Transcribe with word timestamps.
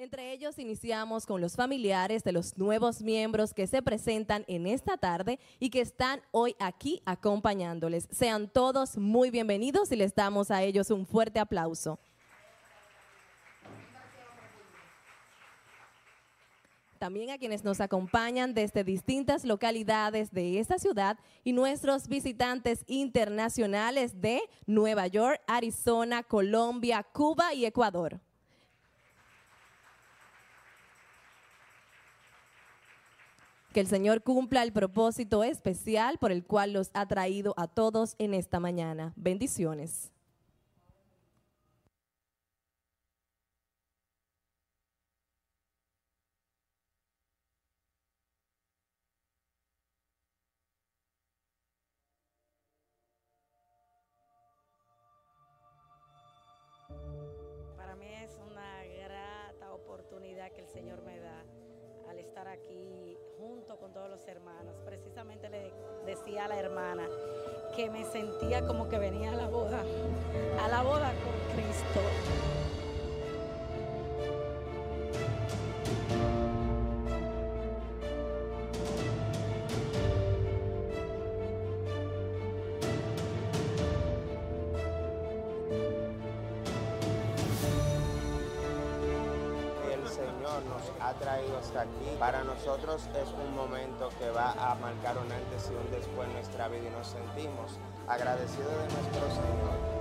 Entre 0.00 0.32
ellos 0.32 0.58
iniciamos 0.58 1.26
con 1.26 1.42
los 1.42 1.56
familiares 1.56 2.24
de 2.24 2.32
los 2.32 2.56
nuevos 2.56 3.02
miembros 3.02 3.52
que 3.52 3.66
se 3.66 3.82
presentan 3.82 4.46
en 4.48 4.66
esta 4.66 4.96
tarde 4.96 5.38
y 5.58 5.68
que 5.68 5.82
están 5.82 6.22
hoy 6.30 6.56
aquí 6.58 7.02
acompañándoles. 7.04 8.08
Sean 8.10 8.48
todos 8.48 8.96
muy 8.96 9.30
bienvenidos 9.30 9.92
y 9.92 9.96
les 9.96 10.14
damos 10.14 10.50
a 10.50 10.62
ellos 10.62 10.90
un 10.90 11.04
fuerte 11.04 11.38
aplauso. 11.38 11.98
También 16.98 17.28
a 17.28 17.36
quienes 17.36 17.62
nos 17.62 17.82
acompañan 17.82 18.54
desde 18.54 18.84
distintas 18.84 19.44
localidades 19.44 20.30
de 20.30 20.60
esta 20.60 20.78
ciudad 20.78 21.18
y 21.44 21.52
nuestros 21.52 22.08
visitantes 22.08 22.84
internacionales 22.86 24.18
de 24.18 24.40
Nueva 24.64 25.08
York, 25.08 25.42
Arizona, 25.46 26.22
Colombia, 26.22 27.02
Cuba 27.12 27.52
y 27.52 27.66
Ecuador. 27.66 28.18
Que 33.72 33.80
el 33.80 33.86
Señor 33.86 34.22
cumpla 34.22 34.64
el 34.64 34.72
propósito 34.72 35.44
especial 35.44 36.18
por 36.18 36.32
el 36.32 36.44
cual 36.44 36.72
los 36.72 36.90
ha 36.92 37.06
traído 37.06 37.54
a 37.56 37.68
todos 37.68 38.16
en 38.18 38.34
esta 38.34 38.58
mañana. 38.58 39.12
Bendiciones. 39.14 40.10
Hermanos. 64.30 64.74
Precisamente 64.84 65.48
le 65.48 65.72
decía 66.06 66.44
a 66.44 66.48
la 66.48 66.58
hermana 66.58 67.06
que 67.74 67.90
me 67.90 68.04
sentía 68.04 68.66
como 68.66 68.88
que 68.88 68.98
venía 68.98 69.32
a 69.32 69.34
la 69.34 69.48
boda, 69.48 69.82
a 70.62 70.68
la 70.68 70.82
boda 70.82 71.12
con 71.24 71.54
Cristo. 71.54 72.49
Aquí. 91.76 92.16
Para 92.18 92.42
nosotros 92.44 93.02
es 93.14 93.28
un 93.32 93.54
momento 93.54 94.08
que 94.18 94.30
va 94.30 94.52
a 94.52 94.74
marcar 94.76 95.16
un 95.18 95.30
antes 95.30 95.70
y 95.70 95.74
un 95.74 95.90
después 95.90 96.28
en 96.28 96.34
nuestra 96.34 96.68
vida 96.68 96.88
y 96.88 96.90
nos 96.90 97.06
sentimos 97.06 97.78
agradecidos 98.08 98.70
de 98.70 98.94
nuestro 98.94 99.28
Señor. 99.30 100.00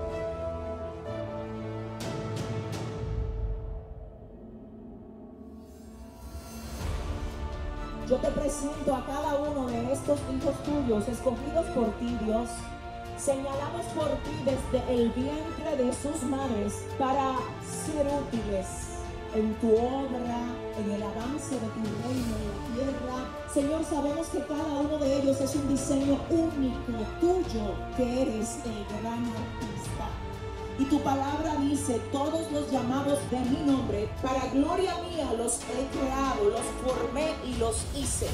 Yo 8.08 8.18
te 8.18 8.32
presento 8.32 8.96
a 8.96 9.06
cada 9.06 9.36
uno 9.36 9.68
de 9.68 9.94
estos 9.94 10.20
hijos 10.34 10.64
tuyos, 10.64 11.08
escogidos 11.08 11.66
por 11.76 11.92
ti, 12.00 12.18
Dios, 12.26 12.50
señalados 13.18 13.86
por 13.96 14.08
ti 14.24 14.44
desde 14.44 14.94
el 14.94 15.12
vientre 15.12 15.78
de 15.78 15.94
sus 15.94 16.24
madres 16.24 16.88
para 16.98 17.36
ser 17.62 18.08
útiles 18.08 18.89
en 19.36 19.54
tu 19.56 19.74
obra, 19.74 20.40
en 20.78 20.92
el 20.92 21.04
avance 21.04 21.56
de 21.56 21.68
tu 21.76 21.84
reino 22.04 22.36
en 22.36 22.46
la 22.48 22.76
tierra. 22.76 23.16
Señor, 23.54 23.84
sabemos 23.86 24.28
que 24.28 24.40
cada 24.40 24.80
uno 24.80 24.98
de 24.98 25.22
ellos 25.22 25.40
es 25.42 25.56
un 25.56 25.68
diseño 25.68 26.20
único 26.30 27.04
tuyo, 27.20 27.74
que 27.98 28.22
eres 28.22 28.60
el 28.66 29.02
gran 29.02 29.26
artista. 29.26 30.08
Y 30.80 30.86
tu 30.86 31.02
palabra 31.02 31.58
dice, 31.60 32.00
todos 32.12 32.50
los 32.52 32.72
llamados 32.72 33.20
de 33.30 33.40
mi 33.40 33.66
nombre, 33.70 34.10
para 34.22 34.48
gloria 34.54 34.96
mía 35.10 35.34
los 35.38 35.60
he 35.64 35.98
creado, 35.98 36.50
los 36.52 36.62
formé 36.84 37.34
y 37.46 37.56
los 37.56 37.86
hice. 37.96 38.28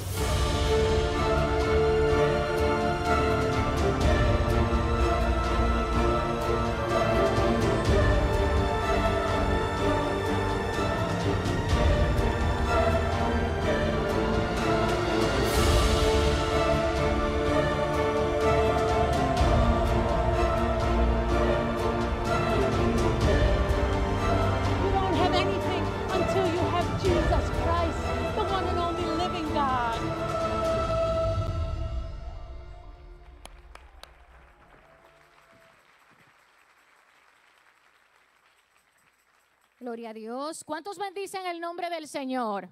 Gloria 39.96 40.10
a 40.10 40.14
Dios. 40.14 40.66
¿Cuántos 40.66 40.98
bendicen 40.98 41.46
el 41.46 41.62
nombre 41.62 41.90
del 41.90 42.06
Señor? 42.10 42.68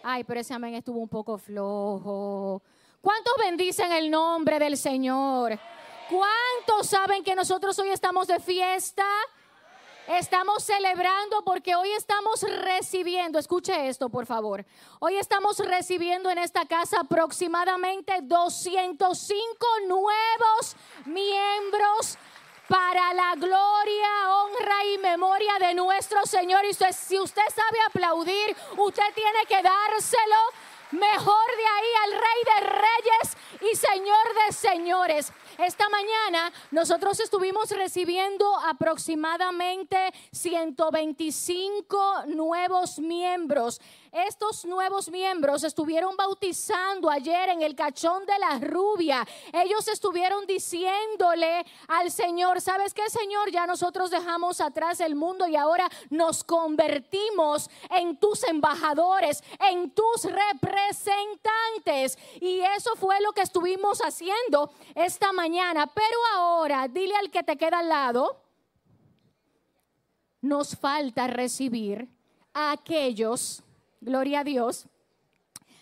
Ay, 0.00 0.22
pero 0.22 0.38
ese 0.38 0.54
amén 0.54 0.74
estuvo 0.76 1.00
un 1.00 1.08
poco 1.08 1.36
flojo. 1.36 2.62
¿Cuántos 3.00 3.32
bendicen 3.36 3.90
el 3.90 4.08
nombre 4.08 4.60
del 4.60 4.76
Señor? 4.76 5.58
¿Cuántos 6.08 6.86
saben 6.86 7.24
que 7.24 7.34
nosotros 7.34 7.76
hoy 7.80 7.88
estamos 7.88 8.28
de 8.28 8.38
fiesta? 8.38 9.04
Estamos 10.06 10.62
celebrando 10.62 11.42
porque 11.44 11.74
hoy 11.74 11.90
estamos 11.90 12.42
recibiendo, 12.42 13.40
escuche 13.40 13.88
esto 13.88 14.08
por 14.08 14.24
favor, 14.24 14.64
hoy 15.00 15.16
estamos 15.16 15.58
recibiendo 15.58 16.30
en 16.30 16.38
esta 16.38 16.64
casa 16.64 17.00
aproximadamente 17.00 18.20
205 18.22 19.66
nuevos 19.88 20.76
miembros 21.06 22.18
para 22.70 23.12
la 23.14 23.34
gloria, 23.34 24.28
honra 24.28 24.84
y 24.94 24.98
memoria 24.98 25.58
de 25.58 25.74
nuestro 25.74 26.24
Señor. 26.24 26.64
Y 26.64 26.72
si 26.94 27.18
usted 27.18 27.42
sabe 27.52 27.78
aplaudir, 27.88 28.56
usted 28.78 29.12
tiene 29.12 29.44
que 29.48 29.60
dárselo 29.60 30.36
mejor 30.92 31.46
de 31.56 31.66
ahí 31.66 31.92
al 32.04 32.12
Rey 32.12 32.40
de 32.44 32.60
Reyes 32.70 33.36
y 33.72 33.76
Señor 33.76 34.34
de 34.46 34.52
Señores. 34.52 35.32
Esta 35.58 35.88
mañana 35.88 36.52
nosotros 36.70 37.18
estuvimos 37.18 37.70
recibiendo 37.70 38.56
aproximadamente 38.60 40.12
125 40.30 42.26
nuevos 42.28 43.00
miembros. 43.00 43.80
Estos 44.12 44.64
nuevos 44.64 45.08
miembros 45.08 45.62
estuvieron 45.62 46.16
bautizando 46.16 47.08
ayer 47.08 47.50
en 47.50 47.62
el 47.62 47.76
cachón 47.76 48.26
de 48.26 48.38
la 48.40 48.58
rubia. 48.58 49.24
Ellos 49.52 49.86
estuvieron 49.86 50.46
diciéndole 50.46 51.64
al 51.86 52.10
Señor, 52.10 52.60
¿sabes 52.60 52.92
qué, 52.92 53.08
Señor? 53.08 53.52
Ya 53.52 53.66
nosotros 53.66 54.10
dejamos 54.10 54.60
atrás 54.60 54.98
el 54.98 55.14
mundo 55.14 55.46
y 55.46 55.54
ahora 55.54 55.88
nos 56.10 56.42
convertimos 56.42 57.70
en 57.88 58.16
tus 58.16 58.42
embajadores, 58.44 59.44
en 59.70 59.92
tus 59.92 60.24
representantes. 60.24 62.18
Y 62.40 62.60
eso 62.60 62.96
fue 62.96 63.20
lo 63.20 63.32
que 63.32 63.42
estuvimos 63.42 64.00
haciendo 64.00 64.72
esta 64.96 65.32
mañana. 65.32 65.86
Pero 65.86 66.18
ahora, 66.34 66.88
dile 66.88 67.14
al 67.14 67.30
que 67.30 67.44
te 67.44 67.56
queda 67.56 67.78
al 67.78 67.88
lado, 67.88 68.42
nos 70.40 70.76
falta 70.76 71.26
recibir 71.26 72.08
a 72.52 72.72
aquellos, 72.72 73.62
gloria 74.00 74.40
a 74.40 74.44
Dios, 74.44 74.86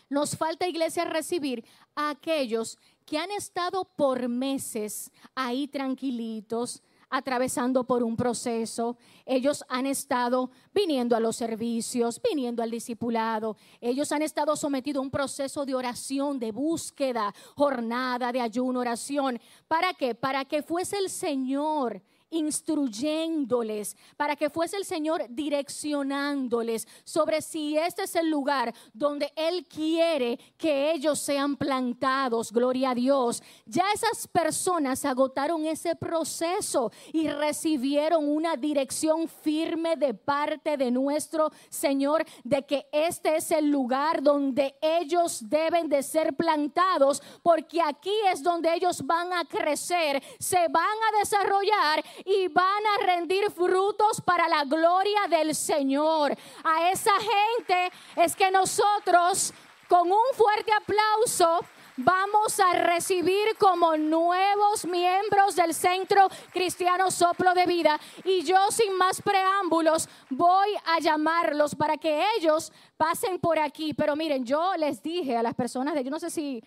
nos 0.08 0.36
falta 0.36 0.66
iglesia 0.66 1.04
recibir 1.04 1.64
a 1.94 2.10
aquellos 2.10 2.78
que 3.04 3.18
han 3.18 3.30
estado 3.30 3.84
por 3.84 4.28
meses 4.28 5.10
ahí 5.34 5.68
tranquilitos, 5.68 6.82
atravesando 7.10 7.84
por 7.84 8.02
un 8.02 8.16
proceso. 8.16 8.96
Ellos 9.24 9.64
han 9.68 9.86
estado 9.86 10.50
viniendo 10.74 11.16
a 11.16 11.20
los 11.20 11.36
servicios, 11.36 12.20
viniendo 12.22 12.62
al 12.62 12.70
discipulado. 12.70 13.56
Ellos 13.80 14.12
han 14.12 14.22
estado 14.22 14.56
sometidos 14.56 15.00
a 15.00 15.04
un 15.04 15.10
proceso 15.10 15.64
de 15.64 15.74
oración, 15.74 16.38
de 16.38 16.52
búsqueda, 16.52 17.34
jornada 17.54 18.30
de 18.32 18.40
ayuno, 18.40 18.80
oración. 18.80 19.40
¿Para 19.66 19.94
qué? 19.94 20.14
Para 20.14 20.44
que 20.44 20.62
fuese 20.62 20.98
el 20.98 21.08
Señor 21.08 22.02
instruyéndoles, 22.30 23.96
para 24.16 24.36
que 24.36 24.50
fuese 24.50 24.76
el 24.76 24.84
Señor 24.84 25.26
direccionándoles 25.28 26.86
sobre 27.04 27.42
si 27.42 27.76
este 27.76 28.04
es 28.04 28.14
el 28.14 28.30
lugar 28.30 28.75
donde 28.92 29.32
Él 29.36 29.66
quiere 29.66 30.38
que 30.56 30.92
ellos 30.92 31.19
sean 31.19 31.56
plantados. 31.56 32.52
Gloria 32.52 32.90
a 32.90 32.94
Dios. 32.94 33.42
Ya 33.66 33.84
esas 33.92 34.26
personas 34.28 35.04
agotaron 35.04 35.64
ese 35.64 35.96
proceso 35.96 36.92
y 37.12 37.28
recibieron 37.28 38.28
una 38.28 38.56
dirección 38.56 39.28
firme 39.28 39.96
de 39.96 40.14
parte 40.14 40.76
de 40.76 40.90
nuestro 40.90 41.50
Señor 41.69 42.25
de 42.44 42.64
que 42.64 42.86
este 42.92 43.36
es 43.36 43.50
el 43.50 43.70
lugar 43.70 44.22
donde 44.22 44.76
ellos 44.80 45.40
deben 45.48 45.88
de 45.88 46.02
ser 46.02 46.34
plantados, 46.34 47.22
porque 47.42 47.80
aquí 47.80 48.14
es 48.32 48.42
donde 48.42 48.72
ellos 48.75 49.04
van 49.04 49.32
a 49.32 49.44
crecer, 49.44 50.22
se 50.38 50.69
van 50.69 50.84
a 50.84 51.19
desarrollar 51.19 52.04
y 52.24 52.48
van 52.48 52.86
a 52.86 53.06
rendir 53.06 53.50
frutos 53.50 54.20
para 54.20 54.48
la 54.48 54.64
gloria 54.64 55.26
del 55.28 55.54
Señor. 55.54 56.36
A 56.64 56.90
esa 56.90 57.12
gente 57.18 57.92
es 58.16 58.34
que 58.34 58.50
nosotros 58.50 59.52
con 59.88 60.10
un 60.12 60.34
fuerte 60.34 60.72
aplauso 60.72 61.64
vamos 61.98 62.60
a 62.60 62.72
recibir 62.74 63.56
como 63.58 63.96
nuevos 63.96 64.84
miembros 64.84 65.56
del 65.56 65.74
Centro 65.74 66.28
Cristiano 66.52 67.10
Soplo 67.10 67.54
de 67.54 67.66
Vida. 67.66 67.98
Y 68.24 68.42
yo 68.42 68.70
sin 68.70 68.96
más 68.96 69.20
preámbulos 69.20 70.08
voy 70.30 70.68
a 70.86 71.00
llamarlos 71.00 71.74
para 71.74 71.96
que 71.96 72.22
ellos 72.36 72.72
pasen 72.96 73.38
por 73.40 73.58
aquí. 73.58 73.94
Pero 73.94 74.14
miren, 74.14 74.44
yo 74.44 74.74
les 74.76 75.02
dije 75.02 75.36
a 75.36 75.42
las 75.42 75.54
personas 75.54 75.94
de, 75.94 76.04
yo 76.04 76.10
no 76.10 76.20
sé 76.20 76.30
si 76.30 76.62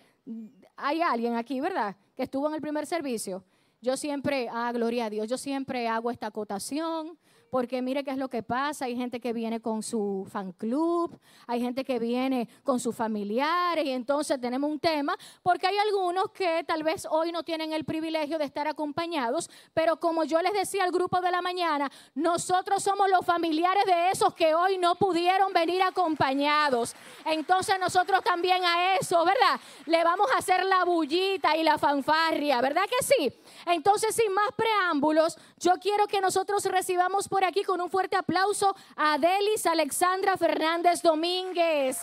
hay 0.76 1.00
alguien 1.00 1.36
aquí, 1.36 1.60
¿verdad? 1.60 1.96
Que 2.14 2.24
estuvo 2.24 2.48
en 2.48 2.54
el 2.54 2.60
primer 2.60 2.86
servicio. 2.86 3.42
Yo 3.82 3.96
siempre, 3.96 4.48
ah, 4.52 4.70
gloria 4.72 5.06
a 5.06 5.10
Dios, 5.10 5.28
yo 5.28 5.36
siempre 5.36 5.88
hago 5.88 6.12
esta 6.12 6.28
acotación 6.28 7.18
porque 7.52 7.82
mire 7.82 8.02
qué 8.02 8.12
es 8.12 8.16
lo 8.16 8.30
que 8.30 8.42
pasa. 8.42 8.86
Hay 8.86 8.96
gente 8.96 9.20
que 9.20 9.34
viene 9.34 9.60
con 9.60 9.82
su 9.82 10.26
fan 10.32 10.52
club, 10.52 11.20
hay 11.46 11.60
gente 11.60 11.84
que 11.84 11.98
viene 11.98 12.48
con 12.64 12.80
sus 12.80 12.96
familiares 12.96 13.84
y 13.84 13.90
entonces 13.90 14.40
tenemos 14.40 14.70
un 14.70 14.80
tema, 14.80 15.14
porque 15.42 15.66
hay 15.66 15.76
algunos 15.76 16.30
que 16.30 16.64
tal 16.66 16.82
vez 16.82 17.06
hoy 17.10 17.30
no 17.30 17.42
tienen 17.42 17.74
el 17.74 17.84
privilegio 17.84 18.38
de 18.38 18.46
estar 18.46 18.66
acompañados, 18.66 19.50
pero 19.74 20.00
como 20.00 20.24
yo 20.24 20.40
les 20.40 20.54
decía 20.54 20.84
al 20.84 20.92
grupo 20.92 21.20
de 21.20 21.30
la 21.30 21.42
mañana, 21.42 21.92
nosotros 22.14 22.82
somos 22.82 23.10
los 23.10 23.26
familiares 23.26 23.84
de 23.84 24.08
esos 24.08 24.32
que 24.32 24.54
hoy 24.54 24.78
no 24.78 24.94
pudieron 24.94 25.52
venir 25.52 25.82
acompañados. 25.82 26.96
Entonces 27.26 27.78
nosotros 27.78 28.24
también 28.24 28.64
a 28.64 28.96
eso, 28.96 29.26
¿verdad? 29.26 29.60
Le 29.84 30.02
vamos 30.02 30.30
a 30.34 30.38
hacer 30.38 30.64
la 30.64 30.86
bullita 30.86 31.54
y 31.54 31.64
la 31.64 31.76
fanfarria, 31.76 32.62
¿verdad 32.62 32.84
que 32.84 33.04
sí? 33.04 33.30
Entonces, 33.66 34.14
sin 34.14 34.32
más 34.32 34.48
preámbulos, 34.56 35.36
yo 35.58 35.74
quiero 35.74 36.06
que 36.06 36.22
nosotros 36.22 36.64
recibamos 36.64 37.28
por 37.28 37.41
aquí 37.44 37.62
con 37.64 37.80
un 37.80 37.90
fuerte 37.90 38.16
aplauso 38.16 38.74
a 38.96 39.18
Delis 39.18 39.66
Alexandra 39.66 40.36
Fernández 40.36 41.02
Domínguez 41.02 41.98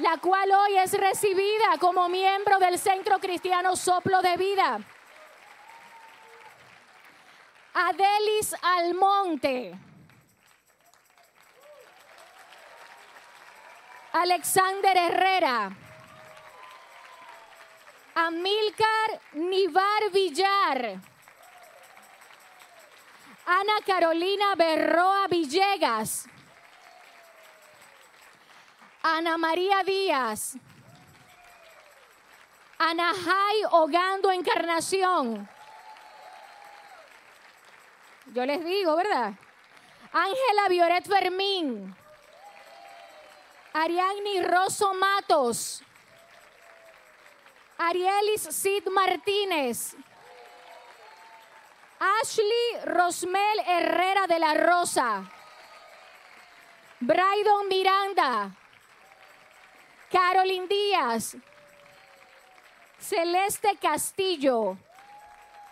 la 0.00 0.16
cual 0.16 0.50
hoy 0.50 0.78
es 0.78 0.92
recibida 0.92 1.76
como 1.78 2.08
miembro 2.08 2.58
del 2.58 2.78
Centro 2.78 3.18
Cristiano 3.18 3.76
Soplo 3.76 4.22
de 4.22 4.36
Vida. 4.36 4.80
Adelis 7.74 8.54
Almonte. 8.62 9.78
Alexander 14.12 14.96
Herrera. 14.96 15.70
Amílcar 18.14 19.20
Nivar 19.34 20.10
Villar. 20.12 21.00
Ana 23.50 23.80
Carolina 23.84 24.54
Berroa 24.54 25.26
Villegas. 25.26 26.28
Ana 29.02 29.36
María 29.36 29.82
Díaz. 29.82 30.56
Ana 32.78 33.12
Jai 33.12 33.64
Hogando 33.72 34.30
Encarnación. 34.30 35.48
Yo 38.26 38.46
les 38.46 38.64
digo, 38.64 38.94
¿verdad? 38.94 39.32
Ángela 40.12 40.68
Violet 40.68 41.04
Fermín. 41.08 41.96
Ariadne 43.72 44.44
Rosso 44.44 44.94
Matos. 44.94 45.82
Arielis 47.78 48.42
Sid 48.42 48.86
Martínez. 48.90 49.96
Ashley 52.00 52.86
Rosmel 52.86 53.60
Herrera 53.66 54.26
de 54.26 54.38
la 54.38 54.54
Rosa. 54.54 55.30
Braidon 57.00 57.68
Miranda. 57.68 58.50
Carolyn 60.10 60.66
Díaz. 60.66 61.36
Celeste 62.98 63.76
Castillo. 63.80 64.78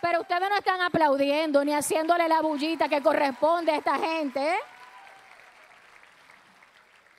Pero 0.02 0.20
ustedes 0.20 0.48
no 0.50 0.56
están 0.56 0.82
aplaudiendo 0.82 1.64
ni 1.64 1.72
haciéndole 1.72 2.28
la 2.28 2.42
bullita 2.42 2.88
que 2.88 3.02
corresponde 3.02 3.72
a 3.72 3.76
esta 3.76 3.98
gente. 3.98 4.54
¿eh? 4.54 4.58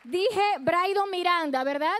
Dije 0.03 0.57
Braidon 0.59 1.09
Miranda, 1.09 1.63
¿verdad? 1.63 1.97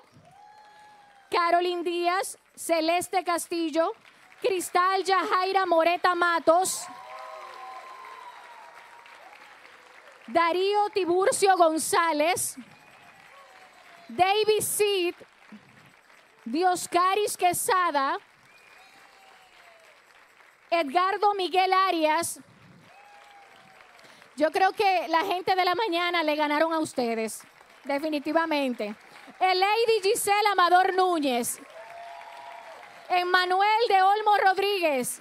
Carolyn 1.30 1.84
Díaz, 1.84 2.38
Celeste 2.56 3.24
Castillo, 3.24 3.94
Cristal 4.42 5.04
Yajaira 5.04 5.66
Moreta 5.66 6.16
Matos, 6.16 6.86
Darío 10.28 10.90
Tiburcio 10.94 11.58
González, 11.58 12.56
David 14.08 14.62
Seed, 14.62 15.16
Dioscaris 16.46 17.36
Quesada, 17.36 18.18
Edgardo 20.70 21.34
Miguel 21.34 21.74
Arias. 21.74 22.40
Yo 24.36 24.52
creo 24.52 24.72
que 24.72 25.08
la 25.10 25.26
gente 25.26 25.56
de 25.56 25.66
la 25.66 25.76
mañana 25.76 26.24
le 26.24 26.36
ganaron 26.36 26.74
a 26.74 26.80
ustedes, 26.80 27.42
definitivamente. 27.84 28.96
El 29.40 29.60
Lady 29.60 30.02
Gisela 30.02 30.52
Amador 30.52 30.94
Núñez. 30.94 31.60
Emmanuel 33.10 33.88
de 33.88 34.04
Olmo 34.04 34.38
Rodríguez. 34.38 35.20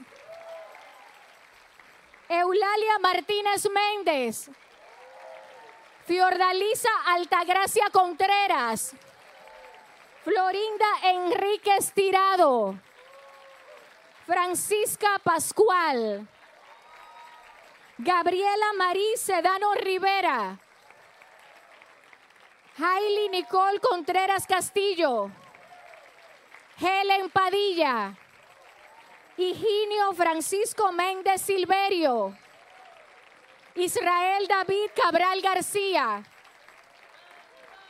Eulalia 2.29 2.99
Martínez 3.01 3.67
Méndez. 3.71 4.51
Fiordalisa 6.05 6.91
Altagracia 7.07 7.89
Contreras. 7.91 8.95
Florinda 10.23 10.87
Enríquez 11.05 11.91
Tirado. 11.95 12.79
Francisca 14.27 15.19
Pascual. 15.25 16.29
Gabriela 17.97 18.75
Marí 18.77 19.17
Sedano 19.17 19.73
Rivera. 19.73 20.59
Hailey 22.77 23.31
Nicole 23.31 23.81
Contreras 23.81 24.47
Castillo. 24.47 25.33
Helen 26.81 27.29
Padilla. 27.31 28.17
Higinio 29.37 30.13
Francisco 30.15 30.93
Méndez 30.93 31.43
Silverio. 31.43 32.37
Israel 33.75 34.47
David 34.47 34.91
Cabral 34.95 35.41
García. 35.41 36.25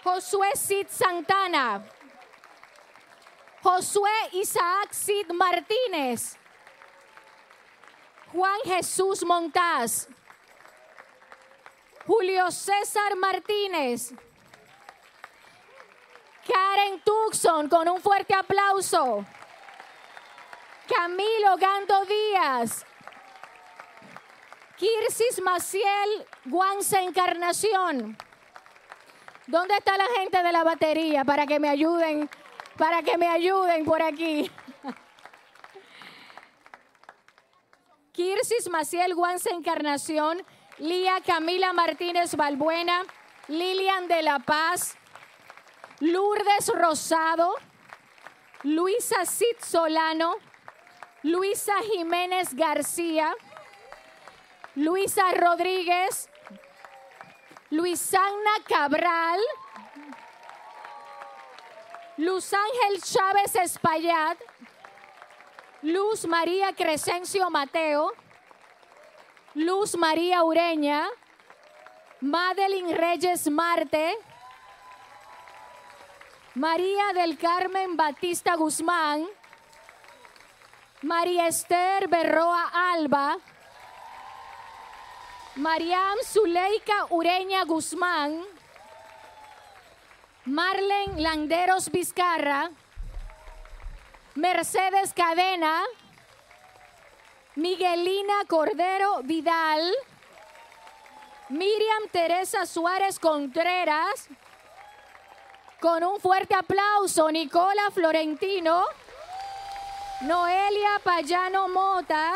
Josué 0.03 0.53
Cid 0.55 0.87
Santana. 0.89 1.85
Josué 3.63 4.11
Isaac 4.33 4.93
Cid 4.93 5.33
Martínez. 5.33 6.39
Juan 8.33 8.61
Jesús 8.65 9.25
Montaz. 9.25 10.09
Julio 12.07 12.51
César 12.51 13.17
Martínez. 13.17 14.15
Karen 16.53 17.01
Tucson 17.05 17.69
con 17.69 17.89
un 17.89 18.01
fuerte 18.01 18.35
aplauso. 18.35 19.25
Camilo 20.89 21.57
Gando 21.59 22.05
Díaz. 22.07 22.87
Kirsis 24.77 25.43
Maciel 25.43 26.27
Guanza 26.45 27.03
Encarnación. 27.03 28.17
¿Dónde 29.47 29.75
está 29.77 29.97
la 29.97 30.07
gente 30.17 30.43
de 30.43 30.53
la 30.53 30.63
batería 30.63 31.25
para 31.25 31.47
que 31.47 31.59
me 31.59 31.69
ayuden? 31.69 32.31
Para 32.77 33.03
que 33.03 33.19
me 33.19 33.27
ayuden 33.27 33.85
por 33.85 34.01
aquí. 34.03 34.51
Kirsis 38.13 38.69
Maciel 38.71 39.15
Guanza 39.15 39.51
Encarnación. 39.51 40.45
Lía 40.79 41.21
Camila 41.27 41.73
Martínez 41.73 42.37
Balbuena. 42.37 43.03
Lilian 43.49 44.07
de 44.07 44.23
la 44.23 44.39
Paz. 44.39 44.97
Lourdes 46.01 46.69
Rosado. 46.75 47.55
Luisa 48.63 49.25
Cid 49.25 49.59
Solano. 49.61 50.37
Luisa 51.23 51.75
Jiménez 51.83 52.55
García. 52.55 53.35
Luisa 54.79 55.33
Rodríguez, 55.33 56.31
Luisana 57.71 58.63
Cabral, 58.69 59.41
Luz 62.17 62.53
Ángel 62.55 63.03
Chávez 63.03 63.57
Espaillat, 63.57 64.39
Luz 65.83 66.27
María 66.29 66.73
Crescencio 66.75 67.51
Mateo, 67.51 68.13
Luz 69.55 69.97
María 69.97 70.45
Ureña, 70.45 71.09
Madeline 72.21 72.95
Reyes 72.95 73.51
Marte, 73.51 74.17
María 76.55 77.13
del 77.15 77.39
Carmen 77.39 77.97
Batista 77.97 78.57
Guzmán, 78.57 79.27
María 81.03 81.47
Esther 81.47 82.09
Berroa 82.09 82.93
Alba, 82.93 83.37
Mariam 85.57 86.19
Zuleika 86.25 87.07
Ureña 87.11 87.65
Guzmán, 87.65 88.43
Marlen 90.47 91.23
Landeros 91.23 91.91
Vizcarra, 91.91 92.71
Mercedes 94.35 95.13
Cadena, 95.13 95.83
Miguelina 97.57 98.45
Cordero 98.49 99.21
Vidal, 99.23 99.95
Miriam 101.51 102.09
Teresa 102.11 102.67
Suárez 102.67 103.19
Contreras, 103.19 104.29
con 105.81 106.03
un 106.03 106.19
fuerte 106.19 106.55
aplauso, 106.55 107.31
Nicola 107.31 107.91
Florentino, 107.93 108.85
Noelia 110.23 111.01
Payano 111.05 111.69
Mota, 111.69 112.33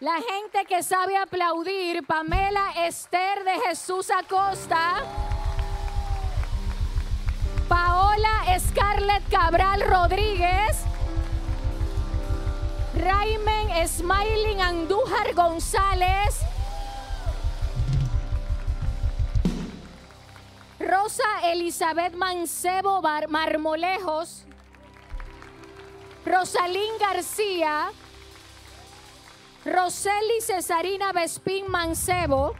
la 0.00 0.14
gente 0.14 0.64
que 0.66 0.82
sabe 0.82 1.16
aplaudir, 1.16 2.06
Pamela 2.06 2.72
Esther 2.86 3.44
de 3.44 3.60
Jesús 3.68 4.10
Acosta, 4.10 5.02
Paola 7.68 8.58
Scarlett 8.58 9.28
Cabral 9.28 9.82
Rodríguez, 9.82 10.84
Raimen 12.94 13.86
Smiling 13.86 14.60
Andújar 14.60 15.34
González, 15.34 16.40
Rosa 20.84 21.50
Elizabeth 21.50 22.14
Mancebo 22.14 23.00
Marmolejos, 23.28 24.44
Rosalín 26.26 26.98
García, 27.00 27.90
Roseli 29.64 30.40
Cesarina 30.42 31.12
Vespín 31.12 31.68
Mancebo, 31.68 32.54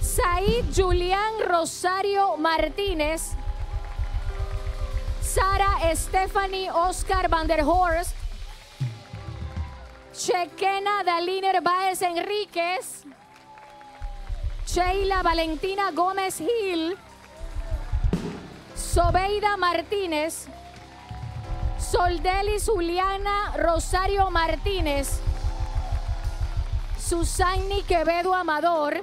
Said 0.00 0.66
Julián 0.72 1.34
Rosario 1.48 2.36
Martínez, 2.36 3.32
Sara 5.20 5.78
Stephanie 5.96 6.70
Oscar 6.70 7.28
Van 7.28 7.48
der 7.48 7.64
Horst, 7.64 8.14
Chequena 10.12 11.02
Daliner 11.04 11.60
Baez 11.60 12.02
Enríquez, 12.02 13.04
Sheila 14.72 15.24
Valentina 15.24 15.90
Gómez 15.90 16.38
Gil, 16.38 16.96
Sobeida 18.76 19.56
Martínez, 19.56 20.46
Soldelis 21.76 22.66
Juliana 22.66 23.52
Rosario 23.56 24.30
Martínez, 24.30 25.18
Susani 26.96 27.82
Quevedo 27.82 28.32
Amador, 28.32 29.02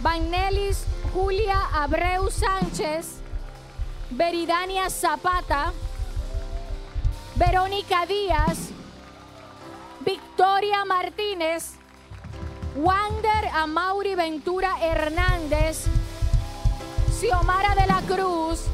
Vanelis 0.00 0.84
Julia 1.12 1.58
Abreu 1.72 2.30
Sánchez, 2.30 3.16
Veridania 4.12 4.88
Zapata, 4.88 5.72
Verónica 7.34 8.06
Díaz, 8.06 8.70
Victoria 9.98 10.84
Martínez, 10.84 11.79
Wander 12.76 13.48
Amauri 13.52 14.14
Ventura 14.14 14.76
Hernández, 14.80 15.86
Xiomara 17.18 17.74
de 17.74 17.86
la 17.86 18.00
Cruz, 18.02 18.66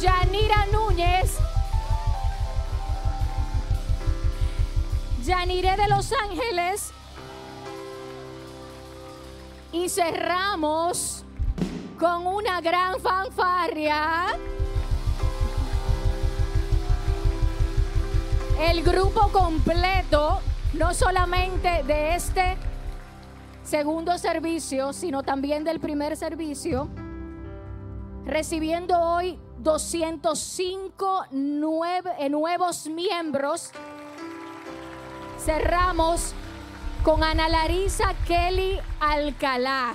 Yanira 0.00 0.66
Núñez, 0.72 1.36
Yanire 5.22 5.76
de 5.76 5.88
Los 5.88 6.12
Ángeles. 6.12 6.92
Y 9.70 9.90
cerramos 9.90 11.24
con 11.98 12.26
una 12.26 12.62
gran 12.62 12.98
fanfarria. 13.00 14.28
El 18.58 18.82
grupo 18.82 19.28
completo, 19.28 20.40
no 20.74 20.94
solamente 20.94 21.82
de 21.84 22.14
este 22.14 22.56
segundo 23.64 24.16
servicio, 24.18 24.92
sino 24.92 25.22
también 25.22 25.64
del 25.64 25.80
primer 25.80 26.16
servicio, 26.16 26.88
recibiendo 28.24 28.98
hoy 28.98 29.38
205 29.58 31.24
nueve- 31.30 32.12
eh, 32.18 32.28
nuevos 32.28 32.86
miembros. 32.86 33.70
Cerramos 35.44 36.32
con 37.04 37.22
Ana 37.24 37.48
Larisa 37.48 38.12
Kelly 38.26 38.78
Alcalá. 39.00 39.94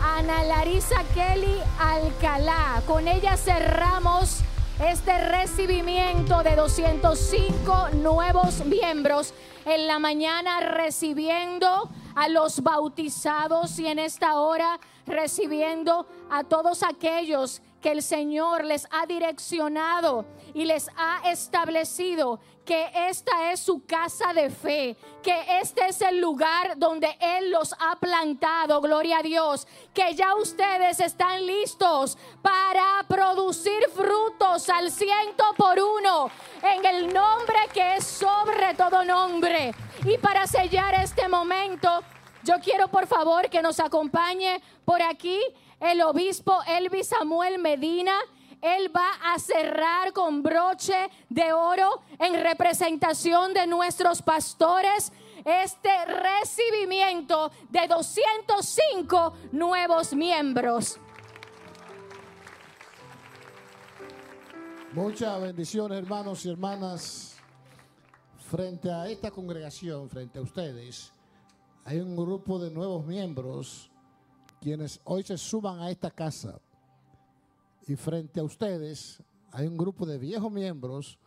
Ana 0.00 0.44
Larisa 0.44 1.02
Kelly 1.14 1.58
Alcalá. 1.80 2.82
Con 2.86 3.08
ella 3.08 3.36
cerramos 3.36 4.40
este 4.80 5.18
recibimiento 5.28 6.42
de 6.44 6.54
205 6.54 7.88
nuevos 7.94 8.64
miembros. 8.64 9.34
En 9.64 9.86
la 9.86 9.98
mañana 9.98 10.60
recibiendo 10.60 11.90
a 12.14 12.28
los 12.28 12.62
bautizados 12.62 13.78
y 13.78 13.88
en 13.88 13.98
esta 13.98 14.38
hora 14.38 14.78
recibiendo 15.08 16.06
a 16.30 16.44
todos 16.44 16.82
aquellos 16.82 17.62
que 17.80 17.90
el 17.90 18.02
Señor 18.02 18.64
les 18.64 18.86
ha 18.90 19.06
direccionado 19.06 20.26
y 20.54 20.64
les 20.64 20.88
ha 20.96 21.30
establecido 21.30 22.40
que 22.64 22.90
esta 23.08 23.50
es 23.50 23.60
su 23.60 23.86
casa 23.86 24.34
de 24.34 24.50
fe, 24.50 24.94
que 25.22 25.60
este 25.60 25.86
es 25.88 26.02
el 26.02 26.20
lugar 26.20 26.76
donde 26.76 27.16
Él 27.18 27.50
los 27.50 27.72
ha 27.72 27.96
plantado, 27.98 28.80
gloria 28.82 29.18
a 29.18 29.22
Dios, 29.22 29.66
que 29.94 30.14
ya 30.14 30.34
ustedes 30.34 31.00
están 31.00 31.46
listos 31.46 32.18
para 32.42 33.06
producir 33.08 33.88
frutos 33.94 34.68
al 34.68 34.90
ciento 34.90 35.44
por 35.56 35.78
uno, 35.80 36.30
en 36.62 36.84
el 36.84 37.14
nombre 37.14 37.58
que 37.72 37.96
es 37.96 38.04
sobre 38.04 38.74
todo 38.74 39.02
nombre. 39.02 39.72
Y 40.04 40.18
para 40.18 40.46
sellar 40.46 40.94
este 40.94 41.26
momento, 41.26 41.88
yo 42.44 42.54
quiero 42.62 42.88
por 42.88 43.06
favor 43.06 43.48
que 43.48 43.62
nos 43.62 43.80
acompañe 43.80 44.60
por 44.84 45.02
aquí 45.02 45.38
el 45.80 46.00
obispo 46.02 46.58
Elvis 46.66 47.08
Samuel 47.08 47.58
Medina. 47.58 48.14
Él 48.60 48.94
va 48.94 49.08
a 49.32 49.38
cerrar 49.38 50.12
con 50.12 50.42
broche 50.42 51.10
de 51.28 51.52
oro 51.52 52.02
en 52.18 52.42
representación 52.42 53.54
de 53.54 53.66
nuestros 53.66 54.20
pastores 54.22 55.12
este 55.44 55.90
recibimiento 56.06 57.52
de 57.70 57.86
205 57.86 59.32
nuevos 59.52 60.12
miembros. 60.12 60.98
Muchas 64.92 65.40
bendiciones, 65.40 65.98
hermanos 65.98 66.44
y 66.44 66.50
hermanas. 66.50 67.36
Frente 68.50 68.90
a 68.90 69.06
esta 69.06 69.30
congregación, 69.30 70.08
frente 70.08 70.38
a 70.38 70.42
ustedes, 70.42 71.12
hay 71.84 72.00
un 72.00 72.16
grupo 72.16 72.58
de 72.58 72.70
nuevos 72.70 73.06
miembros 73.06 73.90
quienes 74.60 75.00
hoy 75.04 75.22
se 75.22 75.38
suban 75.38 75.80
a 75.80 75.90
esta 75.90 76.10
casa. 76.10 76.60
Y 77.86 77.96
frente 77.96 78.40
a 78.40 78.44
ustedes 78.44 79.22
hay 79.50 79.66
un 79.66 79.76
grupo 79.76 80.04
de 80.04 80.18
viejos 80.18 80.52
miembros 80.52 81.18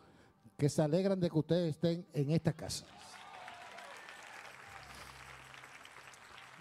que 0.56 0.68
se 0.68 0.82
alegran 0.82 1.18
de 1.18 1.28
que 1.28 1.38
ustedes 1.38 1.70
estén 1.70 2.06
en 2.12 2.30
esta 2.30 2.52
casa. 2.52 2.86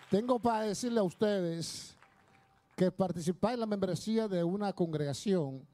Tengo 0.10 0.40
para 0.40 0.64
decirle 0.64 1.00
a 1.00 1.04
ustedes 1.04 1.96
que 2.76 2.92
participar 2.92 3.54
en 3.54 3.60
la 3.60 3.66
membresía 3.66 4.28
de 4.28 4.44
una 4.44 4.74
congregación 4.74 5.66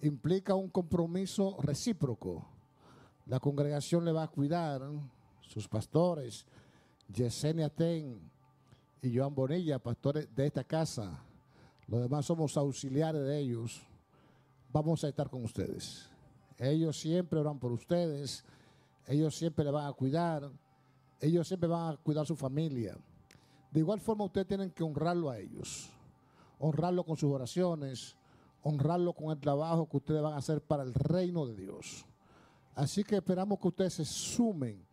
implica 0.00 0.54
un 0.54 0.70
compromiso 0.70 1.56
recíproco. 1.60 2.46
La 3.26 3.40
congregación 3.40 4.04
le 4.04 4.12
va 4.12 4.22
a 4.22 4.28
cuidar, 4.28 4.82
sus 5.40 5.68
pastores, 5.68 6.46
Yesenia 7.08 7.68
Ten 7.68 8.20
y 9.02 9.16
Joan 9.16 9.34
Bonilla, 9.34 9.78
pastores 9.78 10.34
de 10.34 10.46
esta 10.46 10.64
casa. 10.64 11.22
Los 11.86 12.02
demás 12.02 12.26
somos 12.26 12.56
auxiliares 12.56 13.22
de 13.22 13.38
ellos. 13.38 13.82
Vamos 14.72 15.04
a 15.04 15.08
estar 15.08 15.30
con 15.30 15.44
ustedes. 15.44 16.08
Ellos 16.58 16.98
siempre 16.98 17.38
oran 17.38 17.58
por 17.58 17.72
ustedes. 17.72 18.44
Ellos 19.06 19.36
siempre 19.36 19.64
le 19.64 19.70
van 19.70 19.86
a 19.86 19.92
cuidar. 19.92 20.50
Ellos 21.20 21.46
siempre 21.46 21.68
van 21.68 21.94
a 21.94 21.96
cuidar 21.96 22.26
su 22.26 22.34
familia. 22.34 22.96
De 23.70 23.80
igual 23.80 24.00
forma, 24.00 24.24
ustedes 24.24 24.48
tienen 24.48 24.70
que 24.70 24.82
honrarlo 24.82 25.30
a 25.30 25.38
ellos. 25.38 25.90
Honrarlo 26.58 27.04
con 27.04 27.16
sus 27.16 27.32
oraciones. 27.32 28.16
Honrarlo 28.62 29.12
con 29.12 29.30
el 29.30 29.38
trabajo 29.38 29.88
que 29.88 29.98
ustedes 29.98 30.22
van 30.22 30.32
a 30.32 30.38
hacer 30.38 30.60
para 30.60 30.82
el 30.82 30.92
reino 30.92 31.46
de 31.46 31.54
Dios. 31.54 32.04
Así 32.74 33.04
que 33.04 33.16
esperamos 33.16 33.58
que 33.60 33.68
ustedes 33.68 33.94
se 33.94 34.04
sumen 34.04 34.85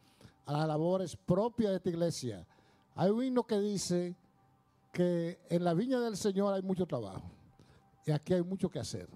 a 0.46 0.54
las 0.54 0.68
labores 0.68 1.16
propias 1.16 1.72
de 1.72 1.78
esta 1.78 1.90
iglesia. 1.90 2.48
Hay 2.96 3.10
un 3.10 3.24
himno 3.24 3.44
que 3.44 3.60
dice 3.60 4.16
que 4.92 5.40
en 5.50 5.64
la 5.64 5.74
viña 5.74 6.00
del 6.00 6.18
Señor 6.18 6.54
hay 6.54 6.62
mucho 6.62 6.86
trabajo 6.86 7.32
y 8.06 8.12
aquí 8.12 8.34
hay 8.34 8.44
mucho 8.44 8.70
que 8.70 8.80
hacer. 8.80 9.10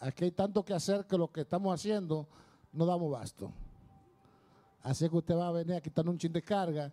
Aquí 0.00 0.24
hay 0.24 0.30
tanto 0.32 0.64
que 0.64 0.74
hacer 0.74 1.06
que 1.06 1.16
lo 1.16 1.30
que 1.32 1.42
estamos 1.42 1.74
haciendo 1.74 2.28
no 2.72 2.86
damos 2.86 3.10
basto. 3.10 3.50
Así 4.82 5.08
que 5.08 5.16
usted 5.16 5.34
va 5.34 5.48
a 5.48 5.52
venir 5.52 5.76
a 5.76 5.80
quitarnos 5.80 6.12
un 6.12 6.18
chin 6.18 6.32
de 6.32 6.42
carga, 6.42 6.92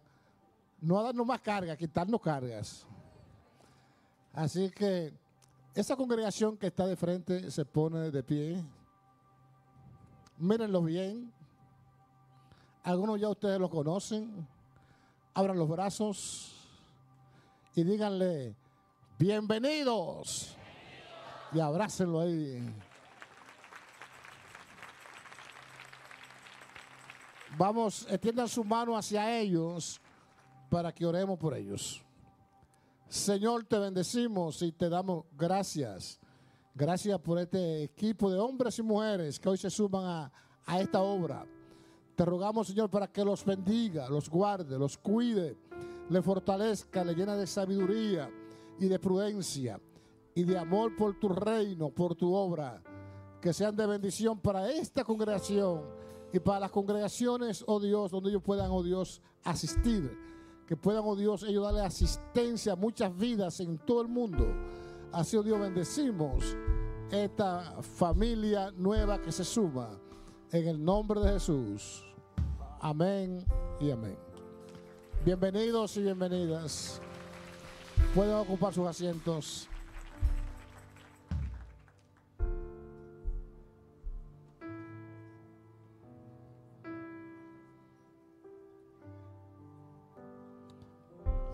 no 0.80 0.98
a 0.98 1.04
darnos 1.04 1.26
más 1.26 1.42
carga, 1.42 1.74
a 1.74 1.78
quitarnos 1.78 2.22
cargas. 2.22 2.88
Así 4.34 4.70
que 4.72 5.14
esa 5.76 5.96
congregación 5.96 6.58
que 6.58 6.68
está 6.68 6.86
de 6.88 6.96
frente 6.96 7.52
se 7.52 7.66
pone 7.66 8.12
de 8.12 8.24
pie. 8.24 8.64
Mírenlo 10.38 10.82
bien. 10.84 11.32
Algunos 12.84 13.20
ya 13.20 13.30
ustedes 13.30 13.60
lo 13.60 13.70
conocen. 13.70 14.48
Abran 15.34 15.58
los 15.58 15.70
brazos 15.70 16.52
y 17.76 17.84
díganle, 17.84 18.56
bienvenidos. 19.20 20.58
Y 21.54 21.60
abrácenlo 21.60 22.22
ahí. 22.22 22.74
Vamos, 27.58 28.08
extiendan 28.10 28.48
su 28.48 28.64
mano 28.64 28.98
hacia 28.98 29.40
ellos 29.40 30.02
para 30.70 30.92
que 30.92 31.06
oremos 31.06 31.38
por 31.38 31.56
ellos. 31.56 32.02
Señor, 33.08 33.66
te 33.66 33.78
bendecimos 33.78 34.62
y 34.64 34.72
te 34.72 34.90
damos 34.90 35.26
gracias. 35.38 36.20
Gracias 36.74 37.20
por 37.20 37.38
este 37.38 37.84
equipo 37.84 38.32
de 38.32 38.40
hombres 38.40 38.80
y 38.80 38.82
mujeres 38.82 39.40
que 39.40 39.50
hoy 39.50 39.58
se 39.58 39.70
suman 39.70 40.06
a, 40.06 40.32
a 40.66 40.80
esta 40.80 41.02
obra. 41.02 41.46
Te 42.16 42.26
rogamos, 42.26 42.68
Señor, 42.68 42.90
para 42.90 43.08
que 43.08 43.24
los 43.24 43.44
bendiga, 43.46 44.10
los 44.10 44.30
guarde, 44.30 44.78
los 44.78 44.98
cuide, 44.98 45.58
le 46.10 46.22
fortalezca, 46.22 47.04
le 47.04 47.16
llena 47.16 47.36
de 47.36 47.48
sabiduría 47.48 48.30
y 48.80 48.88
de 48.88 49.00
prudencia 49.00 49.80
y 50.36 50.44
de 50.44 50.58
amor 50.58 50.96
por 50.96 51.20
tu 51.20 51.30
reino, 51.30 51.90
por 51.90 52.16
tu 52.16 52.34
obra. 52.34 52.82
Que 53.42 53.54
sean 53.54 53.76
de 53.76 53.88
bendición 53.88 54.40
para 54.40 54.70
esta 54.70 55.04
congregación 55.04 55.82
y 56.34 56.40
para 56.40 56.62
las 56.62 56.72
congregaciones, 56.72 57.64
oh 57.68 57.80
Dios, 57.80 58.12
donde 58.12 58.30
ellos 58.30 58.44
puedan, 58.44 58.70
oh 58.72 58.84
Dios, 58.84 59.22
asistir. 59.44 60.16
Que 60.68 60.78
puedan, 60.78 61.04
oh 61.06 61.16
Dios, 61.16 61.44
ellos 61.44 61.64
darle 61.64 61.82
asistencia 61.82 62.74
a 62.74 62.76
muchas 62.76 63.16
vidas 63.18 63.60
en 63.60 63.78
todo 63.80 64.02
el 64.02 64.08
mundo. 64.08 64.48
Así, 65.12 65.36
oh 65.36 65.44
Dios, 65.44 65.60
bendecimos 65.60 66.56
esta 67.12 67.82
familia 67.82 68.72
nueva 68.72 69.22
que 69.22 69.32
se 69.32 69.44
suma. 69.44 70.00
En 70.54 70.68
el 70.68 70.84
nombre 70.84 71.22
de 71.22 71.32
Jesús. 71.32 72.04
Amén 72.82 73.46
y 73.80 73.90
amén. 73.90 74.18
Bienvenidos 75.24 75.96
y 75.96 76.02
bienvenidas. 76.02 77.02
Pueden 78.14 78.36
ocupar 78.36 78.74
sus 78.74 78.86
asientos. 78.86 79.70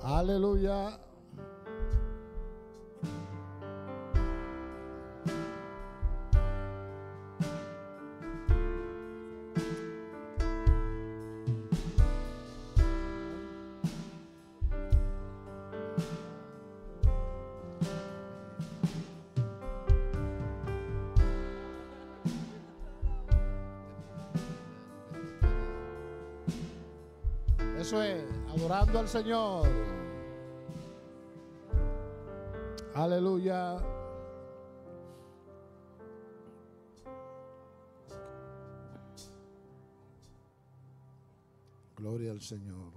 Aleluya. 0.01 1.06
Adorando 28.67 28.99
al 28.99 29.07
Señor. 29.07 29.67
Aleluya. 32.95 33.77
Gloria 41.95 42.31
al 42.31 42.41
Señor. 42.41 42.87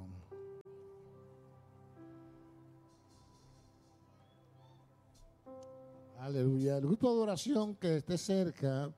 Aleluya. 6.18 6.76
El 6.76 6.86
grupo 6.86 7.08
de 7.08 7.14
adoración 7.14 7.76
que 7.76 7.98
esté 7.98 8.18
cerca, 8.18 8.92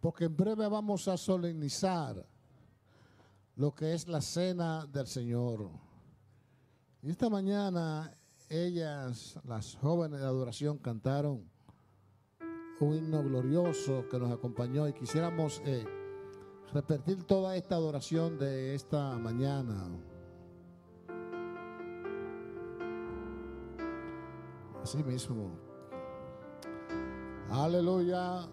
porque 0.00 0.24
en 0.24 0.36
breve 0.36 0.66
vamos 0.66 1.06
a 1.08 1.16
solemnizar 1.16 2.24
lo 3.58 3.74
que 3.74 3.92
es 3.92 4.06
la 4.06 4.20
cena 4.20 4.86
del 4.86 5.08
Señor. 5.08 5.68
Y 7.02 7.10
esta 7.10 7.28
mañana 7.28 8.10
ellas, 8.48 9.38
las 9.44 9.76
jóvenes 9.76 10.20
de 10.20 10.26
adoración, 10.26 10.78
cantaron 10.78 11.44
un 12.80 12.94
himno 12.94 13.22
glorioso 13.24 14.08
que 14.08 14.18
nos 14.18 14.30
acompañó 14.30 14.86
y 14.86 14.92
quisiéramos 14.92 15.60
eh, 15.66 15.84
repetir 16.72 17.24
toda 17.24 17.56
esta 17.56 17.74
adoración 17.74 18.38
de 18.38 18.76
esta 18.76 19.18
mañana. 19.18 19.88
Así 24.80 25.02
mismo. 25.02 25.50
Aleluya. 27.50 28.48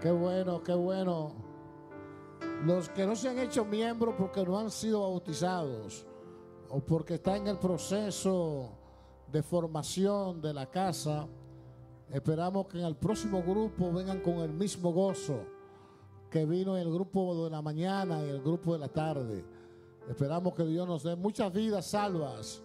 Qué 0.00 0.12
bueno, 0.12 0.62
qué 0.62 0.74
bueno. 0.74 1.41
Los 2.64 2.88
que 2.90 3.04
no 3.04 3.16
se 3.16 3.28
han 3.28 3.40
hecho 3.40 3.64
miembros 3.64 4.14
porque 4.16 4.44
no 4.44 4.56
han 4.56 4.70
sido 4.70 5.00
bautizados 5.00 6.06
o 6.68 6.78
porque 6.78 7.14
está 7.14 7.36
en 7.36 7.48
el 7.48 7.58
proceso 7.58 8.70
de 9.32 9.42
formación 9.42 10.40
de 10.40 10.54
la 10.54 10.70
casa, 10.70 11.26
esperamos 12.08 12.68
que 12.68 12.78
en 12.78 12.86
el 12.86 12.94
próximo 12.94 13.42
grupo 13.42 13.92
vengan 13.92 14.20
con 14.20 14.34
el 14.34 14.52
mismo 14.52 14.92
gozo 14.92 15.44
que 16.30 16.46
vino 16.46 16.76
en 16.76 16.82
el 16.86 16.92
grupo 16.92 17.44
de 17.44 17.50
la 17.50 17.60
mañana 17.60 18.24
y 18.24 18.28
el 18.28 18.40
grupo 18.40 18.74
de 18.74 18.78
la 18.78 18.88
tarde. 18.88 19.44
Esperamos 20.08 20.54
que 20.54 20.64
Dios 20.64 20.86
nos 20.86 21.02
dé 21.02 21.16
muchas 21.16 21.52
vidas 21.52 21.86
salvas 21.86 22.62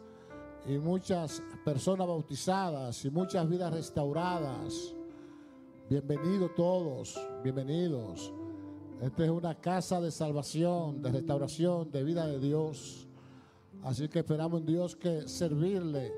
y 0.68 0.78
muchas 0.78 1.42
personas 1.66 2.08
bautizadas 2.08 3.04
y 3.04 3.10
muchas 3.10 3.50
vidas 3.50 3.74
restauradas. 3.74 4.96
Bienvenidos 5.90 6.54
todos, 6.56 7.20
bienvenidos. 7.44 8.32
Esta 9.02 9.26
es 9.26 9.30
una 9.30 9.54
casa 9.54 10.02
de 10.02 10.10
salvación, 10.10 11.04
de 11.04 11.12
restauración, 11.12 11.92
de 11.92 12.04
vida 12.04 12.26
de 12.26 12.40
Dios. 12.40 13.08
Así 13.84 14.10
que 14.10 14.20
esperamos 14.20 14.62
en 14.62 14.66
Dios 14.66 14.96
que 14.96 15.28
servirle, 15.28 16.12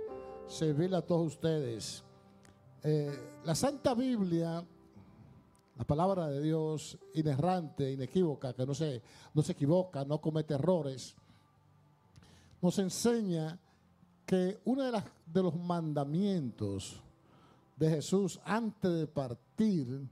servirle 0.47 0.95
a 0.95 1.01
todos 1.01 1.27
ustedes. 1.27 2.05
Eh, 2.81 3.11
la 3.43 3.53
Santa 3.53 3.93
Biblia, 3.93 4.65
la 5.77 5.83
palabra 5.83 6.29
de 6.29 6.41
Dios, 6.41 6.97
inerrante, 7.15 7.91
inequívoca, 7.91 8.53
que 8.53 8.65
no 8.65 8.73
se, 8.73 9.01
no 9.33 9.41
se 9.41 9.51
equivoca, 9.51 10.05
no 10.05 10.21
comete 10.21 10.53
errores, 10.53 11.17
nos 12.61 12.79
enseña 12.79 13.59
que 14.25 14.57
uno 14.63 14.83
de, 14.83 14.91
las, 14.93 15.03
de 15.25 15.43
los 15.43 15.55
mandamientos 15.57 17.01
de 17.75 17.89
Jesús 17.89 18.39
antes 18.45 18.89
de 18.89 19.05
partir 19.05 20.07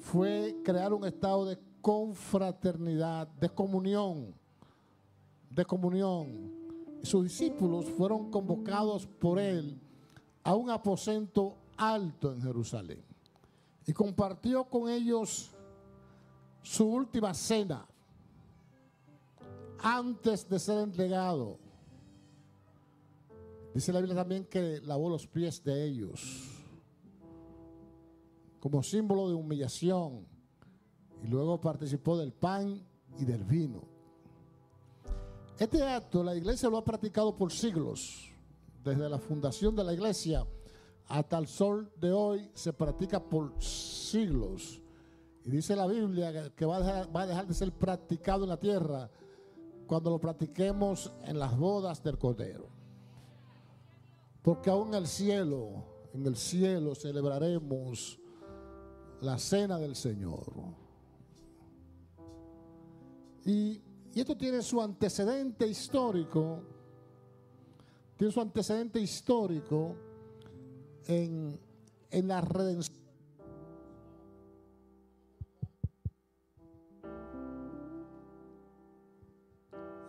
fue 0.00 0.56
crear 0.64 0.92
un 0.92 1.04
estado 1.04 1.44
de 1.44 1.58
confraternidad, 1.86 3.28
de 3.28 3.48
comunión, 3.48 4.34
de 5.48 5.64
comunión 5.64 6.52
sus 7.04 7.22
discípulos 7.22 7.84
fueron 7.84 8.28
convocados 8.28 9.06
por 9.06 9.38
él 9.38 9.78
a 10.42 10.56
un 10.56 10.68
aposento 10.68 11.54
alto 11.76 12.32
en 12.32 12.42
Jerusalén 12.42 13.04
y 13.86 13.92
compartió 13.92 14.64
con 14.64 14.90
ellos 14.90 15.52
su 16.60 16.88
última 16.88 17.32
cena 17.32 17.86
antes 19.78 20.48
de 20.48 20.58
ser 20.58 20.78
entregado. 20.78 21.56
Dice 23.72 23.92
la 23.92 24.00
Biblia 24.00 24.16
también 24.16 24.44
que 24.46 24.80
lavó 24.80 25.08
los 25.08 25.24
pies 25.28 25.62
de 25.62 25.84
ellos. 25.84 26.50
como 28.58 28.82
símbolo 28.82 29.28
de 29.28 29.34
humillación 29.36 30.35
y 31.26 31.28
luego 31.28 31.60
participó 31.60 32.16
del 32.16 32.32
pan 32.32 32.80
y 33.18 33.24
del 33.24 33.42
vino. 33.42 33.82
Este 35.58 35.82
acto 35.82 36.22
la 36.22 36.36
iglesia 36.36 36.68
lo 36.68 36.76
ha 36.76 36.84
practicado 36.84 37.36
por 37.36 37.50
siglos, 37.50 38.30
desde 38.84 39.08
la 39.08 39.18
fundación 39.18 39.74
de 39.74 39.82
la 39.82 39.92
iglesia 39.92 40.46
hasta 41.08 41.38
el 41.38 41.48
sol 41.48 41.90
de 42.00 42.12
hoy 42.12 42.50
se 42.54 42.72
practica 42.72 43.20
por 43.20 43.60
siglos. 43.60 44.80
Y 45.44 45.50
dice 45.50 45.74
la 45.74 45.86
Biblia 45.88 46.52
que 46.54 46.64
va 46.64 46.76
a, 46.76 46.80
dejar, 46.80 47.16
va 47.16 47.22
a 47.22 47.26
dejar 47.26 47.46
de 47.46 47.54
ser 47.54 47.72
practicado 47.72 48.44
en 48.44 48.50
la 48.50 48.60
tierra 48.60 49.10
cuando 49.86 50.10
lo 50.10 50.20
practiquemos 50.20 51.12
en 51.24 51.38
las 51.40 51.56
bodas 51.56 52.02
del 52.04 52.18
Cordero. 52.18 52.68
Porque 54.42 54.70
aún 54.70 54.88
en 54.88 54.94
el 54.94 55.06
cielo, 55.08 55.84
en 56.12 56.24
el 56.24 56.36
cielo 56.36 56.94
celebraremos 56.94 58.20
la 59.20 59.38
cena 59.38 59.78
del 59.78 59.96
Señor. 59.96 60.85
Y, 63.46 63.80
esto 64.14 64.36
tiene 64.36 64.62
su 64.62 64.80
antecedente 64.80 65.66
histórico, 65.66 66.62
tiene 68.16 68.32
su 68.32 68.40
antecedente 68.40 68.98
histórico 68.98 69.94
en, 71.06 71.60
en 72.10 72.28
la 72.28 72.40
redención. 72.40 72.96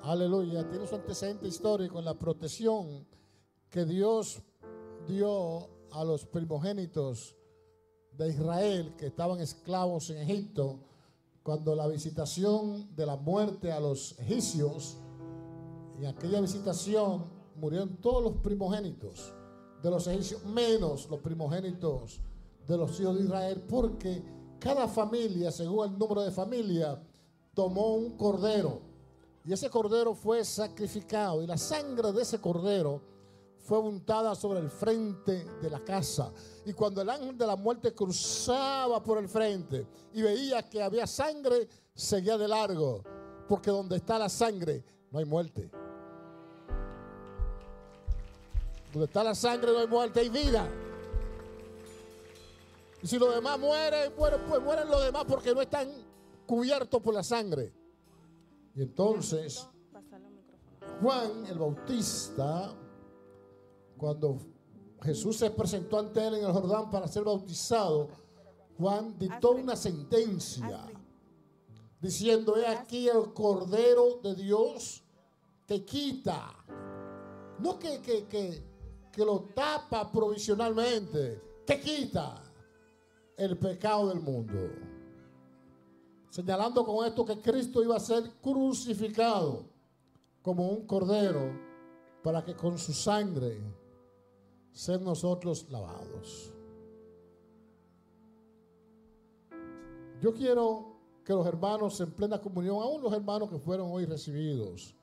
Aleluya, 0.02 0.68
tiene 0.70 0.88
su 0.88 0.96
antecedente 0.96 1.48
histórico 1.48 2.00
en 2.00 2.06
la 2.06 2.18
protección 2.18 3.06
que 3.70 3.84
Dios 3.84 4.42
dio 5.06 5.70
a 5.92 6.06
los 6.06 6.26
primogénitos 6.26 7.36
de 8.14 8.30
Israel 8.30 8.96
que 8.98 9.08
estaban 9.08 9.42
esclavos 9.42 10.10
en 10.10 10.20
Egipto 10.20 10.80
cuando 11.48 11.74
la 11.76 11.88
visitación 11.88 12.94
de 12.94 13.06
la 13.06 13.16
muerte 13.16 13.72
a 13.72 13.80
los 13.80 14.20
egipcios, 14.20 14.98
en 15.98 16.08
aquella 16.08 16.42
visitación 16.42 17.24
murieron 17.56 17.96
todos 18.02 18.22
los 18.22 18.34
primogénitos 18.42 19.34
de 19.82 19.90
los 19.90 20.06
egipcios, 20.08 20.44
menos 20.44 21.10
los 21.10 21.22
primogénitos 21.22 22.20
de 22.68 22.78
los 22.78 23.00
hijos 23.00 23.16
de 23.16 23.24
Israel, 23.24 23.64
porque 23.66 24.22
cada 24.60 24.90
familia, 24.90 25.50
según 25.50 25.90
el 25.90 25.98
número 25.98 26.22
de 26.24 26.32
familia, 26.32 27.02
tomó 27.54 27.94
un 27.94 28.18
cordero. 28.18 28.82
Y 29.46 29.54
ese 29.54 29.70
cordero 29.70 30.14
fue 30.14 30.44
sacrificado. 30.44 31.42
Y 31.42 31.48
la 31.48 31.58
sangre 31.58 32.12
de 32.12 32.24
ese 32.24 32.42
cordero 32.42 33.02
fue 33.68 33.80
untada 33.80 34.34
sobre 34.34 34.60
el 34.60 34.70
frente 34.70 35.44
de 35.62 35.70
la 35.70 35.84
casa. 35.84 36.32
Y 36.66 36.72
cuando 36.72 37.02
el 37.02 37.10
ángel 37.10 37.38
de 37.38 37.46
la 37.46 37.58
muerte 37.58 37.94
cruzaba 37.94 39.04
por 39.04 39.18
el 39.18 39.28
frente 39.28 39.86
y 40.14 40.22
veía 40.22 40.64
que 40.70 40.82
había 40.82 41.06
sangre, 41.06 41.68
seguía 41.94 42.38
de 42.38 42.48
largo. 42.48 43.04
Porque 43.46 43.70
donde 43.70 43.98
está 43.98 44.18
la 44.18 44.30
sangre, 44.30 44.86
no 45.12 45.20
hay 45.20 45.26
muerte. 45.26 45.70
Donde 48.94 49.06
está 49.06 49.22
la 49.22 49.36
sangre 49.36 49.74
no 49.74 49.80
hay 49.80 49.88
muerte, 49.88 50.22
hay 50.22 50.30
vida. 50.30 50.66
Y 53.04 53.08
si 53.08 53.20
los 53.20 53.36
demás 53.36 53.60
mueren, 53.60 54.14
mueren, 54.18 54.40
pues 54.48 54.64
mueren 54.64 54.88
los 54.88 55.04
demás 55.04 55.26
porque 55.28 55.54
no 55.54 55.60
están 55.60 55.90
cubiertos 56.46 57.02
por 57.02 57.14
la 57.14 57.22
sangre. 57.22 57.74
Y 58.76 58.84
entonces, 58.84 59.68
Juan 61.02 61.46
el 61.48 61.60
Bautista, 61.60 62.74
cuando 63.98 64.38
Jesús 65.02 65.38
se 65.38 65.50
presentó 65.52 66.00
ante 66.00 66.26
él 66.26 66.36
en 66.36 66.46
el 66.46 66.52
Jordán 66.52 66.90
para 66.90 67.08
ser 67.08 67.24
bautizado, 67.24 68.10
Juan 68.78 69.18
dictó 69.18 69.52
una 69.52 69.76
sentencia 69.76 70.86
diciendo, 72.00 72.56
he 72.58 72.68
aquí 72.68 73.08
el 73.08 73.34
Cordero 73.34 74.20
de 74.24 74.36
Dios 74.36 75.04
que 75.66 75.84
quita, 75.84 76.56
no 77.60 77.78
que, 77.80 78.02
que, 78.02 78.26
que, 78.26 78.64
que 79.12 79.26
lo 79.26 79.42
tapa 79.56 80.12
provisionalmente, 80.12 81.42
que 81.66 81.80
quita 81.80 82.42
el 83.36 83.58
pecado 83.58 84.10
del 84.10 84.20
mundo. 84.20 84.72
Señalando 86.30 86.86
con 86.86 87.06
esto 87.06 87.26
que 87.26 87.42
Cristo 87.42 87.84
iba 87.84 87.96
a 87.96 88.00
ser 88.00 88.32
crucificado 88.42 89.66
como 90.42 90.68
un 90.68 90.86
cordero 90.86 91.52
para 92.24 92.44
que 92.44 92.56
con 92.56 92.78
su 92.78 92.94
sangre 92.94 93.60
sean 94.78 95.04
nosotros 95.04 95.66
lavados. 95.72 96.54
Yo 100.22 100.32
quiero 100.36 100.98
que 101.26 101.34
los 101.34 101.48
hermanos 101.48 102.00
en 102.00 102.12
plena 102.12 102.40
comunión, 102.40 102.76
aún 102.84 103.02
los 103.02 103.12
hermanos 103.12 103.50
que 103.50 103.58
fueron 103.58 103.90
hoy 103.92 104.06
recibidos, 104.06 104.94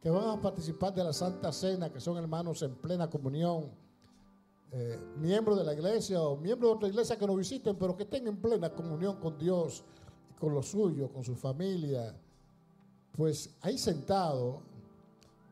que 0.00 0.10
van 0.10 0.28
a 0.28 0.40
participar 0.40 0.94
de 0.94 1.02
la 1.02 1.12
Santa 1.12 1.50
Cena, 1.50 1.92
que 1.92 1.98
son 1.98 2.18
hermanos 2.18 2.62
en 2.62 2.76
plena 2.76 3.10
comunión, 3.10 3.72
eh, 4.70 4.96
miembros 5.16 5.58
de 5.58 5.64
la 5.64 5.74
iglesia 5.74 6.22
o 6.22 6.36
miembros 6.36 6.70
de 6.70 6.76
otra 6.76 6.88
iglesia 6.88 7.18
que 7.18 7.26
nos 7.26 7.36
visiten, 7.36 7.74
pero 7.74 7.96
que 7.96 8.04
estén 8.04 8.28
en 8.28 8.36
plena 8.36 8.70
comunión 8.70 9.16
con 9.16 9.36
Dios, 9.36 9.82
con 10.38 10.54
los 10.54 10.68
suyos, 10.68 11.10
con 11.10 11.24
su 11.24 11.34
familia, 11.34 12.14
pues 13.10 13.56
ahí 13.60 13.76
sentado, 13.76 14.60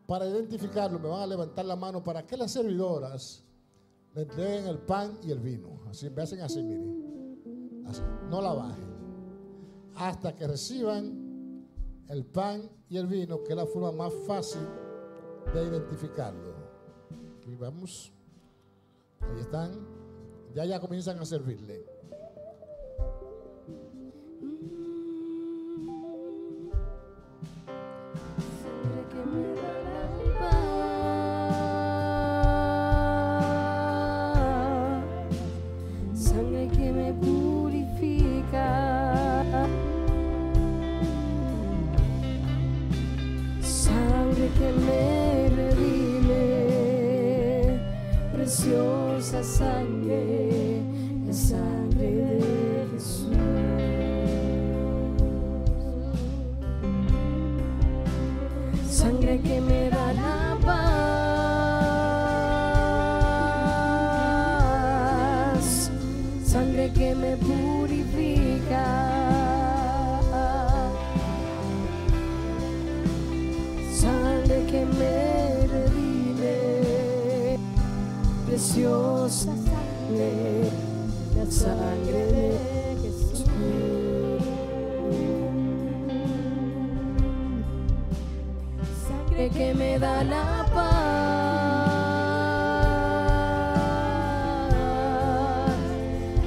para 0.07 0.27
identificarlo, 0.29 1.01
me 1.01 1.09
van 1.09 1.23
a 1.23 1.27
levantar 1.27 1.65
la 1.65 1.75
mano 1.75 2.05
para 2.05 2.25
que 2.25 2.37
las 2.37 2.53
servidoras 2.53 3.48
entreguen 4.23 4.67
el 4.67 4.79
pan 4.79 5.19
y 5.23 5.31
el 5.31 5.41
vino. 5.41 5.81
Así, 5.89 6.11
me 6.11 6.23
hacen 6.23 6.41
así, 6.41 6.63
miren. 6.63 7.85
Así, 7.87 8.03
no 8.31 8.41
la 8.41 8.53
bajen. 8.53 8.89
Hasta 9.95 10.35
que 10.35 10.47
reciban 10.47 11.67
el 12.09 12.25
pan 12.25 12.71
y 12.89 12.97
el 12.97 13.07
vino, 13.07 13.43
que 13.43 13.53
es 13.53 13.57
la 13.57 13.67
forma 13.67 13.93
más 13.93 14.13
fácil 14.27 14.63
de 15.53 15.65
identificarlo. 15.65 16.55
Y 17.47 17.55
vamos. 17.55 18.13
Ahí 19.21 19.41
están. 19.41 19.87
Ya 20.55 20.65
ya 20.65 20.81
comienzan 20.81 21.19
a 21.19 21.25
servirle. 21.25 21.98
Preciosa 49.29 49.43
sangre, 49.43 50.58
sangre 81.59 82.23
de 82.35 82.97
Jesús. 83.03 83.45
Sangre 89.09 89.45
que 89.51 89.75
me 89.75 89.99
da 89.99 90.23
la 90.23 90.65
paz, 90.73 90.95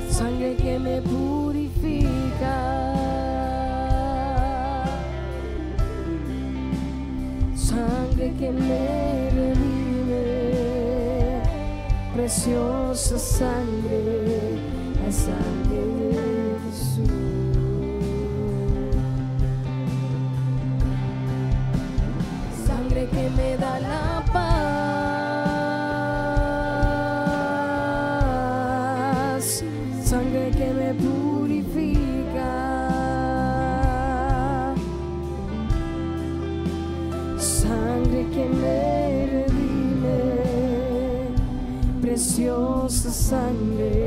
sangre 0.10 0.56
que 0.56 0.80
me 0.80 1.02
purifica, 1.02 2.58
sangre 7.56 8.34
que 8.40 8.50
me 8.52 9.30
redime, 9.36 10.24
preciosa 12.14 13.20
sangre, 13.20 14.21
Sangre, 15.22 15.86
sangre 22.66 23.04
que 23.14 23.26
me 23.38 23.50
da 23.58 23.74
la 23.80 24.04
paz, 29.14 29.64
sangre 30.04 30.46
que 30.58 30.70
me 30.80 30.90
purifica, 30.96 32.54
sangre 37.38 38.22
que 38.34 38.46
me 38.62 38.80
redime, 39.34 40.20
preciosa 42.02 43.12
sangre. 43.12 44.01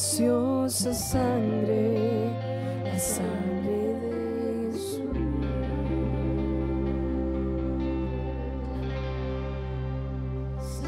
Preciosa 0.00 0.94
sangre, 0.94 2.32
la 2.84 2.98
sangre 2.98 4.00
de 4.00 4.72
Jesús. 4.72 5.04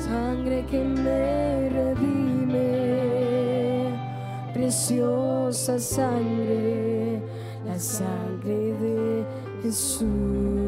Sangre 0.01 0.65
que 0.65 0.83
me 0.83 1.69
redime, 1.69 2.71
preciosa 4.55 5.79
sangre, 5.79 7.21
la 7.67 7.79
sangre 7.79 8.73
de 8.81 9.27
Jesús. 9.63 10.62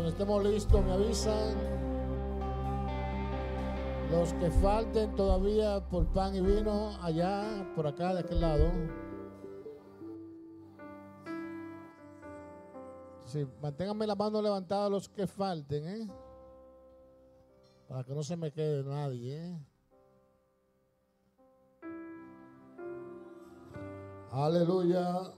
Cuando 0.00 0.12
estemos 0.12 0.44
listos, 0.44 0.82
me 0.82 0.92
avisan. 0.92 1.54
Los 4.10 4.32
que 4.32 4.50
falten 4.50 5.14
todavía 5.14 5.86
por 5.90 6.06
pan 6.06 6.34
y 6.34 6.40
vino, 6.40 6.96
allá, 7.02 7.70
por 7.76 7.86
acá, 7.86 8.14
de 8.14 8.20
aquel 8.20 8.40
lado. 8.40 8.70
Sí, 13.26 13.46
manténganme 13.60 14.06
la 14.06 14.14
mano 14.14 14.40
levantada 14.40 14.88
los 14.88 15.06
que 15.06 15.26
falten, 15.26 15.86
¿eh? 15.86 16.08
Para 17.86 18.02
que 18.02 18.14
no 18.14 18.22
se 18.22 18.38
me 18.38 18.50
quede 18.50 18.82
nadie, 18.82 19.36
¿eh? 19.36 19.58
Aleluya. 24.32 25.34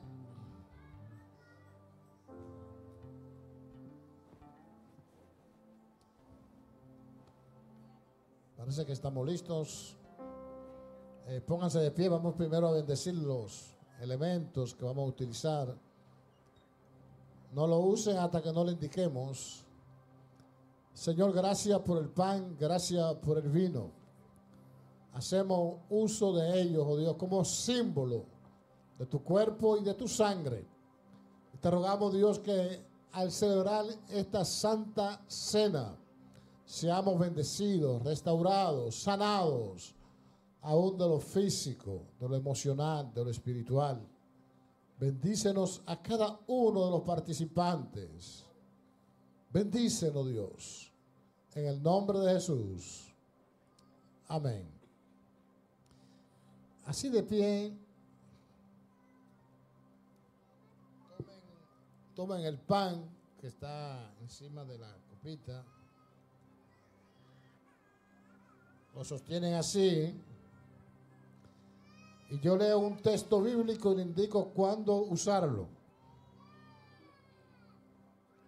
Parece 8.62 8.86
que 8.86 8.92
estamos 8.92 9.26
listos. 9.26 9.96
Eh, 11.26 11.40
pónganse 11.40 11.80
de 11.80 11.90
pie, 11.90 12.08
vamos 12.08 12.36
primero 12.36 12.68
a 12.68 12.70
bendecir 12.70 13.12
los 13.12 13.74
elementos 14.00 14.72
que 14.72 14.84
vamos 14.84 15.02
a 15.02 15.08
utilizar. 15.08 15.76
No 17.52 17.66
lo 17.66 17.80
usen 17.80 18.18
hasta 18.18 18.40
que 18.40 18.52
no 18.52 18.62
le 18.62 18.70
indiquemos. 18.70 19.64
Señor, 20.94 21.32
gracias 21.32 21.80
por 21.80 21.98
el 21.98 22.08
pan, 22.08 22.56
gracias 22.56 23.14
por 23.16 23.38
el 23.38 23.48
vino. 23.48 23.90
Hacemos 25.14 25.78
uso 25.90 26.32
de 26.32 26.62
ellos, 26.62 26.86
oh 26.88 26.96
Dios, 26.96 27.16
como 27.16 27.44
símbolo 27.44 28.26
de 28.96 29.06
tu 29.06 29.24
cuerpo 29.24 29.76
y 29.76 29.82
de 29.82 29.94
tu 29.94 30.06
sangre. 30.06 30.64
Te 31.60 31.68
rogamos, 31.68 32.14
Dios, 32.14 32.38
que 32.38 32.80
al 33.10 33.32
celebrar 33.32 33.86
esta 34.08 34.44
santa 34.44 35.20
cena, 35.26 35.96
seamos 36.64 37.18
bendecidos, 37.18 38.02
restaurados, 38.02 38.94
sanados, 39.02 39.94
aún 40.62 40.96
de 40.96 41.08
lo 41.08 41.20
físico, 41.20 42.06
de 42.18 42.28
lo 42.28 42.36
emocional, 42.36 43.12
de 43.12 43.24
lo 43.24 43.30
espiritual. 43.30 44.00
Bendícenos 44.98 45.82
a 45.86 46.00
cada 46.00 46.38
uno 46.46 46.84
de 46.84 46.90
los 46.90 47.02
participantes. 47.02 48.44
Bendícenos, 49.52 50.28
Dios, 50.28 50.92
en 51.54 51.66
el 51.66 51.82
nombre 51.82 52.18
de 52.20 52.34
Jesús. 52.34 53.12
Amén. 54.28 54.66
Así 56.86 57.08
de 57.08 57.22
pie, 57.22 57.76
tomen, 61.16 61.40
tomen 62.14 62.40
el 62.44 62.58
pan 62.58 63.04
que 63.38 63.48
está 63.48 64.14
encima 64.20 64.64
de 64.64 64.78
la 64.78 64.96
copita. 65.10 65.64
Lo 68.94 69.04
sostienen 69.04 69.54
así. 69.54 70.14
Y 72.30 72.40
yo 72.40 72.56
leo 72.56 72.78
un 72.78 73.00
texto 73.02 73.42
bíblico 73.42 73.92
y 73.92 73.96
le 73.96 74.02
indico 74.02 74.46
cuándo 74.48 74.96
usarlo. 74.96 75.68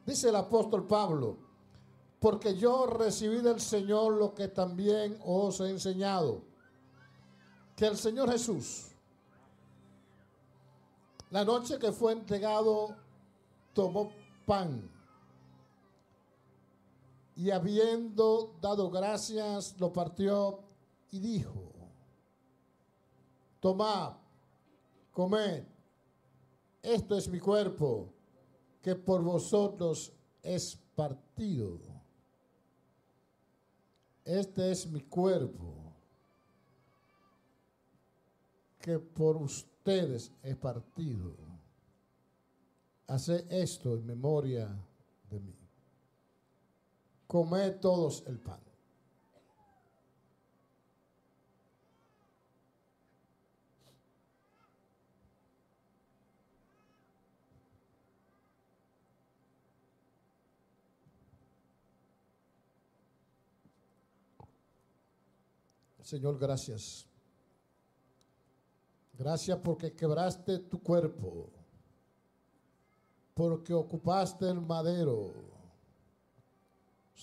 Dice 0.07 0.29
el 0.29 0.37
apóstol 0.37 0.87
Pablo, 0.87 1.37
porque 2.21 2.57
yo 2.57 2.87
recibí 2.87 3.39
del 3.39 3.61
Señor 3.61 4.15
lo 4.15 4.35
que 4.35 4.49
también 4.49 5.19
os 5.25 5.61
he 5.61 5.71
enseñado, 5.71 6.43
que 7.77 7.87
el 7.87 7.97
Señor 7.97 8.31
Jesús, 8.31 8.89
la 11.31 11.45
noche 11.45 11.79
que 11.79 11.93
fue 11.93 12.13
entregado, 12.13 12.97
tomó 13.73 14.13
pan 14.47 14.94
y 17.37 17.51
habiendo 17.51 18.57
dado 18.61 18.91
gracias, 18.91 19.79
lo 19.81 19.93
partió 19.93 20.61
y 21.11 21.19
dijo, 21.19 21.73
tomad, 23.61 24.15
comed, 25.11 25.65
esto 26.83 27.17
es 27.17 27.29
mi 27.29 27.41
cuerpo, 27.41 28.13
que 28.83 28.95
por 28.95 29.23
vosotros 29.23 30.13
es 30.43 30.77
partido. 30.95 31.81
Este 34.25 34.71
es 34.71 34.87
mi 34.87 35.01
cuerpo, 35.01 35.93
que 38.81 38.99
por 38.99 39.37
ustedes 39.37 40.33
es 40.43 40.57
partido. 40.57 41.35
Haced 43.07 43.51
esto 43.53 43.95
en 43.95 44.07
memoria 44.07 44.69
de 45.29 45.41
mí 45.41 45.64
comed 47.35 47.81
todos 47.81 48.23
el 48.29 48.39
pan. 48.39 48.61
Señor, 66.03 66.39
gracias. 66.39 67.05
Gracias 69.19 69.59
porque 69.59 69.93
quebraste 69.93 70.61
tu 70.61 70.81
cuerpo, 70.81 71.51
porque 73.35 73.75
ocupaste 73.75 74.49
el 74.49 74.61
madero 74.61 75.54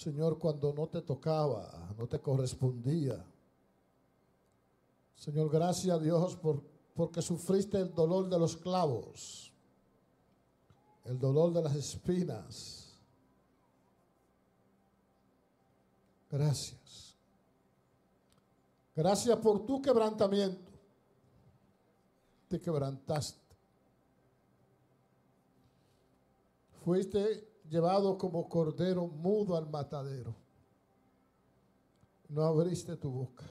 Señor, 0.01 0.39
cuando 0.39 0.73
no 0.73 0.87
te 0.87 0.99
tocaba, 1.03 1.93
no 1.95 2.07
te 2.07 2.19
correspondía. 2.19 3.23
Señor, 5.13 5.47
gracias 5.47 5.95
a 5.95 5.99
Dios 5.99 6.35
por, 6.37 6.63
porque 6.95 7.21
sufriste 7.21 7.77
el 7.77 7.93
dolor 7.93 8.27
de 8.27 8.39
los 8.39 8.57
clavos, 8.57 9.53
el 11.05 11.19
dolor 11.19 11.53
de 11.53 11.61
las 11.61 11.75
espinas. 11.75 12.99
Gracias. 16.31 17.15
Gracias 18.95 19.37
por 19.37 19.67
tu 19.67 19.83
quebrantamiento. 19.83 20.71
Te 22.47 22.59
quebrantaste. 22.59 23.55
Fuiste 26.83 27.50
llevado 27.71 28.17
como 28.17 28.49
cordero 28.49 29.07
mudo 29.07 29.55
al 29.55 29.69
matadero. 29.69 30.35
No 32.27 32.43
abriste 32.43 32.97
tu 32.97 33.09
boca. 33.09 33.45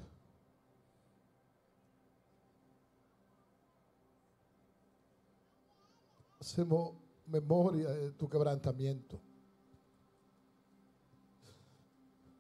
Hacemos 6.39 6.97
memoria 7.27 7.89
de 7.89 8.13
tu 8.13 8.29
quebrantamiento. 8.29 9.19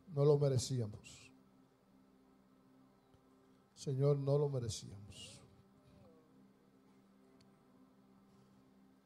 No 0.09 0.27
lo 0.27 0.39
merecíamos. 0.39 1.33
Señor, 3.75 4.19
no 4.19 4.37
lo 4.37 4.51
merecíamos. 4.51 5.41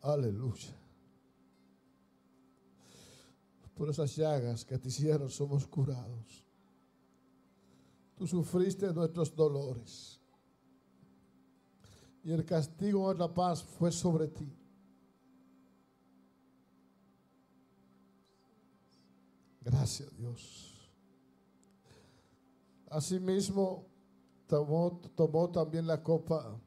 Aleluya. 0.00 0.83
Por 3.74 3.90
esas 3.90 4.14
llagas 4.14 4.64
que 4.64 4.78
te 4.78 4.88
hicieron 4.88 5.28
somos 5.28 5.66
curados. 5.66 6.44
Tú 8.16 8.26
sufriste 8.26 8.92
nuestros 8.92 9.34
dolores. 9.34 10.20
Y 12.22 12.30
el 12.30 12.44
castigo 12.44 13.12
de 13.12 13.18
la 13.18 13.32
paz 13.32 13.62
fue 13.62 13.90
sobre 13.90 14.28
ti. 14.28 14.50
Gracias 19.60 20.16
Dios. 20.16 20.90
Asimismo, 22.88 23.87
tomó, 24.46 25.00
tomó 25.16 25.50
también 25.50 25.87
la 25.87 26.02
copa 26.02 26.60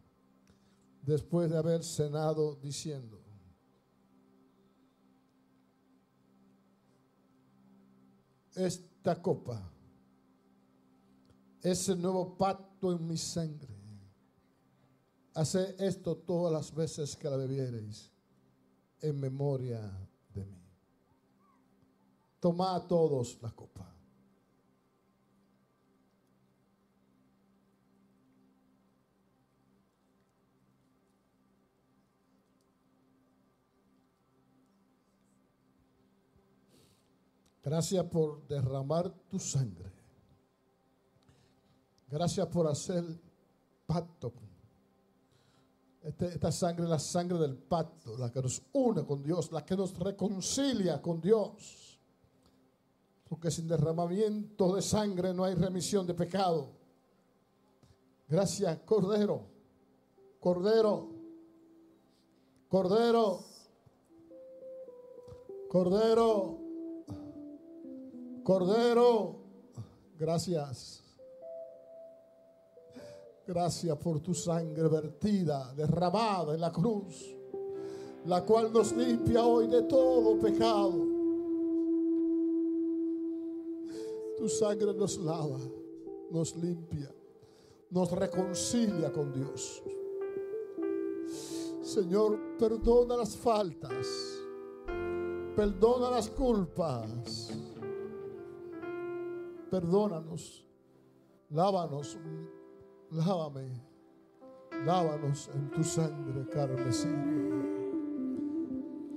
después 1.03 1.49
de 1.49 1.57
haber 1.57 1.83
cenado 1.83 2.55
diciendo, 2.55 3.21
esta 8.57 9.21
copa 9.21 9.71
es 11.61 11.89
el 11.89 12.01
nuevo 12.01 12.37
pacto 12.37 12.91
en 12.91 13.07
mi 13.07 13.17
sangre. 13.17 13.75
Hace 15.33 15.75
esto 15.79 16.17
todas 16.17 16.51
las 16.51 16.73
veces 16.73 17.15
que 17.15 17.29
la 17.29 17.37
bebiereis 17.37 18.11
en 19.01 19.19
memoria 19.19 19.79
de 20.33 20.45
mí. 20.45 20.63
Toma 22.39 22.75
a 22.75 22.87
todos 22.87 23.37
la 23.41 23.51
copa. 23.51 23.96
Gracias 37.67 38.05
por 38.05 38.47
derramar 38.47 39.13
tu 39.27 39.37
sangre. 39.37 39.91
Gracias 42.09 42.47
por 42.47 42.65
hacer 42.65 43.03
pacto. 43.85 44.31
Este- 46.01 46.27
esta 46.27 46.49
sangre 46.49 46.85
es 46.85 46.89
la 46.89 46.97
sangre 46.99 47.37
del 47.37 47.57
pacto, 47.57 48.17
la 48.17 48.31
que 48.31 48.41
nos 48.41 48.61
une 48.71 49.05
con 49.05 49.21
Dios, 49.21 49.51
la 49.51 49.65
que 49.65 49.75
nos 49.75 49.99
reconcilia 49.99 51.01
con 51.01 51.19
Dios. 51.19 51.99
Porque 53.27 53.51
sin 53.51 53.67
derramamiento 53.67 54.73
de 54.73 54.81
sangre 54.81 55.33
no 55.33 55.43
hay 55.43 55.55
remisión 55.55 56.07
de 56.07 56.13
pecado. 56.13 56.69
Gracias, 58.29 58.79
Cordero. 58.85 59.41
Cordero. 60.39 61.09
Cordero. 62.69 63.43
Cordero. 65.67 66.66
Cordero. 68.47 69.35
Gracias. 70.17 71.03
Gracias 73.45 73.97
por 73.97 74.21
tu 74.21 74.33
sangre 74.33 74.87
vertida, 74.87 75.73
derramada 75.73 76.53
en 76.53 76.61
la 76.61 76.71
cruz, 76.71 77.35
la 78.23 78.45
cual 78.45 78.71
nos 78.71 78.93
limpia 78.93 79.43
hoy 79.43 79.67
de 79.67 79.83
todo 79.83 80.39
pecado. 80.39 80.93
Tu 84.37 84.47
sangre 84.47 84.93
nos 84.93 85.17
lava, 85.17 85.59
nos 86.31 86.55
limpia, 86.55 87.13
nos 87.89 88.09
reconcilia 88.13 89.11
con 89.11 89.33
Dios. 89.33 89.83
Señor, 91.81 92.39
perdona 92.57 93.17
las 93.17 93.35
faltas, 93.35 94.07
perdona 95.53 96.11
las 96.11 96.29
culpas, 96.29 97.51
perdónanos, 99.69 100.65
lávanos, 101.49 102.17
lávame, 103.11 103.81
lávanos 104.85 105.49
en 105.53 105.71
tu 105.71 105.83
sangre 105.83 106.47
carmesí. 106.49 107.09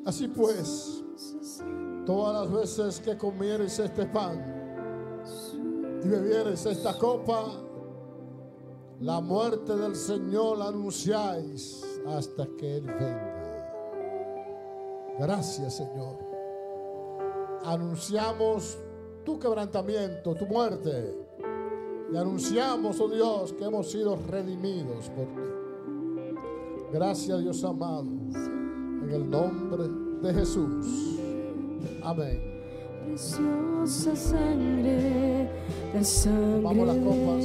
Así 0.04 0.28
pues, 0.28 1.04
todas 2.06 2.42
las 2.42 2.52
veces 2.52 3.00
que 3.00 3.16
comieres 3.16 3.78
este 3.78 4.06
pan 4.06 4.60
y 6.02 6.08
bebieres 6.08 6.64
esta 6.66 6.96
copa, 6.96 7.44
la 9.00 9.20
muerte 9.20 9.76
del 9.76 9.94
Señor 9.94 10.60
anunciáis 10.62 11.84
hasta 12.06 12.46
que 12.58 12.76
Él 12.76 12.86
venga. 12.86 13.40
Gracias, 15.18 15.76
Señor. 15.76 16.16
Anunciamos 17.64 18.78
tu 19.24 19.38
quebrantamiento, 19.38 20.34
tu 20.34 20.46
muerte. 20.46 21.14
Y 22.12 22.16
anunciamos, 22.16 23.00
oh 23.00 23.08
Dios, 23.08 23.52
que 23.52 23.64
hemos 23.64 23.90
sido 23.90 24.18
redimidos 24.28 25.08
por 25.10 25.26
ti. 25.26 25.50
Gracias, 26.92 27.40
Dios 27.40 27.62
amado. 27.64 28.06
En 29.02 29.10
el 29.10 29.30
nombre 29.30 29.84
de 30.20 30.34
Jesús. 30.34 31.18
Amén. 32.02 32.60
Preciosa 33.06 34.14
sangre, 34.14 35.48
la 35.94 36.04
sangre 36.04 36.62
Vamos 36.62 36.86
las 36.86 36.96
copas. 36.98 37.44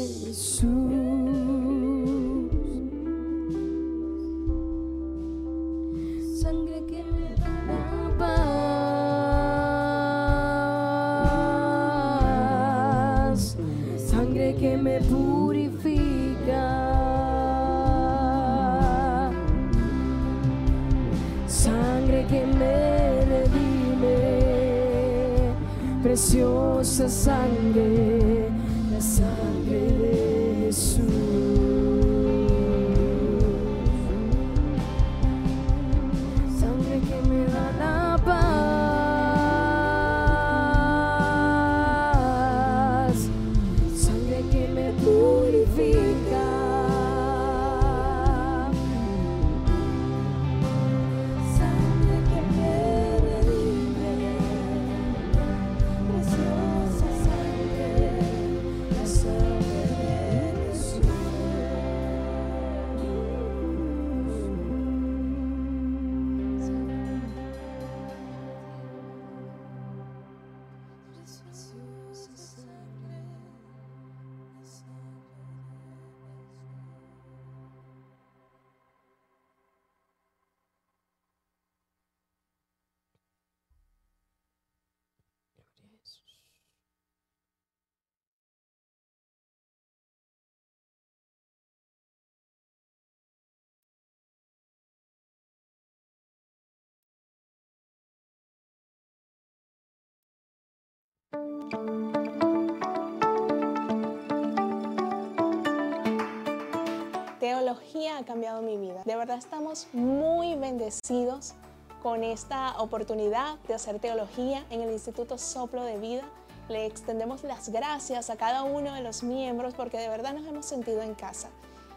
Teología 107.39 108.17
ha 108.17 108.25
cambiado 108.25 108.61
mi 108.61 108.77
vida. 108.77 109.01
De 109.05 109.15
verdad 109.15 109.37
estamos 109.37 109.87
muy 109.93 110.55
bendecidos 110.55 111.53
con 112.01 112.23
esta 112.23 112.79
oportunidad 112.79 113.57
de 113.67 113.73
hacer 113.73 113.99
teología 113.99 114.65
en 114.69 114.81
el 114.81 114.91
Instituto 114.91 115.37
Soplo 115.37 115.83
de 115.83 115.97
Vida. 115.97 116.23
Le 116.69 116.85
extendemos 116.85 117.43
las 117.43 117.69
gracias 117.69 118.29
a 118.29 118.35
cada 118.35 118.63
uno 118.63 118.93
de 118.93 119.01
los 119.01 119.23
miembros 119.23 119.73
porque 119.73 119.97
de 119.97 120.09
verdad 120.09 120.33
nos 120.33 120.47
hemos 120.47 120.65
sentido 120.65 121.01
en 121.01 121.15
casa. 121.15 121.49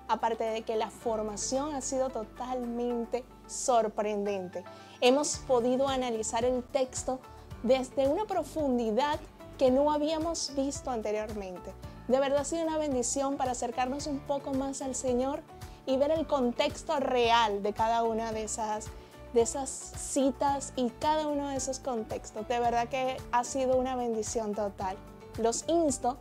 Aparte 0.09 0.44
de 0.44 0.62
que 0.62 0.76
la 0.76 0.90
formación 0.90 1.74
ha 1.74 1.80
sido 1.80 2.11
totalmente 2.11 3.24
sorprendente. 3.46 4.64
Hemos 5.01 5.38
podido 5.38 5.88
analizar 5.88 6.44
el 6.44 6.62
texto 6.62 7.20
desde 7.62 8.09
una 8.09 8.24
profundidad 8.24 9.18
que 9.59 9.70
no 9.70 9.90
habíamos 9.92 10.52
visto 10.56 10.90
anteriormente. 10.90 11.72
De 12.06 12.20
verdad 12.20 12.40
ha 12.40 12.44
sido 12.44 12.62
una 12.62 12.78
bendición 12.78 13.36
para 13.36 13.52
acercarnos 13.52 14.06
un 14.06 14.20
poco 14.20 14.54
más 14.54 14.80
al 14.80 14.94
Señor 14.94 15.42
y 15.84 15.96
ver 15.96 16.11
el 16.11 16.26
contexto 16.26 16.98
real 17.00 17.62
de 17.62 17.72
cada 17.72 18.02
una 18.02 18.32
de 18.32 18.44
esas, 18.44 18.86
de 19.34 19.42
esas 19.42 19.68
citas 19.68 20.72
y 20.76 20.90
cada 21.00 21.26
uno 21.26 21.48
de 21.48 21.56
esos 21.56 21.80
contextos. 21.80 22.46
De 22.48 22.61
verdad 22.61 22.88
que 22.88 23.16
ha 23.32 23.44
sido 23.44 23.76
una 23.76 23.96
bendición 23.96 24.54
total. 24.54 24.96
Los 25.38 25.64
insto 25.68 26.16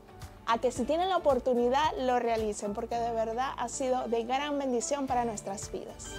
a 0.45 0.57
que 0.57 0.71
si 0.71 0.83
tienen 0.83 1.09
la 1.09 1.17
oportunidad 1.17 1.95
lo 1.99 2.19
realicen 2.19 2.73
porque 2.73 2.95
de 2.95 3.11
verdad 3.11 3.51
ha 3.57 3.69
sido 3.69 4.07
de 4.07 4.23
gran 4.23 4.57
bendición 4.57 5.07
para 5.07 5.25
nuestras 5.25 5.71
vidas. 5.71 6.13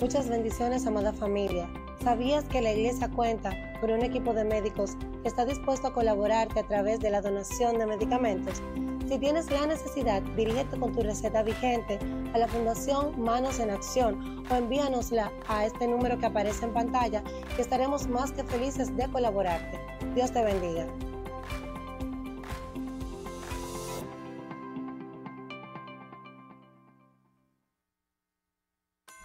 Muchas 0.00 0.28
bendiciones, 0.28 0.86
amada 0.86 1.12
familia. 1.12 1.68
¿Sabías 2.04 2.44
que 2.44 2.62
la 2.62 2.72
iglesia 2.72 3.10
cuenta 3.10 3.50
con 3.80 3.90
un 3.90 4.02
equipo 4.02 4.32
de 4.32 4.44
médicos 4.44 4.92
que 5.22 5.28
está 5.28 5.44
dispuesto 5.44 5.88
a 5.88 5.92
colaborarte 5.92 6.60
a 6.60 6.62
través 6.62 7.00
de 7.00 7.10
la 7.10 7.20
donación 7.20 7.78
de 7.78 7.86
medicamentos? 7.86 8.62
Si 9.08 9.18
tienes 9.18 9.50
la 9.50 9.66
necesidad, 9.66 10.22
dirígete 10.36 10.78
con 10.78 10.92
tu 10.92 11.02
receta 11.02 11.42
vigente 11.42 11.98
a 12.32 12.38
la 12.38 12.46
Fundación 12.46 13.20
Manos 13.20 13.58
en 13.58 13.70
Acción 13.70 14.44
o 14.48 14.54
envíanosla 14.54 15.32
a 15.48 15.66
este 15.66 15.88
número 15.88 16.16
que 16.16 16.26
aparece 16.26 16.66
en 16.66 16.74
pantalla 16.74 17.24
y 17.56 17.60
estaremos 17.60 18.06
más 18.06 18.30
que 18.30 18.44
felices 18.44 18.96
de 18.96 19.10
colaborarte. 19.10 19.80
Dios 20.14 20.30
te 20.30 20.44
bendiga. 20.44 20.86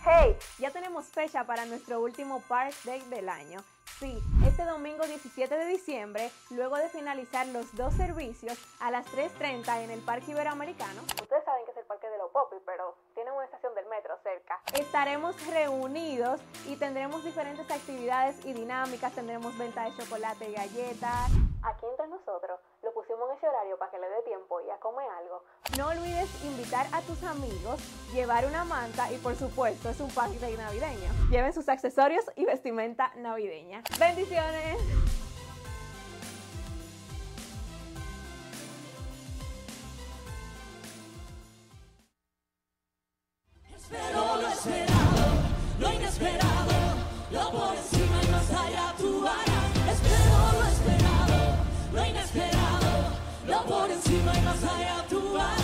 Hey, 0.06 0.36
ya 0.60 0.70
tenemos 0.70 1.06
fecha 1.06 1.46
para 1.46 1.66
nuestro 1.66 2.02
último 2.02 2.42
Park 2.50 2.76
Day 2.84 3.00
del 3.10 3.30
año. 3.30 3.64
Sí, 4.00 4.22
este 4.46 4.66
domingo 4.66 5.08
17 5.08 5.56
de 5.56 5.66
diciembre, 5.66 6.30
luego 6.50 6.76
de 6.76 6.90
finalizar 6.90 7.48
los 7.48 7.74
dos 7.78 7.94
servicios 7.94 8.58
a 8.82 8.92
las 8.92 9.06
3.30 9.06 9.84
en 9.84 9.92
el 9.92 10.02
Parque 10.02 10.32
Iberoamericano, 10.32 11.02
ustedes 11.04 11.46
saben 11.46 11.66
que 11.66 11.73
de 12.14 12.20
los 12.20 12.32
Popis, 12.32 12.60
pero 12.66 12.96
tienen 13.16 13.34
una 13.34 13.46
estación 13.46 13.74
del 13.76 13.86
metro 13.88 14.18
cerca, 14.24 14.62
estaremos 14.74 15.36
reunidos 15.48 16.40
y 16.68 16.76
tendremos 16.78 17.24
diferentes 17.24 17.70
actividades 17.70 18.46
y 18.46 18.54
dinámicas, 18.54 19.14
tendremos 19.14 19.58
venta 19.58 19.84
de 19.86 19.96
chocolate 19.98 20.50
y 20.50 20.54
galletas. 20.54 21.32
Aquí 21.64 21.86
entre 21.86 22.08
nosotros 22.08 22.60
lo 22.82 22.94
pusimos 22.94 23.30
en 23.30 23.38
ese 23.38 23.48
horario 23.48 23.78
para 23.78 23.90
que 23.90 23.98
le 23.98 24.10
dé 24.10 24.22
tiempo 24.24 24.60
y 24.62 24.70
a 24.70 24.78
comer 24.80 25.08
algo. 25.10 25.44
No 25.78 25.88
olvides 25.88 26.44
invitar 26.44 26.86
a 26.92 27.02
tus 27.02 27.24
amigos, 27.24 27.80
llevar 28.14 28.46
una 28.46 28.66
manta 28.66 29.12
y 29.12 29.18
por 29.18 29.36
supuesto 29.36 29.90
es 29.90 30.00
un 30.02 30.14
party 30.14 30.38
day 30.38 30.58
navideño. 30.58 31.10
Lleven 31.30 31.54
sus 31.54 31.70
accesorios 31.70 32.26
y 32.36 32.46
vestimenta 32.46 33.12
navideña. 33.16 33.82
Bendiciones. 33.98 35.23
Espero 43.94 44.42
lo 44.42 44.48
esperado, 44.48 45.26
lo 45.78 45.94
inesperado, 45.94 46.74
lo 47.32 47.52
por 47.52 47.76
encima 47.76 48.24
y 48.24 48.28
más 48.28 48.50
allá 48.50 48.96
tú 48.98 49.28
harás. 49.28 49.94
Espero 49.94 50.36
lo 50.52 50.68
esperado, 50.68 51.56
lo 51.94 52.06
inesperado, 52.06 52.92
lo 53.48 53.64
por 53.66 53.92
encima 53.92 54.34
y 54.36 54.42
más 54.42 54.64
allá 54.64 55.06
tú 55.08 55.38
harás. 55.38 55.64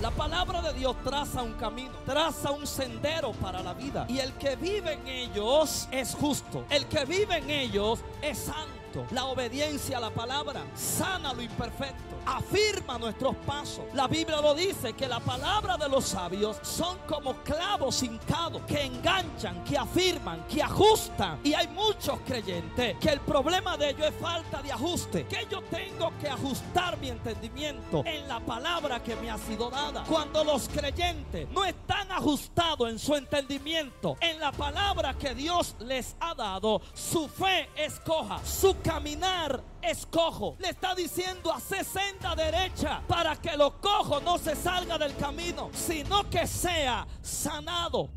La 0.00 0.10
palabra 0.12 0.62
de 0.62 0.74
Dios 0.74 0.94
traza 1.02 1.42
un 1.42 1.54
camino, 1.54 1.90
traza 2.06 2.52
un 2.52 2.68
sendero 2.68 3.32
para 3.32 3.64
la 3.64 3.74
vida. 3.74 4.06
Y 4.08 4.20
el 4.20 4.32
que 4.34 4.54
vive 4.54 4.92
en 4.92 5.08
ellos 5.08 5.88
es 5.90 6.14
justo. 6.14 6.66
El 6.70 6.86
que 6.86 7.04
vive 7.04 7.38
en 7.38 7.50
ellos 7.50 7.98
es 8.22 8.38
santo. 8.38 8.83
La 9.10 9.26
obediencia 9.26 9.98
a 9.98 10.00
la 10.00 10.10
palabra 10.10 10.64
sana 10.74 11.32
lo 11.32 11.42
imperfecto, 11.42 12.16
afirma 12.26 12.98
nuestros 12.98 13.34
pasos. 13.46 13.84
La 13.94 14.06
Biblia 14.06 14.40
lo 14.40 14.54
dice 14.54 14.92
que 14.92 15.08
la 15.08 15.20
palabra 15.20 15.76
de 15.76 15.88
los 15.88 16.04
sabios 16.04 16.58
son 16.62 16.98
como 17.06 17.34
clavos 17.42 18.02
hincados 18.02 18.62
que 18.62 18.82
enganchan, 18.82 19.64
que 19.64 19.76
afirman, 19.76 20.46
que 20.46 20.62
ajustan. 20.62 21.40
Y 21.44 21.54
hay 21.54 21.68
muchos 21.68 22.18
creyentes 22.26 22.96
que 22.98 23.10
el 23.10 23.20
problema 23.20 23.76
de 23.76 23.90
ellos 23.90 24.06
es 24.08 24.14
falta 24.20 24.62
de 24.62 24.72
ajuste. 24.72 25.26
Que 25.26 25.46
yo 25.50 25.62
tengo 25.62 26.12
que 26.20 26.28
ajustar 26.28 26.98
mi 26.98 27.08
entendimiento 27.08 28.02
en 28.04 28.28
la 28.28 28.40
palabra 28.40 29.02
que 29.02 29.16
me 29.16 29.30
ha 29.30 29.38
sido 29.38 29.70
dada. 29.70 30.04
Cuando 30.04 30.44
los 30.44 30.68
creyentes 30.68 31.48
no 31.50 31.64
están 31.64 32.10
ajustados 32.12 32.90
en 32.90 32.98
su 32.98 33.14
entendimiento 33.14 34.16
en 34.20 34.40
la 34.40 34.52
palabra 34.52 35.14
que 35.14 35.34
Dios 35.34 35.74
les 35.80 36.16
ha 36.20 36.34
dado, 36.34 36.80
su 36.92 37.28
fe 37.28 37.68
es 37.76 37.98
coja, 38.00 38.40
su 38.44 38.74
caminar 38.84 39.60
es 39.82 40.06
cojo. 40.06 40.56
Le 40.60 40.68
está 40.68 40.94
diciendo 40.94 41.52
a 41.52 41.58
senda 41.58 42.36
derecha 42.36 43.02
para 43.08 43.34
que 43.36 43.56
lo 43.56 43.80
cojo 43.80 44.20
no 44.20 44.38
se 44.38 44.54
salga 44.54 44.98
del 44.98 45.16
camino, 45.16 45.70
sino 45.72 46.28
que 46.30 46.46
sea 46.46 47.06
sanado. 47.22 48.10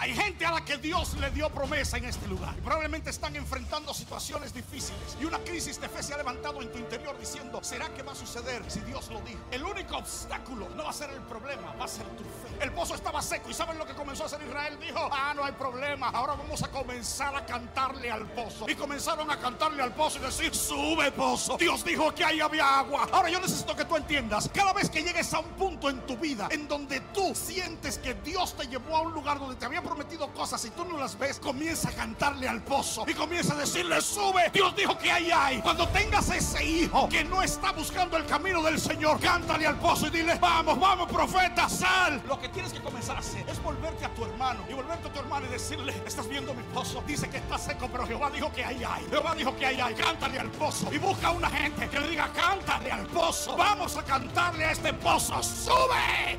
Hay 0.00 0.14
gente 0.14 0.46
a 0.46 0.52
la 0.52 0.64
que 0.64 0.78
Dios 0.78 1.12
le 1.20 1.30
dio 1.30 1.50
promesa 1.50 1.98
en 1.98 2.06
este 2.06 2.26
lugar. 2.26 2.54
Y 2.56 2.62
probablemente 2.62 3.10
están 3.10 3.36
enfrentando 3.36 3.92
situaciones 3.92 4.54
difíciles. 4.54 5.18
Y 5.20 5.26
una 5.26 5.38
crisis 5.40 5.78
de 5.78 5.90
fe 5.90 6.02
se 6.02 6.14
ha 6.14 6.16
levantado 6.16 6.62
en 6.62 6.72
tu 6.72 6.78
interior 6.78 7.18
diciendo, 7.20 7.60
¿será 7.62 7.92
que 7.92 8.02
va 8.02 8.12
a 8.12 8.14
suceder 8.14 8.62
si 8.70 8.80
Dios 8.80 9.10
lo 9.10 9.20
dijo? 9.20 9.40
El 9.50 9.62
único 9.62 9.98
obstáculo 9.98 10.70
no 10.70 10.84
va 10.84 10.90
a 10.90 10.94
ser 10.94 11.10
el 11.10 11.20
problema, 11.20 11.74
va 11.78 11.84
a 11.84 11.88
ser 11.88 12.06
tu 12.16 12.22
fe. 12.22 12.64
El 12.64 12.72
pozo 12.72 12.94
estaba 12.94 13.20
seco 13.20 13.50
y 13.50 13.52
¿saben 13.52 13.76
lo 13.76 13.84
que 13.84 13.92
comenzó 13.92 14.22
a 14.22 14.26
hacer 14.26 14.40
Israel? 14.40 14.78
Dijo, 14.80 15.10
ah, 15.12 15.34
no 15.36 15.44
hay 15.44 15.52
problema. 15.52 16.08
Ahora 16.08 16.32
vamos 16.32 16.62
a 16.62 16.70
comenzar 16.70 17.36
a 17.36 17.44
cantarle 17.44 18.10
al 18.10 18.26
pozo. 18.28 18.70
Y 18.70 18.74
comenzaron 18.76 19.30
a 19.30 19.38
cantarle 19.38 19.82
al 19.82 19.92
pozo 19.92 20.16
y 20.16 20.22
decir, 20.22 20.54
sube 20.54 21.12
pozo. 21.12 21.58
Dios 21.58 21.84
dijo 21.84 22.14
que 22.14 22.24
ahí 22.24 22.40
había 22.40 22.78
agua. 22.78 23.06
Ahora 23.12 23.28
yo 23.28 23.38
necesito 23.38 23.76
que 23.76 23.84
tú 23.84 23.96
entiendas, 23.96 24.48
cada 24.54 24.72
vez 24.72 24.88
que 24.88 25.02
llegues 25.02 25.34
a 25.34 25.40
un 25.40 25.50
punto 25.50 25.90
en 25.90 26.00
tu 26.06 26.16
vida 26.16 26.48
en 26.50 26.66
donde 26.66 27.00
tú 27.12 27.34
sientes 27.34 27.98
que 27.98 28.14
Dios 28.14 28.56
te 28.56 28.66
llevó 28.66 28.96
a 28.96 29.02
un 29.02 29.12
lugar 29.12 29.38
donde 29.38 29.56
te 29.56 29.66
había 29.66 29.82
prometido 29.90 30.32
cosas 30.32 30.64
y 30.64 30.70
tú 30.70 30.84
no 30.84 30.96
las 30.96 31.18
ves, 31.18 31.40
comienza 31.40 31.88
a 31.88 31.92
cantarle 31.92 32.48
al 32.48 32.62
pozo 32.62 33.04
y 33.08 33.12
comienza 33.12 33.54
a 33.54 33.56
decirle, 33.56 34.00
sube. 34.00 34.48
Dios 34.52 34.76
dijo 34.76 34.96
que 34.96 35.10
ahí 35.10 35.32
hay. 35.32 35.60
Cuando 35.62 35.88
tengas 35.88 36.30
ese 36.30 36.64
hijo 36.64 37.08
que 37.08 37.24
no 37.24 37.42
está 37.42 37.72
buscando 37.72 38.16
el 38.16 38.24
camino 38.24 38.62
del 38.62 38.78
Señor, 38.78 39.18
cántale 39.18 39.66
al 39.66 39.80
pozo 39.80 40.06
y 40.06 40.10
dile, 40.10 40.36
vamos, 40.36 40.78
vamos, 40.78 41.10
profeta, 41.10 41.68
sal. 41.68 42.22
Lo 42.28 42.38
que 42.38 42.48
tienes 42.50 42.72
que 42.72 42.80
comenzar 42.80 43.16
a 43.16 43.18
hacer 43.18 43.44
es 43.50 43.60
volverte 43.64 44.04
a 44.04 44.14
tu 44.14 44.24
hermano 44.24 44.60
y 44.70 44.74
volverte 44.74 45.08
a 45.08 45.12
tu 45.12 45.18
hermano 45.18 45.46
y 45.46 45.48
decirle, 45.48 45.92
estás 46.06 46.28
viendo 46.28 46.54
mi 46.54 46.62
pozo. 46.72 47.02
Dice 47.04 47.28
que 47.28 47.38
está 47.38 47.58
seco, 47.58 47.88
pero 47.90 48.06
Jehová 48.06 48.30
dijo 48.30 48.52
que 48.52 48.64
ahí 48.64 48.84
hay. 48.84 49.04
Jehová 49.10 49.34
dijo 49.34 49.56
que 49.56 49.66
ahí 49.66 49.80
hay. 49.80 49.94
Cántale 49.94 50.38
al 50.38 50.52
pozo 50.52 50.88
y 50.92 50.98
busca 50.98 51.32
una 51.32 51.50
gente 51.50 51.88
que 51.88 51.98
le 51.98 52.10
diga, 52.10 52.30
cántale 52.32 52.92
al 52.92 53.06
pozo. 53.08 53.56
Vamos 53.56 53.96
a 53.96 54.04
cantarle 54.04 54.66
a 54.66 54.70
este 54.70 54.94
pozo. 54.94 55.42
Sube. 55.42 56.38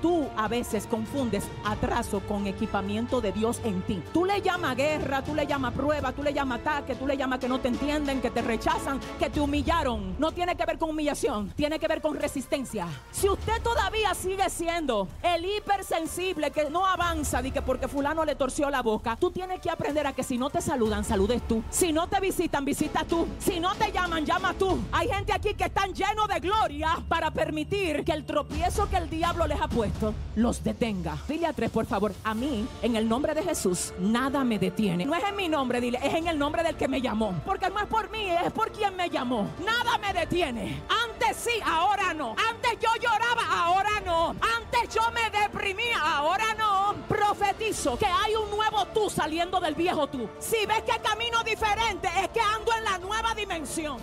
Tú 0.00 0.28
a 0.36 0.48
veces 0.48 0.86
confundes 0.86 1.44
atraso 1.64 2.20
con 2.20 2.46
equipamiento 2.46 3.20
de 3.20 3.32
Dios 3.32 3.60
en 3.64 3.82
ti. 3.82 4.02
Tú 4.14 4.24
le 4.24 4.40
llamas 4.40 4.74
guerra, 4.74 5.22
tú 5.22 5.34
le 5.34 5.46
llamas 5.46 5.74
prueba, 5.74 6.12
tú 6.12 6.22
le 6.22 6.32
llamas 6.32 6.60
ataque, 6.60 6.94
tú 6.94 7.06
le 7.06 7.16
llamas 7.16 7.38
que 7.38 7.48
no 7.48 7.60
te 7.60 7.68
entienden, 7.68 8.20
que 8.20 8.30
te 8.30 8.40
rechazan, 8.40 8.98
que 9.18 9.28
te 9.28 9.40
humillaron. 9.40 10.16
No 10.18 10.32
tiene 10.32 10.56
que 10.56 10.64
ver 10.64 10.78
con 10.78 10.90
humillación, 10.90 11.50
tiene 11.50 11.78
que 11.78 11.86
ver 11.86 12.00
con 12.00 12.16
resistencia. 12.16 12.86
Si 13.10 13.28
usted 13.28 13.60
todavía 13.62 14.14
sigue 14.14 14.48
siendo 14.48 15.06
el 15.22 15.44
hipersensible 15.44 16.50
que 16.50 16.70
no 16.70 16.86
avanza 16.86 17.42
y 17.46 17.50
que 17.50 17.60
porque 17.60 17.86
fulano 17.86 18.24
le 18.24 18.36
torció 18.36 18.70
la 18.70 18.80
boca, 18.80 19.16
tú 19.16 19.30
tienes 19.30 19.60
que 19.60 19.70
aprender 19.70 20.06
a 20.06 20.14
que 20.14 20.22
si 20.22 20.38
no 20.38 20.48
te 20.48 20.62
saludan, 20.62 21.04
saludes 21.04 21.46
tú. 21.46 21.62
Si 21.68 21.92
no 21.92 22.08
te 22.08 22.20
visitan, 22.20 22.64
visita 22.64 23.04
tú. 23.04 23.26
Si 23.38 23.60
no 23.60 23.74
te 23.74 23.92
llaman, 23.92 24.24
llama 24.24 24.54
tú. 24.54 24.78
Hay 24.92 25.08
gente 25.08 25.32
aquí 25.32 25.52
que 25.54 25.64
están 25.64 25.92
llenos 25.92 26.26
de 26.28 26.40
gloria 26.40 27.02
para 27.06 27.30
permitir 27.30 28.02
que 28.02 28.12
el 28.12 28.24
tropiezo 28.24 28.88
que 28.88 28.96
el 28.96 29.10
diablo 29.10 29.46
les 29.46 29.60
ha 29.60 29.68
puesto 29.68 29.89
los 30.36 30.62
detenga. 30.64 31.18
Dile 31.28 31.46
a 31.46 31.52
tres, 31.52 31.70
por 31.70 31.86
favor, 31.86 32.12
a 32.24 32.34
mí, 32.34 32.66
en 32.82 32.96
el 32.96 33.08
nombre 33.08 33.34
de 33.34 33.42
Jesús, 33.42 33.92
nada 33.98 34.44
me 34.44 34.58
detiene. 34.58 35.04
No 35.04 35.14
es 35.14 35.24
en 35.24 35.36
mi 35.36 35.48
nombre, 35.48 35.80
dile, 35.80 35.98
es 36.02 36.14
en 36.14 36.28
el 36.28 36.38
nombre 36.38 36.62
del 36.62 36.76
que 36.76 36.88
me 36.88 37.00
llamó. 37.00 37.34
Porque 37.44 37.68
no 37.70 37.78
es 37.78 37.86
por 37.86 38.10
mí, 38.10 38.30
es 38.30 38.52
por 38.52 38.70
quien 38.72 38.96
me 38.96 39.08
llamó. 39.08 39.48
Nada 39.64 39.98
me 39.98 40.12
detiene. 40.12 40.82
Antes 40.88 41.36
sí, 41.36 41.60
ahora 41.64 42.14
no. 42.14 42.34
Antes 42.50 42.78
yo 42.80 42.88
lloraba, 43.00 43.64
ahora 43.64 44.00
no. 44.04 44.30
Antes 44.30 44.94
yo 44.94 45.02
me 45.12 45.38
deprimía, 45.38 45.98
ahora 46.00 46.54
no. 46.58 46.94
Profetizo 47.08 47.98
que 47.98 48.06
hay 48.06 48.34
un 48.34 48.50
nuevo 48.50 48.86
tú 48.86 49.10
saliendo 49.10 49.60
del 49.60 49.74
viejo 49.74 50.06
tú. 50.06 50.28
Si 50.38 50.66
ves 50.66 50.82
que 50.82 51.00
camino 51.00 51.42
diferente, 51.44 52.08
es 52.22 52.28
que 52.28 52.40
ando 52.40 52.72
en 52.76 52.84
la 52.84 52.98
nueva 52.98 53.34
dimensión. 53.34 53.98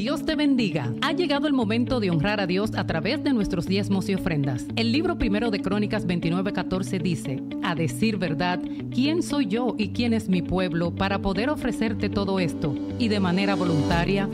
Dios 0.00 0.24
te 0.24 0.34
bendiga. 0.34 0.94
Ha 1.02 1.12
llegado 1.12 1.46
el 1.46 1.52
momento 1.52 2.00
de 2.00 2.08
honrar 2.08 2.40
a 2.40 2.46
Dios 2.46 2.70
a 2.74 2.86
través 2.86 3.22
de 3.22 3.34
nuestros 3.34 3.66
diezmos 3.66 4.08
y 4.08 4.14
ofrendas. 4.14 4.64
El 4.74 4.92
libro 4.92 5.18
primero 5.18 5.50
de 5.50 5.60
Crónicas 5.60 6.06
29:14 6.06 7.02
dice, 7.02 7.42
a 7.62 7.74
decir 7.74 8.16
verdad, 8.16 8.58
¿quién 8.94 9.22
soy 9.22 9.48
yo 9.48 9.74
y 9.76 9.90
quién 9.90 10.14
es 10.14 10.30
mi 10.30 10.40
pueblo 10.40 10.94
para 10.94 11.18
poder 11.18 11.50
ofrecerte 11.50 12.08
todo 12.08 12.40
esto? 12.40 12.74
Y 12.98 13.08
de 13.08 13.20
manera 13.20 13.54
voluntaria, 13.54 14.26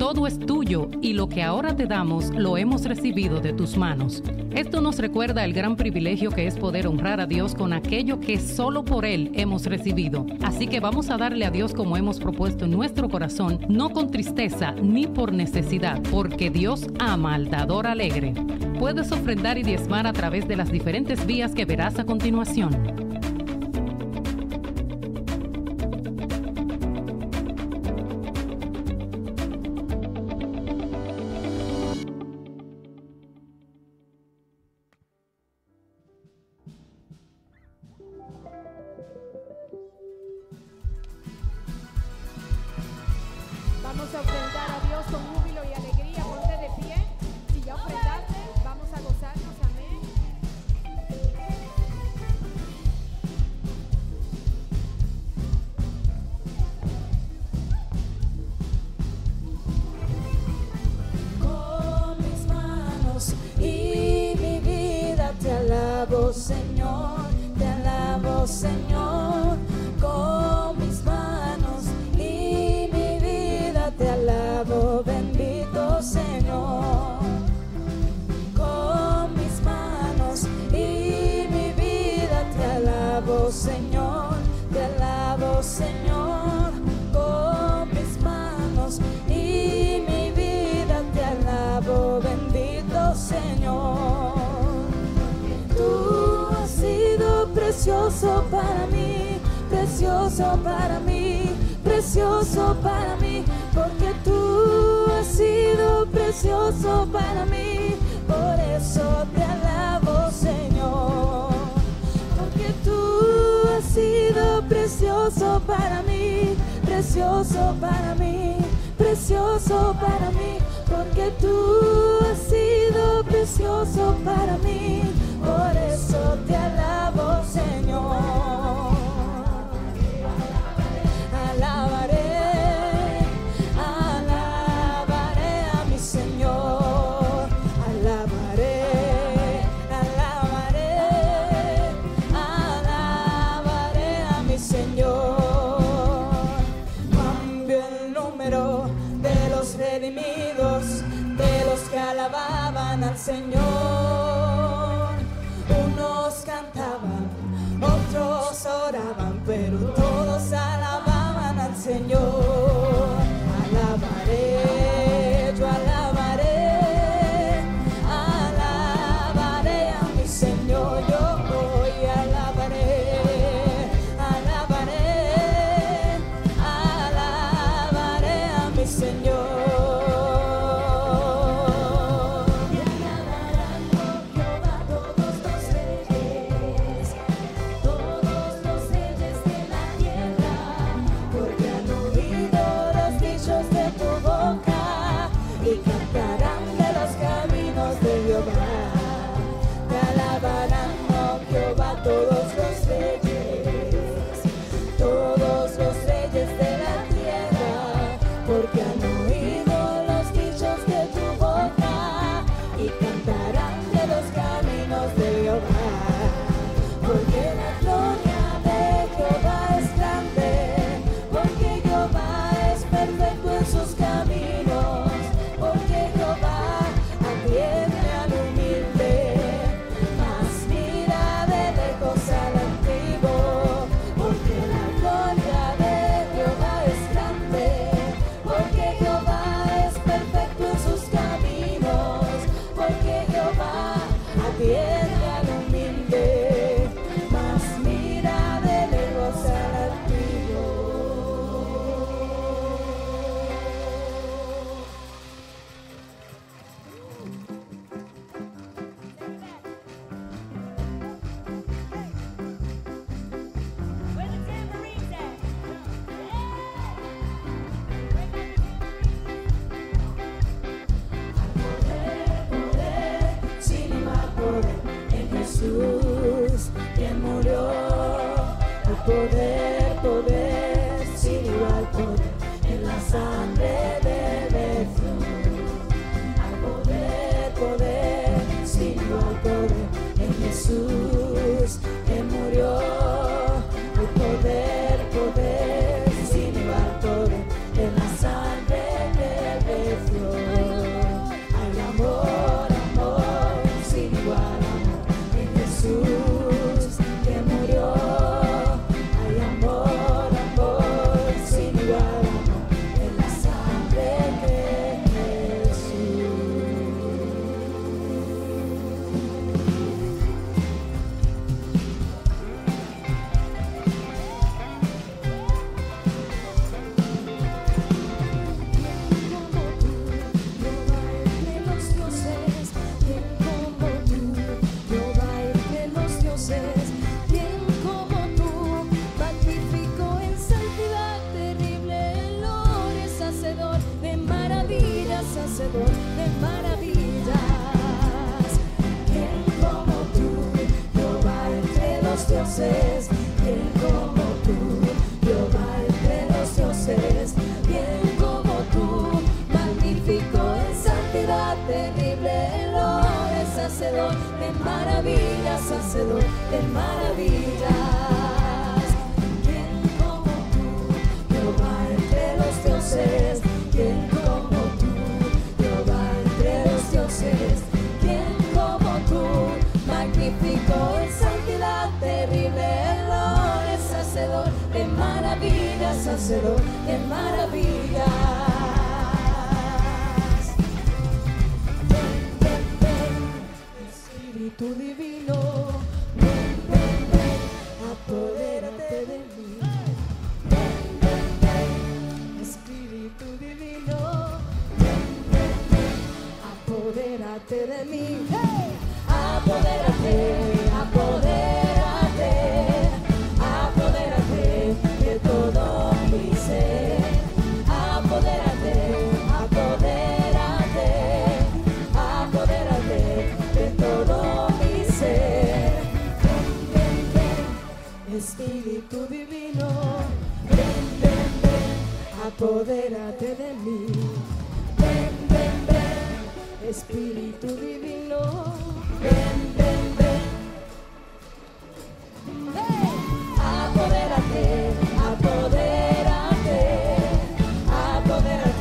todo 0.00 0.26
es 0.26 0.38
tuyo 0.38 0.88
y 1.02 1.12
lo 1.12 1.28
que 1.28 1.42
ahora 1.42 1.76
te 1.76 1.84
damos 1.84 2.30
lo 2.30 2.56
hemos 2.56 2.86
recibido 2.86 3.38
de 3.38 3.52
tus 3.52 3.76
manos. 3.76 4.22
Esto 4.50 4.80
nos 4.80 4.98
recuerda 4.98 5.44
el 5.44 5.52
gran 5.52 5.76
privilegio 5.76 6.30
que 6.30 6.46
es 6.46 6.56
poder 6.56 6.86
honrar 6.86 7.20
a 7.20 7.26
Dios 7.26 7.54
con 7.54 7.74
aquello 7.74 8.18
que 8.18 8.40
solo 8.40 8.82
por 8.82 9.04
Él 9.04 9.30
hemos 9.34 9.66
recibido. 9.66 10.24
Así 10.42 10.68
que 10.68 10.80
vamos 10.80 11.10
a 11.10 11.18
darle 11.18 11.44
a 11.44 11.50
Dios 11.50 11.74
como 11.74 11.98
hemos 11.98 12.18
propuesto 12.18 12.64
en 12.64 12.70
nuestro 12.70 13.10
corazón, 13.10 13.60
no 13.68 13.90
con 13.90 14.10
tristeza 14.10 14.72
ni 14.72 15.06
por 15.06 15.34
necesidad, 15.34 16.00
porque 16.10 16.48
Dios 16.48 16.86
ama 16.98 17.34
al 17.34 17.50
dador 17.50 17.86
alegre. 17.86 18.32
Puedes 18.78 19.12
ofrendar 19.12 19.58
y 19.58 19.64
diezmar 19.64 20.06
a 20.06 20.14
través 20.14 20.48
de 20.48 20.56
las 20.56 20.72
diferentes 20.72 21.26
vías 21.26 21.52
que 21.52 21.66
verás 21.66 21.98
a 21.98 22.06
continuación. 22.06 23.09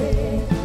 away. 0.10 0.59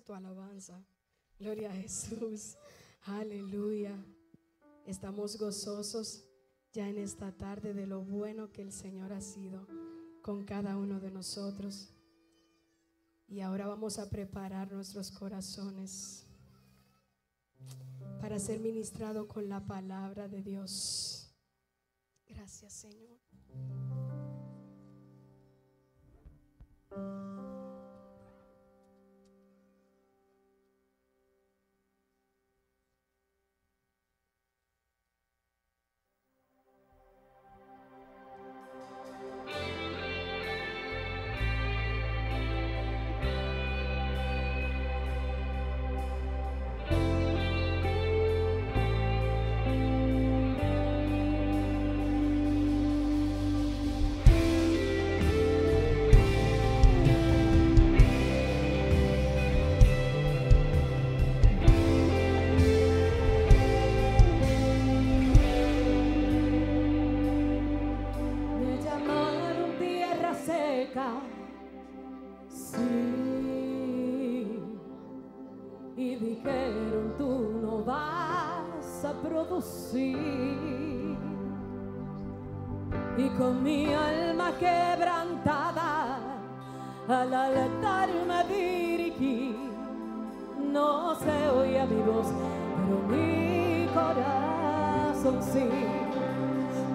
tu 0.00 0.14
alabanza. 0.14 0.82
Gloria 1.38 1.70
a 1.70 1.74
Jesús. 1.74 2.56
Aleluya. 3.02 3.96
Estamos 4.86 5.36
gozosos 5.38 6.24
ya 6.72 6.88
en 6.88 6.98
esta 6.98 7.32
tarde 7.32 7.74
de 7.74 7.86
lo 7.86 8.02
bueno 8.02 8.50
que 8.50 8.62
el 8.62 8.72
Señor 8.72 9.12
ha 9.12 9.20
sido 9.20 9.66
con 10.22 10.44
cada 10.44 10.76
uno 10.76 11.00
de 11.00 11.10
nosotros. 11.10 11.90
Y 13.28 13.40
ahora 13.40 13.66
vamos 13.66 13.98
a 13.98 14.08
preparar 14.08 14.72
nuestros 14.72 15.10
corazones 15.10 16.26
para 18.20 18.38
ser 18.38 18.60
ministrado 18.60 19.26
con 19.26 19.48
la 19.48 19.66
palabra 19.66 20.28
de 20.28 20.42
Dios. 20.42 21.34
Gracias, 22.26 22.72
Señor. 22.72 24.11
y 83.16 83.28
con 83.36 83.62
mi 83.62 83.92
alma 83.92 84.52
quebrantada 84.58 86.18
al 87.08 87.34
altar 87.34 88.08
me 88.26 88.44
dirigí. 88.54 89.56
No 90.72 91.14
se 91.16 91.48
oía 91.50 91.84
mi 91.86 92.02
voz, 92.02 92.28
pero 92.76 92.98
mi 93.08 93.86
corazón 93.92 95.42
sí, 95.42 95.68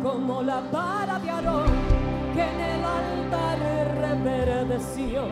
como 0.01 0.41
la 0.41 0.61
vara 0.71 1.19
de 1.19 1.29
Aarón 1.29 1.71
que 2.33 2.41
en 2.41 2.59
el 2.59 2.83
altar 2.83 3.59
reverdeció, 4.01 5.23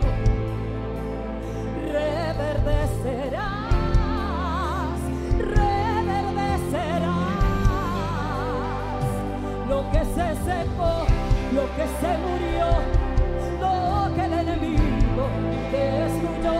reverdecerá. 1.91 3.54
que 9.95 10.03
se 10.03 10.27
secó, 10.43 10.93
lo 11.53 11.63
que 11.75 11.85
se 12.01 12.11
murió, 12.25 12.67
lo 13.61 14.13
que 14.13 14.23
el 14.25 14.33
enemigo 14.33 15.23
que 15.71 15.81
destruyó 16.01 16.55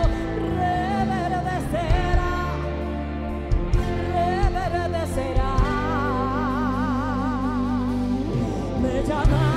reverdecerá, 0.56 2.34
reverdecerá. 4.14 5.52
Me 8.80 8.94
llama 9.06 9.55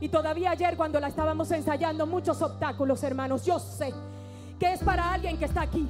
Y 0.00 0.08
todavía 0.08 0.52
ayer 0.52 0.76
cuando 0.76 0.98
la 0.98 1.08
estábamos 1.08 1.50
ensayando, 1.50 2.06
muchos 2.06 2.40
obstáculos, 2.40 3.02
hermanos. 3.02 3.44
Yo 3.44 3.58
sé 3.58 3.92
que 4.58 4.72
es 4.72 4.80
para 4.80 5.12
alguien 5.12 5.36
que 5.36 5.44
está 5.44 5.62
aquí. 5.62 5.86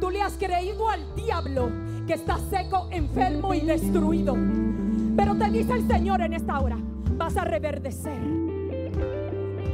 Tú 0.00 0.10
le 0.10 0.22
has 0.22 0.34
creído 0.34 0.88
al 0.88 1.14
diablo 1.14 1.70
que 2.06 2.14
está 2.14 2.38
seco, 2.38 2.88
enfermo 2.90 3.52
y 3.52 3.60
destruido. 3.60 4.36
Pero 5.16 5.36
te 5.36 5.50
dice 5.50 5.74
el 5.74 5.86
Señor 5.86 6.22
en 6.22 6.34
esta 6.34 6.60
hora, 6.60 6.78
vas 7.16 7.36
a 7.36 7.44
reverdecer. 7.44 8.18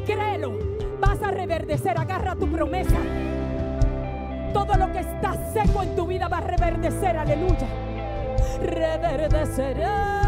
Créelo, 0.04 0.52
vas 1.00 1.22
a 1.22 1.30
reverdecer, 1.30 1.98
agarra 1.98 2.36
tu 2.36 2.50
promesa. 2.50 2.96
Todo 4.52 4.74
lo 4.74 4.90
que 4.92 5.00
está 5.00 5.52
seco 5.52 5.82
en 5.82 5.94
tu 5.94 6.06
vida 6.06 6.28
va 6.28 6.38
a 6.38 6.40
reverdecer, 6.40 7.16
aleluya. 7.16 7.68
Reverdecerá. 8.62 10.25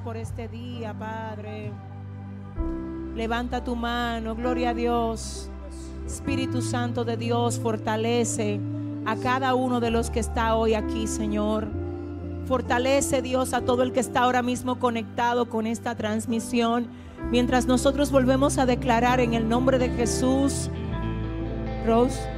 Por 0.00 0.16
este 0.16 0.48
día, 0.48 0.94
Padre. 0.94 1.72
Levanta 3.14 3.64
tu 3.64 3.76
mano, 3.76 4.34
gloria 4.34 4.70
a 4.70 4.74
Dios. 4.74 5.50
Espíritu 6.06 6.62
Santo 6.62 7.04
de 7.04 7.16
Dios, 7.16 7.58
fortalece 7.58 8.60
a 9.04 9.16
cada 9.16 9.54
uno 9.54 9.80
de 9.80 9.90
los 9.90 10.10
que 10.10 10.20
está 10.20 10.54
hoy 10.54 10.74
aquí, 10.74 11.06
Señor. 11.06 11.66
Fortalece 12.46 13.20
Dios 13.22 13.52
a 13.52 13.60
todo 13.60 13.82
el 13.82 13.92
que 13.92 14.00
está 14.00 14.20
ahora 14.20 14.42
mismo 14.42 14.78
conectado 14.78 15.48
con 15.48 15.66
esta 15.66 15.94
transmisión. 15.94 16.86
Mientras 17.30 17.66
nosotros 17.66 18.10
volvemos 18.10 18.58
a 18.58 18.66
declarar 18.66 19.20
en 19.20 19.34
el 19.34 19.48
nombre 19.48 19.78
de 19.78 19.90
Jesús. 19.90 20.70
Rose. 21.86 22.37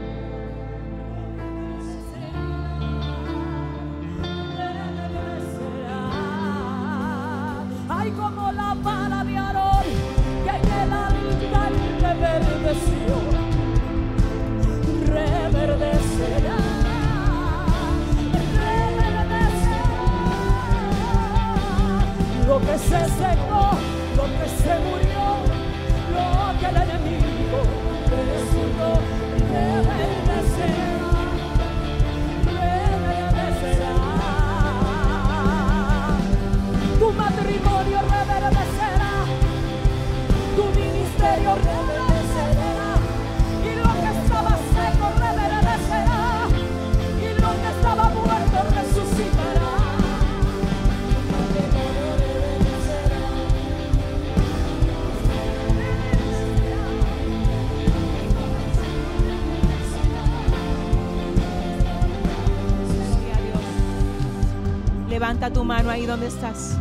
Mano 65.71 65.89
ahí 65.91 66.05
donde 66.05 66.27
estás. 66.27 66.77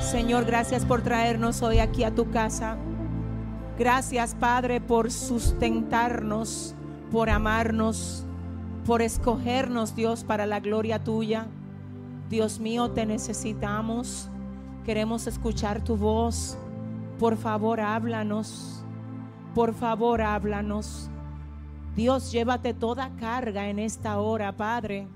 Señor, 0.00 0.44
gracias 0.44 0.84
por 0.84 1.02
traernos 1.02 1.62
hoy 1.62 1.78
aquí 1.78 2.02
a 2.02 2.12
tu 2.12 2.28
casa. 2.32 2.76
Gracias, 3.78 4.34
Padre, 4.34 4.80
por 4.80 5.12
sustentarnos, 5.12 6.74
por 7.12 7.30
amarnos, 7.30 8.24
por 8.84 9.02
escogernos, 9.02 9.94
Dios, 9.94 10.24
para 10.24 10.46
la 10.46 10.58
gloria 10.58 11.04
tuya. 11.04 11.46
Dios 12.28 12.58
mío, 12.58 12.90
te 12.90 13.06
necesitamos. 13.06 14.28
Queremos 14.84 15.28
escuchar 15.28 15.84
tu 15.84 15.96
voz. 15.96 16.58
Por 17.20 17.36
favor, 17.36 17.80
háblanos. 17.80 18.84
Por 19.54 19.74
favor, 19.74 20.22
háblanos. 20.22 21.08
Dios, 21.94 22.32
llévate 22.32 22.74
toda 22.74 23.14
carga 23.14 23.68
en 23.68 23.78
esta 23.78 24.18
hora, 24.18 24.56
Padre. 24.56 25.06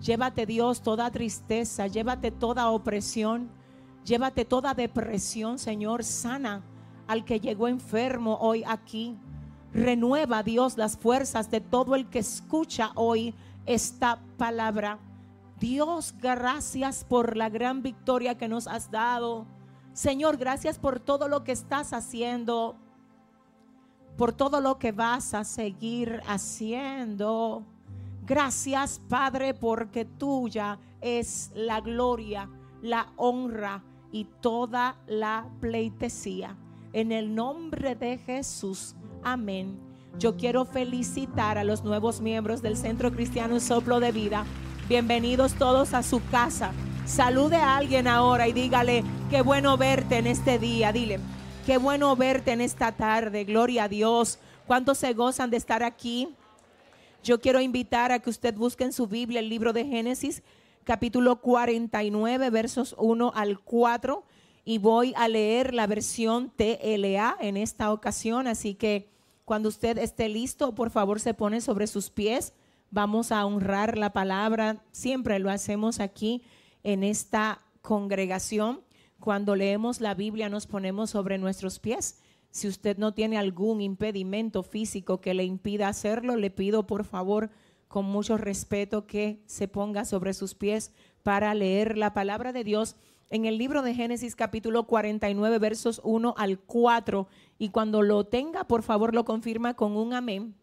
Llévate, 0.00 0.46
Dios, 0.46 0.82
toda 0.82 1.10
tristeza, 1.10 1.86
llévate 1.86 2.30
toda 2.30 2.70
opresión, 2.70 3.50
llévate 4.04 4.44
toda 4.44 4.74
depresión, 4.74 5.58
Señor. 5.58 6.04
Sana 6.04 6.62
al 7.06 7.24
que 7.24 7.40
llegó 7.40 7.68
enfermo 7.68 8.38
hoy 8.40 8.62
aquí. 8.66 9.16
Renueva, 9.72 10.42
Dios, 10.42 10.76
las 10.76 10.96
fuerzas 10.96 11.50
de 11.50 11.60
todo 11.60 11.94
el 11.94 12.08
que 12.08 12.20
escucha 12.20 12.92
hoy 12.94 13.34
esta 13.66 14.20
palabra. 14.36 14.98
Dios, 15.58 16.14
gracias 16.20 17.04
por 17.04 17.36
la 17.36 17.48
gran 17.48 17.82
victoria 17.82 18.36
que 18.36 18.48
nos 18.48 18.66
has 18.66 18.90
dado. 18.90 19.46
Señor, 19.92 20.36
gracias 20.36 20.78
por 20.78 21.00
todo 21.00 21.28
lo 21.28 21.42
que 21.44 21.52
estás 21.52 21.92
haciendo, 21.92 22.76
por 24.16 24.32
todo 24.32 24.60
lo 24.60 24.78
que 24.78 24.92
vas 24.92 25.32
a 25.34 25.44
seguir 25.44 26.20
haciendo. 26.26 27.64
Gracias, 28.26 29.00
Padre, 29.08 29.54
porque 29.54 30.04
tuya 30.04 30.80
es 31.00 31.52
la 31.54 31.80
gloria, 31.80 32.50
la 32.82 33.12
honra 33.14 33.84
y 34.10 34.24
toda 34.40 34.96
la 35.06 35.46
pleitesía. 35.60 36.56
En 36.92 37.12
el 37.12 37.32
nombre 37.36 37.94
de 37.94 38.18
Jesús. 38.18 38.96
Amén. 39.22 39.78
Yo 40.18 40.36
quiero 40.36 40.64
felicitar 40.64 41.56
a 41.56 41.62
los 41.62 41.84
nuevos 41.84 42.20
miembros 42.20 42.62
del 42.62 42.76
Centro 42.76 43.12
Cristiano 43.12 43.60
Soplo 43.60 44.00
de 44.00 44.10
Vida. 44.10 44.44
Bienvenidos 44.88 45.54
todos 45.54 45.94
a 45.94 46.02
su 46.02 46.20
casa. 46.28 46.72
Salude 47.04 47.56
a 47.56 47.76
alguien 47.76 48.08
ahora 48.08 48.48
y 48.48 48.52
dígale, 48.52 49.04
qué 49.30 49.42
bueno 49.42 49.76
verte 49.76 50.18
en 50.18 50.26
este 50.26 50.58
día. 50.58 50.90
Dile, 50.90 51.20
qué 51.64 51.78
bueno 51.78 52.16
verte 52.16 52.50
en 52.50 52.60
esta 52.60 52.90
tarde. 52.90 53.44
Gloria 53.44 53.84
a 53.84 53.88
Dios. 53.88 54.40
¿Cuántos 54.66 54.98
se 54.98 55.12
gozan 55.12 55.50
de 55.50 55.58
estar 55.58 55.84
aquí? 55.84 56.34
Yo 57.26 57.40
quiero 57.40 57.60
invitar 57.60 58.12
a 58.12 58.20
que 58.20 58.30
usted 58.30 58.54
busque 58.54 58.84
en 58.84 58.92
su 58.92 59.08
Biblia 59.08 59.40
el 59.40 59.48
libro 59.48 59.72
de 59.72 59.84
Génesis, 59.84 60.44
capítulo 60.84 61.40
49, 61.40 62.50
versos 62.50 62.94
1 63.00 63.32
al 63.34 63.58
4. 63.58 64.24
Y 64.64 64.78
voy 64.78 65.12
a 65.16 65.26
leer 65.26 65.74
la 65.74 65.88
versión 65.88 66.52
TLA 66.54 67.36
en 67.40 67.56
esta 67.56 67.92
ocasión. 67.92 68.46
Así 68.46 68.76
que 68.76 69.10
cuando 69.44 69.68
usted 69.68 69.98
esté 69.98 70.28
listo, 70.28 70.76
por 70.76 70.90
favor 70.90 71.18
se 71.18 71.34
pone 71.34 71.60
sobre 71.60 71.88
sus 71.88 72.10
pies. 72.10 72.52
Vamos 72.92 73.32
a 73.32 73.44
honrar 73.44 73.98
la 73.98 74.12
palabra. 74.12 74.84
Siempre 74.92 75.40
lo 75.40 75.50
hacemos 75.50 75.98
aquí 75.98 76.44
en 76.84 77.02
esta 77.02 77.60
congregación. 77.82 78.82
Cuando 79.18 79.56
leemos 79.56 80.00
la 80.00 80.14
Biblia 80.14 80.48
nos 80.48 80.68
ponemos 80.68 81.10
sobre 81.10 81.38
nuestros 81.38 81.80
pies. 81.80 82.20
Si 82.56 82.68
usted 82.68 82.96
no 82.96 83.12
tiene 83.12 83.36
algún 83.36 83.82
impedimento 83.82 84.62
físico 84.62 85.20
que 85.20 85.34
le 85.34 85.44
impida 85.44 85.88
hacerlo, 85.88 86.36
le 86.36 86.50
pido 86.50 86.86
por 86.86 87.04
favor 87.04 87.50
con 87.86 88.06
mucho 88.06 88.38
respeto 88.38 89.06
que 89.06 89.42
se 89.44 89.68
ponga 89.68 90.06
sobre 90.06 90.32
sus 90.32 90.54
pies 90.54 90.90
para 91.22 91.52
leer 91.52 91.98
la 91.98 92.14
palabra 92.14 92.54
de 92.54 92.64
Dios 92.64 92.96
en 93.28 93.44
el 93.44 93.58
libro 93.58 93.82
de 93.82 93.92
Génesis 93.92 94.34
capítulo 94.34 94.86
49 94.86 95.58
versos 95.58 96.00
1 96.02 96.34
al 96.38 96.58
4 96.58 97.28
y 97.58 97.68
cuando 97.68 98.00
lo 98.00 98.24
tenga 98.24 98.64
por 98.64 98.82
favor 98.82 99.14
lo 99.14 99.26
confirma 99.26 99.74
con 99.74 99.94
un 99.94 100.14
amén. 100.14 100.54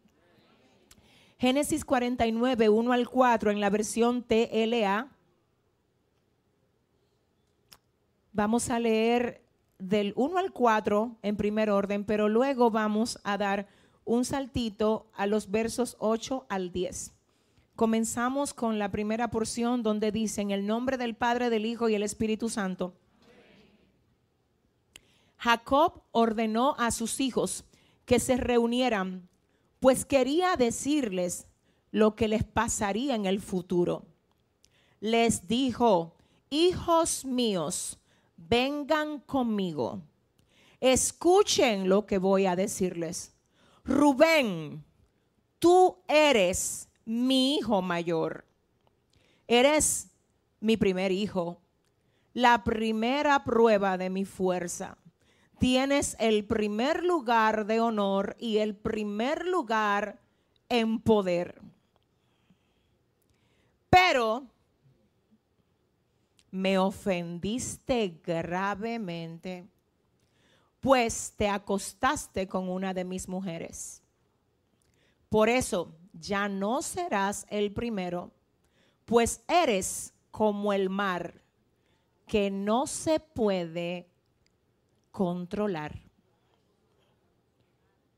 Génesis 1.37 1.85
49 1.85 2.69
1 2.69 2.91
al 2.91 3.07
4 3.07 3.51
en 3.51 3.59
la 3.59 3.69
versión 3.69 4.23
TLA. 4.23 5.11
Vamos 8.31 8.71
a 8.71 8.79
leer 8.79 9.42
del 9.89 10.13
1 10.15 10.37
al 10.37 10.51
4 10.51 11.17
en 11.21 11.35
primer 11.35 11.69
orden, 11.69 12.05
pero 12.05 12.29
luego 12.29 12.71
vamos 12.71 13.19
a 13.23 13.37
dar 13.37 13.67
un 14.05 14.25
saltito 14.25 15.07
a 15.13 15.27
los 15.27 15.51
versos 15.51 15.97
8 15.99 16.45
al 16.49 16.71
10. 16.71 17.13
Comenzamos 17.75 18.53
con 18.53 18.79
la 18.79 18.91
primera 18.91 19.29
porción 19.29 19.83
donde 19.83 20.11
dice, 20.11 20.41
en 20.41 20.51
el 20.51 20.65
nombre 20.65 20.97
del 20.97 21.15
Padre, 21.15 21.49
del 21.49 21.65
Hijo 21.65 21.89
y 21.89 21.95
el 21.95 22.03
Espíritu 22.03 22.49
Santo. 22.49 22.93
Jacob 25.37 26.03
ordenó 26.11 26.75
a 26.77 26.91
sus 26.91 27.19
hijos 27.19 27.65
que 28.05 28.19
se 28.19 28.37
reunieran, 28.37 29.27
pues 29.79 30.05
quería 30.05 30.55
decirles 30.55 31.47
lo 31.91 32.15
que 32.15 32.29
les 32.29 32.43
pasaría 32.45 33.15
en 33.15 33.25
el 33.25 33.41
futuro. 33.41 34.05
Les 35.01 35.47
dijo, 35.47 36.15
hijos 36.49 37.25
míos, 37.25 37.99
vengan 38.49 39.19
conmigo. 39.19 40.01
Escuchen 40.79 41.87
lo 41.87 42.05
que 42.05 42.17
voy 42.17 42.45
a 42.45 42.55
decirles. 42.55 43.33
Rubén, 43.83 44.83
tú 45.59 45.97
eres 46.07 46.89
mi 47.05 47.55
hijo 47.55 47.81
mayor. 47.81 48.45
Eres 49.47 50.09
mi 50.59 50.77
primer 50.77 51.11
hijo, 51.11 51.61
la 52.33 52.63
primera 52.63 53.43
prueba 53.43 53.97
de 53.97 54.09
mi 54.09 54.25
fuerza. 54.25 54.97
Tienes 55.59 56.15
el 56.19 56.45
primer 56.45 57.03
lugar 57.03 57.65
de 57.65 57.79
honor 57.79 58.35
y 58.39 58.57
el 58.57 58.75
primer 58.75 59.45
lugar 59.45 60.19
en 60.69 60.99
poder. 60.99 61.61
Pero 63.89 64.47
me 66.53 66.77
ofendiste 66.77 68.21
gravemente, 68.23 69.67
pues 70.79 71.33
te 71.35 71.49
acostaste 71.49 72.47
con 72.47 72.69
una 72.69 72.93
de 72.93 73.03
mis 73.03 73.27
mujeres. 73.27 74.03
Por 75.29 75.49
eso 75.49 75.95
ya 76.13 76.47
no 76.47 76.83
serás 76.83 77.47
el 77.49 77.73
primero, 77.73 78.29
pues 79.05 79.41
eres 79.47 80.13
como 80.29 80.73
el 80.73 80.91
mar 80.91 81.41
que 82.27 82.51
no 82.51 82.85
se 82.85 83.19
puede 83.19 84.07
controlar. 85.09 86.03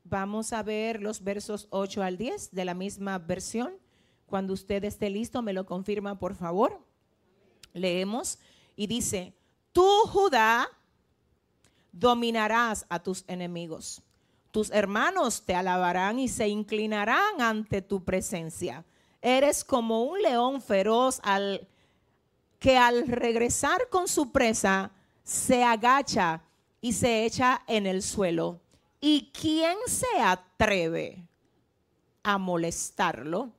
Vamos 0.04 0.52
a 0.52 0.62
ver 0.62 1.00
los 1.00 1.24
versos 1.24 1.68
8 1.70 2.02
al 2.02 2.18
10 2.18 2.50
de 2.50 2.64
la 2.66 2.74
misma 2.74 3.18
versión. 3.18 3.78
Cuando 4.26 4.52
usted 4.52 4.84
esté 4.84 5.08
listo, 5.08 5.40
me 5.40 5.54
lo 5.54 5.64
confirma, 5.64 6.18
por 6.18 6.34
favor. 6.34 6.85
Leemos 7.76 8.38
y 8.74 8.86
dice, 8.86 9.34
tú, 9.72 9.86
Judá, 10.06 10.68
dominarás 11.92 12.86
a 12.88 13.02
tus 13.02 13.24
enemigos. 13.28 14.02
Tus 14.50 14.70
hermanos 14.70 15.42
te 15.44 15.54
alabarán 15.54 16.18
y 16.18 16.28
se 16.28 16.48
inclinarán 16.48 17.40
ante 17.40 17.82
tu 17.82 18.02
presencia. 18.04 18.84
Eres 19.20 19.64
como 19.64 20.04
un 20.04 20.22
león 20.22 20.62
feroz 20.62 21.20
al 21.22 21.68
que 22.58 22.76
al 22.76 23.06
regresar 23.06 23.88
con 23.90 24.08
su 24.08 24.32
presa 24.32 24.90
se 25.22 25.62
agacha 25.62 26.42
y 26.80 26.92
se 26.92 27.24
echa 27.24 27.62
en 27.66 27.86
el 27.86 28.02
suelo. 28.02 28.60
¿Y 29.00 29.30
quién 29.32 29.76
se 29.86 30.20
atreve 30.20 31.28
a 32.22 32.38
molestarlo? 32.38 33.52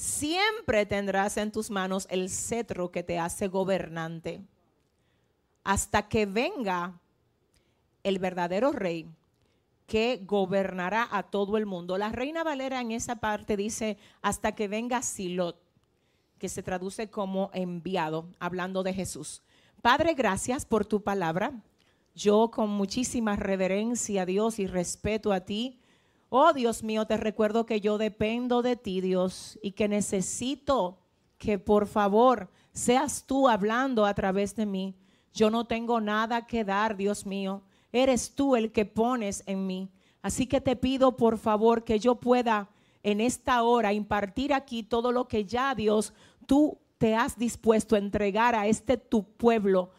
Siempre 0.00 0.86
tendrás 0.86 1.36
en 1.36 1.52
tus 1.52 1.70
manos 1.70 2.06
el 2.08 2.30
cetro 2.30 2.90
que 2.90 3.02
te 3.02 3.18
hace 3.18 3.48
gobernante 3.48 4.40
hasta 5.62 6.08
que 6.08 6.24
venga 6.24 6.98
el 8.02 8.18
verdadero 8.18 8.72
rey 8.72 9.06
que 9.86 10.22
gobernará 10.24 11.06
a 11.10 11.24
todo 11.24 11.58
el 11.58 11.66
mundo. 11.66 11.98
La 11.98 12.08
reina 12.08 12.42
Valera 12.42 12.80
en 12.80 12.92
esa 12.92 13.16
parte 13.16 13.58
dice 13.58 13.98
hasta 14.22 14.52
que 14.52 14.68
venga 14.68 15.02
Silot, 15.02 15.60
que 16.38 16.48
se 16.48 16.62
traduce 16.62 17.10
como 17.10 17.50
enviado, 17.52 18.24
hablando 18.38 18.82
de 18.82 18.94
Jesús. 18.94 19.42
Padre, 19.82 20.14
gracias 20.14 20.64
por 20.64 20.86
tu 20.86 21.02
palabra. 21.02 21.52
Yo 22.14 22.50
con 22.50 22.70
muchísima 22.70 23.36
reverencia 23.36 24.22
a 24.22 24.26
Dios 24.26 24.60
y 24.60 24.66
respeto 24.66 25.30
a 25.30 25.40
ti. 25.40 25.78
Oh 26.32 26.52
Dios 26.52 26.84
mío, 26.84 27.06
te 27.06 27.16
recuerdo 27.16 27.66
que 27.66 27.80
yo 27.80 27.98
dependo 27.98 28.62
de 28.62 28.76
ti, 28.76 29.00
Dios, 29.00 29.58
y 29.62 29.72
que 29.72 29.88
necesito 29.88 31.00
que 31.38 31.58
por 31.58 31.88
favor 31.88 32.50
seas 32.72 33.24
tú 33.26 33.48
hablando 33.48 34.06
a 34.06 34.14
través 34.14 34.54
de 34.54 34.64
mí. 34.64 34.94
Yo 35.32 35.50
no 35.50 35.66
tengo 35.66 36.00
nada 36.00 36.46
que 36.46 36.64
dar, 36.64 36.96
Dios 36.96 37.26
mío. 37.26 37.62
Eres 37.90 38.36
tú 38.36 38.54
el 38.54 38.70
que 38.70 38.84
pones 38.84 39.42
en 39.46 39.66
mí. 39.66 39.90
Así 40.22 40.46
que 40.46 40.60
te 40.60 40.76
pido 40.76 41.16
por 41.16 41.36
favor 41.36 41.82
que 41.82 41.98
yo 41.98 42.14
pueda 42.14 42.70
en 43.02 43.20
esta 43.20 43.64
hora 43.64 43.92
impartir 43.92 44.54
aquí 44.54 44.84
todo 44.84 45.10
lo 45.10 45.26
que 45.26 45.44
ya 45.44 45.74
Dios 45.74 46.12
tú 46.46 46.78
te 46.98 47.16
has 47.16 47.38
dispuesto 47.38 47.96
a 47.96 47.98
entregar 47.98 48.54
a 48.54 48.68
este 48.68 48.96
tu 48.96 49.24
pueblo. 49.24 49.90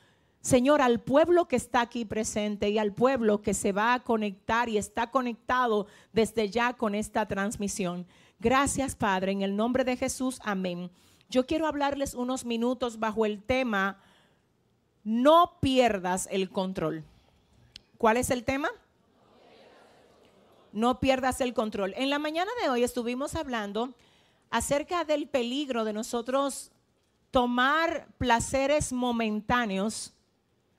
Señor, 0.42 0.82
al 0.82 1.00
pueblo 1.00 1.48
que 1.48 1.56
está 1.56 1.82
aquí 1.82 2.04
presente 2.04 2.70
y 2.70 2.78
al 2.78 2.94
pueblo 2.94 3.42
que 3.42 3.54
se 3.54 3.72
va 3.72 3.94
a 3.94 4.04
conectar 4.04 4.70
y 4.70 4.78
está 4.78 5.12
conectado 5.12 5.88
desde 6.14 6.50
ya 6.50 6.74
con 6.74 6.96
esta 6.96 7.28
transmisión. 7.28 8.08
Gracias, 8.40 8.96
Padre, 8.96 9.32
en 9.32 9.44
el 9.44 9.56
nombre 9.56 9.84
de 9.84 9.98
Jesús. 9.98 10.40
Amén. 10.44 10.90
Yo 11.30 11.46
quiero 11.46 11.68
hablarles 11.68 12.16
unos 12.16 12.44
minutos 12.44 13.00
bajo 13.00 13.26
el 13.26 13.44
tema 13.44 14.00
no 15.04 15.58
pierdas 15.60 16.28
el 16.32 16.50
control. 16.50 17.04
¿Cuál 17.98 18.18
es 18.18 18.30
el 18.30 18.44
tema? 18.44 18.70
No 20.72 21.00
pierdas 21.00 21.42
el 21.42 21.54
control. 21.54 21.94
En 21.98 22.10
la 22.10 22.20
mañana 22.20 22.52
de 22.62 22.70
hoy 22.70 22.84
estuvimos 22.84 23.36
hablando 23.36 23.94
acerca 24.50 25.04
del 25.04 25.28
peligro 25.28 25.84
de 25.84 25.94
nosotros 25.94 26.72
tomar 27.32 28.08
placeres 28.18 28.94
momentáneos 28.94 30.14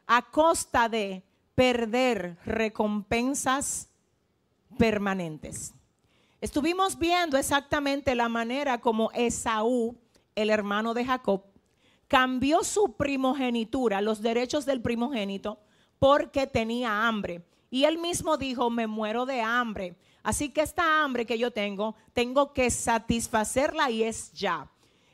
a 0.07 0.22
costa 0.22 0.88
de 0.88 1.22
perder 1.55 2.38
recompensas 2.44 3.88
permanentes. 4.78 5.74
Estuvimos 6.40 6.98
viendo 6.98 7.38
exactamente 7.38 8.14
la 8.14 8.28
manera 8.28 8.80
como 8.80 9.11
Esaú, 9.12 9.96
el 10.34 10.50
hermano 10.50 10.94
de 10.94 11.05
Jacob, 11.05 11.44
cambió 12.09 12.64
su 12.64 12.96
primogenitura, 12.96 14.00
los 14.00 14.20
derechos 14.22 14.66
del 14.66 14.82
primogénito, 14.82 15.61
porque 15.98 16.46
tenía 16.46 17.07
hambre. 17.07 17.44
Y 17.70 17.84
él 17.84 17.98
mismo 17.98 18.36
dijo, 18.36 18.70
me 18.70 18.86
muero 18.86 19.24
de 19.24 19.40
hambre. 19.40 19.96
Así 20.22 20.50
que 20.50 20.62
esta 20.62 21.03
hambre 21.03 21.24
que 21.24 21.38
yo 21.38 21.53
tengo, 21.53 21.94
tengo 22.12 22.53
que 22.53 22.70
satisfacerla 22.70 23.90
y 23.90 24.03
es 24.03 24.32
ya. 24.32 24.68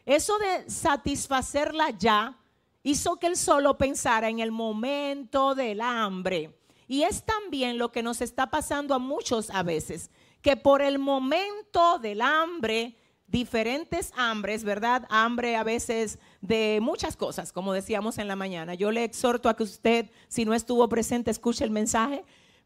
Eso 0.06 0.38
de 0.38 0.70
satisfacerla 0.70 1.90
ya 1.90 2.38
hizo 2.82 3.18
que 3.18 3.26
él 3.26 3.36
solo 3.36 3.76
pensara 3.76 4.28
en 4.28 4.40
el 4.40 4.52
momento 4.52 5.54
del 5.54 5.80
hambre. 5.80 6.58
Y 6.86 7.02
es 7.02 7.24
también 7.24 7.78
lo 7.78 7.92
que 7.92 8.02
nos 8.02 8.20
está 8.20 8.50
pasando 8.50 8.94
a 8.94 8.98
muchos 8.98 9.50
a 9.50 9.62
veces, 9.62 10.10
que 10.40 10.56
por 10.56 10.80
el 10.80 10.98
momento 10.98 11.98
del 11.98 12.22
hambre 12.22 12.96
diferentes 13.26 14.12
hambres, 14.16 14.64
¿verdad? 14.64 15.06
Hambre 15.10 15.54
a 15.56 15.62
veces 15.62 16.18
de 16.40 16.78
muchas 16.80 17.14
cosas, 17.14 17.52
como 17.52 17.74
decíamos 17.74 18.16
en 18.18 18.26
la 18.26 18.36
mañana. 18.36 18.74
Yo 18.74 18.90
le 18.90 19.04
exhorto 19.04 19.50
a 19.50 19.56
que 19.56 19.64
usted, 19.64 20.10
si 20.28 20.46
no 20.46 20.54
estuvo 20.54 20.88
presente, 20.88 21.30
escuche 21.30 21.62
el 21.62 21.70
mensaje, 21.70 22.24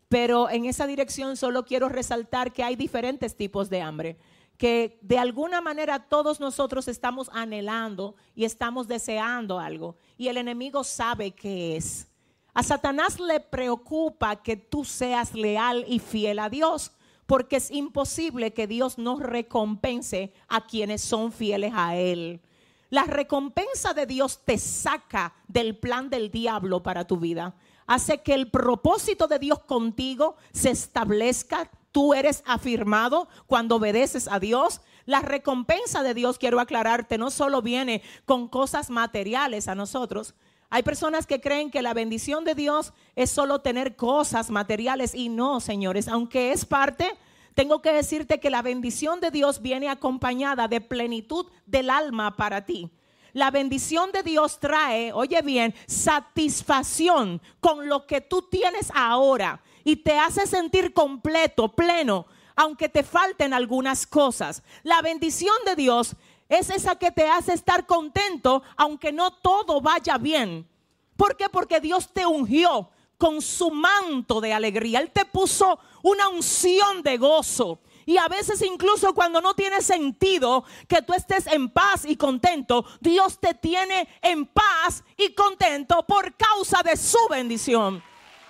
pero 0.09 0.49
en 0.49 0.67
esa 0.67 0.87
dirección 0.87 1.37
solo 1.37 1.65
quiero 1.65 1.89
resaltar 1.89 2.53
que 2.53 2.63
hay 2.63 2.77
diferentes 2.77 3.37
tipos 3.37 3.71
de 3.71 3.81
hambre 3.81 4.19
que 4.63 4.97
de 5.03 5.19
alguna 5.19 5.61
manera 5.61 5.99
todos 5.99 6.39
nosotros 6.39 6.87
estamos 6.87 7.29
anhelando 7.33 8.15
y 8.33 8.45
estamos 8.45 8.87
deseando 8.87 9.59
algo 9.59 9.97
y 10.17 10.29
el 10.29 10.37
enemigo 10.37 10.85
sabe 10.85 11.33
qué 11.33 11.77
es. 11.77 12.07
A 12.55 12.63
Satanás 12.63 13.19
le 13.19 13.41
preocupa 13.41 14.41
que 14.41 14.57
tú 14.57 14.85
seas 14.85 15.35
leal 15.35 15.85
y 15.89 15.99
fiel 15.99 16.39
a 16.39 16.49
Dios 16.49 16.93
porque 17.27 17.57
es 17.57 17.73
imposible 17.73 18.53
que 18.53 18.69
Dios 18.69 18.99
no 18.99 19.19
recompense 19.19 20.33
a 20.47 20.65
quienes 20.65 21.03
son 21.03 21.33
fieles 21.33 21.73
a 21.75 21.97
Él. 21.97 22.41
La 22.89 23.03
recompensa 23.03 23.95
de 23.95 24.07
Dios 24.07 24.45
te 24.45 24.59
saca 24.59 25.35
del 25.49 25.77
plan 25.77 26.09
del 26.09 26.31
diablo 26.31 26.85
para 26.85 27.05
tu 27.05 27.17
vida. 27.17 27.57
Hace 27.89 28.23
que 28.23 28.35
el 28.35 28.49
propósito 28.49 29.27
de 29.27 29.41
Dios 29.41 29.59
contigo 29.65 30.37
se 30.53 30.71
establezca. 30.71 31.69
Tú 31.93 32.15
eres 32.15 32.43
afirmado 32.47 33.29
cuando 33.47 33.77
obedeces 33.77 34.27
a 34.27 34.41
Dios. 34.41 34.81
La 35.05 35.21
recompensa 35.21 36.03
de 36.03 36.15
Dios, 36.15 36.39
quiero 36.39 36.59
aclararte, 36.59 37.19
no 37.19 37.31
solo 37.31 37.61
viene 37.61 38.03
con 38.25 38.49
cosas 38.49 38.89
materiales 38.89 39.69
a 39.69 39.75
nosotros. 39.75 40.35
Hay 40.71 40.83
personas 40.83 41.27
que 41.27 41.43
creen 41.43 41.71
que 41.71 41.83
la 41.83 41.93
bendición 41.93 42.45
de 42.45 42.55
Dios 42.55 42.95
es 43.15 43.31
solo 43.31 43.61
tener 43.61 43.95
cosas 43.95 44.49
materiales 44.49 45.15
y 45.15 45.29
no, 45.29 45.61
señores, 45.61 46.09
aunque 46.09 46.53
es 46.53 46.65
parte, 46.65 47.15
tengo 47.55 47.83
que 47.83 47.93
decirte 47.93 48.41
que 48.41 48.49
la 48.49 48.63
bendición 48.63 49.21
de 49.21 49.31
Dios 49.31 49.61
viene 49.61 49.91
acompañada 49.91 50.69
de 50.69 50.81
plenitud 50.81 51.45
del 51.67 51.91
alma 51.91 52.37
para 52.37 52.65
ti. 52.65 52.91
La 53.35 53.51
bendición 53.51 54.13
de 54.13 54.23
Dios 54.23 54.61
trae, 54.61 55.13
oye 55.13 55.43
bien, 55.43 55.75
satisfacción 55.87 57.43
con 57.61 57.89
lo 57.89 58.07
que 58.07 58.23
tú 58.23 58.41
tienes 58.41 58.91
ahora 58.95 59.63
y 59.85 59.97
te 59.97 60.19
hace 60.19 60.47
sentir 60.47 60.93
completo, 60.93 61.69
pleno, 61.69 62.27
aunque 62.57 62.89
te 62.89 63.03
falten 63.03 63.55
algunas 63.55 64.07
cosas. 64.07 64.63
La 64.83 65.03
bendición 65.03 65.55
de 65.65 65.77
Dios 65.77 66.17
es 66.49 66.71
esa 66.71 66.97
que 66.97 67.11
te 67.11 67.27
hace 67.29 67.55
estar 67.55 67.87
contento 67.87 68.63
aunque 68.77 69.13
no 69.13 69.33
todo 69.33 69.81
vaya 69.81 70.19
bien. 70.19 70.69
¿Por 71.17 71.37
qué? 71.37 71.49
Porque 71.49 71.81
Dios 71.81 72.13
te 72.13 72.27
ungió 72.27 72.91
con 73.17 73.41
su 73.41 73.71
manto 73.71 74.41
de 74.41 74.53
alegría. 74.53 75.01
Él 75.01 75.11
te 75.11 75.25
puso 75.25 75.79
una 76.03 76.29
unción 76.29 77.03
de 77.03 77.17
gozo. 77.19 77.79
Y 78.05 78.17
a 78.17 78.27
veces 78.27 78.61
incluso 78.63 79.15
cuando 79.15 79.41
no 79.41 79.55
tiene 79.55 79.81
sentido 79.81 80.65
que 80.89 81.03
tú 81.03 81.15
estés 81.15 81.47
en 81.47 81.71
paz 81.71 82.05
y 82.05 82.17
contento, 82.17 82.85
Dios 83.01 83.39
te 83.39 83.55
tiene 83.55 84.09
en 84.21 84.47
paz 84.47 85.05
y 85.17 85.33
contento 85.35 86.05
por 86.05 86.35
causa 86.35 86.83
de 86.83 86.97
su 86.97 87.19
bendición. 87.31 88.03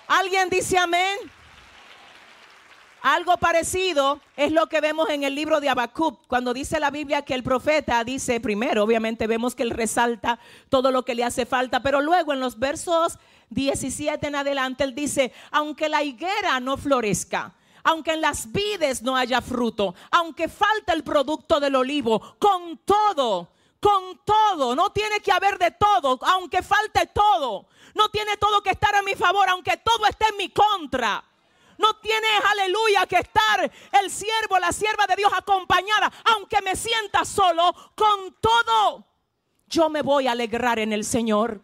¿Alguien 0.07 0.49
dice 0.49 0.77
amén? 0.77 1.17
Algo 3.01 3.35
parecido 3.37 4.21
es 4.37 4.53
lo 4.53 4.67
que 4.67 4.79
vemos 4.79 5.09
en 5.09 5.23
el 5.23 5.35
libro 5.35 5.59
de 5.59 5.67
Habacuc, 5.67 6.25
cuando 6.27 6.53
dice 6.53 6.79
la 6.79 6.89
Biblia 6.89 7.23
que 7.23 7.33
el 7.33 7.43
profeta 7.43 8.01
dice 8.05 8.39
primero, 8.39 8.83
obviamente 8.83 9.27
vemos 9.27 9.55
que 9.55 9.63
él 9.63 9.71
resalta 9.71 10.39
todo 10.69 10.89
lo 10.89 11.03
que 11.03 11.13
le 11.13 11.25
hace 11.25 11.45
falta, 11.45 11.83
pero 11.83 11.99
luego 11.99 12.31
en 12.31 12.39
los 12.39 12.57
versos 12.59 13.19
17 13.49 14.25
en 14.25 14.35
adelante 14.35 14.85
él 14.85 14.95
dice, 14.95 15.33
aunque 15.51 15.89
la 15.89 16.01
higuera 16.01 16.61
no 16.61 16.77
florezca, 16.77 17.53
aunque 17.83 18.13
en 18.13 18.21
las 18.21 18.49
vides 18.53 19.01
no 19.01 19.17
haya 19.17 19.41
fruto, 19.41 19.95
aunque 20.09 20.47
falta 20.47 20.93
el 20.93 21.03
producto 21.03 21.59
del 21.59 21.75
olivo, 21.75 22.37
con 22.39 22.77
todo, 22.85 23.49
con 23.83 24.17
todo. 24.23 24.75
No 24.75 24.91
tiene 24.91 25.19
que 25.19 25.31
haber 25.31 25.59
de 25.59 25.71
todo, 25.71 26.17
aunque 26.21 26.63
falte 26.63 27.07
todo. 27.07 27.67
No 27.93 28.09
tiene 28.09 28.37
todo 28.37 28.63
que 28.63 28.71
estar 28.71 28.95
a 28.95 29.03
mi 29.03 29.13
favor, 29.13 29.49
aunque 29.49 29.75
todo 29.77 30.07
esté 30.07 30.29
en 30.29 30.37
mi 30.37 30.49
contra. 30.49 31.21
No 31.77 31.97
tiene, 31.97 32.27
aleluya, 32.49 33.05
que 33.05 33.17
estar 33.17 33.69
el 34.01 34.09
siervo, 34.09 34.57
la 34.57 34.71
sierva 34.71 35.05
de 35.05 35.17
Dios 35.17 35.33
acompañada, 35.35 36.11
aunque 36.33 36.61
me 36.61 36.77
sienta 36.77 37.25
solo, 37.25 37.75
con 37.93 38.37
todo. 38.39 39.05
Yo 39.67 39.89
me 39.89 40.01
voy 40.01 40.27
a 40.27 40.31
alegrar 40.31 40.79
en 40.79 40.93
el 40.93 41.03
Señor. 41.03 41.61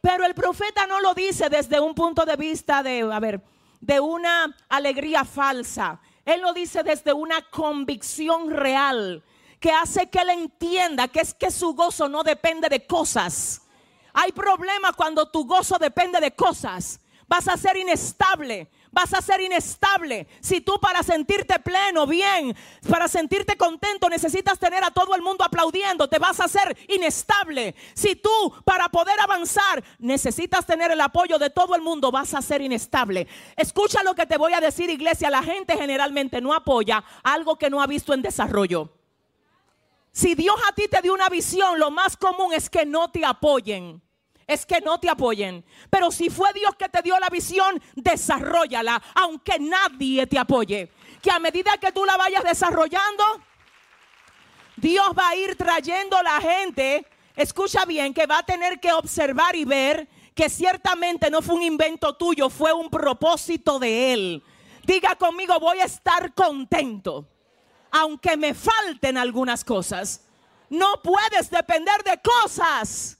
Pero 0.00 0.24
el 0.24 0.34
profeta 0.34 0.88
no 0.88 1.00
lo 1.00 1.14
dice 1.14 1.48
desde 1.48 1.78
un 1.78 1.94
punto 1.94 2.24
de 2.24 2.34
vista 2.34 2.82
de, 2.82 3.02
a 3.02 3.20
ver, 3.20 3.40
de 3.80 4.00
una 4.00 4.56
alegría 4.68 5.24
falsa. 5.24 6.00
Él 6.24 6.40
lo 6.40 6.52
dice 6.52 6.82
desde 6.82 7.12
una 7.12 7.42
convicción 7.42 8.50
real 8.50 9.22
que 9.62 9.70
hace 9.70 10.10
que 10.10 10.18
él 10.18 10.30
entienda 10.30 11.06
que 11.06 11.20
es 11.20 11.32
que 11.32 11.52
su 11.52 11.72
gozo 11.72 12.08
no 12.08 12.24
depende 12.24 12.68
de 12.68 12.84
cosas. 12.84 13.62
Hay 14.12 14.32
problemas 14.32 14.94
cuando 14.96 15.30
tu 15.30 15.46
gozo 15.46 15.78
depende 15.78 16.20
de 16.20 16.32
cosas. 16.32 17.00
Vas 17.28 17.46
a 17.46 17.56
ser 17.56 17.76
inestable, 17.76 18.68
vas 18.90 19.14
a 19.14 19.22
ser 19.22 19.40
inestable. 19.40 20.26
Si 20.40 20.60
tú 20.60 20.80
para 20.80 21.04
sentirte 21.04 21.60
pleno, 21.60 22.08
bien, 22.08 22.54
para 22.90 23.06
sentirte 23.06 23.56
contento 23.56 24.08
necesitas 24.10 24.58
tener 24.58 24.82
a 24.82 24.90
todo 24.90 25.14
el 25.14 25.22
mundo 25.22 25.44
aplaudiendo, 25.44 26.08
te 26.08 26.18
vas 26.18 26.40
a 26.40 26.48
ser 26.48 26.76
inestable. 26.88 27.76
Si 27.94 28.16
tú 28.16 28.52
para 28.64 28.88
poder 28.88 29.18
avanzar 29.20 29.82
necesitas 30.00 30.66
tener 30.66 30.90
el 30.90 31.00
apoyo 31.00 31.38
de 31.38 31.50
todo 31.50 31.76
el 31.76 31.82
mundo, 31.82 32.10
vas 32.10 32.34
a 32.34 32.42
ser 32.42 32.60
inestable. 32.62 33.28
Escucha 33.56 34.02
lo 34.02 34.16
que 34.16 34.26
te 34.26 34.36
voy 34.36 34.54
a 34.54 34.60
decir, 34.60 34.90
iglesia. 34.90 35.30
La 35.30 35.44
gente 35.44 35.76
generalmente 35.76 36.40
no 36.40 36.52
apoya 36.52 37.04
algo 37.22 37.56
que 37.56 37.70
no 37.70 37.80
ha 37.80 37.86
visto 37.86 38.12
en 38.12 38.22
desarrollo. 38.22 39.01
Si 40.12 40.34
Dios 40.34 40.56
a 40.68 40.74
ti 40.74 40.88
te 40.88 41.00
dio 41.02 41.14
una 41.14 41.28
visión, 41.28 41.78
lo 41.78 41.90
más 41.90 42.16
común 42.16 42.52
es 42.52 42.68
que 42.68 42.84
no 42.84 43.10
te 43.10 43.24
apoyen 43.24 44.02
es 44.46 44.66
que 44.66 44.80
no 44.80 44.98
te 44.98 45.08
apoyen. 45.08 45.64
Pero 45.90 46.10
si 46.10 46.30
fue 46.30 46.52
Dios 46.52 46.74
que 46.76 46.88
te 46.88 47.02
dio 47.02 47.18
la 47.18 47.28
visión, 47.28 47.80
desarrollala, 47.94 49.02
aunque 49.14 49.58
nadie 49.58 50.26
te 50.26 50.38
apoye. 50.38 50.90
Que 51.22 51.30
a 51.30 51.38
medida 51.38 51.78
que 51.78 51.92
tú 51.92 52.04
la 52.04 52.16
vayas 52.16 52.44
desarrollando, 52.44 53.24
Dios 54.76 55.06
va 55.18 55.30
a 55.30 55.36
ir 55.36 55.56
trayendo 55.56 56.20
la 56.22 56.40
gente, 56.40 57.06
escucha 57.36 57.84
bien, 57.84 58.12
que 58.12 58.26
va 58.26 58.38
a 58.38 58.42
tener 58.42 58.80
que 58.80 58.92
observar 58.92 59.54
y 59.56 59.64
ver 59.64 60.08
que 60.34 60.48
ciertamente 60.48 61.30
no 61.30 61.42
fue 61.42 61.56
un 61.56 61.62
invento 61.62 62.14
tuyo, 62.14 62.48
fue 62.48 62.72
un 62.72 62.88
propósito 62.88 63.78
de 63.78 64.12
Él. 64.12 64.42
Diga 64.84 65.14
conmigo, 65.14 65.58
voy 65.60 65.78
a 65.78 65.84
estar 65.84 66.34
contento, 66.34 67.28
aunque 67.92 68.36
me 68.36 68.54
falten 68.54 69.16
algunas 69.16 69.64
cosas. 69.64 70.22
No 70.68 71.00
puedes 71.02 71.50
depender 71.50 72.02
de 72.02 72.20
cosas 72.20 73.18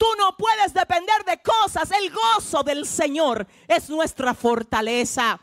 Tú 0.00 0.06
no 0.16 0.34
puedes 0.34 0.72
depender 0.72 1.26
de 1.26 1.42
cosas. 1.42 1.90
El 1.90 2.10
gozo 2.10 2.62
del 2.62 2.86
Señor 2.86 3.46
es 3.68 3.90
nuestra 3.90 4.32
fortaleza. 4.32 5.38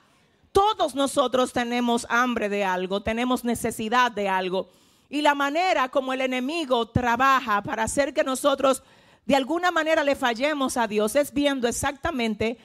Todos 0.52 0.95
nosotros 0.95 1.53
tenemos 1.53 2.07
hambre 2.10 2.49
de 2.49 2.65
algo, 2.65 3.03
tenemos 3.03 3.44
necesidad 3.44 4.11
de 4.11 4.27
algo. 4.27 4.72
Y 5.10 5.22
la 5.22 5.35
manera 5.35 5.89
como 5.89 6.11
el 6.11 6.22
enemigo 6.22 6.89
trabaja 6.89 7.61
para 7.61 7.84
hacer 7.84 8.15
que 8.15 8.23
nosotros 8.23 8.81
de 9.27 9.35
alguna 9.35 9.69
manera 9.69 10.03
le 10.03 10.15
fallemos 10.15 10.76
a 10.76 10.88
Dios 10.88 11.15
es 11.15 11.31
viendo 11.31 11.68
exactamente 11.68 12.57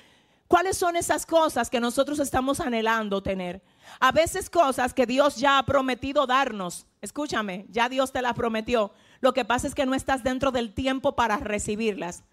cuáles 0.49 0.79
son 0.79 0.97
esas 0.97 1.27
cosas 1.27 1.69
que 1.69 1.79
nosotros 1.79 2.21
estamos 2.21 2.59
anhelando 2.61 3.23
tener. 3.23 3.61
A 4.01 4.13
veces 4.13 4.51
cosas 4.51 4.95
que 4.95 5.07
Dios 5.07 5.37
ya 5.37 5.59
ha 5.59 5.63
prometido 5.65 6.27
darnos. 6.27 6.87
Escúchame, 7.01 7.67
ya 7.71 7.89
Dios 7.89 8.13
te 8.13 8.23
las 8.23 8.35
prometió. 8.35 8.93
Lo 9.21 9.33
que 9.33 9.45
pasa 9.45 9.67
es 9.67 9.75
que 9.75 9.87
no 9.87 9.95
estás 9.95 10.23
dentro 10.23 10.51
del 10.51 10.75
tiempo 10.75 11.15
para 11.15 11.37
recibirlas. 11.37 12.25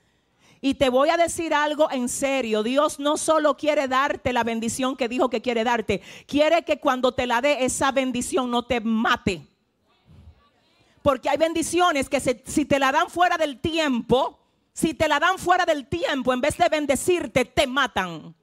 Y 0.61 0.73
te 0.73 0.90
voy 0.90 1.10
a 1.10 1.18
decir 1.18 1.53
algo 1.53 1.90
en 1.91 2.10
serio. 2.10 2.64
Dios 2.64 2.99
no 2.99 3.18
solo 3.18 3.56
quiere 3.56 3.88
darte 3.88 4.34
la 4.34 4.44
bendición 4.44 4.98
que 4.98 5.07
dijo 5.07 5.30
que 5.30 5.41
quiere 5.41 5.64
darte. 5.64 6.02
Quiere 6.27 6.64
que 6.64 6.80
cuando 6.80 7.14
te 7.14 7.27
la 7.27 7.41
dé 7.41 7.64
esa 7.64 7.91
bendición 7.91 8.52
no 8.52 8.64
te 8.64 8.81
mate. 8.81 9.41
Porque 11.02 11.30
hay 11.30 11.38
bendiciones 11.38 12.10
que 12.10 12.19
si 12.19 12.65
te 12.65 12.77
la 12.77 12.91
dan 12.91 13.10
fuera 13.10 13.38
del 13.38 13.60
tiempo, 13.60 14.38
si 14.73 14.94
te 14.94 15.07
la 15.07 15.19
dan 15.19 15.38
fuera 15.38 15.65
del 15.65 15.88
tiempo, 15.88 16.34
en 16.34 16.41
vez 16.41 16.57
de 16.57 16.68
bendecirte, 16.68 17.45
te 17.45 17.65
matan. 17.65 18.36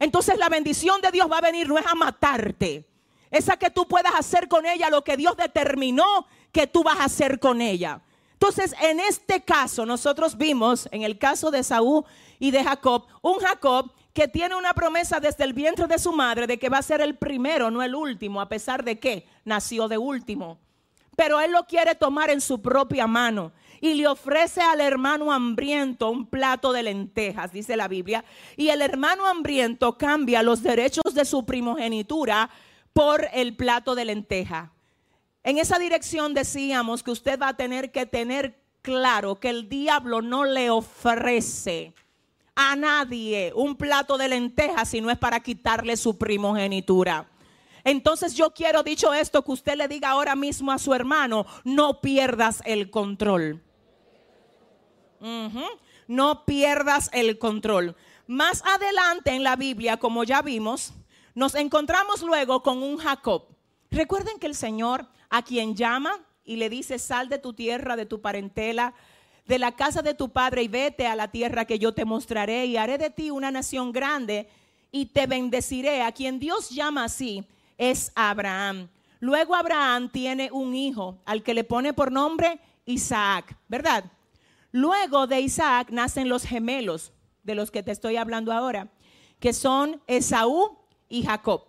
Entonces 0.00 0.38
la 0.38 0.48
bendición 0.48 1.00
de 1.00 1.12
Dios 1.12 1.30
va 1.30 1.38
a 1.38 1.42
venir 1.42 1.68
no 1.68 1.78
es 1.78 1.86
a 1.86 1.94
matarte. 1.94 2.88
Esa 3.30 3.56
que 3.56 3.70
tú 3.70 3.86
puedas 3.86 4.14
hacer 4.14 4.48
con 4.48 4.66
ella 4.66 4.90
lo 4.90 5.04
que 5.04 5.16
Dios 5.16 5.36
determinó 5.36 6.26
que 6.50 6.66
tú 6.66 6.82
vas 6.82 6.98
a 6.98 7.04
hacer 7.04 7.38
con 7.38 7.60
ella. 7.60 8.00
Entonces, 8.32 8.74
en 8.80 8.98
este 8.98 9.42
caso, 9.42 9.84
nosotros 9.84 10.38
vimos, 10.38 10.88
en 10.92 11.02
el 11.02 11.18
caso 11.18 11.50
de 11.50 11.62
Saúl 11.62 12.04
y 12.38 12.50
de 12.50 12.64
Jacob, 12.64 13.06
un 13.20 13.38
Jacob 13.38 13.92
que 14.14 14.26
tiene 14.26 14.56
una 14.56 14.72
promesa 14.72 15.20
desde 15.20 15.44
el 15.44 15.52
vientre 15.52 15.86
de 15.86 15.98
su 15.98 16.12
madre 16.12 16.46
de 16.46 16.58
que 16.58 16.70
va 16.70 16.78
a 16.78 16.82
ser 16.82 17.02
el 17.02 17.16
primero, 17.16 17.70
no 17.70 17.82
el 17.82 17.94
último, 17.94 18.40
a 18.40 18.48
pesar 18.48 18.82
de 18.82 18.98
que 18.98 19.28
nació 19.44 19.86
de 19.86 19.98
último. 19.98 20.58
Pero 21.14 21.38
él 21.38 21.52
lo 21.52 21.66
quiere 21.66 21.94
tomar 21.94 22.30
en 22.30 22.40
su 22.40 22.62
propia 22.62 23.06
mano 23.06 23.52
y 23.80 23.94
le 23.94 24.06
ofrece 24.06 24.60
al 24.60 24.80
hermano 24.80 25.32
hambriento 25.32 26.10
un 26.10 26.26
plato 26.26 26.72
de 26.72 26.82
lentejas, 26.82 27.52
dice 27.52 27.76
la 27.76 27.88
Biblia. 27.88 28.24
Y 28.56 28.68
el 28.68 28.82
hermano 28.82 29.26
hambriento 29.26 29.96
cambia 29.96 30.42
los 30.42 30.62
derechos 30.62 31.14
de 31.14 31.24
su 31.24 31.44
primogenitura 31.46 32.50
por 32.92 33.26
el 33.32 33.56
plato 33.56 33.94
de 33.94 34.04
lenteja. 34.04 34.72
En 35.42 35.58
esa 35.58 35.78
dirección 35.78 36.34
decíamos 36.34 37.02
que 37.02 37.10
usted 37.10 37.40
va 37.40 37.48
a 37.48 37.56
tener 37.56 37.90
que 37.90 38.04
tener 38.04 38.60
claro 38.82 39.40
que 39.40 39.48
el 39.48 39.68
diablo 39.68 40.20
no 40.20 40.44
le 40.44 40.70
ofrece 40.70 41.94
a 42.54 42.76
nadie 42.76 43.52
un 43.54 43.76
plato 43.76 44.18
de 44.18 44.28
lentejas 44.28 44.90
si 44.90 45.00
no 45.00 45.10
es 45.10 45.16
para 45.16 45.40
quitarle 45.40 45.96
su 45.96 46.18
primogenitura. 46.18 47.26
Entonces 47.84 48.34
yo 48.34 48.52
quiero, 48.52 48.82
dicho 48.82 49.14
esto, 49.14 49.42
que 49.42 49.52
usted 49.52 49.76
le 49.76 49.88
diga 49.88 50.10
ahora 50.10 50.36
mismo 50.36 50.70
a 50.70 50.78
su 50.78 50.92
hermano, 50.92 51.46
no 51.64 52.02
pierdas 52.02 52.62
el 52.66 52.90
control. 52.90 53.62
No 56.08 56.44
pierdas 56.44 57.10
el 57.12 57.38
control. 57.38 57.96
Más 58.26 58.62
adelante 58.64 59.32
en 59.32 59.42
la 59.42 59.56
Biblia, 59.56 59.96
como 59.96 60.24
ya 60.24 60.42
vimos, 60.42 60.92
nos 61.34 61.54
encontramos 61.54 62.22
luego 62.22 62.62
con 62.62 62.82
un 62.82 62.96
Jacob. 62.96 63.44
Recuerden 63.90 64.38
que 64.38 64.46
el 64.46 64.54
Señor 64.54 65.06
a 65.28 65.42
quien 65.42 65.74
llama 65.74 66.12
y 66.44 66.56
le 66.56 66.68
dice, 66.68 66.98
sal 66.98 67.28
de 67.28 67.38
tu 67.38 67.52
tierra, 67.52 67.96
de 67.96 68.06
tu 68.06 68.20
parentela, 68.20 68.94
de 69.46 69.58
la 69.58 69.72
casa 69.72 70.02
de 70.02 70.14
tu 70.14 70.30
padre 70.30 70.62
y 70.62 70.68
vete 70.68 71.06
a 71.06 71.16
la 71.16 71.28
tierra 71.30 71.64
que 71.64 71.78
yo 71.78 71.92
te 71.92 72.04
mostraré 72.04 72.66
y 72.66 72.76
haré 72.76 72.98
de 72.98 73.10
ti 73.10 73.30
una 73.30 73.50
nación 73.50 73.92
grande 73.92 74.48
y 74.92 75.06
te 75.06 75.26
bendeciré. 75.26 76.02
A 76.02 76.12
quien 76.12 76.38
Dios 76.38 76.70
llama 76.70 77.04
así 77.04 77.44
es 77.78 78.12
Abraham. 78.14 78.88
Luego 79.18 79.54
Abraham 79.54 80.08
tiene 80.10 80.50
un 80.52 80.74
hijo 80.74 81.18
al 81.24 81.42
que 81.42 81.54
le 81.54 81.64
pone 81.64 81.92
por 81.92 82.10
nombre 82.10 82.58
Isaac, 82.86 83.56
¿verdad? 83.68 84.04
Luego 84.72 85.26
de 85.26 85.40
Isaac 85.40 85.90
nacen 85.90 86.28
los 86.28 86.44
gemelos 86.44 87.12
de 87.42 87.54
los 87.54 87.70
que 87.70 87.82
te 87.82 87.90
estoy 87.90 88.16
hablando 88.16 88.52
ahora, 88.52 88.92
que 89.38 89.52
son 89.52 90.00
Esaú 90.06 90.78
y 91.08 91.24
Jacob. 91.24 91.64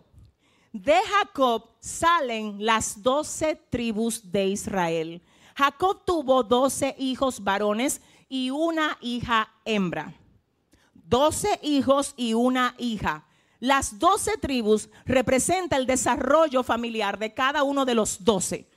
De 0.71 0.95
Jacob 1.09 1.69
salen 1.79 2.63
las 2.63 3.01
doce 3.01 3.55
tribus 3.69 4.31
de 4.31 4.47
Israel. 4.47 5.21
Jacob 5.55 6.03
tuvo 6.05 6.43
doce 6.43 6.95
hijos 6.97 7.43
varones 7.43 8.01
y 8.29 8.51
una 8.51 8.97
hija 9.01 9.51
hembra. 9.65 10.13
Doce 10.93 11.59
hijos 11.61 12.13
y 12.15 12.33
una 12.33 12.75
hija. 12.77 13.25
Las 13.59 13.99
doce 13.99 14.37
tribus 14.37 14.89
representan 15.05 15.81
el 15.81 15.87
desarrollo 15.87 16.63
familiar 16.63 17.19
de 17.19 17.33
cada 17.33 17.63
uno 17.63 17.83
de 17.83 17.95
los 17.95 18.23
doce. 18.23 18.69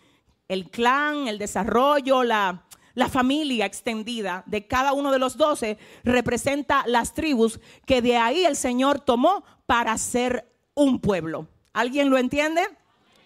El 0.49 0.69
clan, 0.71 1.29
el 1.29 1.39
desarrollo, 1.39 2.25
la, 2.25 2.65
la 2.95 3.09
familia 3.09 3.66
extendida 3.66 4.43
de 4.47 4.66
cada 4.66 4.93
uno 4.93 5.11
de 5.11 5.19
los 5.19 5.37
doce 5.37 5.79
representa 6.05 6.85
las 6.87 7.12
tribus 7.12 7.61
que 7.87 8.01
de 8.01 8.16
ahí 8.16 8.45
el 8.45 8.57
Señor 8.57 9.01
tomó 9.01 9.45
para 9.66 9.97
ser 9.99 10.51
un 10.75 11.01
pueblo. 11.01 11.49
¿Alguien 11.73 12.11
lo 12.11 12.19
entiende? 12.19 12.62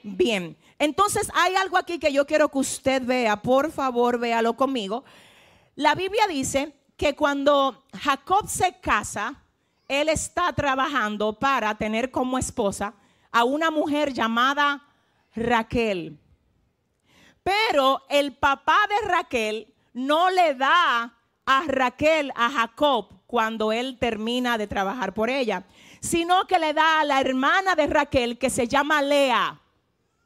Bien. 0.03 0.57
Entonces 0.79 1.31
hay 1.35 1.55
algo 1.55 1.77
aquí 1.77 1.99
que 1.99 2.13
yo 2.13 2.27
quiero 2.27 2.49
que 2.49 2.59
usted 2.59 3.05
vea. 3.05 3.43
Por 3.43 3.71
favor, 3.73 4.19
véalo 4.19 4.57
conmigo. 4.57 5.05
La 5.75 5.95
Biblia 5.95 6.27
dice 6.29 6.75
que 6.97 7.15
cuando 7.15 7.85
Jacob 7.93 8.49
se 8.49 8.79
casa, 8.81 9.43
él 9.87 10.09
está 10.09 10.53
trabajando 10.53 11.39
para 11.39 11.75
tener 11.77 12.11
como 12.11 12.39
esposa 12.39 12.95
a 13.31 13.45
una 13.45 13.71
mujer 13.71 14.13
llamada 14.13 14.83
Raquel. 15.35 16.19
Pero 17.49 18.03
el 18.09 18.35
papá 18.35 18.79
de 18.89 19.09
Raquel 19.09 19.75
no 19.95 20.31
le 20.31 20.55
da 20.55 21.15
a 21.47 21.63
Raquel 21.67 22.33
a 22.37 22.51
Jacob 22.51 23.09
cuando 23.27 23.73
él 23.73 23.97
termina 23.99 24.59
de 24.59 24.67
trabajar 24.67 25.15
por 25.15 25.31
ella 25.31 25.65
sino 26.01 26.47
que 26.47 26.59
le 26.59 26.73
da 26.73 27.01
a 27.01 27.05
la 27.05 27.21
hermana 27.21 27.75
de 27.75 27.87
Raquel 27.87 28.39
que 28.39 28.51
se 28.51 28.69
llama 28.69 29.03
Lea. 29.03 29.61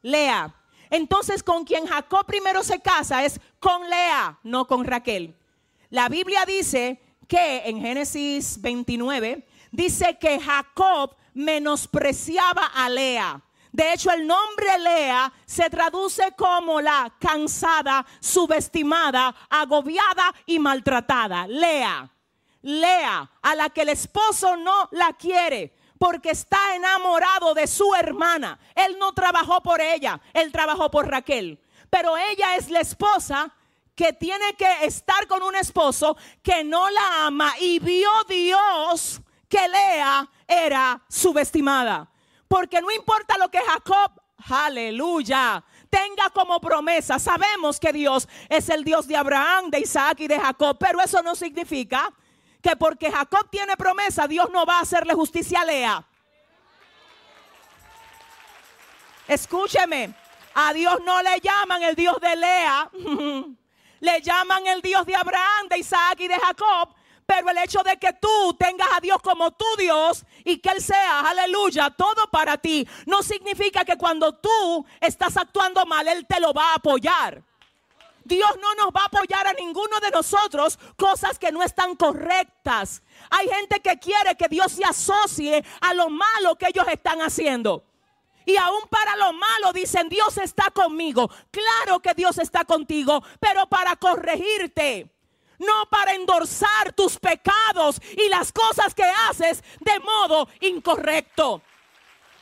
Lea. 0.01 0.53
Entonces 0.89 1.41
con 1.41 1.63
quien 1.63 1.87
Jacob 1.87 2.25
primero 2.25 2.63
se 2.63 2.79
casa 2.79 3.23
es 3.25 3.39
con 3.59 3.89
Lea, 3.89 4.39
no 4.43 4.67
con 4.67 4.85
Raquel. 4.85 5.35
La 5.89 6.09
Biblia 6.09 6.45
dice 6.45 6.99
que 7.27 7.63
en 7.65 7.81
Génesis 7.81 8.61
29 8.61 9.45
dice 9.71 10.17
que 10.19 10.39
Jacob 10.39 11.15
menospreciaba 11.33 12.65
a 12.67 12.89
Lea. 12.89 13.41
De 13.73 13.91
hecho, 13.91 14.11
el 14.11 14.27
nombre 14.27 14.77
Lea 14.77 15.33
se 15.47 15.67
traduce 15.67 16.31
como 16.37 16.79
la 16.79 17.11
cansada, 17.19 18.05
subestimada, 18.19 19.35
agobiada 19.49 20.31
y 20.45 20.59
maltratada. 20.59 21.47
Lea, 21.47 22.07
Lea, 22.61 23.31
a 23.41 23.55
la 23.55 23.71
que 23.71 23.81
el 23.81 23.89
esposo 23.89 24.55
no 24.55 24.89
la 24.91 25.13
quiere 25.13 25.75
porque 25.97 26.29
está 26.29 26.75
enamorado 26.75 27.55
de 27.55 27.65
su 27.65 27.95
hermana. 27.95 28.59
Él 28.75 28.95
no 28.99 29.11
trabajó 29.13 29.63
por 29.63 29.81
ella, 29.81 30.21
él 30.33 30.51
trabajó 30.51 30.91
por 30.91 31.07
Raquel. 31.07 31.59
Pero 31.89 32.15
ella 32.15 32.55
es 32.55 32.69
la 32.69 32.81
esposa 32.81 33.51
que 33.95 34.13
tiene 34.13 34.53
que 34.53 34.85
estar 34.85 35.25
con 35.27 35.41
un 35.41 35.55
esposo 35.55 36.15
que 36.43 36.63
no 36.63 36.91
la 36.91 37.25
ama 37.25 37.53
y 37.59 37.79
vio 37.79 38.09
Dios 38.29 39.19
que 39.49 39.67
Lea 39.67 40.29
era 40.47 41.01
subestimada. 41.09 42.12
Porque 42.53 42.79
no 42.81 42.91
importa 42.91 43.35
lo 43.39 43.49
que 43.49 43.59
Jacob, 43.59 44.11
aleluya, 44.47 45.63
tenga 45.89 46.29
como 46.29 46.59
promesa. 46.59 47.17
Sabemos 47.17 47.79
que 47.79 47.91
Dios 47.91 48.29
es 48.47 48.69
el 48.69 48.83
Dios 48.83 49.07
de 49.07 49.17
Abraham, 49.17 49.71
de 49.71 49.79
Isaac 49.79 50.19
y 50.19 50.27
de 50.27 50.39
Jacob, 50.39 50.77
pero 50.79 51.01
eso 51.01 51.23
no 51.23 51.33
significa 51.33 52.13
que 52.61 52.75
porque 52.75 53.11
Jacob 53.11 53.49
tiene 53.49 53.75
promesa, 53.75 54.27
Dios 54.27 54.51
no 54.51 54.67
va 54.67 54.77
a 54.77 54.81
hacerle 54.81 55.15
justicia 55.15 55.61
a 55.61 55.65
Lea. 55.65 56.07
Escúcheme, 59.27 60.13
a 60.53 60.73
Dios 60.73 60.99
no 61.03 61.23
le 61.23 61.39
llaman 61.39 61.81
el 61.81 61.95
Dios 61.95 62.21
de 62.21 62.35
Lea, 62.35 62.91
le 63.99 64.21
llaman 64.21 64.67
el 64.67 64.83
Dios 64.83 65.07
de 65.07 65.15
Abraham, 65.15 65.69
de 65.71 65.79
Isaac 65.79 66.19
y 66.19 66.27
de 66.27 66.37
Jacob, 66.37 66.93
pero 67.25 67.49
el 67.49 67.57
hecho 67.57 67.81
de 67.83 67.97
que 67.97 68.13
tú 68.13 68.53
tengas 68.59 68.87
a 68.95 68.99
Dios 68.99 69.17
como 69.21 69.51
tu 69.51 69.65
Dios 69.77 70.25
y 70.43 70.57
que 70.57 70.69
Él 70.69 70.81
sea, 70.81 71.21
aleluya, 71.21 71.89
todo 71.91 72.29
para 72.31 72.57
ti, 72.57 72.87
no 73.05 73.23
significa 73.23 73.85
que 73.85 73.97
cuando 73.97 74.33
tú 74.33 74.85
estás 74.99 75.37
actuando 75.37 75.85
mal, 75.85 76.07
Él 76.07 76.25
te 76.27 76.39
lo 76.39 76.53
va 76.53 76.71
a 76.71 76.75
apoyar. 76.75 77.43
Dios 78.25 78.51
no 78.61 78.73
nos 78.75 78.87
va 78.87 79.01
a 79.01 79.05
apoyar 79.05 79.47
a 79.47 79.53
ninguno 79.53 79.99
de 79.99 80.11
nosotros 80.11 80.79
cosas 80.95 81.37
que 81.37 81.51
no 81.51 81.61
están 81.61 81.95
correctas. 81.95 83.03
Hay 83.29 83.49
gente 83.49 83.81
que 83.81 83.99
quiere 83.99 84.35
que 84.35 84.47
Dios 84.47 84.71
se 84.71 84.85
asocie 84.85 85.63
a 85.81 85.93
lo 85.93 86.09
malo 86.09 86.55
que 86.55 86.67
ellos 86.67 86.87
están 86.87 87.21
haciendo. 87.21 87.83
Y 88.45 88.57
aún 88.57 88.81
para 88.89 89.15
lo 89.15 89.33
malo 89.33 89.73
dicen, 89.73 90.09
Dios 90.09 90.37
está 90.37 90.69
conmigo. 90.71 91.29
Claro 91.51 91.99
que 91.99 92.13
Dios 92.13 92.37
está 92.37 92.65
contigo, 92.65 93.23
pero 93.39 93.67
para 93.67 93.95
corregirte. 93.95 95.12
No 95.65 95.85
para 95.89 96.13
endorsar 96.13 96.93
tus 96.93 97.17
pecados 97.19 98.01
y 98.17 98.29
las 98.29 98.51
cosas 98.51 98.93
que 98.93 99.03
haces 99.29 99.63
de 99.79 99.99
modo 99.99 100.47
incorrecto. 100.61 101.61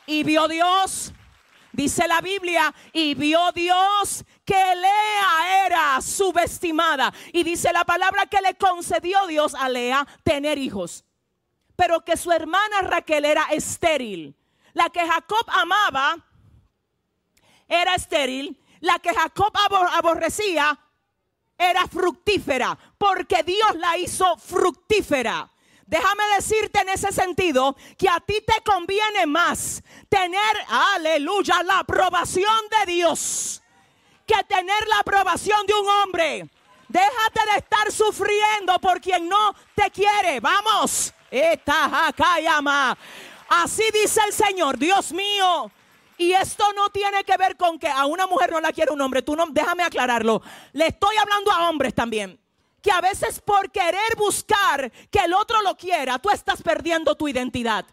Y 0.06 0.24
vio 0.24 0.48
Dios, 0.48 1.12
dice 1.72 2.08
la 2.08 2.20
Biblia, 2.20 2.74
y 2.92 3.14
vio 3.14 3.52
Dios 3.52 4.24
que 4.44 4.54
Lea 4.54 5.66
era 5.66 6.00
subestimada. 6.00 7.12
Y 7.32 7.44
dice 7.44 7.72
la 7.72 7.84
palabra 7.84 8.26
que 8.26 8.40
le 8.40 8.56
concedió 8.56 9.26
Dios 9.26 9.54
a 9.54 9.68
Lea 9.68 10.06
tener 10.24 10.58
hijos. 10.58 11.04
Pero 11.76 12.04
que 12.04 12.16
su 12.16 12.32
hermana 12.32 12.82
Raquel 12.82 13.24
era 13.24 13.44
estéril. 13.50 14.36
La 14.74 14.90
que 14.90 15.06
Jacob 15.06 15.44
amaba 15.48 16.16
era 17.68 17.94
estéril. 17.94 18.58
La 18.80 18.98
que 18.98 19.14
Jacob 19.14 19.52
aborrecía 19.94 20.78
era 21.70 21.86
fructífera. 21.86 22.78
Porque 22.98 23.42
Dios 23.42 23.74
la 23.76 23.96
hizo 23.98 24.36
fructífera. 24.36 25.48
Déjame 25.86 26.24
decirte 26.36 26.80
en 26.80 26.88
ese 26.88 27.12
sentido 27.12 27.76
que 27.98 28.08
a 28.08 28.18
ti 28.20 28.42
te 28.46 28.62
conviene 28.62 29.26
más 29.26 29.82
tener, 30.08 30.40
aleluya, 30.68 31.62
la 31.62 31.80
aprobación 31.80 32.60
de 32.78 32.92
Dios 32.92 33.62
que 34.26 34.44
tener 34.44 34.88
la 34.88 35.00
aprobación 35.00 35.66
de 35.66 35.74
un 35.74 35.88
hombre. 35.88 36.48
Déjate 36.88 37.40
de 37.52 37.58
estar 37.58 37.90
sufriendo 37.90 38.78
por 38.80 39.00
quien 39.00 39.28
no 39.28 39.54
te 39.74 39.90
quiere. 39.90 40.40
Vamos. 40.40 41.12
Así 43.48 43.84
dice 43.92 44.20
el 44.26 44.32
Señor, 44.32 44.78
Dios 44.78 45.12
mío. 45.12 45.70
Y 46.18 46.32
esto 46.32 46.64
no 46.74 46.90
tiene 46.90 47.24
que 47.24 47.36
ver 47.36 47.56
con 47.56 47.78
que 47.78 47.88
a 47.88 48.06
una 48.06 48.26
mujer 48.26 48.52
no 48.52 48.60
la 48.60 48.72
quiere 48.72 48.92
un 48.92 49.00
hombre. 49.00 49.22
Tú 49.22 49.34
no, 49.34 49.46
déjame 49.50 49.82
aclararlo. 49.82 50.42
Le 50.72 50.88
estoy 50.88 51.16
hablando 51.16 51.50
a 51.50 51.68
hombres 51.68 51.94
también. 51.94 52.38
Que 52.80 52.90
a 52.90 53.00
veces 53.00 53.40
por 53.40 53.70
querer 53.70 54.16
buscar 54.16 54.90
que 55.10 55.20
el 55.20 55.34
otro 55.34 55.62
lo 55.62 55.76
quiera, 55.76 56.18
tú 56.18 56.30
estás 56.30 56.62
perdiendo 56.62 57.14
tu 57.14 57.28
identidad. 57.28 57.84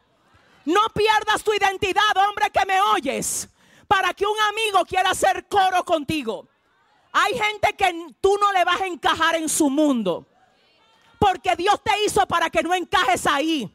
No 0.65 0.81
pierdas 0.93 1.43
tu 1.43 1.53
identidad, 1.53 2.17
hombre 2.27 2.49
que 2.51 2.65
me 2.65 2.81
oyes 2.81 3.49
para 3.89 4.13
que 4.13 4.23
un 4.23 4.39
amigo 4.49 4.85
quiera 4.85 5.09
hacer 5.09 5.47
coro 5.47 5.83
contigo. 5.83 6.47
Hay 7.11 7.33
gente 7.33 7.75
que 7.75 8.13
tú 8.21 8.37
no 8.39 8.53
le 8.53 8.63
vas 8.63 8.79
a 8.81 8.85
encajar 8.85 9.35
en 9.35 9.49
su 9.49 9.67
mundo. 9.67 10.27
Porque 11.17 11.55
Dios 11.55 11.81
te 11.83 11.91
hizo 12.05 12.25
para 12.27 12.51
que 12.51 12.61
no 12.61 12.73
encajes 12.75 13.25
ahí. 13.25 13.67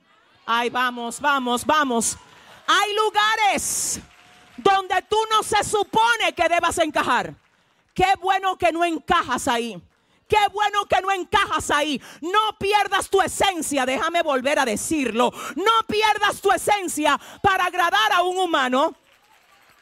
Ay, 0.47 0.71
vamos, 0.71 1.21
vamos, 1.21 1.67
vamos. 1.67 2.17
Hay 2.65 2.95
lugares 2.95 4.01
donde 4.57 5.03
tú 5.09 5.17
no 5.31 5.43
se 5.43 5.63
supone 5.65 6.33
que 6.35 6.49
debas 6.49 6.79
encajar. 6.79 7.35
Qué 7.93 8.15
bueno 8.21 8.57
que 8.57 8.73
no 8.73 8.85
encajas 8.85 9.49
ahí. 9.49 9.81
Qué 10.29 10.39
bueno 10.53 10.87
que 10.87 11.01
no 11.01 11.13
encajas 11.13 11.71
ahí. 11.71 12.01
No 12.21 12.59
pierdas 12.59 13.09
tu 13.09 13.21
esencia. 13.21 13.87
Déjame 13.87 14.23
volver 14.23 14.59
a 14.59 14.65
decirlo. 14.65 15.33
No 15.55 15.87
pierdas 15.87 16.41
tu 16.41 16.51
esencia 16.51 17.21
para 17.43 17.67
agradar 17.67 18.13
a 18.13 18.23
un 18.23 18.39
humano. 18.39 18.95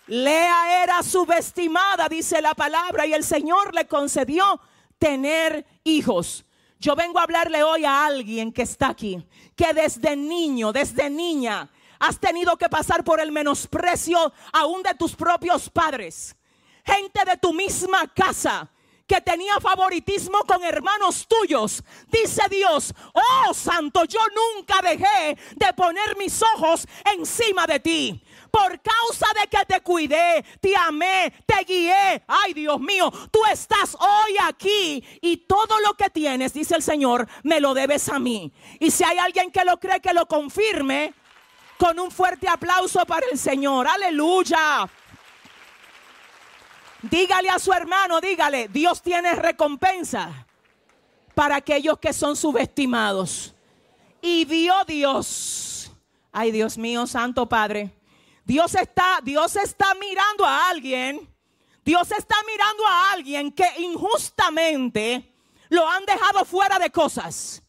Lea 0.08 0.82
era 0.82 1.02
subestimada, 1.02 2.08
dice 2.08 2.42
la 2.42 2.54
palabra, 2.54 3.06
y 3.06 3.14
el 3.14 3.22
Señor 3.22 3.74
le 3.74 3.86
concedió 3.86 4.60
tener 4.98 5.64
hijos. 5.84 6.44
Yo 6.80 6.96
vengo 6.96 7.20
a 7.20 7.22
hablarle 7.22 7.62
hoy 7.62 7.84
a 7.84 8.04
alguien 8.04 8.52
que 8.52 8.62
está 8.62 8.88
aquí, 8.88 9.24
que 9.54 9.72
desde 9.72 10.16
niño, 10.16 10.72
desde 10.72 11.08
niña, 11.08 11.70
has 12.02 12.18
tenido 12.18 12.56
que 12.56 12.68
pasar 12.68 13.04
por 13.04 13.20
el 13.20 13.30
menosprecio 13.30 14.32
aún 14.52 14.82
de 14.82 14.92
tus 14.94 15.14
propios 15.14 15.70
padres. 15.70 16.34
Gente 16.84 17.20
de 17.24 17.36
tu 17.36 17.54
misma 17.54 18.08
casa 18.12 18.68
que 19.06 19.20
tenía 19.20 19.60
favoritismo 19.60 20.40
con 20.40 20.64
hermanos 20.64 21.24
tuyos. 21.28 21.84
Dice 22.08 22.42
Dios, 22.50 22.92
oh 23.12 23.54
santo, 23.54 24.04
yo 24.04 24.18
nunca 24.34 24.82
dejé 24.82 25.38
de 25.54 25.72
poner 25.74 26.16
mis 26.16 26.42
ojos 26.42 26.88
encima 27.04 27.68
de 27.68 27.78
ti 27.78 28.24
por 28.50 28.80
causa 28.82 29.26
de 29.40 29.46
que 29.48 29.64
te 29.64 29.80
cuidé, 29.80 30.44
te 30.60 30.76
amé, 30.76 31.32
te 31.46 31.64
guié. 31.64 32.22
Ay, 32.26 32.52
Dios 32.52 32.80
mío, 32.80 33.12
tú 33.30 33.38
estás 33.50 33.94
hoy 33.94 34.36
aquí 34.42 35.02
y 35.20 35.36
todo 35.38 35.80
lo 35.80 35.94
que 35.94 36.10
tienes, 36.10 36.52
dice 36.52 36.74
el 36.74 36.82
Señor, 36.82 37.28
me 37.44 37.60
lo 37.60 37.74
debes 37.74 38.08
a 38.08 38.18
mí. 38.18 38.52
Y 38.80 38.90
si 38.90 39.04
hay 39.04 39.18
alguien 39.18 39.52
que 39.52 39.64
lo 39.64 39.78
cree, 39.78 40.00
que 40.00 40.12
lo 40.12 40.26
confirme 40.26 41.14
con 41.82 41.98
un 41.98 42.12
fuerte 42.12 42.48
aplauso 42.48 43.04
para 43.04 43.26
el 43.32 43.36
Señor. 43.36 43.88
Aleluya. 43.88 44.88
Dígale 47.02 47.50
a 47.50 47.58
su 47.58 47.72
hermano, 47.72 48.20
dígale, 48.20 48.68
Dios 48.68 49.02
tiene 49.02 49.34
recompensa 49.34 50.46
para 51.34 51.56
aquellos 51.56 51.98
que 51.98 52.12
son 52.12 52.36
subestimados. 52.36 53.52
Y 54.20 54.44
vio 54.44 54.76
Dios, 54.86 55.90
ay 56.30 56.52
Dios 56.52 56.78
mío, 56.78 57.04
Santo 57.08 57.48
Padre, 57.48 57.90
Dios 58.44 58.76
está, 58.76 59.18
Dios 59.20 59.56
está 59.56 59.92
mirando 59.96 60.46
a 60.46 60.68
alguien. 60.68 61.28
Dios 61.84 62.12
está 62.12 62.36
mirando 62.46 62.86
a 62.86 63.10
alguien 63.10 63.50
que 63.50 63.68
injustamente 63.78 65.34
lo 65.68 65.88
han 65.88 66.06
dejado 66.06 66.44
fuera 66.44 66.78
de 66.78 66.90
cosas. 66.90 67.60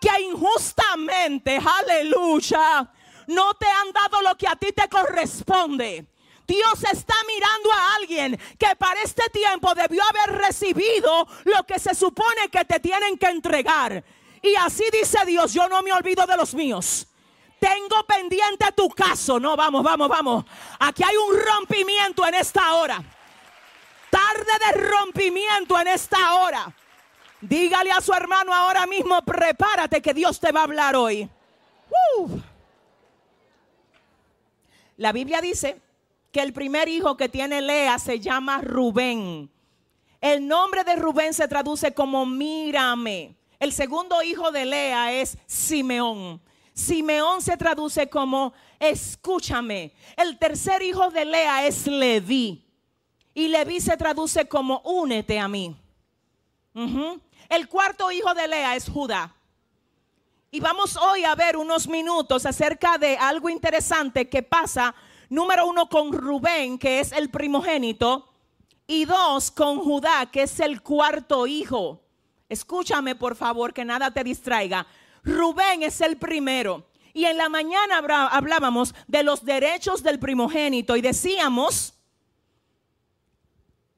Que 0.00 0.22
injustamente, 0.22 1.58
aleluya, 1.58 2.90
no 3.30 3.54
te 3.54 3.66
han 3.66 3.92
dado 3.92 4.22
lo 4.22 4.36
que 4.36 4.48
a 4.48 4.56
ti 4.56 4.72
te 4.72 4.88
corresponde. 4.88 6.04
Dios 6.46 6.82
está 6.82 7.14
mirando 7.28 7.72
a 7.72 7.94
alguien 7.94 8.40
que 8.58 8.74
para 8.76 9.00
este 9.02 9.28
tiempo 9.30 9.72
debió 9.74 10.02
haber 10.02 10.36
recibido 10.36 11.28
lo 11.44 11.64
que 11.64 11.78
se 11.78 11.94
supone 11.94 12.48
que 12.50 12.64
te 12.64 12.80
tienen 12.80 13.16
que 13.16 13.26
entregar. 13.26 14.02
Y 14.42 14.56
así 14.56 14.84
dice 14.92 15.24
Dios, 15.26 15.52
yo 15.52 15.68
no 15.68 15.80
me 15.82 15.92
olvido 15.92 16.26
de 16.26 16.36
los 16.36 16.54
míos. 16.54 17.06
Tengo 17.60 18.04
pendiente 18.04 18.72
tu 18.72 18.88
caso. 18.88 19.38
No, 19.38 19.54
vamos, 19.54 19.84
vamos, 19.84 20.08
vamos. 20.08 20.44
Aquí 20.80 21.04
hay 21.04 21.16
un 21.16 21.38
rompimiento 21.38 22.26
en 22.26 22.34
esta 22.34 22.74
hora. 22.74 23.00
Tarde 24.10 24.52
de 24.66 24.88
rompimiento 24.88 25.78
en 25.78 25.86
esta 25.86 26.34
hora. 26.34 26.74
Dígale 27.40 27.92
a 27.92 28.00
su 28.00 28.12
hermano 28.12 28.52
ahora 28.52 28.86
mismo, 28.86 29.22
prepárate 29.22 30.02
que 30.02 30.12
Dios 30.12 30.40
te 30.40 30.50
va 30.50 30.60
a 30.60 30.64
hablar 30.64 30.96
hoy. 30.96 31.28
La 35.00 35.12
Biblia 35.12 35.40
dice 35.40 35.80
que 36.30 36.42
el 36.42 36.52
primer 36.52 36.86
hijo 36.86 37.16
que 37.16 37.30
tiene 37.30 37.62
Lea 37.62 37.98
se 37.98 38.20
llama 38.20 38.60
Rubén. 38.60 39.50
El 40.20 40.46
nombre 40.46 40.84
de 40.84 40.94
Rubén 40.94 41.32
se 41.32 41.48
traduce 41.48 41.94
como 41.94 42.26
mírame. 42.26 43.34
El 43.58 43.72
segundo 43.72 44.22
hijo 44.22 44.52
de 44.52 44.66
Lea 44.66 45.14
es 45.14 45.38
Simeón. 45.46 46.38
Simeón 46.74 47.40
se 47.40 47.56
traduce 47.56 48.10
como 48.10 48.52
escúchame. 48.78 49.94
El 50.18 50.38
tercer 50.38 50.82
hijo 50.82 51.08
de 51.10 51.24
Lea 51.24 51.66
es 51.66 51.86
Leví. 51.86 52.62
Y 53.32 53.48
Leví 53.48 53.80
se 53.80 53.96
traduce 53.96 54.48
como 54.48 54.80
únete 54.80 55.38
a 55.38 55.48
mí. 55.48 55.74
El 57.48 57.68
cuarto 57.70 58.12
hijo 58.12 58.34
de 58.34 58.48
Lea 58.48 58.76
es 58.76 58.86
Judá. 58.86 59.34
Y 60.52 60.58
vamos 60.58 60.96
hoy 60.96 61.22
a 61.22 61.36
ver 61.36 61.56
unos 61.56 61.86
minutos 61.86 62.44
acerca 62.44 62.98
de 62.98 63.16
algo 63.16 63.48
interesante 63.48 64.28
que 64.28 64.42
pasa, 64.42 64.92
número 65.28 65.64
uno, 65.64 65.88
con 65.88 66.12
Rubén, 66.12 66.76
que 66.76 66.98
es 66.98 67.12
el 67.12 67.30
primogénito, 67.30 68.28
y 68.88 69.04
dos, 69.04 69.52
con 69.52 69.78
Judá, 69.78 70.28
que 70.32 70.42
es 70.42 70.58
el 70.58 70.82
cuarto 70.82 71.46
hijo. 71.46 72.02
Escúchame, 72.48 73.14
por 73.14 73.36
favor, 73.36 73.72
que 73.72 73.84
nada 73.84 74.10
te 74.10 74.24
distraiga. 74.24 74.88
Rubén 75.22 75.84
es 75.84 76.00
el 76.00 76.16
primero. 76.16 76.84
Y 77.12 77.26
en 77.26 77.36
la 77.36 77.48
mañana 77.48 77.98
hablábamos 78.32 78.92
de 79.06 79.22
los 79.22 79.44
derechos 79.44 80.02
del 80.02 80.18
primogénito 80.18 80.96
y 80.96 81.00
decíamos 81.00 81.94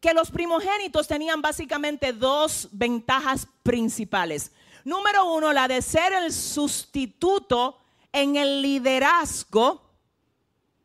que 0.01 0.13
los 0.13 0.31
primogénitos 0.31 1.09
tenían 1.09 1.41
básicamente 1.41 2.13
dos 2.13 2.69
ventajas 2.73 3.49
principales. 3.63 4.53
Número 4.85 5.33
uno, 5.33 5.53
la 5.53 5.69
de 5.69 5.81
ser 5.83 6.13
el 6.13 6.33
sustituto 6.33 7.79
en 8.13 8.37
el 8.37 8.63
liderazgo 8.63 9.83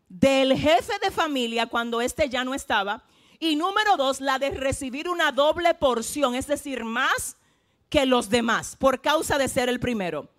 del 0.08 0.58
jefe 0.58 0.94
de 1.02 1.12
familia 1.12 1.68
cuando 1.68 2.02
éste 2.02 2.30
ya 2.30 2.44
no 2.44 2.54
estaba. 2.54 3.04
Y 3.40 3.56
número 3.56 3.98
dos, 3.98 4.22
la 4.22 4.40
de 4.40 4.52
recibir 4.52 5.10
una 5.10 5.32
doble 5.32 5.74
porción, 5.74 6.36
es 6.36 6.48
decir, 6.48 6.84
más 6.84 7.38
que 7.90 8.06
los 8.06 8.30
demás, 8.30 8.76
por 8.76 9.02
causa 9.02 9.38
de 9.38 9.48
ser 9.48 9.70
el 9.70 9.80
primero. 9.80 10.30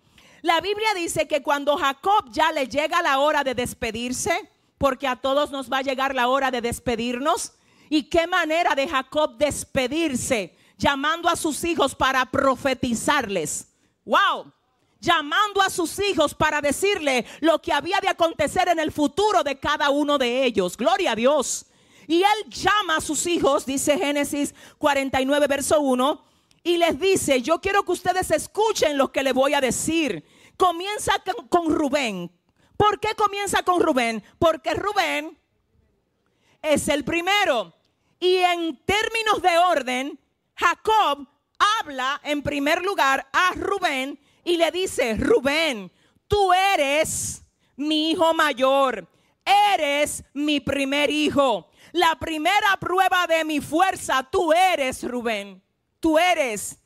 La 0.41 0.61
Biblia 0.61 0.93
dice 0.95 1.27
que 1.27 1.41
cuando 1.41 1.77
Jacob 1.77 2.31
ya 2.31 2.51
le 2.51 2.67
llega 2.67 3.01
la 3.01 3.19
hora 3.19 3.43
de 3.43 3.55
despedirse, 3.55 4.49
porque 4.77 5.07
a 5.07 5.17
todos 5.17 5.51
nos 5.51 5.71
va 5.71 5.79
a 5.79 5.81
llegar 5.81 6.15
la 6.15 6.29
hora 6.29 6.51
de 6.51 6.61
despedirnos, 6.61 7.53
y 7.89 8.03
qué 8.03 8.27
manera 8.27 8.75
de 8.75 8.87
Jacob 8.87 9.37
despedirse, 9.37 10.55
llamando 10.79 11.27
a 11.27 11.35
sus 11.35 11.63
hijos 11.65 11.93
para 11.93 12.25
profetizarles. 12.25 13.67
¡Wow! 14.05 14.51
Llamando 14.99 15.61
a 15.61 15.69
sus 15.69 15.99
hijos 15.99 16.33
para 16.33 16.61
decirle 16.61 17.25
lo 17.41 17.61
que 17.61 17.73
había 17.73 17.99
de 18.01 18.07
acontecer 18.07 18.69
en 18.69 18.79
el 18.79 18.91
futuro 18.91 19.43
de 19.43 19.59
cada 19.59 19.89
uno 19.89 20.17
de 20.17 20.45
ellos. 20.45 20.77
Gloria 20.77 21.11
a 21.11 21.15
Dios. 21.15 21.65
Y 22.07 22.23
él 22.23 22.49
llama 22.49 22.97
a 22.97 23.01
sus 23.01 23.27
hijos, 23.27 23.65
dice 23.65 23.97
Génesis 23.97 24.55
49, 24.79 25.47
verso 25.47 25.79
1, 25.79 26.25
y 26.63 26.77
les 26.77 26.99
dice, 26.99 27.41
yo 27.41 27.59
quiero 27.61 27.83
que 27.83 27.91
ustedes 27.91 28.31
escuchen 28.31 28.97
lo 28.97 29.11
que 29.11 29.21
le 29.21 29.33
voy 29.33 29.53
a 29.53 29.61
decir. 29.61 30.25
Comienza 30.57 31.13
con, 31.49 31.73
Rubén. 31.73 32.31
¿Por 32.77 32.99
qué 32.99 33.09
comienza 33.15 33.63
con 33.63 33.81
Rubén? 33.81 34.23
Porque 34.39 34.73
Rubén 34.73 35.37
es 36.61 36.87
el 36.87 37.03
primero. 37.03 37.73
Y 38.19 38.37
en 38.37 38.77
términos 38.85 39.41
de 39.41 39.57
orden, 39.57 40.19
Jacob 40.59 41.25
habla 41.57 42.19
en 42.21 42.43
primer 42.43 42.83
lugar 42.83 43.25
a 43.31 43.53
Rubén 43.55 44.19
y 44.43 44.57
le 44.57 44.69
dice, 44.71 45.15
Rubén, 45.15 45.89
tú 46.27 46.51
eres 46.51 47.43
mi 47.77 48.11
hijo 48.11 48.33
mayor, 48.33 49.07
eres 49.73 50.21
mi 50.33 50.59
primer 50.59 51.09
hijo. 51.09 51.69
La 51.93 52.17
primera 52.19 52.75
prueba 52.77 53.25
de 53.25 53.45
mi 53.45 53.61
fuerza, 53.61 54.27
tú 54.29 54.51
eres, 54.51 55.01
Rubén. 55.03 55.63
Tú 56.01 56.19
eres. 56.19 56.77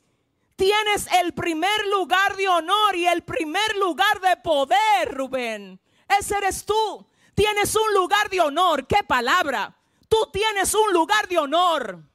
Tienes 0.56 1.08
el 1.20 1.34
primer 1.34 1.88
lugar 1.88 2.36
de 2.36 2.48
honor 2.48 2.96
y 2.96 3.08
el 3.08 3.24
primer 3.24 3.76
lugar 3.78 4.22
de 4.22 4.38
poder, 4.38 5.12
Rubén. 5.12 5.82
Ese 6.20 6.38
eres 6.38 6.64
tú. 6.64 7.08
Tienes 7.34 7.76
un 7.76 7.94
lugar 7.96 8.30
de 8.30 8.40
honor. 8.40 8.86
¿Qué 8.86 9.04
palabra? 9.04 9.76
Tú 10.08 10.30
tienes 10.32 10.76
un 10.76 10.94
lugar 10.94 11.28
de 11.28 11.40
honor. 11.40 12.13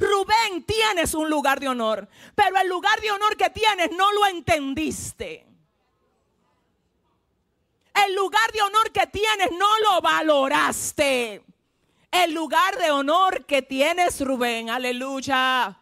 Rubén, 0.00 0.64
tienes 0.64 1.12
un 1.12 1.28
lugar 1.28 1.60
de 1.60 1.68
honor. 1.68 2.08
Pero 2.34 2.56
el 2.56 2.68
lugar 2.68 3.00
de 3.00 3.10
honor 3.10 3.36
que 3.36 3.50
tienes 3.50 3.90
no 3.92 4.10
lo 4.12 4.26
entendiste. 4.26 5.46
El 8.06 8.14
lugar 8.14 8.50
de 8.52 8.62
honor 8.62 8.90
que 8.92 9.06
tienes 9.06 9.50
no 9.52 9.78
lo 9.80 10.00
valoraste. 10.00 11.44
El 12.10 12.32
lugar 12.32 12.78
de 12.78 12.90
honor 12.90 13.44
que 13.44 13.60
tienes, 13.60 14.20
Rubén, 14.20 14.70
aleluya, 14.70 15.78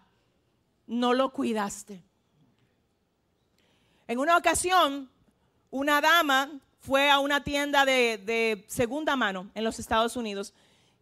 no 0.89 1.15
lo 1.15 1.31
cuidaste. 1.33 2.03
En 4.09 4.19
una 4.19 4.37
ocasión, 4.37 5.09
una 5.71 6.01
dama 6.01 6.51
fue 6.81 7.09
a 7.09 7.21
una 7.21 7.45
tienda 7.45 7.85
de, 7.85 8.19
de 8.19 8.65
segunda 8.67 9.15
mano 9.15 9.51
en 9.55 9.63
los 9.63 9.79
Estados 9.79 10.17
Unidos 10.17 10.53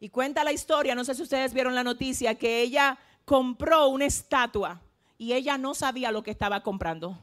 y 0.01 0.11
cuenta 0.11 0.45
la 0.45 0.53
historia, 0.53 0.95
no 0.95 1.05
sé 1.05 1.15
si 1.15 1.23
ustedes 1.23 1.55
vieron 1.55 1.75
la 1.75 1.83
noticia, 1.83 2.35
que 2.35 2.61
ella 2.61 2.99
compró 3.27 3.89
una 3.89 4.07
estatua 4.07 4.81
y 5.19 5.35
ella 5.35 5.59
no 5.59 5.75
sabía 5.75 6.11
lo 6.11 6.23
que 6.23 6.31
estaba 6.31 6.63
comprando. 6.63 7.19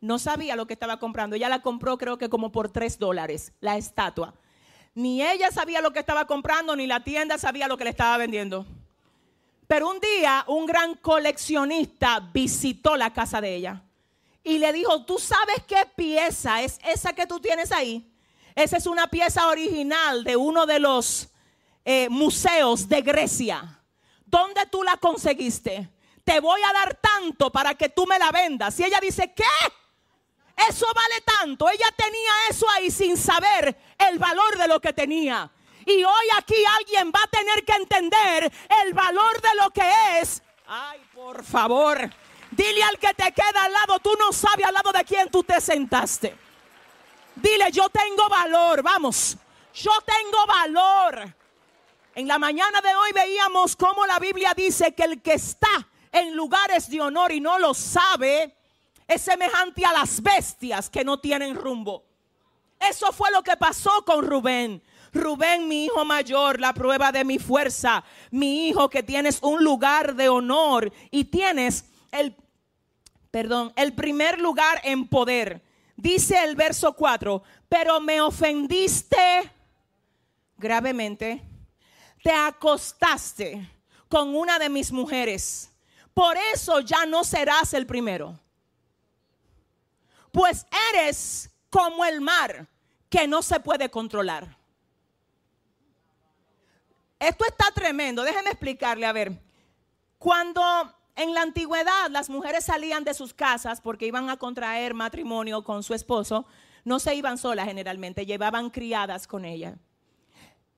No 0.00 0.18
sabía 0.18 0.54
lo 0.54 0.66
que 0.66 0.74
estaba 0.74 0.98
comprando. 0.98 1.34
Ella 1.34 1.48
la 1.48 1.62
compró 1.62 1.98
creo 1.98 2.18
que 2.18 2.28
como 2.28 2.52
por 2.52 2.70
tres 2.70 2.98
dólares, 2.98 3.52
la 3.60 3.76
estatua. 3.76 4.34
Ni 4.94 5.22
ella 5.22 5.50
sabía 5.50 5.80
lo 5.80 5.92
que 5.92 5.98
estaba 5.98 6.26
comprando, 6.26 6.76
ni 6.76 6.86
la 6.86 7.02
tienda 7.02 7.38
sabía 7.38 7.68
lo 7.68 7.76
que 7.76 7.84
le 7.84 7.90
estaba 7.90 8.16
vendiendo. 8.18 8.66
Pero 9.66 9.90
un 9.90 9.98
día 9.98 10.44
un 10.46 10.66
gran 10.66 10.94
coleccionista 10.96 12.20
visitó 12.20 12.96
la 12.96 13.12
casa 13.12 13.40
de 13.40 13.56
ella 13.56 13.82
y 14.44 14.58
le 14.58 14.72
dijo, 14.72 15.04
¿tú 15.04 15.18
sabes 15.18 15.62
qué 15.66 15.86
pieza 15.96 16.62
es 16.62 16.78
esa 16.84 17.12
que 17.12 17.26
tú 17.26 17.40
tienes 17.40 17.72
ahí? 17.72 18.12
Esa 18.54 18.76
es 18.76 18.86
una 18.86 19.06
pieza 19.06 19.48
original 19.48 20.24
de 20.24 20.36
uno 20.36 20.66
de 20.66 20.80
los 20.80 21.28
eh, 21.84 22.08
museos 22.10 22.88
de 22.88 23.00
Grecia. 23.00 23.79
¿Dónde 24.30 24.66
tú 24.66 24.84
la 24.84 24.96
conseguiste? 24.96 25.90
Te 26.22 26.38
voy 26.38 26.60
a 26.62 26.72
dar 26.72 26.94
tanto 26.94 27.50
para 27.50 27.74
que 27.74 27.88
tú 27.88 28.06
me 28.06 28.16
la 28.16 28.30
vendas. 28.30 28.78
Y 28.78 28.84
ella 28.84 29.00
dice, 29.00 29.34
¿qué? 29.34 29.42
Eso 30.68 30.86
vale 30.94 31.20
tanto. 31.22 31.68
Ella 31.68 31.90
tenía 31.96 32.32
eso 32.48 32.68
ahí 32.70 32.92
sin 32.92 33.16
saber 33.16 33.76
el 33.98 34.20
valor 34.20 34.56
de 34.56 34.68
lo 34.68 34.80
que 34.80 34.92
tenía. 34.92 35.50
Y 35.84 36.04
hoy 36.04 36.26
aquí 36.36 36.54
alguien 36.78 37.10
va 37.10 37.24
a 37.24 37.26
tener 37.26 37.64
que 37.64 37.72
entender 37.72 38.52
el 38.84 38.94
valor 38.94 39.40
de 39.40 39.54
lo 39.60 39.70
que 39.70 40.20
es. 40.20 40.42
Ay, 40.68 41.00
por 41.12 41.42
favor. 41.42 42.08
Dile 42.52 42.84
al 42.84 42.98
que 43.00 43.12
te 43.14 43.32
queda 43.32 43.64
al 43.64 43.72
lado, 43.72 43.98
tú 43.98 44.12
no 44.16 44.32
sabes 44.32 44.64
al 44.64 44.74
lado 44.74 44.92
de 44.92 45.04
quién 45.04 45.28
tú 45.28 45.42
te 45.42 45.60
sentaste. 45.60 46.36
Dile, 47.34 47.72
yo 47.72 47.88
tengo 47.88 48.28
valor, 48.28 48.82
vamos. 48.82 49.36
Yo 49.74 49.92
tengo 50.02 50.46
valor. 50.46 51.34
En 52.14 52.26
la 52.26 52.38
mañana 52.38 52.80
de 52.80 52.94
hoy 52.94 53.12
veíamos 53.14 53.76
cómo 53.76 54.04
la 54.04 54.18
Biblia 54.18 54.52
dice 54.56 54.92
que 54.94 55.04
el 55.04 55.22
que 55.22 55.34
está 55.34 55.88
en 56.10 56.34
lugares 56.34 56.90
de 56.90 57.00
honor 57.00 57.30
y 57.30 57.40
no 57.40 57.58
lo 57.58 57.72
sabe, 57.72 58.56
es 59.06 59.22
semejante 59.22 59.84
a 59.84 59.92
las 59.92 60.20
bestias 60.20 60.90
que 60.90 61.04
no 61.04 61.20
tienen 61.20 61.54
rumbo. 61.54 62.04
Eso 62.80 63.12
fue 63.12 63.30
lo 63.30 63.42
que 63.42 63.56
pasó 63.56 64.04
con 64.04 64.26
Rubén. 64.26 64.82
Rubén, 65.12 65.68
mi 65.68 65.84
hijo 65.84 66.04
mayor, 66.04 66.60
la 66.60 66.72
prueba 66.72 67.12
de 67.12 67.24
mi 67.24 67.38
fuerza. 67.38 68.02
Mi 68.30 68.68
hijo 68.68 68.88
que 68.90 69.02
tienes 69.02 69.38
un 69.42 69.62
lugar 69.62 70.14
de 70.14 70.28
honor 70.28 70.92
y 71.10 71.24
tienes 71.24 71.84
el, 72.10 72.34
perdón, 73.30 73.72
el 73.76 73.92
primer 73.92 74.40
lugar 74.40 74.80
en 74.82 75.06
poder. 75.06 75.62
Dice 75.96 76.42
el 76.42 76.56
verso 76.56 76.94
4, 76.94 77.42
pero 77.68 78.00
me 78.00 78.20
ofendiste 78.20 79.52
gravemente. 80.56 81.49
Te 82.22 82.32
acostaste 82.32 83.68
con 84.08 84.34
una 84.34 84.58
de 84.58 84.68
mis 84.68 84.92
mujeres. 84.92 85.70
Por 86.12 86.36
eso 86.52 86.80
ya 86.80 87.06
no 87.06 87.24
serás 87.24 87.72
el 87.74 87.86
primero 87.86 88.38
pues 90.32 90.66
eres 90.92 91.50
como 91.68 92.04
el 92.04 92.20
mar 92.20 92.68
que 93.08 93.26
no 93.26 93.42
se 93.42 93.60
puede 93.60 93.90
controlar. 93.90 94.56
Esto 97.18 97.44
está 97.46 97.70
tremendo, 97.74 98.22
déjeme 98.22 98.50
explicarle, 98.50 99.04
a 99.04 99.12
ver, 99.12 99.32
cuando 100.18 100.62
en 101.16 101.34
la 101.34 101.42
antigüedad 101.42 102.08
las 102.10 102.30
mujeres 102.30 102.64
salían 102.64 103.04
de 103.04 103.12
sus 103.12 103.34
casas 103.34 103.80
porque 103.80 104.06
iban 104.06 104.30
a 104.30 104.38
contraer 104.38 104.94
matrimonio 104.94 105.62
con 105.62 105.82
su 105.82 105.92
esposo, 105.92 106.46
no 106.84 106.98
se 106.98 107.14
iban 107.14 107.36
solas 107.36 107.66
generalmente, 107.66 108.24
llevaban 108.24 108.70
criadas 108.70 109.26
con 109.26 109.44
ella. 109.44 109.76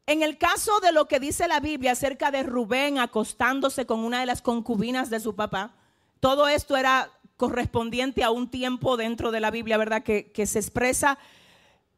En 0.06 0.22
el 0.22 0.36
caso 0.36 0.80
de 0.80 0.92
lo 0.92 1.06
que 1.06 1.20
dice 1.20 1.46
la 1.46 1.60
Biblia 1.60 1.92
acerca 1.92 2.30
de 2.30 2.42
Rubén 2.42 2.98
acostándose 2.98 3.86
con 3.86 4.00
una 4.00 4.20
de 4.20 4.26
las 4.26 4.42
concubinas 4.42 5.10
de 5.10 5.20
su 5.20 5.36
papá, 5.36 5.74
todo 6.18 6.48
esto 6.48 6.76
era 6.76 7.10
correspondiente 7.36 8.24
a 8.24 8.30
un 8.30 8.48
tiempo 8.48 8.96
dentro 8.96 9.30
de 9.30 9.40
la 9.40 9.50
Biblia, 9.50 9.76
¿verdad? 9.76 10.02
Que, 10.02 10.46
se 10.46 10.58
expresa 10.58 11.18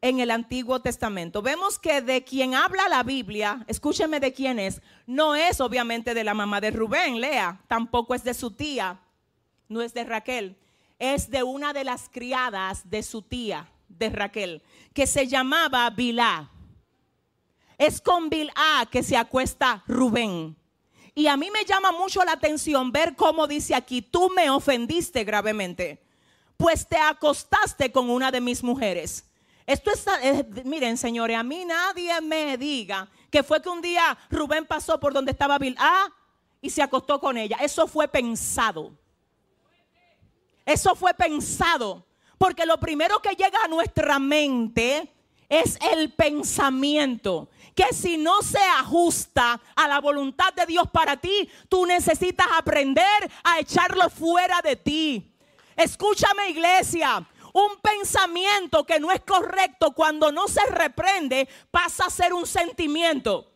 en 0.01 0.19
el 0.19 0.29
Antiguo 0.29 0.81
Testamento. 0.81 1.41
Vemos 1.41 1.79
que 1.79 2.01
de 2.01 2.23
quien 2.23 2.53
habla 2.53 2.87
la 2.89 3.03
Biblia, 3.03 3.63
escúcheme 3.67 4.19
de 4.19 4.33
quién 4.33 4.59
es, 4.59 4.81
no 5.07 5.35
es 5.35 5.59
obviamente 5.59 6.13
de 6.13 6.23
la 6.23 6.33
mamá 6.33 6.61
de 6.61 6.71
Rubén, 6.71 7.19
Lea, 7.21 7.61
tampoco 7.67 8.13
es 8.13 8.23
de 8.23 8.33
su 8.33 8.51
tía, 8.51 8.99
no 9.67 9.81
es 9.81 9.93
de 9.93 10.03
Raquel, 10.03 10.55
es 10.99 11.29
de 11.29 11.43
una 11.43 11.73
de 11.73 11.83
las 11.83 12.09
criadas 12.09 12.89
de 12.89 13.03
su 13.03 13.21
tía, 13.21 13.69
de 13.89 14.09
Raquel, 14.09 14.61
que 14.93 15.07
se 15.07 15.27
llamaba 15.27 15.89
Bilá. 15.89 16.51
Es 17.77 18.01
con 18.01 18.29
Bilá 18.29 18.87
que 18.89 19.03
se 19.03 19.17
acuesta 19.17 19.83
Rubén. 19.87 20.55
Y 21.13 21.27
a 21.27 21.37
mí 21.37 21.49
me 21.49 21.63
llama 21.63 21.91
mucho 21.91 22.23
la 22.23 22.33
atención 22.33 22.91
ver 22.91 23.15
cómo 23.15 23.47
dice 23.47 23.73
aquí, 23.73 24.01
tú 24.01 24.29
me 24.35 24.49
ofendiste 24.49 25.23
gravemente, 25.23 26.03
pues 26.57 26.87
te 26.87 26.97
acostaste 26.97 27.91
con 27.91 28.09
una 28.09 28.31
de 28.31 28.41
mis 28.41 28.61
mujeres. 28.61 29.25
Esto 29.65 29.91
es, 29.91 30.05
eh, 30.21 30.45
miren 30.65 30.97
señores, 30.97 31.37
a 31.37 31.43
mí 31.43 31.65
nadie 31.65 32.19
me 32.21 32.57
diga 32.57 33.09
que 33.31 33.43
fue 33.43 33.61
que 33.61 33.69
un 33.69 33.81
día 33.81 34.17
Rubén 34.29 34.65
pasó 34.65 34.99
por 34.99 35.13
donde 35.13 35.31
estaba 35.31 35.57
Bilá 35.57 36.13
y 36.61 36.69
se 36.69 36.81
acostó 36.81 37.19
con 37.19 37.37
ella. 37.37 37.57
Eso 37.61 37.87
fue 37.87 38.07
pensado. 38.07 38.91
Eso 40.65 40.95
fue 40.95 41.13
pensado. 41.13 42.05
Porque 42.37 42.65
lo 42.65 42.79
primero 42.79 43.21
que 43.21 43.35
llega 43.35 43.63
a 43.63 43.67
nuestra 43.67 44.19
mente 44.19 45.14
es 45.49 45.77
el 45.93 46.13
pensamiento. 46.13 47.49
Que 47.73 47.93
si 47.93 48.17
no 48.17 48.41
se 48.41 48.61
ajusta 48.79 49.59
a 49.75 49.87
la 49.87 49.99
voluntad 49.99 50.53
de 50.53 50.65
Dios 50.65 50.89
para 50.91 51.17
ti, 51.17 51.49
tú 51.67 51.85
necesitas 51.85 52.47
aprender 52.57 53.29
a 53.43 53.59
echarlo 53.59 54.09
fuera 54.09 54.61
de 54.61 54.77
ti. 54.77 55.35
Escúchame 55.75 56.51
iglesia, 56.51 57.27
un 57.51 57.77
pensamiento 57.81 58.85
que 58.85 58.99
no 58.99 59.11
es 59.11 59.21
correcto 59.21 59.91
cuando 59.91 60.31
no 60.31 60.47
se 60.47 60.65
reprende 60.67 61.49
pasa 61.71 62.05
a 62.05 62.09
ser 62.09 62.33
un 62.33 62.47
sentimiento. 62.47 63.51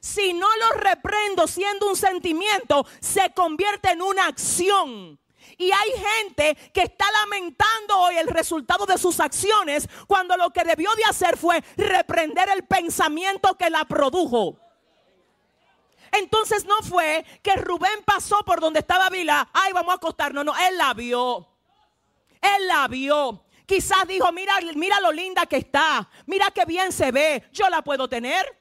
Si 0.00 0.32
no 0.32 0.46
lo 0.56 0.72
reprendo 0.78 1.48
siendo 1.48 1.88
un 1.88 1.96
sentimiento, 1.96 2.86
se 3.00 3.32
convierte 3.34 3.90
en 3.90 4.02
una 4.02 4.26
acción. 4.26 5.18
Y 5.58 5.70
hay 5.72 5.90
gente 5.92 6.54
que 6.72 6.82
está 6.82 7.06
lamentando 7.12 7.98
hoy 7.98 8.16
el 8.18 8.28
resultado 8.28 8.84
de 8.84 8.98
sus 8.98 9.20
acciones 9.20 9.88
cuando 10.06 10.36
lo 10.36 10.50
que 10.50 10.64
debió 10.64 10.90
de 10.94 11.04
hacer 11.04 11.36
fue 11.36 11.62
reprender 11.76 12.48
el 12.50 12.64
pensamiento 12.64 13.56
que 13.56 13.70
la 13.70 13.84
produjo. 13.86 14.58
Entonces 16.12 16.64
no 16.64 16.76
fue 16.82 17.24
que 17.42 17.56
Rubén 17.56 18.02
pasó 18.04 18.38
por 18.44 18.60
donde 18.60 18.80
estaba 18.80 19.08
Vila, 19.08 19.48
ay, 19.52 19.72
vamos 19.72 19.92
a 19.92 19.96
acostarnos. 19.96 20.44
No, 20.44 20.54
él 20.56 20.76
la 20.76 20.92
vio. 20.94 21.48
Él 22.40 22.66
la 22.66 22.86
vio. 22.88 23.44
Quizás 23.64 24.06
dijo, 24.06 24.30
mira, 24.32 24.58
mira 24.74 25.00
lo 25.00 25.10
linda 25.10 25.46
que 25.46 25.56
está, 25.56 26.08
mira 26.26 26.50
qué 26.52 26.64
bien 26.64 26.92
se 26.92 27.10
ve, 27.10 27.48
yo 27.52 27.68
la 27.68 27.82
puedo 27.82 28.08
tener. 28.08 28.56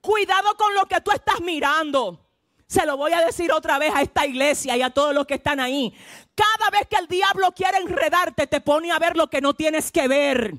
Cuidado 0.00 0.54
con 0.56 0.74
lo 0.74 0.84
que 0.86 1.00
tú 1.00 1.10
estás 1.10 1.40
mirando. 1.40 2.23
Se 2.66 2.86
lo 2.86 2.96
voy 2.96 3.12
a 3.12 3.24
decir 3.24 3.52
otra 3.52 3.78
vez 3.78 3.92
a 3.94 4.02
esta 4.02 4.26
iglesia 4.26 4.76
y 4.76 4.82
a 4.82 4.90
todos 4.90 5.14
los 5.14 5.26
que 5.26 5.34
están 5.34 5.60
ahí. 5.60 5.94
Cada 6.34 6.70
vez 6.70 6.88
que 6.88 6.96
el 6.96 7.06
diablo 7.06 7.52
quiere 7.52 7.78
enredarte, 7.78 8.46
te 8.46 8.60
pone 8.60 8.90
a 8.90 8.98
ver 8.98 9.16
lo 9.16 9.28
que 9.28 9.40
no 9.40 9.54
tienes 9.54 9.92
que 9.92 10.08
ver. 10.08 10.54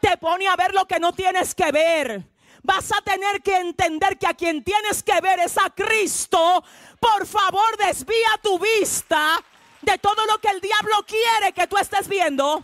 Te 0.00 0.16
pone 0.18 0.48
a 0.48 0.56
ver 0.56 0.74
lo 0.74 0.86
que 0.86 1.00
no 1.00 1.12
tienes 1.12 1.54
que 1.54 1.72
ver. 1.72 2.24
Vas 2.62 2.92
a 2.92 3.00
tener 3.02 3.42
que 3.42 3.56
entender 3.56 4.18
que 4.18 4.26
a 4.26 4.34
quien 4.34 4.62
tienes 4.62 5.02
que 5.02 5.18
ver 5.20 5.40
es 5.40 5.56
a 5.56 5.70
Cristo. 5.70 6.62
Por 6.98 7.26
favor, 7.26 7.76
desvía 7.78 8.38
tu 8.42 8.58
vista 8.58 9.42
de 9.82 9.98
todo 9.98 10.26
lo 10.26 10.38
que 10.38 10.48
el 10.48 10.60
diablo 10.60 11.04
quiere 11.06 11.52
que 11.52 11.66
tú 11.66 11.78
estés 11.78 12.06
viendo 12.06 12.62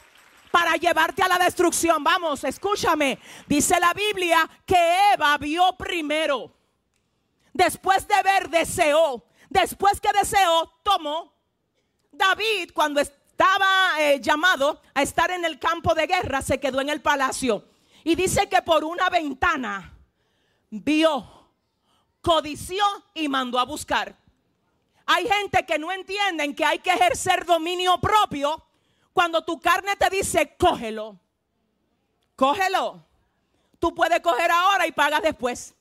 para 0.50 0.76
llevarte 0.76 1.22
a 1.22 1.28
la 1.28 1.38
destrucción. 1.38 2.04
Vamos, 2.04 2.44
escúchame. 2.44 3.18
Dice 3.46 3.80
la 3.80 3.94
Biblia 3.94 4.48
que 4.64 5.12
Eva 5.14 5.36
vio 5.38 5.74
primero. 5.76 6.55
Después 7.56 8.06
de 8.06 8.22
ver, 8.22 8.50
deseó. 8.50 9.24
Después 9.48 9.98
que 9.98 10.10
deseó, 10.12 10.70
tomó. 10.82 11.32
David, 12.12 12.72
cuando 12.74 13.00
estaba 13.00 13.94
eh, 13.98 14.20
llamado 14.20 14.82
a 14.92 15.00
estar 15.00 15.30
en 15.30 15.42
el 15.42 15.58
campo 15.58 15.94
de 15.94 16.06
guerra, 16.06 16.42
se 16.42 16.60
quedó 16.60 16.82
en 16.82 16.90
el 16.90 17.00
palacio. 17.00 17.66
Y 18.04 18.14
dice 18.14 18.46
que 18.50 18.60
por 18.60 18.84
una 18.84 19.08
ventana 19.08 19.96
vio, 20.68 21.50
codició 22.20 22.84
y 23.14 23.26
mandó 23.26 23.58
a 23.58 23.64
buscar. 23.64 24.14
Hay 25.06 25.26
gente 25.26 25.64
que 25.64 25.78
no 25.78 25.90
entienden 25.90 26.54
que 26.54 26.64
hay 26.64 26.80
que 26.80 26.90
ejercer 26.90 27.46
dominio 27.46 27.98
propio 27.98 28.62
cuando 29.14 29.42
tu 29.42 29.58
carne 29.58 29.96
te 29.96 30.10
dice, 30.10 30.56
cógelo. 30.58 31.18
Cógelo. 32.34 33.02
Tú 33.78 33.94
puedes 33.94 34.20
coger 34.20 34.50
ahora 34.50 34.86
y 34.86 34.92
pagas 34.92 35.22
después. 35.22 35.75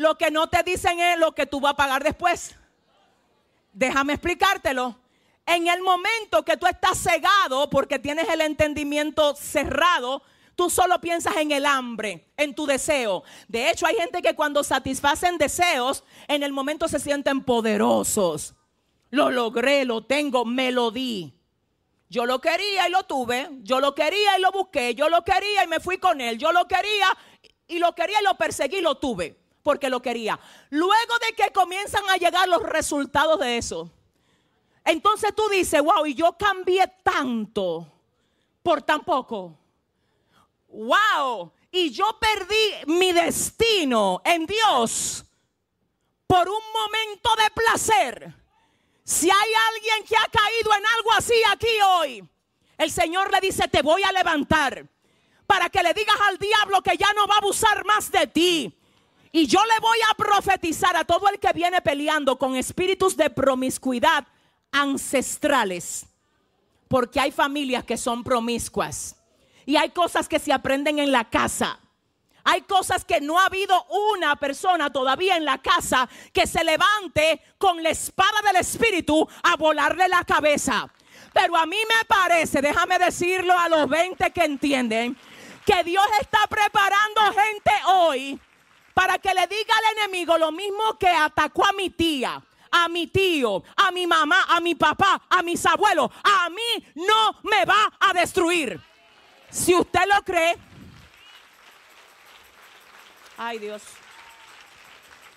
Lo 0.00 0.16
que 0.16 0.30
no 0.30 0.48
te 0.48 0.62
dicen 0.62 0.98
es 0.98 1.18
lo 1.18 1.32
que 1.32 1.44
tú 1.44 1.60
vas 1.60 1.74
a 1.74 1.76
pagar 1.76 2.02
después. 2.02 2.54
Déjame 3.70 4.14
explicártelo. 4.14 4.98
En 5.44 5.66
el 5.66 5.82
momento 5.82 6.42
que 6.42 6.56
tú 6.56 6.66
estás 6.66 6.96
cegado 6.96 7.68
porque 7.68 7.98
tienes 7.98 8.26
el 8.30 8.40
entendimiento 8.40 9.36
cerrado, 9.36 10.22
tú 10.56 10.70
solo 10.70 11.02
piensas 11.02 11.36
en 11.36 11.50
el 11.50 11.66
hambre, 11.66 12.32
en 12.38 12.54
tu 12.54 12.64
deseo. 12.64 13.24
De 13.46 13.68
hecho, 13.68 13.84
hay 13.84 13.94
gente 13.96 14.22
que 14.22 14.34
cuando 14.34 14.64
satisfacen 14.64 15.36
deseos, 15.36 16.02
en 16.28 16.44
el 16.44 16.52
momento 16.52 16.88
se 16.88 16.98
sienten 16.98 17.42
poderosos. 17.42 18.54
Lo 19.10 19.30
logré, 19.30 19.84
lo 19.84 20.02
tengo, 20.06 20.46
me 20.46 20.72
lo 20.72 20.90
di. 20.90 21.34
Yo 22.08 22.24
lo 22.24 22.40
quería 22.40 22.88
y 22.88 22.90
lo 22.90 23.02
tuve. 23.02 23.50
Yo 23.60 23.80
lo 23.80 23.94
quería 23.94 24.38
y 24.38 24.40
lo 24.40 24.50
busqué. 24.50 24.94
Yo 24.94 25.10
lo 25.10 25.22
quería 25.24 25.64
y 25.64 25.66
me 25.66 25.78
fui 25.78 25.98
con 25.98 26.22
él. 26.22 26.38
Yo 26.38 26.52
lo 26.52 26.66
quería 26.66 27.14
y 27.68 27.78
lo 27.78 27.94
quería 27.94 28.22
y 28.22 28.24
lo 28.24 28.38
perseguí 28.38 28.78
y 28.78 28.80
lo 28.80 28.94
tuve. 28.94 29.39
Porque 29.70 29.88
lo 29.88 30.02
quería. 30.02 30.36
Luego 30.70 31.14
de 31.20 31.32
que 31.34 31.52
comienzan 31.52 32.02
a 32.10 32.16
llegar 32.16 32.48
los 32.48 32.62
resultados 32.64 33.38
de 33.38 33.56
eso. 33.56 33.88
Entonces 34.84 35.32
tú 35.34 35.48
dices, 35.48 35.80
wow, 35.80 36.04
y 36.06 36.14
yo 36.14 36.36
cambié 36.36 36.92
tanto 37.04 37.86
por 38.62 38.82
tan 38.82 39.04
poco 39.04 39.60
wow, 40.72 41.52
y 41.70 41.90
yo 41.90 42.18
perdí 42.18 42.72
mi 42.86 43.12
destino 43.12 44.20
en 44.24 44.46
Dios 44.46 45.24
por 46.26 46.48
un 46.48 46.62
momento 46.72 47.30
de 47.36 47.50
placer. 47.50 48.34
Si 49.04 49.28
hay 49.28 49.52
alguien 49.74 50.04
que 50.06 50.16
ha 50.16 50.28
caído 50.30 50.72
en 50.74 50.86
algo 50.86 51.12
así 51.12 51.34
aquí 51.48 51.80
hoy, 51.98 52.28
el 52.78 52.90
Señor 52.90 53.30
le 53.32 53.40
dice, 53.40 53.68
te 53.68 53.82
voy 53.82 54.02
a 54.02 54.12
levantar 54.12 54.86
para 55.46 55.68
que 55.68 55.82
le 55.82 55.92
digas 55.92 56.16
al 56.28 56.38
diablo 56.38 56.80
que 56.82 56.96
ya 56.96 57.12
no 57.14 57.26
va 57.26 57.34
a 57.34 57.38
abusar 57.38 57.84
más 57.84 58.10
de 58.12 58.26
ti. 58.28 58.79
Y 59.32 59.46
yo 59.46 59.60
le 59.64 59.78
voy 59.80 59.98
a 60.10 60.14
profetizar 60.14 60.96
a 60.96 61.04
todo 61.04 61.28
el 61.28 61.38
que 61.38 61.52
viene 61.52 61.80
peleando 61.80 62.36
con 62.36 62.56
espíritus 62.56 63.16
de 63.16 63.30
promiscuidad 63.30 64.26
ancestrales. 64.72 66.06
Porque 66.88 67.20
hay 67.20 67.30
familias 67.30 67.84
que 67.84 67.96
son 67.96 68.24
promiscuas. 68.24 69.16
Y 69.66 69.76
hay 69.76 69.90
cosas 69.90 70.28
que 70.28 70.40
se 70.40 70.52
aprenden 70.52 70.98
en 70.98 71.12
la 71.12 71.30
casa. 71.30 71.78
Hay 72.42 72.62
cosas 72.62 73.04
que 73.04 73.20
no 73.20 73.38
ha 73.38 73.46
habido 73.46 73.86
una 74.14 74.34
persona 74.34 74.90
todavía 74.90 75.36
en 75.36 75.44
la 75.44 75.58
casa 75.58 76.08
que 76.32 76.46
se 76.46 76.64
levante 76.64 77.40
con 77.58 77.82
la 77.82 77.90
espada 77.90 78.40
del 78.46 78.56
Espíritu 78.56 79.28
a 79.44 79.56
volarle 79.56 80.08
la 80.08 80.24
cabeza. 80.24 80.90
Pero 81.32 81.56
a 81.56 81.66
mí 81.66 81.76
me 81.76 82.04
parece, 82.06 82.60
déjame 82.60 82.98
decirlo 82.98 83.56
a 83.56 83.68
los 83.68 83.88
20 83.88 84.30
que 84.32 84.44
entienden, 84.44 85.16
que 85.64 85.84
Dios 85.84 86.06
está 86.20 86.40
preparando 86.48 87.20
gente 87.32 87.70
hoy 87.86 88.40
para 89.00 89.18
que 89.18 89.32
le 89.32 89.46
diga 89.46 89.74
al 89.78 89.96
enemigo 89.96 90.36
lo 90.36 90.52
mismo 90.52 90.98
que 90.98 91.08
atacó 91.08 91.64
a 91.64 91.72
mi 91.72 91.88
tía, 91.88 92.38
a 92.70 92.86
mi 92.86 93.06
tío, 93.06 93.64
a 93.74 93.90
mi 93.90 94.06
mamá, 94.06 94.44
a 94.46 94.60
mi 94.60 94.74
papá, 94.74 95.22
a 95.30 95.42
mis 95.42 95.64
abuelos. 95.64 96.10
A 96.22 96.50
mí 96.50 96.86
no 96.96 97.40
me 97.42 97.64
va 97.64 97.90
a 97.98 98.12
destruir. 98.12 98.78
Si 99.48 99.74
usted 99.74 100.02
lo 100.06 100.22
cree, 100.22 100.54
ay 103.38 103.58
Dios, 103.58 103.82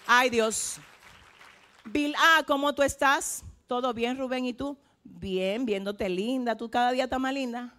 ay 0.08 0.30
Dios. 0.30 0.80
Bill, 1.86 2.14
ah, 2.18 2.44
¿cómo 2.46 2.76
tú 2.76 2.84
estás? 2.84 3.46
¿Todo 3.68 3.94
bien, 3.94 4.18
Rubén? 4.18 4.44
¿Y 4.44 4.52
tú? 4.52 4.78
Bien, 5.06 5.66
viéndote 5.66 6.10
linda. 6.10 6.58
Tú 6.58 6.70
cada 6.70 6.92
día 6.92 7.06
estás 7.06 7.22
más 7.22 7.34
linda. 7.34 7.74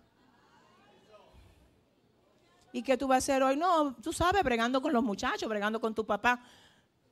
¿Y 2.74 2.82
qué 2.82 2.96
tú 2.96 3.06
vas 3.06 3.14
a 3.14 3.18
hacer 3.18 3.40
hoy? 3.40 3.56
No, 3.56 3.94
tú 4.02 4.12
sabes, 4.12 4.42
bregando 4.42 4.82
con 4.82 4.92
los 4.92 5.04
muchachos, 5.04 5.48
bregando 5.48 5.80
con 5.80 5.94
tu 5.94 6.04
papá. 6.04 6.40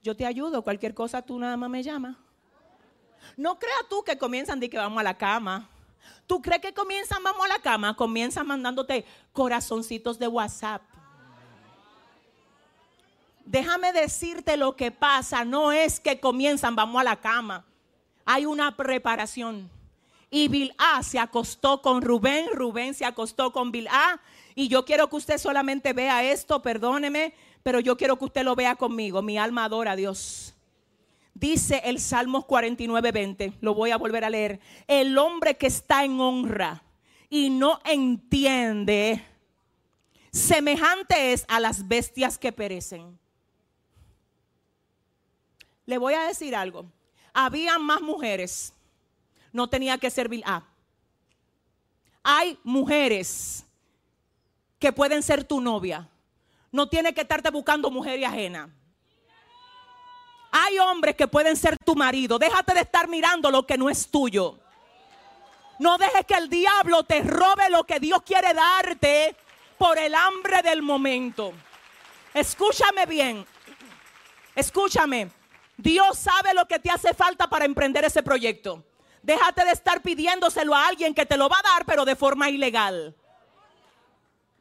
Yo 0.02 0.16
te 0.16 0.26
ayudo, 0.26 0.60
cualquier 0.62 0.93
cosa 0.93 1.22
tú 1.22 1.39
nada 1.39 1.56
más 1.56 1.70
me 1.70 1.84
llamas. 1.84 2.16
No 3.36 3.56
creas 3.60 3.84
tú 3.89 4.02
que 4.02 4.18
comienzan 4.18 4.59
de 4.59 4.68
que 4.68 4.76
vamos 4.76 4.98
a 4.98 5.05
la 5.05 5.16
cama. 5.16 5.68
¿Tú 6.26 6.43
crees 6.43 6.60
que 6.60 6.74
comienzan, 6.74 7.22
vamos 7.22 7.44
a 7.44 7.48
la 7.48 7.60
cama? 7.60 7.94
Comienzan 7.94 8.44
mandándote 8.44 9.05
corazoncitos 9.32 10.18
de 10.18 10.26
WhatsApp. 10.26 10.82
Déjame 13.44 13.93
decirte 13.93 14.56
lo 14.56 14.74
que 14.74 14.90
pasa. 14.90 15.44
No 15.44 15.70
es 15.70 16.01
que 16.01 16.18
comienzan, 16.18 16.74
vamos 16.74 17.01
a 17.01 17.05
la 17.05 17.20
cama. 17.20 17.64
Hay 18.24 18.47
una 18.47 18.76
preparación. 18.76 19.70
Y 20.28 20.48
Bilá 20.48 21.05
se 21.05 21.20
acostó 21.20 21.82
con 21.82 22.02
Rubén, 22.02 22.48
Rubén 22.52 22.94
se 22.94 23.05
acostó 23.05 23.52
con 23.52 23.70
Bilá. 23.70 24.20
Y 24.54 24.68
yo 24.68 24.84
quiero 24.84 25.08
que 25.08 25.16
usted 25.16 25.38
solamente 25.38 25.92
vea 25.92 26.24
esto, 26.30 26.62
perdóneme, 26.62 27.34
pero 27.62 27.80
yo 27.80 27.96
quiero 27.96 28.18
que 28.18 28.26
usted 28.26 28.44
lo 28.44 28.54
vea 28.54 28.76
conmigo. 28.76 29.22
Mi 29.22 29.38
alma 29.38 29.64
adora 29.64 29.92
a 29.92 29.96
Dios. 29.96 30.54
Dice 31.34 31.80
el 31.84 31.98
Salmos 31.98 32.44
49, 32.44 33.10
20, 33.10 33.54
lo 33.60 33.74
voy 33.74 33.90
a 33.90 33.96
volver 33.96 34.24
a 34.24 34.30
leer. 34.30 34.60
El 34.86 35.16
hombre 35.16 35.56
que 35.56 35.66
está 35.66 36.04
en 36.04 36.20
honra 36.20 36.82
y 37.30 37.48
no 37.48 37.80
entiende, 37.84 39.24
semejante 40.30 41.32
es 41.32 41.46
a 41.48 41.58
las 41.58 41.88
bestias 41.88 42.36
que 42.36 42.52
perecen. 42.52 43.18
Le 45.86 45.98
voy 45.98 46.14
a 46.14 46.24
decir 46.24 46.54
algo. 46.54 46.86
Había 47.32 47.78
más 47.78 48.02
mujeres. 48.02 48.74
No 49.52 49.68
tenía 49.68 49.98
que 49.98 50.10
ser 50.10 50.28
Bilá. 50.28 50.64
Hay 52.22 52.58
mujeres 52.62 53.66
que 54.82 54.92
pueden 54.92 55.22
ser 55.22 55.44
tu 55.44 55.60
novia. 55.60 56.09
No 56.72 56.88
tiene 56.88 57.14
que 57.14 57.20
estarte 57.20 57.50
buscando 57.52 57.88
mujer 57.88 58.22
ajena. 58.24 58.68
Hay 60.50 60.76
hombres 60.80 61.14
que 61.14 61.28
pueden 61.28 61.56
ser 61.56 61.78
tu 61.78 61.94
marido. 61.94 62.36
Déjate 62.36 62.74
de 62.74 62.80
estar 62.80 63.06
mirando 63.09 63.48
lo 63.52 63.64
que 63.64 63.78
no 63.78 63.88
es 63.88 64.10
tuyo. 64.10 64.59
No 65.78 65.98
dejes 65.98 66.26
que 66.26 66.34
el 66.34 66.48
diablo 66.48 67.04
te 67.04 67.22
robe 67.22 67.70
lo 67.70 67.84
que 67.84 68.00
Dios 68.00 68.22
quiere 68.22 68.52
darte 68.54 69.36
por 69.78 69.98
el 69.98 70.16
hambre 70.16 70.62
del 70.62 70.82
momento. 70.82 71.52
Escúchame 72.34 73.06
bien. 73.06 73.46
Escúchame. 74.56 75.30
Dios 75.76 76.18
sabe 76.18 76.54
lo 76.54 76.66
que 76.66 76.80
te 76.80 76.90
hace 76.90 77.14
falta 77.14 77.48
para 77.48 77.66
emprender 77.66 78.04
ese 78.04 78.24
proyecto. 78.24 78.84
Déjate 79.22 79.64
de 79.64 79.70
estar 79.70 80.02
pidiéndoselo 80.02 80.74
a 80.74 80.88
alguien 80.88 81.14
que 81.14 81.24
te 81.24 81.36
lo 81.36 81.48
va 81.48 81.60
a 81.60 81.62
dar, 81.62 81.86
pero 81.86 82.04
de 82.04 82.16
forma 82.16 82.50
ilegal. 82.50 83.14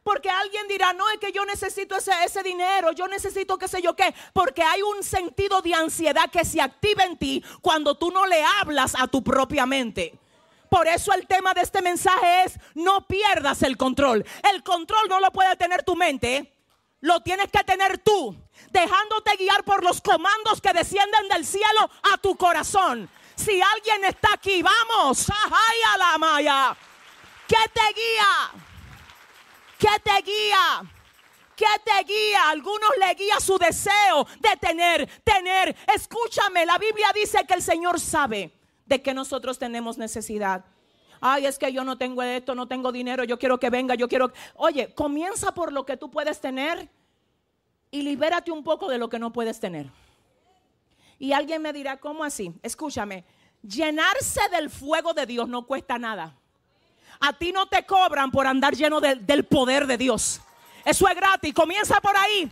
Porque 0.02 0.28
alguien 0.28 0.66
dirá, 0.66 0.92
no, 0.92 1.08
es 1.10 1.18
que 1.18 1.30
yo 1.30 1.44
necesito 1.44 1.96
ese, 1.96 2.12
ese 2.24 2.42
dinero, 2.42 2.92
yo 2.92 3.06
necesito 3.06 3.56
qué 3.56 3.68
sé 3.68 3.80
yo 3.80 3.94
qué. 3.94 4.14
Porque 4.32 4.62
hay 4.62 4.82
un 4.82 5.02
sentido 5.02 5.62
de 5.62 5.74
ansiedad 5.74 6.28
que 6.30 6.44
se 6.44 6.60
activa 6.60 7.04
en 7.04 7.16
ti 7.16 7.44
cuando 7.60 7.96
tú 7.96 8.10
no 8.10 8.26
le 8.26 8.42
hablas 8.60 8.94
a 8.98 9.06
tu 9.06 9.22
propia 9.22 9.64
mente. 9.64 10.18
Por 10.68 10.88
eso 10.88 11.12
el 11.12 11.26
tema 11.26 11.52
de 11.52 11.60
este 11.60 11.82
mensaje 11.82 12.44
es, 12.44 12.58
no 12.74 13.06
pierdas 13.06 13.62
el 13.62 13.76
control. 13.76 14.24
El 14.52 14.62
control 14.62 15.06
no 15.08 15.20
lo 15.20 15.30
puede 15.30 15.54
tener 15.56 15.82
tu 15.82 15.94
mente, 15.94 16.50
lo 17.00 17.20
tienes 17.20 17.50
que 17.52 17.62
tener 17.62 17.98
tú, 17.98 18.34
dejándote 18.70 19.36
guiar 19.36 19.64
por 19.64 19.84
los 19.84 20.00
comandos 20.00 20.60
que 20.62 20.72
descienden 20.72 21.28
del 21.28 21.44
cielo 21.44 21.90
a 22.10 22.16
tu 22.16 22.36
corazón. 22.36 23.08
Si 23.36 23.60
alguien 23.60 24.04
está 24.04 24.32
aquí, 24.32 24.62
vamos, 24.62 25.28
ay 25.30 25.76
a 25.94 25.98
la 25.98 26.18
maya. 26.18 26.76
¿Qué 27.46 27.70
te 27.74 27.94
guía? 27.94 28.71
¿Qué 29.82 29.88
te 30.04 30.22
guía? 30.22 30.94
¿Qué 31.56 31.66
te 31.84 32.04
guía? 32.04 32.50
Algunos 32.50 32.90
le 33.00 33.14
guía 33.14 33.40
su 33.40 33.58
deseo 33.58 34.24
de 34.38 34.56
tener, 34.60 35.08
tener. 35.24 35.76
Escúchame, 35.92 36.64
la 36.64 36.78
Biblia 36.78 37.08
dice 37.12 37.44
que 37.44 37.54
el 37.54 37.62
Señor 37.62 37.98
sabe 37.98 38.52
de 38.86 39.02
que 39.02 39.12
nosotros 39.12 39.58
tenemos 39.58 39.98
necesidad. 39.98 40.64
Ay, 41.20 41.46
es 41.46 41.58
que 41.58 41.72
yo 41.72 41.82
no 41.82 41.98
tengo 41.98 42.22
esto, 42.22 42.54
no 42.54 42.68
tengo 42.68 42.92
dinero, 42.92 43.24
yo 43.24 43.40
quiero 43.40 43.58
que 43.58 43.70
venga, 43.70 43.96
yo 43.96 44.06
quiero... 44.06 44.32
Oye, 44.54 44.94
comienza 44.94 45.52
por 45.52 45.72
lo 45.72 45.84
que 45.84 45.96
tú 45.96 46.12
puedes 46.12 46.40
tener 46.40 46.88
y 47.90 48.02
libérate 48.02 48.52
un 48.52 48.62
poco 48.62 48.88
de 48.88 48.98
lo 48.98 49.08
que 49.08 49.18
no 49.18 49.32
puedes 49.32 49.58
tener. 49.58 49.90
Y 51.18 51.32
alguien 51.32 51.60
me 51.60 51.72
dirá, 51.72 51.98
¿cómo 51.98 52.22
así? 52.22 52.52
Escúchame, 52.62 53.24
llenarse 53.62 54.42
del 54.52 54.70
fuego 54.70 55.12
de 55.12 55.26
Dios 55.26 55.48
no 55.48 55.66
cuesta 55.66 55.98
nada. 55.98 56.38
A 57.22 57.32
ti 57.32 57.52
no 57.52 57.66
te 57.66 57.84
cobran 57.86 58.30
por 58.30 58.46
andar 58.46 58.74
lleno 58.74 59.00
de- 59.00 59.16
del 59.16 59.44
poder 59.44 59.86
de 59.86 59.96
Dios. 59.96 60.40
Eso 60.84 61.06
es 61.08 61.14
gratis. 61.14 61.54
Comienza 61.54 62.00
por 62.00 62.16
ahí. 62.16 62.50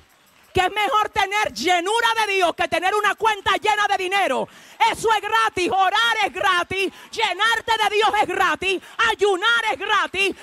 Que 0.55 0.61
es 0.63 0.73
mejor 0.73 1.09
tener 1.11 1.53
llenura 1.53 2.09
de 2.27 2.35
Dios 2.35 2.55
que 2.57 2.67
tener 2.67 2.93
una 2.95 3.15
cuenta 3.15 3.53
llena 3.57 3.87
de 3.87 3.97
dinero. 3.97 4.49
Eso 4.91 5.09
es 5.13 5.21
gratis. 5.21 5.71
Orar 5.71 6.17
es 6.27 6.33
gratis. 6.33 6.93
Llenarte 7.13 7.73
de 7.85 7.95
Dios 7.97 8.11
es 8.21 8.27
gratis. 8.29 8.83
Ayunar 9.11 9.65
es 9.73 9.79
gratis. 9.79 10.37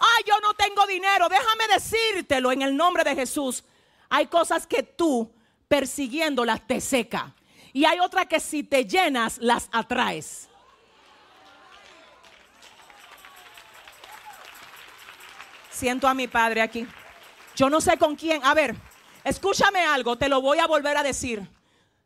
Ay, 0.00 0.24
yo 0.26 0.38
no 0.40 0.54
tengo 0.54 0.86
dinero. 0.86 1.28
Déjame 1.28 1.66
decírtelo 1.72 2.52
en 2.52 2.62
el 2.62 2.76
nombre 2.76 3.04
de 3.04 3.14
Jesús. 3.14 3.64
Hay 4.10 4.26
cosas 4.26 4.66
que 4.66 4.82
tú 4.82 5.30
persiguiéndolas 5.66 6.66
te 6.66 6.80
seca. 6.80 7.34
Y 7.78 7.84
hay 7.84 8.00
otras 8.00 8.26
que 8.26 8.40
si 8.40 8.64
te 8.64 8.84
llenas 8.84 9.38
las 9.38 9.68
atraes. 9.70 10.48
Siento 15.70 16.08
a 16.08 16.14
mi 16.14 16.26
padre 16.26 16.60
aquí. 16.60 16.88
Yo 17.54 17.70
no 17.70 17.80
sé 17.80 17.96
con 17.96 18.16
quién. 18.16 18.44
A 18.44 18.52
ver, 18.52 18.74
escúchame 19.22 19.78
algo, 19.78 20.18
te 20.18 20.28
lo 20.28 20.42
voy 20.42 20.58
a 20.58 20.66
volver 20.66 20.96
a 20.96 21.04
decir. 21.04 21.48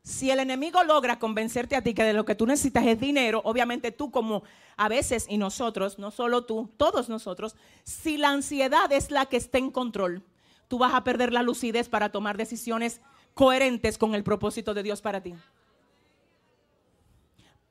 Si 0.03 0.31
el 0.31 0.41
enemigo 0.41 0.85
logra 0.85 1.19
convencerte 1.19 1.75
a 1.75 1.81
ti 1.81 1.95
que 1.95 2.05
de 2.05 2.13
lo 2.13 2.27
que 2.27 2.35
tú 2.35 2.45
necesitas 2.45 2.85
es 2.85 3.01
dinero, 3.01 3.41
obviamente 3.43 3.93
tú 3.93 4.11
como 4.11 4.43
a 4.77 4.91
veces 4.91 5.25
y 5.27 5.39
nosotros, 5.39 5.99
no 5.99 6.11
solo 6.11 6.45
tú, 6.45 6.71
todos 6.77 7.09
nosotros, 7.09 7.57
si 7.83 8.19
la 8.19 8.29
ansiedad 8.29 8.93
es 8.93 9.11
la 9.11 9.25
que 9.25 9.39
está 9.39 9.57
en 9.57 9.71
control, 9.71 10.23
tú 10.69 10.77
vas 10.77 10.93
a 10.93 11.03
perder 11.03 11.33
la 11.33 11.43
lucidez 11.43 11.89
para 11.89 12.13
tomar 12.13 12.37
decisiones 12.37 13.01
coherentes 13.33 13.97
con 13.97 14.15
el 14.15 14.23
propósito 14.23 14.75
de 14.75 14.83
Dios 14.83 15.01
para 15.01 15.23
ti. 15.23 15.35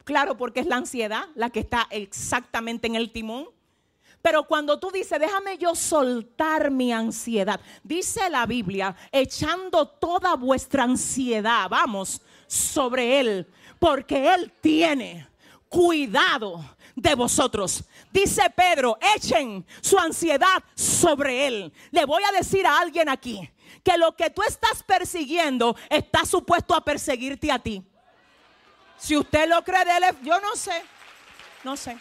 Claro, 0.03 0.37
porque 0.37 0.61
es 0.61 0.65
la 0.65 0.77
ansiedad 0.77 1.25
la 1.35 1.49
que 1.49 1.59
está 1.59 1.87
exactamente 1.89 2.87
en 2.87 2.95
el 2.95 3.11
timón. 3.11 3.47
Pero 4.21 4.43
cuando 4.45 4.79
tú 4.79 4.91
dices, 4.91 5.19
déjame 5.19 5.57
yo 5.57 5.73
soltar 5.73 6.69
mi 6.69 6.93
ansiedad, 6.93 7.59
dice 7.83 8.29
la 8.29 8.45
Biblia, 8.45 8.95
echando 9.11 9.87
toda 9.87 10.35
vuestra 10.35 10.83
ansiedad, 10.83 11.67
vamos, 11.69 12.21
sobre 12.45 13.19
Él, 13.19 13.47
porque 13.79 14.31
Él 14.31 14.53
tiene 14.61 15.27
cuidado 15.67 16.63
de 16.95 17.15
vosotros. 17.15 17.83
Dice 18.11 18.43
Pedro, 18.55 18.97
echen 19.15 19.65
su 19.81 19.97
ansiedad 19.97 20.63
sobre 20.75 21.47
Él. 21.47 21.73
Le 21.89 22.05
voy 22.05 22.21
a 22.23 22.37
decir 22.37 22.67
a 22.67 22.77
alguien 22.77 23.09
aquí 23.09 23.49
que 23.83 23.97
lo 23.97 24.15
que 24.15 24.29
tú 24.29 24.43
estás 24.43 24.83
persiguiendo 24.83 25.75
está 25.89 26.25
supuesto 26.25 26.75
a 26.75 26.83
perseguirte 26.83 27.51
a 27.51 27.57
ti. 27.57 27.83
Si 29.01 29.17
usted 29.17 29.49
lo 29.49 29.63
cree 29.63 29.83
yo 30.21 30.39
no 30.39 30.55
sé, 30.55 30.83
no 31.63 31.75
sé. 31.75 31.97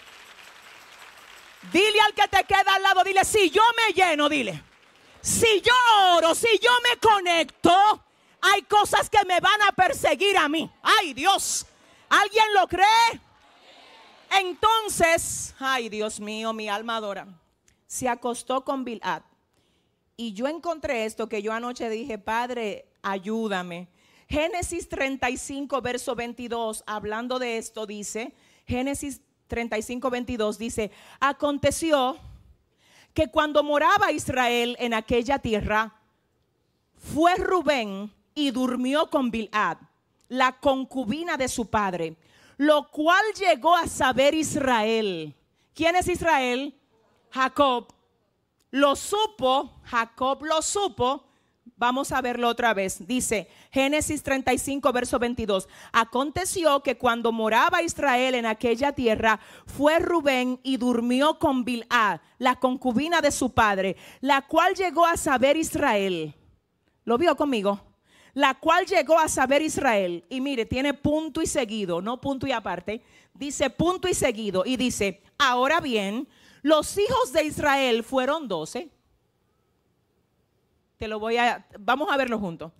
Dile 1.72 1.98
al 2.02 2.12
que 2.12 2.28
te 2.28 2.44
queda 2.44 2.74
al 2.74 2.82
lado, 2.82 3.02
dile, 3.02 3.24
si 3.24 3.48
yo 3.48 3.62
me 3.74 3.94
lleno, 3.94 4.28
dile. 4.28 4.62
Si 5.22 5.62
yo 5.62 5.72
oro, 6.16 6.34
si 6.34 6.58
yo 6.58 6.70
me 6.82 6.98
conecto, 6.98 8.04
hay 8.42 8.62
cosas 8.62 9.08
que 9.08 9.24
me 9.24 9.40
van 9.40 9.62
a 9.62 9.72
perseguir 9.72 10.36
a 10.36 10.48
mí. 10.48 10.70
Ay, 10.82 11.14
Dios. 11.14 11.66
¿Alguien 12.10 12.52
lo 12.54 12.66
cree? 12.68 13.20
Entonces, 14.38 15.54
ay, 15.58 15.88
Dios 15.88 16.20
mío, 16.20 16.52
mi 16.52 16.68
alma 16.68 16.96
adora. 16.96 17.26
Se 17.86 18.08
acostó 18.10 18.62
con 18.62 18.84
Bilad. 18.84 19.22
Y 20.16 20.34
yo 20.34 20.48
encontré 20.48 21.06
esto 21.06 21.30
que 21.30 21.40
yo 21.40 21.52
anoche 21.52 21.88
dije, 21.88 22.18
Padre, 22.18 22.86
ayúdame. 23.02 23.88
Génesis 24.30 24.88
35, 24.88 25.82
verso 25.82 26.14
22, 26.14 26.84
hablando 26.86 27.40
de 27.40 27.58
esto, 27.58 27.84
dice, 27.84 28.32
Génesis 28.64 29.20
35, 29.48 30.08
22, 30.08 30.56
dice, 30.56 30.92
aconteció 31.18 32.16
que 33.12 33.28
cuando 33.28 33.64
moraba 33.64 34.12
Israel 34.12 34.76
en 34.78 34.94
aquella 34.94 35.40
tierra, 35.40 35.96
fue 36.94 37.34
Rubén 37.34 38.12
y 38.32 38.52
durmió 38.52 39.10
con 39.10 39.32
Bilad, 39.32 39.78
la 40.28 40.60
concubina 40.60 41.36
de 41.36 41.48
su 41.48 41.68
padre, 41.68 42.16
lo 42.56 42.88
cual 42.88 43.24
llegó 43.36 43.74
a 43.74 43.88
saber 43.88 44.34
Israel. 44.34 45.34
¿Quién 45.74 45.96
es 45.96 46.06
Israel? 46.06 46.72
Jacob. 47.30 47.92
Lo 48.70 48.94
supo, 48.94 49.80
Jacob 49.82 50.44
lo 50.44 50.62
supo. 50.62 51.29
Vamos 51.76 52.12
a 52.12 52.20
verlo 52.20 52.48
otra 52.48 52.74
vez. 52.74 53.06
Dice 53.06 53.48
Génesis 53.70 54.22
35, 54.22 54.92
verso 54.92 55.18
22. 55.18 55.68
Aconteció 55.92 56.82
que 56.82 56.98
cuando 56.98 57.32
moraba 57.32 57.82
Israel 57.82 58.34
en 58.34 58.44
aquella 58.44 58.92
tierra, 58.92 59.40
fue 59.64 59.98
Rubén 59.98 60.60
y 60.62 60.76
durmió 60.76 61.38
con 61.38 61.64
Bilá, 61.64 62.20
la 62.38 62.56
concubina 62.56 63.20
de 63.20 63.32
su 63.32 63.54
padre, 63.54 63.96
la 64.20 64.42
cual 64.42 64.74
llegó 64.74 65.06
a 65.06 65.16
saber 65.16 65.56
Israel. 65.56 66.34
¿Lo 67.04 67.16
vio 67.16 67.34
conmigo? 67.36 67.80
La 68.34 68.54
cual 68.54 68.86
llegó 68.86 69.18
a 69.18 69.28
saber 69.28 69.62
Israel. 69.62 70.24
Y 70.28 70.40
mire, 70.40 70.66
tiene 70.66 70.94
punto 70.94 71.40
y 71.42 71.46
seguido, 71.46 72.00
no 72.02 72.20
punto 72.20 72.46
y 72.46 72.52
aparte. 72.52 73.02
Dice 73.34 73.70
punto 73.70 74.06
y 74.06 74.14
seguido. 74.14 74.64
Y 74.66 74.76
dice, 74.76 75.22
ahora 75.38 75.80
bien, 75.80 76.28
los 76.62 76.98
hijos 76.98 77.32
de 77.32 77.44
Israel 77.44 78.04
fueron 78.04 78.48
doce. 78.48 78.90
Te 81.00 81.08
lo 81.08 81.18
voy 81.18 81.38
a, 81.38 81.66
vamos 81.78 82.12
a 82.12 82.18
verlo 82.18 82.38
juntos. 82.38 82.72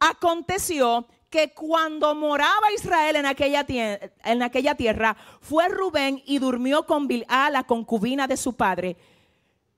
Aconteció 0.00 1.06
que 1.30 1.54
cuando 1.54 2.12
moraba 2.16 2.72
Israel 2.74 3.14
en 3.14 3.24
aquella, 3.26 3.64
tie- 3.64 4.10
en 4.24 4.42
aquella 4.42 4.74
tierra, 4.74 5.16
fue 5.40 5.68
Rubén 5.68 6.20
y 6.26 6.40
durmió 6.40 6.86
con 6.86 7.06
Bilá, 7.06 7.48
la 7.50 7.62
concubina 7.62 8.26
de 8.26 8.36
su 8.36 8.56
padre. 8.56 8.96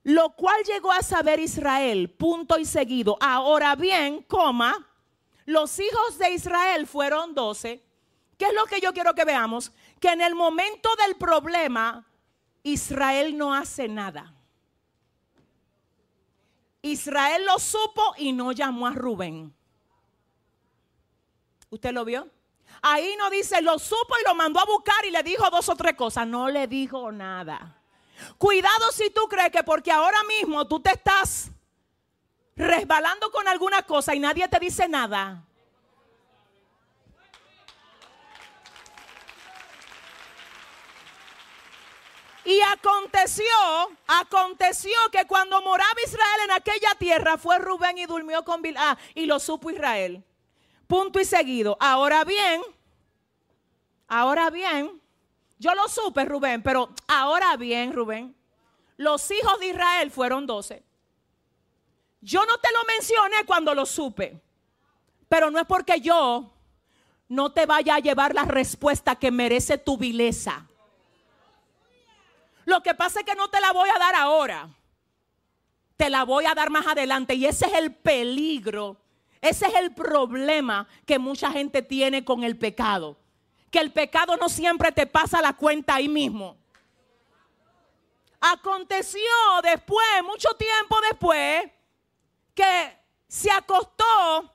Lo 0.01 0.31
cual 0.31 0.63
llegó 0.63 0.91
a 0.91 1.03
saber 1.03 1.39
Israel, 1.39 2.09
punto 2.09 2.57
y 2.57 2.65
seguido. 2.65 3.17
Ahora 3.21 3.75
bien, 3.75 4.23
coma, 4.23 4.87
los 5.45 5.79
hijos 5.79 6.17
de 6.17 6.31
Israel 6.31 6.87
fueron 6.87 7.35
doce. 7.35 7.83
¿Qué 8.39 8.45
es 8.45 8.53
lo 8.55 8.65
que 8.65 8.81
yo 8.81 8.93
quiero 8.93 9.13
que 9.13 9.25
veamos? 9.25 9.71
Que 9.99 10.09
en 10.09 10.21
el 10.21 10.33
momento 10.33 10.89
del 11.05 11.17
problema, 11.17 12.07
Israel 12.63 13.37
no 13.37 13.53
hace 13.53 13.87
nada. 13.87 14.33
Israel 16.81 17.45
lo 17.45 17.59
supo 17.59 18.13
y 18.17 18.31
no 18.31 18.51
llamó 18.51 18.87
a 18.87 18.91
Rubén. 18.91 19.53
¿Usted 21.69 21.91
lo 21.91 22.05
vio? 22.05 22.29
Ahí 22.81 23.15
no 23.17 23.29
dice, 23.29 23.61
lo 23.61 23.77
supo 23.77 24.15
y 24.19 24.27
lo 24.27 24.35
mandó 24.35 24.59
a 24.59 24.65
buscar 24.65 25.05
y 25.05 25.11
le 25.11 25.21
dijo 25.23 25.49
dos 25.49 25.67
o 25.69 25.75
tres 25.75 25.95
cosas. 25.95 26.25
No 26.25 26.49
le 26.49 26.67
dijo 26.67 27.11
nada. 27.11 27.75
Cuidado 28.37 28.91
si 28.91 29.09
tú 29.09 29.27
crees 29.29 29.51
que 29.51 29.63
porque 29.63 29.91
ahora 29.91 30.23
mismo 30.23 30.67
tú 30.67 30.79
te 30.79 30.91
estás 30.91 31.51
resbalando 32.55 33.31
con 33.31 33.47
alguna 33.47 33.83
cosa 33.83 34.15
y 34.15 34.19
nadie 34.19 34.47
te 34.47 34.59
dice 34.59 34.87
nada. 34.87 35.45
Y 42.49 42.59
aconteció, 42.61 43.45
aconteció 44.07 44.95
que 45.11 45.27
cuando 45.27 45.61
moraba 45.61 45.93
Israel 46.03 46.39
en 46.45 46.51
aquella 46.53 46.95
tierra 46.97 47.37
fue 47.37 47.59
Rubén 47.59 47.99
y 47.99 48.07
durmió 48.07 48.43
con 48.43 48.63
Bilá 48.63 48.97
y 49.13 49.27
lo 49.27 49.37
supo 49.39 49.69
Israel. 49.69 50.23
Punto 50.87 51.19
y 51.19 51.25
seguido. 51.25 51.77
Ahora 51.79 52.23
bien, 52.23 52.63
ahora 54.07 54.49
bien, 54.49 54.99
yo 55.59 55.75
lo 55.75 55.87
supe 55.89 56.25
Rubén, 56.25 56.63
pero 56.63 56.89
ahora 57.07 57.55
bien 57.55 57.93
Rubén, 57.93 58.35
los 58.97 59.29
hijos 59.29 59.59
de 59.59 59.67
Israel 59.67 60.09
fueron 60.09 60.47
doce. 60.47 60.83
Yo 62.19 62.43
no 62.47 62.57
te 62.57 62.71
lo 62.71 62.83
mencioné 62.85 63.45
cuando 63.45 63.75
lo 63.75 63.85
supe, 63.85 64.41
pero 65.27 65.51
no 65.51 65.59
es 65.59 65.67
porque 65.67 66.01
yo 66.01 66.51
no 67.27 67.51
te 67.51 67.67
vaya 67.67 67.93
a 67.93 67.99
llevar 67.99 68.33
la 68.33 68.45
respuesta 68.45 69.17
que 69.17 69.29
merece 69.29 69.77
tu 69.77 69.99
vileza. 69.99 70.65
Lo 72.65 72.81
que 72.81 72.93
pasa 72.93 73.19
es 73.19 73.25
que 73.25 73.35
no 73.35 73.49
te 73.49 73.59
la 73.61 73.71
voy 73.71 73.89
a 73.89 73.99
dar 73.99 74.15
ahora. 74.15 74.69
Te 75.97 76.09
la 76.09 76.23
voy 76.23 76.45
a 76.45 76.53
dar 76.53 76.69
más 76.69 76.87
adelante. 76.87 77.35
Y 77.35 77.45
ese 77.45 77.65
es 77.65 77.73
el 77.73 77.93
peligro. 77.93 78.97
Ese 79.41 79.67
es 79.67 79.75
el 79.75 79.93
problema 79.93 80.87
que 81.05 81.19
mucha 81.19 81.51
gente 81.51 81.81
tiene 81.81 82.23
con 82.23 82.43
el 82.43 82.57
pecado. 82.57 83.17
Que 83.71 83.79
el 83.79 83.91
pecado 83.91 84.35
no 84.37 84.49
siempre 84.49 84.91
te 84.91 85.07
pasa 85.07 85.41
la 85.41 85.53
cuenta 85.53 85.95
ahí 85.95 86.09
mismo. 86.09 86.57
Aconteció 88.41 89.21
después, 89.63 90.05
mucho 90.23 90.49
tiempo 90.55 90.97
después, 91.09 91.69
que 92.53 92.97
se 93.27 93.51
acostó 93.51 94.53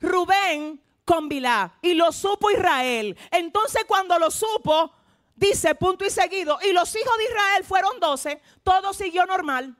Rubén 0.00 0.82
con 1.04 1.28
Bilá 1.28 1.74
y 1.82 1.94
lo 1.94 2.12
supo 2.12 2.50
Israel. 2.50 3.16
Entonces 3.30 3.84
cuando 3.86 4.18
lo 4.18 4.30
supo, 4.30 4.92
dice 5.40 5.74
punto 5.74 6.04
y 6.04 6.10
seguido, 6.10 6.58
y 6.62 6.72
los 6.72 6.94
hijos 6.94 7.16
de 7.18 7.24
Israel 7.24 7.64
fueron 7.64 7.98
doce, 7.98 8.40
todo 8.62 8.92
siguió 8.92 9.24
normal. 9.24 9.76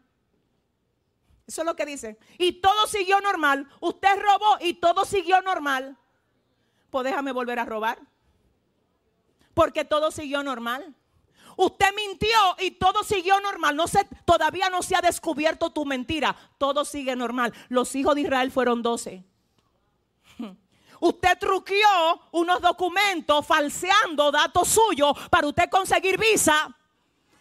Eso 1.47 1.62
es 1.62 1.66
lo 1.66 1.77
que 1.77 1.85
dice. 1.85 2.16
Y 2.39 2.61
todo 2.61 2.87
siguió 2.87 3.20
normal. 3.20 3.69
Usted 3.81 4.20
robó 4.20 4.57
y 4.61 4.74
todo 4.74 5.05
siguió 5.05 5.43
normal. 5.43 5.99
Pues 6.91 7.05
déjame 7.05 7.32
volver 7.32 7.59
a 7.59 7.65
robar. 7.65 7.99
Porque 9.53 9.85
todo 9.85 10.12
siguió 10.12 10.45
normal. 10.45 10.95
Usted 11.57 11.89
mintió 11.97 12.39
y 12.61 12.70
todo 12.70 13.03
siguió 13.03 13.41
normal. 13.41 13.74
No 13.74 13.89
se, 13.89 14.05
todavía 14.24 14.70
no 14.70 14.81
se 14.82 14.95
ha 14.95 15.01
descubierto 15.01 15.70
tu 15.70 15.85
mentira. 15.85 16.37
Todo 16.57 16.85
sigue 16.85 17.16
normal. 17.16 17.53
Los 17.69 17.97
hijos 17.97 18.15
de 18.15 18.20
Israel 18.20 18.53
fueron 18.53 18.81
doce. 18.81 19.24
Usted 21.01 21.39
truqueó 21.39 22.20
unos 22.32 22.60
documentos 22.60 23.47
falseando 23.47 24.31
datos 24.31 24.68
suyos 24.68 25.16
para 25.31 25.47
usted 25.47 25.70
conseguir 25.70 26.18
visa. 26.18 26.68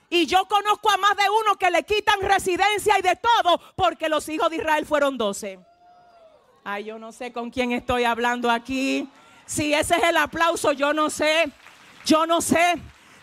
Y 0.09 0.25
yo 0.25 0.45
conozco 0.47 0.89
a 0.89 0.97
más 0.97 1.15
de 1.17 1.29
uno 1.41 1.55
que 1.57 1.69
le 1.69 1.83
quitan 1.83 2.21
residencia 2.21 2.97
y 2.97 3.01
de 3.01 3.17
todo 3.17 3.61
porque 3.75 4.07
los 4.07 4.27
hijos 4.29 4.49
de 4.49 4.55
Israel 4.55 4.85
fueron 4.85 5.17
doce. 5.17 5.59
Ay, 6.63 6.85
yo 6.85 6.97
no 6.97 7.11
sé 7.11 7.33
con 7.33 7.51
quién 7.51 7.73
estoy 7.73 8.05
hablando 8.05 8.49
aquí. 8.49 9.07
Si 9.45 9.73
ese 9.73 9.97
es 9.97 10.03
el 10.03 10.17
aplauso, 10.17 10.71
yo 10.71 10.93
no 10.93 11.09
sé. 11.09 11.51
Yo 12.05 12.25
no 12.25 12.39
sé. 12.41 12.75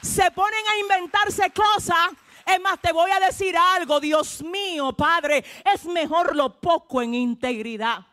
Se 0.03 0.31
ponen 0.31 0.61
a 0.69 0.79
inventarse 0.79 1.51
cosas. 1.51 2.11
Es 2.45 2.61
más, 2.61 2.79
te 2.81 2.93
voy 2.93 3.11
a 3.11 3.21
decir 3.21 3.57
algo, 3.57 4.01
Dios 4.01 4.43
mío, 4.43 4.93
Padre. 4.93 5.45
Es 5.73 5.87
mejor 5.87 6.37
lo 6.37 6.61
poco 6.61 7.01
en 7.01 7.15
integridad 7.15 8.07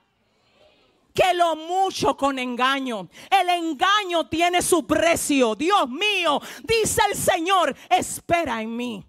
que 1.14 1.34
lo 1.34 1.56
mucho 1.56 2.18
con 2.18 2.40
engaño. 2.40 3.08
El 3.30 3.50
engaño 3.50 4.28
tiene 4.28 4.62
su 4.62 4.86
precio. 4.86 5.56
Dios 5.56 5.88
mío, 5.90 6.42
dice 6.64 7.02
el 7.10 7.18
Señor, 7.18 7.76
espera 7.90 8.62
en 8.62 8.76
mí. 8.76 9.06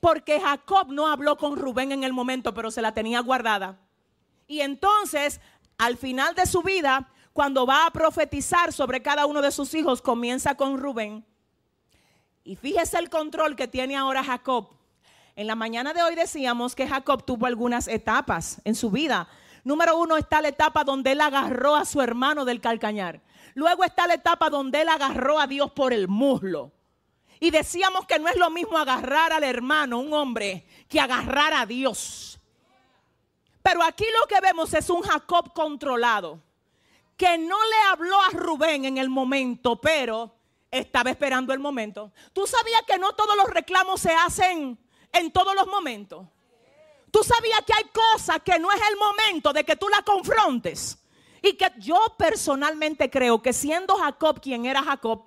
Porque 0.00 0.40
Jacob 0.40 0.88
no 0.90 1.08
habló 1.08 1.36
con 1.36 1.56
Rubén 1.56 1.92
en 1.92 2.04
el 2.04 2.12
momento, 2.12 2.54
pero 2.54 2.70
se 2.70 2.82
la 2.82 2.94
tenía 2.94 3.20
guardada. 3.20 3.78
Y 4.46 4.60
entonces, 4.60 5.40
al 5.78 5.96
final 5.96 6.34
de 6.34 6.46
su 6.46 6.62
vida, 6.62 7.10
cuando 7.32 7.66
va 7.66 7.86
a 7.86 7.90
profetizar 7.90 8.72
sobre 8.72 9.02
cada 9.02 9.26
uno 9.26 9.42
de 9.42 9.50
sus 9.50 9.74
hijos, 9.74 10.00
comienza 10.00 10.54
con 10.54 10.78
Rubén. 10.78 11.24
Y 12.44 12.54
fíjese 12.54 12.98
el 12.98 13.10
control 13.10 13.56
que 13.56 13.66
tiene 13.66 13.96
ahora 13.96 14.22
Jacob. 14.22 14.68
En 15.34 15.48
la 15.48 15.56
mañana 15.56 15.92
de 15.92 16.02
hoy 16.02 16.14
decíamos 16.14 16.74
que 16.76 16.86
Jacob 16.86 17.24
tuvo 17.24 17.46
algunas 17.46 17.88
etapas 17.88 18.60
en 18.64 18.74
su 18.74 18.90
vida. 18.90 19.28
Número 19.66 19.96
uno 19.96 20.16
está 20.16 20.40
la 20.40 20.46
etapa 20.46 20.84
donde 20.84 21.10
él 21.10 21.20
agarró 21.20 21.74
a 21.74 21.84
su 21.84 22.00
hermano 22.00 22.44
del 22.44 22.60
calcañar. 22.60 23.20
Luego 23.54 23.82
está 23.82 24.06
la 24.06 24.14
etapa 24.14 24.48
donde 24.48 24.82
él 24.82 24.88
agarró 24.88 25.40
a 25.40 25.48
Dios 25.48 25.72
por 25.72 25.92
el 25.92 26.06
muslo. 26.06 26.70
Y 27.40 27.50
decíamos 27.50 28.06
que 28.06 28.20
no 28.20 28.28
es 28.28 28.36
lo 28.36 28.48
mismo 28.48 28.78
agarrar 28.78 29.32
al 29.32 29.42
hermano, 29.42 29.98
un 29.98 30.12
hombre, 30.12 30.68
que 30.88 31.00
agarrar 31.00 31.52
a 31.52 31.66
Dios. 31.66 32.38
Pero 33.60 33.82
aquí 33.82 34.04
lo 34.20 34.28
que 34.28 34.40
vemos 34.40 34.72
es 34.72 34.88
un 34.88 35.02
Jacob 35.02 35.52
controlado, 35.52 36.40
que 37.16 37.36
no 37.36 37.56
le 37.56 37.76
habló 37.90 38.22
a 38.22 38.30
Rubén 38.30 38.84
en 38.84 38.98
el 38.98 39.08
momento, 39.08 39.80
pero 39.80 40.32
estaba 40.70 41.10
esperando 41.10 41.52
el 41.52 41.58
momento. 41.58 42.12
¿Tú 42.32 42.46
sabías 42.46 42.82
que 42.86 42.98
no 42.98 43.16
todos 43.16 43.36
los 43.36 43.50
reclamos 43.50 44.00
se 44.00 44.12
hacen 44.14 44.78
en 45.12 45.32
todos 45.32 45.56
los 45.56 45.66
momentos? 45.66 46.24
Tú 47.10 47.22
sabías 47.22 47.62
que 47.66 47.72
hay 47.72 47.90
cosas 47.90 48.40
que 48.44 48.58
no 48.58 48.70
es 48.70 48.80
el 48.90 48.96
momento 48.96 49.52
de 49.52 49.64
que 49.64 49.76
tú 49.76 49.88
las 49.88 50.02
confrontes. 50.02 50.98
Y 51.42 51.54
que 51.54 51.70
yo 51.78 51.98
personalmente 52.18 53.08
creo 53.10 53.40
que 53.40 53.52
siendo 53.52 53.96
Jacob 53.96 54.40
quien 54.40 54.66
era 54.66 54.82
Jacob, 54.82 55.24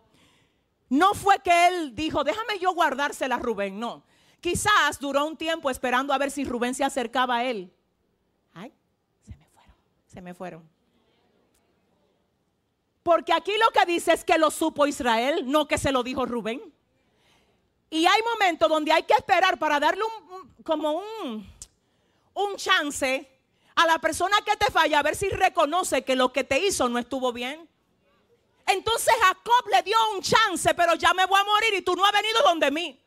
no 0.89 1.13
fue 1.13 1.39
que 1.39 1.67
él 1.67 1.95
dijo, 1.95 2.23
déjame 2.23 2.59
yo 2.59 2.73
guardársela 2.73 3.35
a 3.35 3.39
Rubén. 3.39 3.79
No. 3.79 4.03
Quizás 4.41 4.99
duró 4.99 5.25
un 5.25 5.37
tiempo 5.37 5.69
esperando 5.69 6.13
a 6.13 6.17
ver 6.17 6.31
si 6.31 6.43
Rubén 6.43 6.73
se 6.73 6.83
acercaba 6.83 7.37
a 7.37 7.45
él. 7.45 7.71
Ay, 8.53 8.73
se 9.21 9.35
me 9.35 9.47
fueron, 9.47 9.75
se 10.07 10.21
me 10.21 10.33
fueron. 10.33 10.69
Porque 13.03 13.33
aquí 13.33 13.51
lo 13.59 13.71
que 13.71 13.85
dice 13.85 14.13
es 14.13 14.23
que 14.23 14.37
lo 14.37 14.51
supo 14.51 14.87
Israel, 14.87 15.43
no 15.45 15.67
que 15.67 15.77
se 15.77 15.91
lo 15.91 16.03
dijo 16.03 16.25
Rubén. 16.25 16.61
Y 17.89 18.05
hay 18.05 18.21
momentos 18.33 18.69
donde 18.69 18.91
hay 18.91 19.03
que 19.03 19.13
esperar 19.13 19.57
para 19.57 19.79
darle 19.79 20.03
un, 20.03 20.53
como 20.63 21.01
un, 21.23 21.47
un 22.39 22.55
chance 22.55 23.29
a 23.75 23.85
la 23.85 23.99
persona 23.99 24.37
que 24.45 24.55
te 24.57 24.71
falla 24.71 24.99
a 24.99 25.03
ver 25.03 25.15
si 25.15 25.29
reconoce 25.29 26.03
que 26.03 26.15
lo 26.15 26.33
que 26.33 26.43
te 26.43 26.59
hizo 26.59 26.89
no 26.89 26.99
estuvo 26.99 27.31
bien. 27.31 27.69
Entonces 28.65 29.13
Jacob 29.21 29.67
le 29.71 29.81
dio 29.83 29.97
un 30.13 30.21
chance, 30.21 30.73
pero 30.73 30.95
ya 30.95 31.13
me 31.13 31.25
voy 31.25 31.39
a 31.39 31.43
morir 31.43 31.73
y 31.75 31.81
tú 31.81 31.95
no 31.95 32.05
has 32.05 32.11
venido 32.11 32.41
donde 32.43 32.71
mí. 32.71 32.99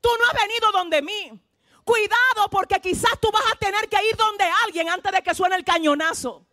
Tú 0.00 0.08
no 0.18 0.26
has 0.26 0.34
venido 0.34 0.72
donde 0.72 1.02
mí. 1.02 1.40
Cuidado 1.84 2.48
porque 2.50 2.80
quizás 2.80 3.18
tú 3.20 3.30
vas 3.30 3.44
a 3.52 3.56
tener 3.56 3.88
que 3.88 3.98
ir 4.08 4.16
donde 4.16 4.44
alguien 4.64 4.88
antes 4.88 5.12
de 5.12 5.22
que 5.22 5.34
suene 5.34 5.56
el 5.56 5.64
cañonazo. 5.64 6.46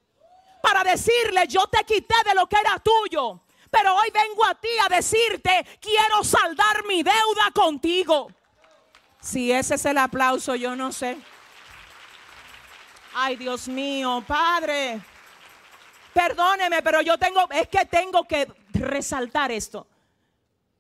Para 0.62 0.84
decirle, 0.84 1.48
yo 1.48 1.68
te 1.68 1.84
quité 1.84 2.16
de 2.26 2.36
lo 2.36 2.48
que 2.48 2.58
era 2.60 2.80
tuyo. 2.80 3.42
Pero 3.72 3.96
hoy 3.96 4.10
vengo 4.12 4.46
a 4.46 4.56
ti 4.56 4.70
a 4.84 4.90
decirte, 4.90 5.66
quiero 5.80 6.24
saldar 6.24 6.86
mi 6.86 7.04
deuda 7.04 7.52
contigo. 7.54 8.30
Si 9.20 9.52
ese 9.52 9.76
es 9.76 9.86
el 9.86 9.98
aplauso, 9.98 10.56
yo 10.56 10.76
no 10.76 10.92
sé. 10.92 11.18
Ay, 13.14 13.36
Dios 13.36 13.68
mío, 13.68 14.24
Padre. 14.28 15.02
Perdóneme, 16.14 16.82
pero 16.82 17.02
yo 17.02 17.18
tengo, 17.18 17.48
es 17.52 17.68
que 17.68 17.86
tengo 17.86 18.24
que 18.24 18.48
resaltar 18.74 19.52
esto. 19.52 19.88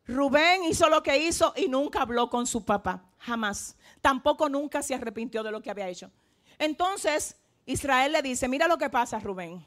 Rubén 0.07 0.63
hizo 0.63 0.89
lo 0.89 1.03
que 1.03 1.17
hizo 1.17 1.53
y 1.55 1.67
nunca 1.67 2.01
habló 2.01 2.29
con 2.29 2.47
su 2.47 2.63
papá, 2.63 3.03
jamás. 3.19 3.75
Tampoco 4.01 4.49
nunca 4.49 4.81
se 4.81 4.95
arrepintió 4.95 5.43
de 5.43 5.51
lo 5.51 5.61
que 5.61 5.69
había 5.69 5.89
hecho. 5.89 6.11
Entonces, 6.57 7.35
Israel 7.65 8.13
le 8.13 8.21
dice, 8.21 8.47
mira 8.47 8.67
lo 8.67 8.77
que 8.77 8.89
pasa, 8.89 9.19
Rubén. 9.19 9.65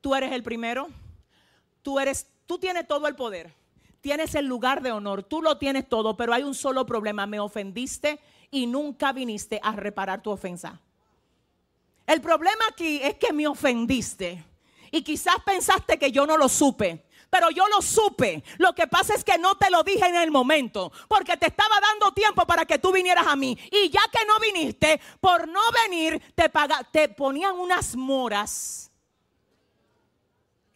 tú 0.00 0.14
eres 0.14 0.32
el 0.32 0.42
primero, 0.42 0.88
tú 1.82 1.98
eres, 1.98 2.26
tú 2.46 2.58
tienes 2.58 2.86
todo 2.86 3.08
el 3.08 3.16
poder, 3.16 3.54
tienes 4.04 4.34
el 4.34 4.44
lugar 4.44 4.82
de 4.82 4.92
honor, 4.92 5.22
tú 5.22 5.40
lo 5.40 5.56
tienes 5.56 5.88
todo, 5.88 6.14
pero 6.14 6.34
hay 6.34 6.42
un 6.42 6.54
solo 6.54 6.84
problema, 6.84 7.24
me 7.26 7.40
ofendiste 7.40 8.20
y 8.50 8.66
nunca 8.66 9.14
viniste 9.14 9.58
a 9.62 9.72
reparar 9.72 10.22
tu 10.22 10.30
ofensa. 10.30 10.78
El 12.06 12.20
problema 12.20 12.66
aquí 12.68 13.00
es 13.02 13.14
que 13.14 13.32
me 13.32 13.46
ofendiste 13.46 14.44
y 14.90 15.00
quizás 15.00 15.36
pensaste 15.46 15.98
que 15.98 16.12
yo 16.12 16.26
no 16.26 16.36
lo 16.36 16.50
supe. 16.50 17.06
Pero 17.30 17.48
yo 17.50 17.66
lo 17.66 17.80
supe. 17.80 18.44
Lo 18.58 18.74
que 18.74 18.86
pasa 18.86 19.14
es 19.14 19.24
que 19.24 19.38
no 19.38 19.56
te 19.56 19.70
lo 19.70 19.82
dije 19.82 20.06
en 20.06 20.16
el 20.16 20.30
momento. 20.30 20.92
Porque 21.08 21.38
te 21.38 21.46
estaba 21.46 21.80
dando 21.80 22.12
tiempo 22.12 22.46
para 22.46 22.66
que 22.66 22.78
tú 22.78 22.92
vinieras 22.92 23.26
a 23.26 23.34
mí. 23.34 23.58
Y 23.72 23.88
ya 23.88 24.02
que 24.12 24.24
no 24.26 24.38
viniste, 24.38 25.00
por 25.18 25.48
no 25.48 25.62
venir, 25.82 26.22
te, 26.34 26.48
te 26.92 27.08
ponían 27.08 27.58
unas 27.58 27.96
moras. 27.96 28.92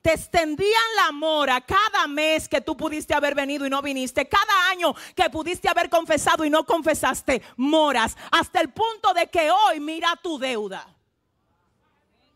Te 0.02 0.12
extendían 0.12 0.96
la 0.96 1.12
mora 1.12 1.60
cada 1.60 2.06
mes 2.06 2.48
que 2.48 2.60
tú 2.60 2.76
pudiste 2.76 3.14
haber 3.14 3.34
venido 3.34 3.66
y 3.66 3.70
no 3.70 3.82
viniste. 3.82 4.28
Cada 4.28 4.70
año 4.70 4.94
que 5.14 5.28
pudiste 5.28 5.68
haber 5.68 5.90
confesado 5.90 6.44
y 6.44 6.50
no 6.50 6.64
confesaste. 6.64 7.42
Moras. 7.56 8.16
Hasta 8.30 8.60
el 8.60 8.70
punto 8.70 9.12
de 9.12 9.26
que 9.28 9.50
hoy 9.50 9.80
mira 9.80 10.14
tu 10.22 10.38
deuda. 10.38 10.86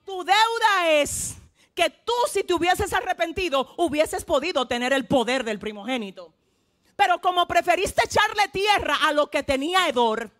Tu 0.04 0.24
deuda 0.24 0.90
es 0.90 1.36
que 1.74 1.88
tú 1.90 2.12
si 2.30 2.42
te 2.44 2.54
hubieses 2.54 2.92
arrepentido 2.92 3.74
hubieses 3.78 4.24
podido 4.24 4.66
tener 4.66 4.92
el 4.92 5.06
poder 5.06 5.44
del 5.44 5.58
primogénito. 5.58 6.34
Pero 6.96 7.20
como 7.20 7.46
preferiste 7.46 8.02
echarle 8.04 8.48
tierra 8.48 8.96
a 9.02 9.12
lo 9.12 9.30
que 9.30 9.42
tenía 9.42 9.88
hedor, 9.88 10.30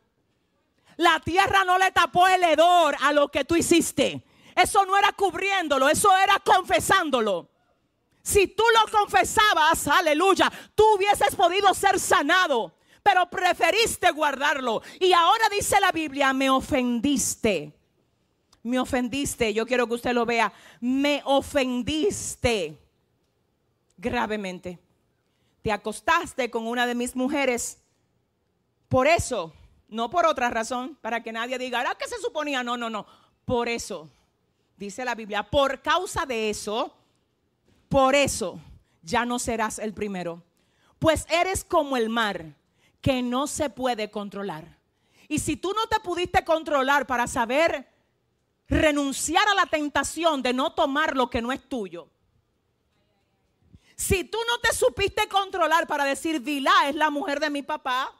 la 0.97 1.21
tierra 1.21 1.65
no 1.65 1.79
le 1.79 1.91
tapó 1.93 2.29
el 2.29 2.43
hedor 2.43 2.97
a 3.01 3.13
lo 3.13 3.29
que 3.29 3.45
tú 3.45 3.57
hiciste. 3.57 4.23
Eso 4.55 4.85
no 4.85 4.97
era 4.97 5.13
cubriéndolo, 5.13 5.89
eso 5.89 6.15
era 6.17 6.39
confesándolo. 6.41 7.49
Si 8.23 8.49
tú 8.49 8.63
lo 8.75 8.99
confesabas, 8.99 9.89
aleluya, 9.89 10.51
tú 10.75 10.85
hubieses 10.95 11.35
podido 11.35 11.75
ser 11.75 11.99
sanado, 11.99 12.75
pero 13.03 13.29
preferiste 13.29 14.11
guardarlo. 14.13 14.83
Y 15.01 15.13
ahora 15.13 15.49
dice 15.49 15.81
la 15.81 15.91
Biblia, 15.91 16.33
me 16.33 16.49
ofendiste 16.51 17.75
me 18.63 18.79
ofendiste, 18.79 19.53
yo 19.53 19.67
quiero 19.67 19.87
que 19.87 19.95
usted 19.95 20.13
lo 20.13 20.25
vea, 20.25 20.53
me 20.81 21.21
ofendiste 21.25 22.79
gravemente. 23.97 24.79
Te 25.63 25.73
acostaste 25.73 26.51
con 26.51 26.67
una 26.67 26.87
de 26.87 26.95
mis 26.95 27.17
mujeres. 27.17 27.79
Por 28.89 29.07
eso, 29.07 29.53
no 29.89 30.11
por 30.11 30.27
otra 30.27 30.51
razón, 30.51 30.97
para 31.01 31.23
que 31.23 31.33
nadie 31.33 31.59
diga, 31.59 31.85
¿ah, 31.87 31.97
que 31.97 32.09
se 32.09 32.19
suponía? 32.19 32.63
No, 32.63 32.77
no, 32.77 32.89
no. 32.89 33.07
Por 33.45 33.69
eso, 33.69 34.09
dice 34.77 35.05
la 35.05 35.15
Biblia, 35.15 35.43
por 35.43 35.81
causa 35.83 36.27
de 36.27 36.51
eso, 36.51 36.95
por 37.89 38.15
eso 38.15 38.61
ya 39.03 39.25
no 39.25 39.39
serás 39.39 39.79
el 39.79 39.93
primero. 39.93 40.43
Pues 40.99 41.27
eres 41.29 41.65
como 41.65 41.97
el 41.97 42.09
mar 42.09 42.55
que 43.01 43.23
no 43.23 43.47
se 43.47 43.71
puede 43.71 44.11
controlar. 44.11 44.79
Y 45.29 45.39
si 45.39 45.57
tú 45.57 45.73
no 45.73 45.87
te 45.87 45.99
pudiste 46.01 46.45
controlar 46.45 47.07
para 47.07 47.27
saber 47.27 47.89
renunciar 48.69 49.47
a 49.49 49.55
la 49.55 49.67
tentación 49.67 50.43
de 50.43 50.53
no 50.53 50.73
tomar 50.73 51.17
lo 51.17 51.29
que 51.29 51.43
no 51.43 51.53
es 51.53 51.69
tuyo. 51.69 52.09
Si 53.95 54.25
tú 54.25 54.39
no 54.49 54.59
te 54.59 54.75
supiste 54.75 55.29
controlar 55.29 55.87
para 55.87 56.05
decir, 56.05 56.41
Vilá 56.41 56.73
es 56.89 56.95
la 56.95 57.11
mujer 57.11 57.39
de 57.39 57.51
mi 57.51 57.63
papá, 57.63 58.13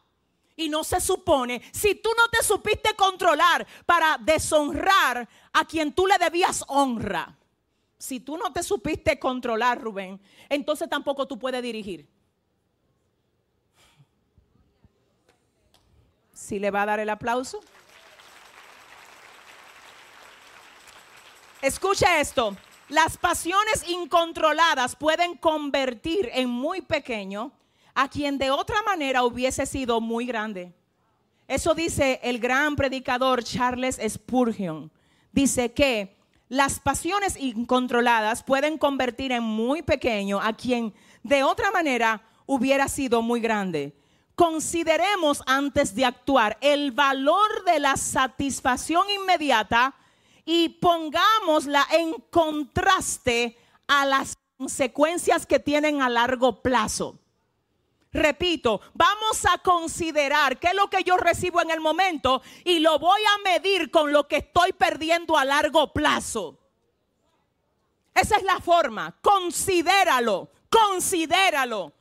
y 0.57 0.69
no 0.69 0.85
se 0.85 1.01
supone, 1.01 1.63
si 1.73 1.95
tú 1.95 2.11
no 2.17 2.29
te 2.29 2.43
supiste 2.45 2.95
controlar 2.95 3.67
para 3.87 4.19
deshonrar 4.19 5.29
a 5.53 5.65
quien 5.65 5.93
tú 5.93 6.07
le 6.07 6.19
debías 6.19 6.65
honra, 6.69 7.37
si 7.99 8.21
tú 8.21 8.37
no 8.37 8.53
te 8.53 8.63
supiste 8.63 9.19
controlar, 9.19 9.81
Rubén, 9.81 10.21
entonces 10.49 10.89
tampoco 10.89 11.27
tú 11.27 11.39
puedes 11.39 11.63
dirigir. 11.63 12.09
Si 16.33 16.59
le 16.59 16.71
va 16.71 16.83
a 16.83 16.87
dar 16.87 17.01
el 17.01 17.09
aplauso. 17.09 17.61
Escucha 21.61 22.19
esto. 22.19 22.57
Las 22.89 23.17
pasiones 23.17 23.89
incontroladas 23.89 24.97
pueden 24.97 25.37
convertir 25.37 26.29
en 26.33 26.49
muy 26.49 26.83
pequeño 26.83 27.53
a 27.95 28.09
quien 28.09 28.39
de 28.39 28.51
otra 28.51 28.83
manera 28.83 29.25
hubiese 29.25 29.67
sido 29.67 30.01
muy 30.01 30.27
grande. 30.27 30.73
Eso 31.49 31.75
dice 31.75 32.21
el 32.23 32.39
gran 32.39 32.77
predicador 32.77 33.45
Charles 33.45 34.01
Spurgeon. 34.09 34.91
Dice 35.33 35.73
que 35.73 36.17
las 36.49 36.81
pasiones 36.81 37.37
incontroladas 37.37 38.43
pueden 38.43 38.79
convertir 38.79 39.33
en 39.33 39.43
muy 39.43 39.83
pequeño 39.83 40.41
a 40.41 40.53
quien 40.53 40.95
de 41.23 41.43
otra 41.43 41.71
manera 41.71 42.23
hubiera 42.47 42.89
sido 42.89 43.23
muy 43.23 43.41
grande. 43.41 43.97
Consideremos 44.35 45.43
antes 45.47 45.95
de 45.95 46.05
actuar 46.05 46.59
el 46.61 46.91
valor 46.91 47.65
de 47.65 47.81
la 47.81 47.97
satisfacción 47.97 49.05
inmediata 49.11 49.95
y 50.45 50.71
pongámosla 50.71 51.87
en 51.93 52.15
contraste 52.31 53.57
a 53.87 54.07
las 54.07 54.37
consecuencias 54.57 55.47
que 55.47 55.59
tienen 55.59 56.03
a 56.03 56.09
largo 56.09 56.63
plazo. 56.63 57.22
Repito, 58.13 58.81
vamos 58.93 59.47
a 59.47 59.59
considerar 59.59 60.59
qué 60.59 60.69
es 60.69 60.75
lo 60.75 60.91
que 60.91 61.03
yo 61.03 61.17
recibo 61.17 61.63
en 61.63 61.71
el 61.71 61.81
momento 61.81 62.43
y 62.65 62.81
lo 62.81 62.99
voy 62.99 63.21
a 63.23 63.43
medir 63.43 63.91
con 63.91 64.13
lo 64.13 64.29
que 64.29 64.37
estoy 64.37 64.73
perdiendo 64.75 65.37
a 65.39 65.45
largo 65.45 65.93
plazo. 65.93 66.59
Esa 68.15 68.37
es 68.37 68.43
la 68.43 68.61
forma. 68.61 69.17
Considéralo, 69.23 70.51
considéralo. 70.69 71.93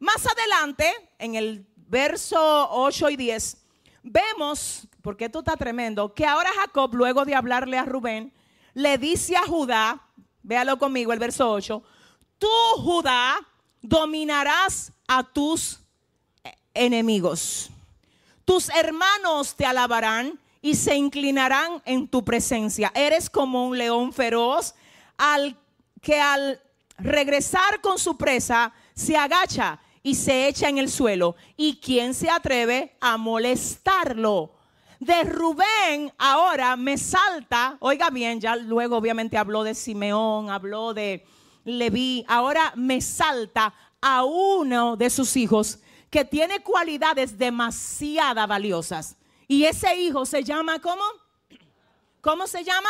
Más 0.00 0.26
adelante, 0.26 0.92
en 1.18 1.36
el 1.36 1.64
verso 1.76 2.68
8 2.72 3.10
y 3.10 3.16
10, 3.16 3.56
vemos 4.02 4.88
porque 5.04 5.26
esto 5.26 5.40
está 5.40 5.54
tremendo, 5.56 6.14
que 6.14 6.24
ahora 6.24 6.50
Jacob, 6.56 6.94
luego 6.94 7.26
de 7.26 7.34
hablarle 7.34 7.76
a 7.76 7.84
Rubén, 7.84 8.32
le 8.72 8.96
dice 8.96 9.36
a 9.36 9.42
Judá, 9.42 10.00
véalo 10.42 10.78
conmigo, 10.78 11.12
el 11.12 11.18
verso 11.18 11.50
8, 11.52 11.82
tú 12.38 12.48
Judá 12.76 13.38
dominarás 13.84 14.92
a 15.06 15.22
tus 15.22 15.80
enemigos. 16.72 17.70
Tus 18.46 18.70
hermanos 18.70 19.54
te 19.54 19.66
alabarán 19.66 20.40
y 20.62 20.74
se 20.74 20.96
inclinarán 20.96 21.82
en 21.84 22.08
tu 22.08 22.24
presencia. 22.24 22.90
Eres 22.94 23.28
como 23.28 23.66
un 23.66 23.76
león 23.76 24.12
feroz 24.12 24.74
al 25.18 25.56
que 26.00 26.18
al 26.18 26.60
regresar 26.96 27.82
con 27.82 27.98
su 27.98 28.16
presa 28.16 28.72
se 28.94 29.18
agacha 29.18 29.78
y 30.02 30.14
se 30.14 30.48
echa 30.48 30.70
en 30.70 30.78
el 30.78 30.90
suelo. 30.90 31.36
¿Y 31.54 31.76
quién 31.76 32.14
se 32.14 32.30
atreve 32.30 32.96
a 33.00 33.18
molestarlo? 33.18 34.52
de 35.00 35.22
Rubén 35.24 36.10
ahora 36.16 36.76
me 36.76 36.96
salta, 36.96 37.76
oiga 37.80 38.08
bien, 38.08 38.40
ya 38.40 38.56
luego 38.56 38.96
obviamente 38.96 39.36
habló 39.36 39.62
de 39.62 39.74
Simeón, 39.74 40.48
habló 40.48 40.94
de 40.94 41.26
Leví, 41.64 42.24
ahora 42.28 42.72
me 42.76 43.00
salta 43.00 43.74
a 44.00 44.24
uno 44.24 44.96
de 44.96 45.08
sus 45.10 45.36
hijos 45.36 45.78
que 46.10 46.24
tiene 46.24 46.62
cualidades 46.62 47.36
demasiado 47.36 48.46
valiosas. 48.46 49.16
Y 49.48 49.64
ese 49.64 49.96
hijo 49.96 50.24
se 50.26 50.44
llama, 50.44 50.78
¿cómo? 50.78 51.02
¿Cómo 52.20 52.46
se 52.46 52.62
llama? 52.62 52.88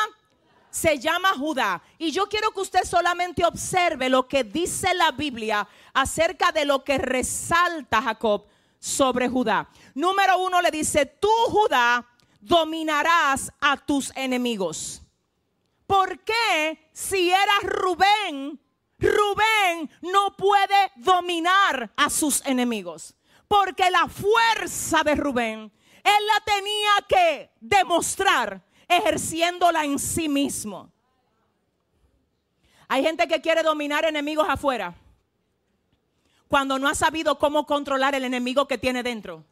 Se 0.70 0.98
llama 0.98 1.30
Judá. 1.38 1.82
Y 1.98 2.10
yo 2.10 2.28
quiero 2.28 2.50
que 2.50 2.60
usted 2.60 2.84
solamente 2.84 3.44
observe 3.44 4.08
lo 4.08 4.28
que 4.28 4.44
dice 4.44 4.92
la 4.94 5.12
Biblia 5.12 5.66
acerca 5.92 6.52
de 6.52 6.64
lo 6.64 6.84
que 6.84 6.98
resalta 6.98 8.02
Jacob 8.02 8.44
sobre 8.78 9.28
Judá. 9.28 9.68
Número 9.94 10.38
uno 10.38 10.60
le 10.60 10.70
dice, 10.70 11.06
tú 11.06 11.30
Judá 11.48 12.06
dominarás 12.40 13.50
a 13.60 13.76
tus 13.76 14.12
enemigos. 14.16 15.00
¿Por 15.86 16.20
qué 16.20 16.90
si 16.92 17.30
eras 17.30 17.62
Rubén, 17.62 18.60
Rubén 18.98 19.90
no 20.02 20.36
puede 20.36 20.92
dominar 20.96 21.92
a 21.96 22.10
sus 22.10 22.44
enemigos? 22.46 23.14
Porque 23.48 23.90
la 23.90 24.08
fuerza 24.08 25.02
de 25.02 25.14
Rubén, 25.14 25.72
él 26.02 26.26
la 26.26 26.44
tenía 26.44 26.90
que 27.08 27.50
demostrar 27.60 28.62
ejerciéndola 28.88 29.84
en 29.84 29.98
sí 29.98 30.28
mismo. 30.28 30.92
Hay 32.88 33.02
gente 33.02 33.26
que 33.26 33.40
quiere 33.40 33.62
dominar 33.62 34.04
enemigos 34.04 34.46
afuera 34.48 34.94
cuando 36.48 36.78
no 36.78 36.88
ha 36.88 36.94
sabido 36.94 37.38
cómo 37.38 37.66
controlar 37.66 38.14
el 38.14 38.24
enemigo 38.24 38.68
que 38.68 38.78
tiene 38.78 39.02
dentro. 39.02 39.44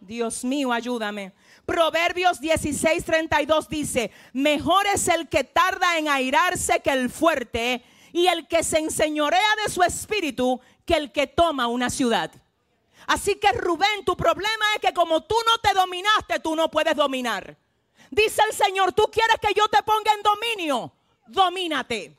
Dios 0.00 0.44
mío, 0.44 0.72
ayúdame. 0.72 1.32
Proverbios 1.64 2.40
16, 2.40 3.04
32 3.04 3.68
dice, 3.68 4.10
mejor 4.32 4.86
es 4.86 5.08
el 5.08 5.28
que 5.28 5.44
tarda 5.44 5.98
en 5.98 6.08
airarse 6.08 6.80
que 6.80 6.90
el 6.90 7.10
fuerte 7.10 7.82
y 8.16 8.28
el 8.28 8.48
que 8.48 8.64
se 8.64 8.78
enseñorea 8.78 9.56
de 9.62 9.70
su 9.70 9.82
espíritu 9.82 10.58
que 10.86 10.94
el 10.94 11.12
que 11.12 11.26
toma 11.26 11.66
una 11.66 11.90
ciudad. 11.90 12.30
Así 13.06 13.34
que 13.34 13.52
Rubén, 13.52 14.06
tu 14.06 14.16
problema 14.16 14.64
es 14.74 14.80
que 14.80 14.94
como 14.94 15.22
tú 15.24 15.34
no 15.46 15.58
te 15.58 15.74
dominaste, 15.74 16.40
tú 16.40 16.56
no 16.56 16.70
puedes 16.70 16.96
dominar. 16.96 17.54
Dice 18.10 18.40
el 18.48 18.56
Señor, 18.56 18.94
tú 18.94 19.02
quieres 19.12 19.36
que 19.38 19.52
yo 19.54 19.68
te 19.68 19.82
ponga 19.82 20.14
en 20.14 20.22
dominio. 20.22 20.92
domínate. 21.26 22.16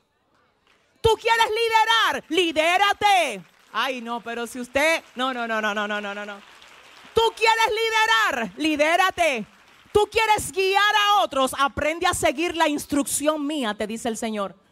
Tú 1.01 1.09
quieres 1.19 1.47
liderar, 1.47 2.23
lidérate. 2.29 3.41
Ay, 3.73 3.99
no, 3.99 4.21
pero 4.21 4.45
si 4.45 4.59
usted, 4.59 5.03
no, 5.15 5.33
no, 5.33 5.47
no, 5.47 5.59
no, 5.59 5.73
no, 5.73 5.87
no, 5.87 5.99
no, 5.99 6.13
no. 6.13 6.41
Tú 7.15 7.21
quieres 7.35 7.69
liderar, 7.71 8.51
lidérate. 8.57 9.47
Tú 9.91 10.07
quieres 10.11 10.51
guiar 10.51 10.95
a 11.07 11.21
otros, 11.23 11.55
aprende 11.57 12.05
a 12.05 12.13
seguir 12.13 12.55
la 12.55 12.67
instrucción 12.67 13.47
mía, 13.47 13.73
te 13.73 13.87
dice 13.87 14.09
el 14.09 14.17
Señor. 14.17 14.66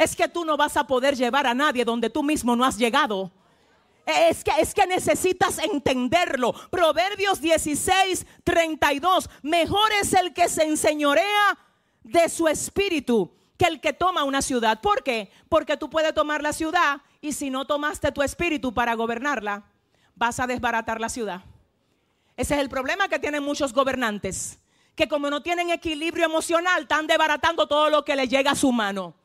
Es 0.00 0.16
que 0.16 0.28
tú 0.28 0.46
no 0.46 0.56
vas 0.56 0.78
a 0.78 0.86
poder 0.86 1.14
llevar 1.14 1.46
a 1.46 1.52
nadie 1.52 1.84
donde 1.84 2.08
tú 2.08 2.22
mismo 2.22 2.56
no 2.56 2.64
has 2.64 2.78
llegado. 2.78 3.30
Es 4.06 4.42
que, 4.42 4.50
es 4.58 4.72
que 4.72 4.86
necesitas 4.86 5.58
entenderlo. 5.58 6.54
Proverbios 6.70 7.38
16, 7.38 8.26
32. 8.42 9.28
Mejor 9.42 9.92
es 10.00 10.14
el 10.14 10.32
que 10.32 10.48
se 10.48 10.62
enseñorea 10.62 11.58
de 12.02 12.30
su 12.30 12.48
espíritu 12.48 13.30
que 13.58 13.66
el 13.66 13.78
que 13.78 13.92
toma 13.92 14.24
una 14.24 14.40
ciudad. 14.40 14.80
¿Por 14.80 15.02
qué? 15.02 15.30
Porque 15.50 15.76
tú 15.76 15.90
puedes 15.90 16.14
tomar 16.14 16.42
la 16.42 16.54
ciudad 16.54 17.02
y 17.20 17.32
si 17.32 17.50
no 17.50 17.66
tomaste 17.66 18.10
tu 18.10 18.22
espíritu 18.22 18.72
para 18.72 18.94
gobernarla, 18.94 19.64
vas 20.14 20.40
a 20.40 20.46
desbaratar 20.46 20.98
la 20.98 21.10
ciudad. 21.10 21.42
Ese 22.38 22.54
es 22.54 22.60
el 22.62 22.70
problema 22.70 23.06
que 23.08 23.18
tienen 23.18 23.42
muchos 23.42 23.74
gobernantes, 23.74 24.60
que 24.94 25.08
como 25.08 25.28
no 25.28 25.42
tienen 25.42 25.68
equilibrio 25.68 26.24
emocional, 26.24 26.84
están 26.84 27.06
desbaratando 27.06 27.68
todo 27.68 27.90
lo 27.90 28.02
que 28.02 28.16
les 28.16 28.30
llega 28.30 28.52
a 28.52 28.56
su 28.56 28.72
mano. 28.72 29.19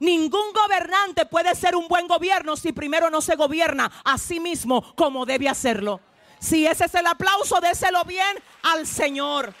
Ningún 0.00 0.52
gobernante 0.54 1.26
puede 1.26 1.54
ser 1.54 1.76
un 1.76 1.86
buen 1.86 2.08
gobierno 2.08 2.56
si 2.56 2.72
primero 2.72 3.10
no 3.10 3.20
se 3.20 3.36
gobierna 3.36 3.92
a 4.02 4.16
sí 4.16 4.40
mismo 4.40 4.94
como 4.96 5.26
debe 5.26 5.48
hacerlo. 5.48 6.00
Si 6.38 6.66
ese 6.66 6.86
es 6.86 6.94
el 6.94 7.06
aplauso, 7.06 7.60
déselo 7.60 8.02
bien 8.04 8.42
al 8.62 8.86
Señor. 8.86 9.54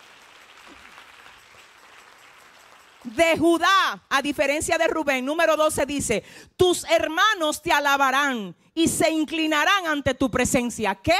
De 3.04 3.36
Judá, 3.36 4.02
a 4.08 4.22
diferencia 4.22 4.78
de 4.78 4.88
Rubén, 4.88 5.26
número 5.26 5.56
12 5.56 5.84
dice, 5.84 6.24
tus 6.56 6.84
hermanos 6.84 7.60
te 7.60 7.72
alabarán 7.72 8.56
y 8.74 8.88
se 8.88 9.10
inclinarán 9.10 9.86
ante 9.86 10.14
tu 10.14 10.30
presencia. 10.30 10.94
¿Qué? 10.94 11.16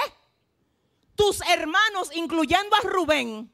Tus 1.14 1.42
hermanos, 1.42 2.10
incluyendo 2.14 2.74
a 2.74 2.80
Rubén, 2.80 3.52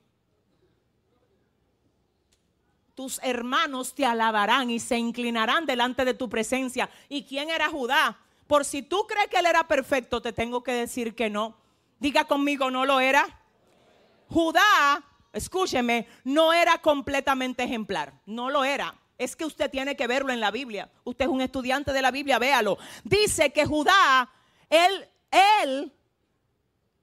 tus 2.97 3.21
hermanos 3.23 3.95
te 3.95 4.07
alabarán 4.07 4.71
y 4.71 4.81
se 4.81 4.97
inclinarán 4.97 5.67
delante 5.67 6.07
de 6.07 6.15
tu 6.15 6.31
presencia. 6.31 6.89
¿Y 7.11 7.25
quién 7.25 7.51
era 7.51 7.69
Judá? 7.69 8.19
Por 8.47 8.65
si 8.65 8.81
tú 8.81 9.07
crees 9.07 9.29
que 9.29 9.37
él 9.37 9.45
era 9.45 9.69
perfecto, 9.69 10.23
te 10.23 10.33
tengo 10.33 10.63
que 10.63 10.73
decir 10.73 11.15
que 11.15 11.29
no. 11.29 11.55
Diga 12.01 12.25
conmigo, 12.25 12.71
no 12.71 12.87
lo 12.87 12.99
era. 12.99 13.39
Judá, 14.31 15.05
escúcheme, 15.35 16.09
no 16.25 16.55
era 16.55 16.79
completamente 16.79 17.65
ejemplar. 17.65 18.15
No 18.25 18.49
lo 18.49 18.65
era. 18.65 18.95
Es 19.19 19.37
que 19.37 19.45
usted 19.45 19.71
tiene 19.71 19.95
que 19.95 20.07
verlo 20.07 20.33
en 20.33 20.41
la 20.41 20.51
Biblia. 20.51 20.91
Usted 21.05 21.27
es 21.27 21.31
un 21.31 21.43
estudiante 21.43 21.93
de 21.93 22.01
la 22.01 22.11
Biblia, 22.11 22.39
véalo. 22.39 22.79
Dice 23.05 23.53
que 23.53 23.67
Judá, 23.67 24.31
él, 24.71 25.07
él 25.63 25.93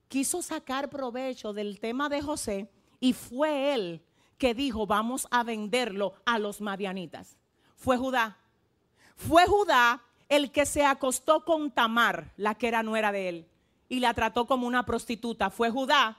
quiso 0.07 0.41
sacar 0.41 0.89
provecho 0.89 1.53
del 1.53 1.79
tema 1.79 2.09
de 2.09 2.19
José 2.23 2.67
y 2.99 3.13
fue 3.13 3.75
él 3.75 4.03
que 4.37 4.53
dijo, 4.53 4.85
vamos 4.87 5.27
a 5.31 5.43
venderlo 5.43 6.13
a 6.25 6.39
los 6.39 6.61
madianitas. 6.61 7.37
Fue 7.75 7.97
Judá. 7.97 8.37
Fue 9.15 9.45
Judá 9.45 10.01
el 10.29 10.51
que 10.51 10.65
se 10.65 10.85
acostó 10.85 11.45
con 11.45 11.71
Tamar, 11.71 12.33
la 12.37 12.55
que 12.55 12.67
era 12.67 12.83
nuera 12.83 13.11
de 13.11 13.29
él, 13.29 13.47
y 13.89 13.99
la 13.99 14.13
trató 14.13 14.47
como 14.47 14.67
una 14.67 14.85
prostituta. 14.85 15.49
Fue 15.49 15.69
Judá. 15.69 16.17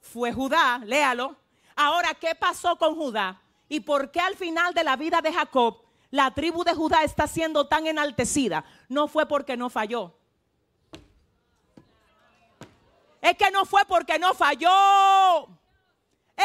Fue 0.00 0.32
Judá, 0.32 0.82
léalo. 0.84 1.36
Ahora, 1.76 2.14
¿qué 2.14 2.34
pasó 2.34 2.76
con 2.76 2.94
Judá? 2.96 3.40
¿Y 3.68 3.80
por 3.80 4.10
qué 4.10 4.20
al 4.20 4.36
final 4.36 4.74
de 4.74 4.84
la 4.84 4.96
vida 4.96 5.20
de 5.22 5.32
Jacob 5.32 5.82
la 6.10 6.30
tribu 6.32 6.62
de 6.62 6.74
Judá 6.74 7.04
está 7.04 7.26
siendo 7.26 7.68
tan 7.68 7.86
enaltecida? 7.86 8.64
No 8.88 9.08
fue 9.08 9.26
porque 9.26 9.56
no 9.56 9.70
falló. 9.70 10.14
Es 13.22 13.36
que 13.36 13.50
no 13.50 13.64
fue 13.64 13.84
porque 13.86 14.18
no 14.18 14.34
falló. 14.34 15.48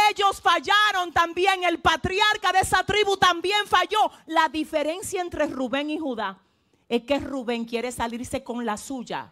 Ellos 0.09 0.41
fallaron 0.41 1.11
también. 1.11 1.63
El 1.63 1.79
patriarca 1.79 2.51
de 2.51 2.59
esa 2.59 2.83
tribu 2.83 3.17
también 3.17 3.65
falló. 3.67 4.11
La 4.25 4.49
diferencia 4.49 5.21
entre 5.21 5.47
Rubén 5.47 5.89
y 5.89 5.97
Judá 5.97 6.37
es 6.89 7.03
que 7.03 7.19
Rubén 7.19 7.65
quiere 7.65 7.91
salirse 7.91 8.43
con 8.43 8.65
la 8.65 8.77
suya. 8.77 9.31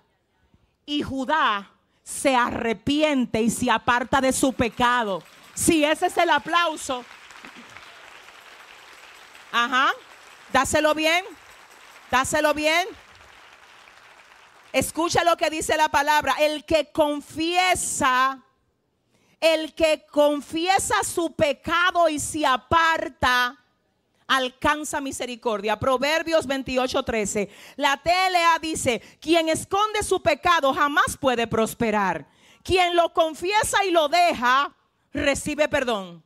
Y 0.86 1.02
Judá 1.02 1.72
se 2.04 2.36
arrepiente 2.36 3.42
y 3.42 3.50
se 3.50 3.72
aparta 3.72 4.22
de 4.22 4.32
su 4.32 4.54
pecado. 4.54 5.24
Si 5.54 5.84
ese 5.84 6.08
es 6.08 6.18
el 6.18 6.30
aplauso. 6.30 7.04
Ajá. 9.52 9.92
Dáselo 10.52 10.94
bien. 10.94 11.26
Dáselo 12.12 12.54
bien. 12.54 12.88
Escucha 14.72 15.24
lo 15.24 15.38
que 15.38 15.50
dice 15.50 15.78
la 15.78 15.90
palabra. 15.90 16.36
El 16.40 16.66
que 16.66 16.92
confiesa 16.92 18.45
el 19.40 19.74
que 19.74 20.06
confiesa 20.12 21.04
su 21.04 21.34
pecado 21.34 22.10
y 22.10 22.20
se 22.20 22.46
aparta, 22.46 23.58
alcanza 24.28 25.02
misericordia. 25.02 25.78
Proverbios 25.80 26.48
28:13. 26.48 27.50
La 27.76 27.98
TLA 27.98 28.60
dice, 28.60 29.02
quien 29.20 29.50
esconde 29.50 30.04
su 30.04 30.22
pecado 30.22 30.74
jamás 30.74 31.18
puede 31.18 31.48
prosperar. 31.48 32.28
Quien 32.64 32.96
lo 32.96 33.14
confiesa 33.14 33.86
y 33.86 33.92
lo 33.92 34.08
deja, 34.08 34.76
recibe 35.14 35.68
perdón. 35.70 36.24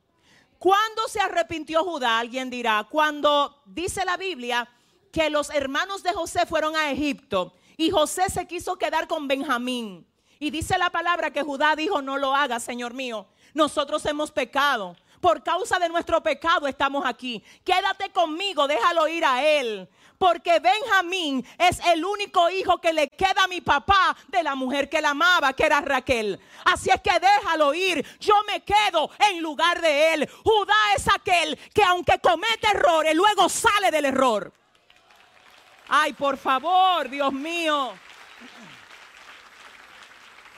¿Cuándo 0.58 1.08
se 1.08 1.20
arrepintió 1.20 1.84
Judá? 1.84 2.18
Alguien 2.18 2.50
dirá, 2.50 2.86
cuando 2.90 3.62
dice 3.66 4.04
la 4.04 4.16
Biblia 4.16 4.68
que 5.12 5.30
los 5.30 5.50
hermanos 5.50 6.02
de 6.02 6.12
José 6.12 6.46
fueron 6.46 6.76
a 6.76 6.90
Egipto 6.90 7.54
y 7.76 7.90
José 7.90 8.28
se 8.28 8.46
quiso 8.46 8.76
quedar 8.76 9.08
con 9.08 9.26
Benjamín. 9.26 10.06
Y 10.42 10.48
dice 10.50 10.78
la 10.78 10.88
palabra 10.88 11.30
que 11.30 11.42
Judá 11.42 11.76
dijo, 11.76 12.00
no 12.00 12.16
lo 12.16 12.34
haga, 12.34 12.58
Señor 12.60 12.94
mío. 12.94 13.26
Nosotros 13.52 14.04
hemos 14.06 14.30
pecado. 14.30 14.96
Por 15.20 15.42
causa 15.42 15.78
de 15.78 15.90
nuestro 15.90 16.22
pecado 16.22 16.66
estamos 16.66 17.04
aquí. 17.04 17.44
Quédate 17.62 18.10
conmigo, 18.10 18.66
déjalo 18.66 19.06
ir 19.06 19.22
a 19.22 19.44
él. 19.44 19.86
Porque 20.16 20.58
Benjamín 20.58 21.46
es 21.58 21.78
el 21.88 22.02
único 22.02 22.48
hijo 22.48 22.80
que 22.80 22.94
le 22.94 23.08
queda 23.08 23.44
a 23.44 23.48
mi 23.48 23.60
papá 23.60 24.16
de 24.28 24.42
la 24.42 24.54
mujer 24.54 24.88
que 24.88 25.02
la 25.02 25.10
amaba, 25.10 25.52
que 25.52 25.66
era 25.66 25.82
Raquel. 25.82 26.40
Así 26.64 26.88
es 26.88 27.02
que 27.02 27.20
déjalo 27.20 27.74
ir. 27.74 28.02
Yo 28.18 28.34
me 28.46 28.62
quedo 28.62 29.10
en 29.30 29.42
lugar 29.42 29.82
de 29.82 30.14
él. 30.14 30.30
Judá 30.42 30.94
es 30.96 31.06
aquel 31.14 31.58
que 31.74 31.84
aunque 31.84 32.18
comete 32.18 32.66
errores, 32.72 33.14
luego 33.14 33.46
sale 33.50 33.90
del 33.90 34.06
error. 34.06 34.50
Ay, 35.88 36.14
por 36.14 36.38
favor, 36.38 37.10
Dios 37.10 37.30
mío. 37.30 37.92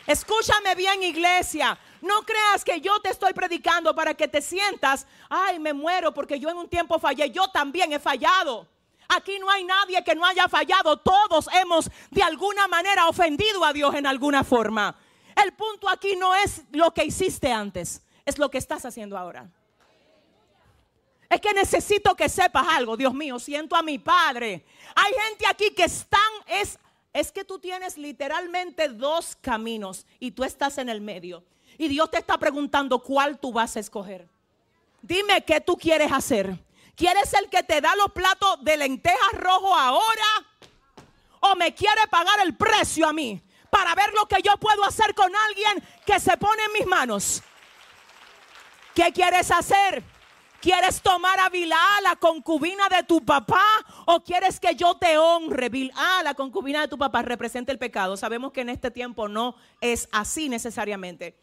Escúchame 0.07 0.75
bien, 0.75 1.03
iglesia. 1.03 1.79
No 2.01 2.23
creas 2.23 2.65
que 2.65 2.81
yo 2.81 2.99
te 3.01 3.11
estoy 3.11 3.33
predicando 3.33 3.95
para 3.95 4.15
que 4.15 4.27
te 4.27 4.43
sientas, 4.43 5.07
ay, 5.29 5.59
me 5.59 5.73
muero 5.73 6.13
porque 6.13 6.41
yo 6.41 6.51
en 6.51 6.57
un 6.57 6.69
tiempo 6.69 6.99
fallé. 6.99 7.31
Yo 7.31 7.49
también 7.49 7.93
he 7.93 7.99
fallado. 7.99 8.67
Aquí 9.09 9.39
no 9.39 9.51
hay 9.51 9.65
nadie 9.65 10.03
que 10.03 10.15
no 10.15 10.25
haya 10.25 10.49
fallado. 10.49 10.97
Todos 10.97 11.49
hemos 11.55 11.91
de 12.11 12.23
alguna 12.23 12.67
manera 12.67 13.09
ofendido 13.09 13.65
a 13.65 13.73
Dios 13.73 13.95
en 13.95 14.07
alguna 14.07 14.43
forma. 14.43 14.97
El 15.43 15.53
punto 15.53 15.89
aquí 15.89 16.17
no 16.17 16.35
es 16.35 16.63
lo 16.73 16.93
que 16.93 17.05
hiciste 17.05 17.53
antes, 17.53 18.03
es 18.25 18.39
lo 18.39 18.51
que 18.51 18.59
estás 18.59 18.85
haciendo 18.85 19.17
ahora. 19.17 19.49
Es 21.29 21.41
que 21.41 21.55
necesito 21.55 22.15
que 22.15 22.29
sepas 22.29 22.67
algo, 22.69 22.97
Dios 22.97 23.15
mío, 23.15 23.39
siento 23.39 23.75
a 23.75 23.83
mi 23.83 23.99
Padre. 23.99 24.67
Hay 24.95 25.13
gente 25.29 25.47
aquí 25.47 25.71
que 25.71 25.85
están, 25.85 26.21
es 26.47 26.79
es 27.13 27.31
que 27.31 27.45
tú 27.45 27.59
tienes 27.59 27.99
literalmente 27.99 28.89
dos 28.89 29.37
caminos 29.41 30.07
y 30.19 30.31
tú 30.31 30.45
estás 30.45 30.79
en 30.79 30.89
el 30.89 31.01
medio. 31.01 31.45
Y 31.79 31.89
Dios 31.89 32.11
te 32.11 32.19
está 32.19 32.39
preguntando 32.39 32.99
cuál 33.03 33.39
tú 33.39 33.53
vas 33.53 33.77
a 33.77 33.81
escoger. 33.81 34.29
Dime 35.03 35.45
qué 35.45 35.61
tú 35.61 35.77
quieres 35.77 36.11
hacer. 36.13 36.59
¿Quieres 36.95 37.33
el 37.35 37.49
que 37.49 37.63
te 37.63 37.81
da 37.81 37.95
los 37.97 38.13
platos 38.13 38.63
de 38.63 38.77
lentejas 38.77 39.33
rojo 39.33 39.75
ahora? 39.75 40.47
¿O 41.41 41.57
me 41.57 41.75
quiere 41.75 42.07
pagar 42.11 42.41
el 42.41 42.55
precio 42.57 43.07
a 43.07 43.13
mí 43.13 43.43
para 43.71 43.95
ver 43.95 44.13
lo 44.15 44.27
que 44.27 44.41
yo 44.43 44.57
puedo 44.59 44.85
hacer 44.85 45.15
con 45.15 45.35
alguien 45.35 45.83
que 46.07 46.21
se 46.21 46.37
pone 46.37 46.63
en 46.65 46.73
mis 46.73 46.87
manos? 46.87 47.43
¿Qué 48.95 49.13
quieres 49.13 49.51
hacer? 49.51 50.05
¿Quieres 50.63 51.03
tomar 51.03 51.41
a 51.41 51.49
Bilá, 51.49 51.77
la 52.05 52.15
concubina 52.15 52.89
de 52.89 53.03
tu 53.03 53.21
papá? 53.21 53.65
¿O 54.07 54.21
quieres 54.23 54.61
que 54.61 54.77
yo 54.77 54.95
te 54.95 55.19
honre? 55.19 55.69
Bilá, 55.69 56.23
la 56.23 56.35
concubina 56.35 56.83
de 56.83 56.87
tu 56.87 56.97
papá, 56.97 57.21
representa 57.23 57.73
el 57.73 57.81
pecado. 57.81 58.17
Sabemos 58.17 58.53
que 58.53 58.61
en 58.61 58.69
este 58.69 58.93
tiempo 58.93 59.27
no 59.27 59.57
es 59.81 60.09
así 60.13 60.49
necesariamente. 60.49 61.37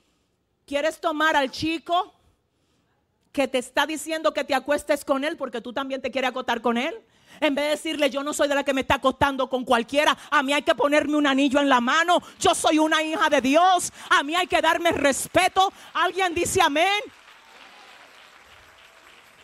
¿Quieres 0.65 1.01
tomar 1.01 1.35
al 1.35 1.51
chico 1.51 2.13
que 3.33 3.49
te 3.49 3.57
está 3.57 3.85
diciendo 3.85 4.33
que 4.33 4.45
te 4.45 4.55
acuestes 4.55 5.03
con 5.03 5.25
él 5.25 5.35
porque 5.35 5.59
tú 5.59 5.73
también 5.73 6.01
te 6.01 6.11
quieres 6.11 6.29
acotar 6.29 6.61
con 6.61 6.77
él? 6.77 6.95
En 7.41 7.55
vez 7.55 7.65
de 7.65 7.71
decirle, 7.71 8.09
yo 8.09 8.23
no 8.23 8.31
soy 8.31 8.47
de 8.47 8.55
la 8.55 8.63
que 8.63 8.73
me 8.73 8.81
está 8.81 8.95
acostando 8.95 9.49
con 9.49 9.65
cualquiera, 9.65 10.17
a 10.31 10.41
mí 10.43 10.53
hay 10.53 10.61
que 10.61 10.75
ponerme 10.75 11.17
un 11.17 11.27
anillo 11.27 11.59
en 11.59 11.67
la 11.67 11.81
mano, 11.81 12.21
yo 12.39 12.55
soy 12.55 12.79
una 12.79 13.03
hija 13.03 13.29
de 13.29 13.41
Dios, 13.41 13.91
a 14.09 14.23
mí 14.23 14.33
hay 14.33 14.47
que 14.47 14.61
darme 14.61 14.91
respeto. 14.91 15.71
¿Alguien 15.93 16.33
dice 16.33 16.61
amén? 16.61 17.01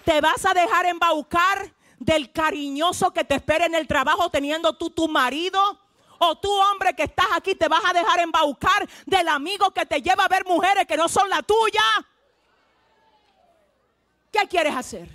¿Te 0.05 0.21
vas 0.21 0.45
a 0.45 0.53
dejar 0.53 0.85
embaucar 0.85 1.73
del 1.99 2.31
cariñoso 2.31 3.11
que 3.11 3.23
te 3.23 3.35
espera 3.35 3.65
en 3.65 3.75
el 3.75 3.87
trabajo 3.87 4.29
teniendo 4.29 4.73
tú 4.73 4.89
tu 4.89 5.07
marido. 5.07 5.59
O 6.17 6.37
tú, 6.37 6.49
hombre 6.49 6.93
que 6.93 7.03
estás 7.03 7.27
aquí, 7.35 7.55
te 7.55 7.67
vas 7.67 7.83
a 7.83 7.93
dejar 7.93 8.19
embaucar 8.21 8.87
del 9.05 9.27
amigo 9.27 9.71
que 9.71 9.85
te 9.85 10.01
lleva 10.01 10.23
a 10.23 10.29
ver 10.29 10.45
mujeres 10.45 10.85
que 10.87 10.95
no 10.95 11.09
son 11.09 11.29
la 11.29 11.41
tuya. 11.41 11.81
¿Qué 14.31 14.47
quieres 14.47 14.75
hacer? 14.75 15.09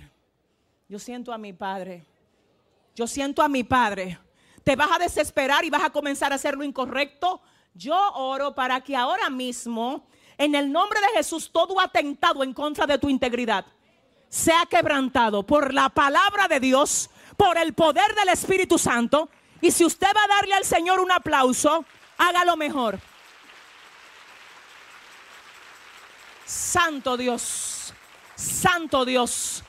Yo 0.87 0.99
siento 0.99 1.33
a 1.33 1.39
mi 1.39 1.53
padre. 1.53 2.05
Yo 2.95 3.07
siento 3.07 3.41
a 3.41 3.47
mi 3.47 3.63
padre. 3.63 4.19
Te 4.63 4.75
vas 4.75 4.91
a 4.91 4.99
desesperar 4.99 5.65
y 5.65 5.71
vas 5.71 5.83
a 5.83 5.89
comenzar 5.89 6.31
a 6.31 6.35
hacer 6.35 6.55
lo 6.55 6.63
incorrecto. 6.63 7.41
Yo 7.73 7.97
oro 8.13 8.53
para 8.53 8.81
que 8.81 8.95
ahora 8.95 9.29
mismo, 9.29 10.05
en 10.37 10.53
el 10.53 10.71
nombre 10.71 10.99
de 10.99 11.17
Jesús, 11.17 11.49
todo 11.51 11.79
atentado 11.79 12.43
en 12.43 12.53
contra 12.53 12.85
de 12.85 12.99
tu 12.99 13.09
integridad 13.09 13.65
sea 14.31 14.65
quebrantado 14.65 15.43
por 15.43 15.73
la 15.73 15.89
palabra 15.89 16.47
de 16.47 16.61
Dios, 16.61 17.09
por 17.35 17.57
el 17.57 17.73
poder 17.73 18.15
del 18.15 18.29
Espíritu 18.29 18.79
Santo. 18.79 19.29
Y 19.59 19.71
si 19.71 19.83
usted 19.83 20.07
va 20.07 20.23
a 20.23 20.35
darle 20.39 20.55
al 20.55 20.63
Señor 20.63 21.01
un 21.01 21.11
aplauso, 21.11 21.85
hágalo 22.17 22.55
mejor. 22.55 22.99
Santo 26.45 27.17
Dios, 27.17 27.93
Santo 28.35 29.03
Dios. 29.05 29.63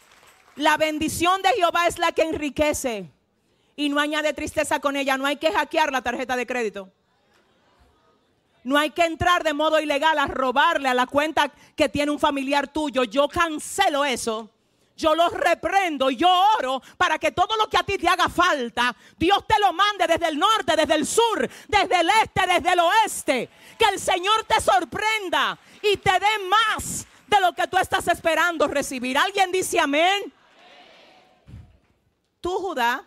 La 0.54 0.76
bendición 0.76 1.42
de 1.42 1.50
Jehová 1.50 1.88
es 1.88 1.98
la 1.98 2.12
que 2.12 2.22
enriquece 2.22 3.10
y 3.74 3.88
no 3.88 3.98
añade 3.98 4.32
tristeza 4.32 4.78
con 4.78 4.96
ella. 4.96 5.18
No 5.18 5.26
hay 5.26 5.36
que 5.36 5.52
hackear 5.52 5.90
la 5.90 6.02
tarjeta 6.02 6.36
de 6.36 6.46
crédito. 6.46 6.92
No 8.64 8.78
hay 8.78 8.90
que 8.90 9.04
entrar 9.04 9.42
de 9.42 9.54
modo 9.54 9.80
ilegal 9.80 10.18
a 10.18 10.26
robarle 10.26 10.88
a 10.88 10.94
la 10.94 11.06
cuenta 11.06 11.50
que 11.76 11.88
tiene 11.88 12.12
un 12.12 12.18
familiar 12.18 12.68
tuyo. 12.68 13.04
Yo 13.04 13.28
cancelo 13.28 14.04
eso. 14.04 14.50
Yo 14.96 15.14
los 15.14 15.32
reprendo, 15.32 16.10
yo 16.10 16.28
oro 16.58 16.80
para 16.96 17.18
que 17.18 17.32
todo 17.32 17.56
lo 17.56 17.68
que 17.68 17.78
a 17.78 17.82
ti 17.82 17.96
te 17.98 18.08
haga 18.08 18.28
falta, 18.28 18.94
Dios 19.18 19.44
te 19.46 19.58
lo 19.58 19.72
mande 19.72 20.06
desde 20.06 20.28
el 20.28 20.38
norte, 20.38 20.76
desde 20.76 20.94
el 20.94 21.06
sur, 21.06 21.48
desde 21.66 22.00
el 22.00 22.08
este, 22.22 22.46
desde 22.46 22.72
el 22.72 22.78
oeste. 22.78 23.48
Que 23.78 23.86
el 23.86 23.98
Señor 23.98 24.44
te 24.44 24.60
sorprenda 24.60 25.58
y 25.82 25.96
te 25.96 26.12
dé 26.12 26.46
más 26.48 27.06
de 27.26 27.40
lo 27.40 27.52
que 27.52 27.66
tú 27.66 27.78
estás 27.78 28.06
esperando 28.08 28.68
recibir. 28.68 29.16
¿Alguien 29.16 29.50
dice 29.50 29.80
amén? 29.80 30.32
Tú, 32.40 32.58
Judá, 32.58 33.04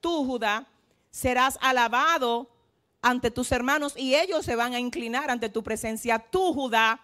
tú, 0.00 0.24
Judá, 0.26 0.66
serás 1.10 1.56
alabado 1.60 2.48
ante 3.08 3.30
tus 3.30 3.52
hermanos 3.52 3.94
y 3.96 4.14
ellos 4.14 4.44
se 4.44 4.56
van 4.56 4.74
a 4.74 4.80
inclinar 4.80 5.30
ante 5.30 5.48
tu 5.48 5.62
presencia. 5.62 6.18
Tú, 6.18 6.52
Judá, 6.52 7.00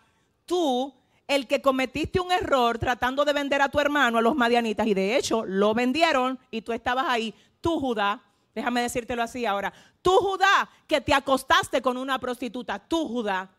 tú, 0.46 0.94
el 1.26 1.46
que 1.46 1.62
cometiste 1.62 2.20
un 2.20 2.32
error 2.32 2.78
tratando 2.78 3.24
de 3.24 3.32
vender 3.32 3.62
a 3.62 3.68
tu 3.68 3.80
hermano 3.80 4.18
a 4.18 4.22
los 4.22 4.36
madianitas 4.36 4.86
y 4.86 4.94
de 4.94 5.16
hecho 5.16 5.44
lo 5.44 5.74
vendieron 5.74 6.38
y 6.50 6.62
tú 6.62 6.72
estabas 6.72 7.06
ahí. 7.08 7.34
Tú, 7.60 7.80
Judá, 7.80 8.22
déjame 8.54 8.82
decírtelo 8.82 9.22
así 9.22 9.46
ahora. 9.46 9.72
Tú, 10.02 10.12
Judá, 10.18 10.68
que 10.86 11.00
te 11.00 11.14
acostaste 11.14 11.80
con 11.80 11.96
una 11.96 12.18
prostituta. 12.18 12.78
Tú, 12.78 13.08
Judá, 13.08 13.50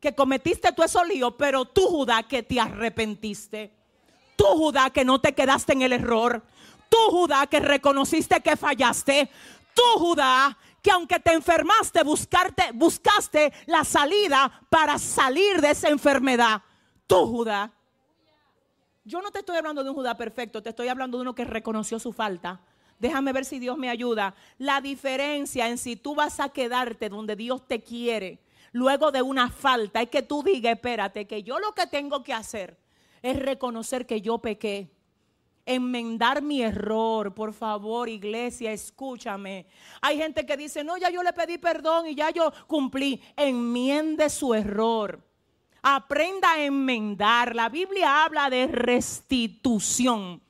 que 0.00 0.14
cometiste 0.14 0.72
tú 0.72 0.82
eso 0.82 1.04
lío, 1.04 1.36
pero 1.36 1.64
tú, 1.64 1.86
Judá, 1.86 2.24
que 2.24 2.42
te 2.42 2.58
arrepentiste. 2.58 3.72
Tú, 4.34 4.44
Judá, 4.44 4.90
que 4.90 5.04
no 5.04 5.20
te 5.20 5.32
quedaste 5.32 5.74
en 5.74 5.82
el 5.82 5.92
error. 5.92 6.42
Tú, 6.88 6.96
Judá, 7.10 7.46
que 7.46 7.60
reconociste 7.60 8.40
que 8.40 8.56
fallaste. 8.56 9.30
Tú, 9.74 9.82
Judá, 9.98 10.58
que 10.82 10.90
aunque 10.90 11.20
te 11.20 11.32
enfermaste, 11.32 12.02
buscarte, 12.02 12.70
buscaste 12.74 13.52
la 13.66 13.84
salida 13.84 14.66
para 14.68 14.98
salir 14.98 15.60
de 15.60 15.70
esa 15.70 15.88
enfermedad. 15.88 16.62
Tú, 17.06 17.26
Judá. 17.26 17.72
Yo 19.04 19.20
no 19.22 19.30
te 19.30 19.40
estoy 19.40 19.56
hablando 19.56 19.82
de 19.82 19.90
un 19.90 19.96
Judá 19.96 20.16
perfecto, 20.16 20.62
te 20.62 20.70
estoy 20.70 20.88
hablando 20.88 21.18
de 21.18 21.22
uno 21.22 21.34
que 21.34 21.44
reconoció 21.44 21.98
su 21.98 22.12
falta. 22.12 22.60
Déjame 22.98 23.32
ver 23.32 23.44
si 23.44 23.58
Dios 23.58 23.78
me 23.78 23.88
ayuda. 23.88 24.34
La 24.58 24.80
diferencia 24.80 25.68
en 25.68 25.78
si 25.78 25.96
tú 25.96 26.14
vas 26.14 26.38
a 26.40 26.50
quedarte 26.50 27.08
donde 27.08 27.34
Dios 27.36 27.66
te 27.66 27.82
quiere 27.82 28.40
luego 28.72 29.12
de 29.12 29.22
una 29.22 29.50
falta 29.50 30.02
es 30.02 30.08
que 30.08 30.22
tú 30.22 30.42
digas, 30.42 30.74
espérate, 30.74 31.26
que 31.26 31.42
yo 31.42 31.58
lo 31.58 31.72
que 31.72 31.86
tengo 31.86 32.24
que 32.24 32.32
hacer 32.32 32.78
es 33.22 33.38
reconocer 33.38 34.06
que 34.06 34.20
yo 34.20 34.38
pequé 34.38 34.90
enmendar 35.66 36.42
mi 36.42 36.62
error. 36.62 37.34
Por 37.34 37.52
favor, 37.52 38.08
iglesia, 38.08 38.72
escúchame. 38.72 39.66
Hay 40.00 40.18
gente 40.18 40.44
que 40.46 40.56
dice, 40.56 40.84
no, 40.84 40.96
ya 40.96 41.10
yo 41.10 41.22
le 41.22 41.32
pedí 41.32 41.58
perdón 41.58 42.08
y 42.08 42.14
ya 42.14 42.30
yo 42.30 42.52
cumplí. 42.66 43.20
Enmiende 43.36 44.30
su 44.30 44.54
error. 44.54 45.22
Aprenda 45.82 46.52
a 46.52 46.62
enmendar. 46.62 47.54
La 47.54 47.68
Biblia 47.68 48.24
habla 48.24 48.48
de 48.50 48.66
restitución. 48.66 50.40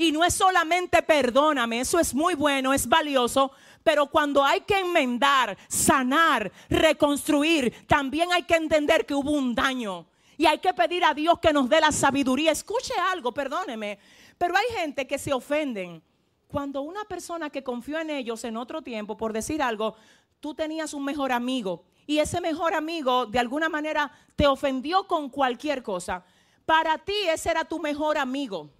Y 0.00 0.12
no 0.12 0.24
es 0.24 0.32
solamente 0.34 1.02
perdóname, 1.02 1.80
eso 1.80 1.98
es 1.98 2.14
muy 2.14 2.34
bueno, 2.34 2.72
es 2.72 2.88
valioso, 2.88 3.50
pero 3.82 4.06
cuando 4.06 4.44
hay 4.44 4.60
que 4.60 4.78
enmendar, 4.78 5.58
sanar, 5.66 6.52
reconstruir, 6.70 7.84
también 7.88 8.32
hay 8.32 8.44
que 8.44 8.54
entender 8.54 9.04
que 9.04 9.14
hubo 9.14 9.32
un 9.32 9.56
daño. 9.56 10.06
Y 10.38 10.46
hay 10.46 10.58
que 10.58 10.72
pedir 10.72 11.04
a 11.04 11.12
Dios 11.12 11.38
que 11.40 11.52
nos 11.52 11.68
dé 11.68 11.80
la 11.80 11.92
sabiduría. 11.92 12.52
Escuche 12.52 12.94
algo, 13.12 13.34
perdóneme. 13.34 13.98
Pero 14.38 14.56
hay 14.56 14.80
gente 14.80 15.06
que 15.06 15.18
se 15.18 15.34
ofenden. 15.34 16.02
Cuando 16.46 16.80
una 16.80 17.04
persona 17.04 17.50
que 17.50 17.62
confió 17.62 17.98
en 17.98 18.08
ellos 18.08 18.44
en 18.44 18.56
otro 18.56 18.80
tiempo, 18.80 19.16
por 19.16 19.34
decir 19.34 19.60
algo, 19.60 19.96
tú 20.40 20.54
tenías 20.54 20.94
un 20.94 21.04
mejor 21.04 21.32
amigo 21.32 21.84
y 22.06 22.20
ese 22.20 22.40
mejor 22.40 22.72
amigo 22.72 23.26
de 23.26 23.38
alguna 23.38 23.68
manera 23.68 24.10
te 24.34 24.46
ofendió 24.46 25.06
con 25.06 25.28
cualquier 25.28 25.82
cosa. 25.82 26.24
Para 26.64 26.96
ti 26.96 27.12
ese 27.28 27.50
era 27.50 27.64
tu 27.64 27.78
mejor 27.80 28.16
amigo. 28.16 28.70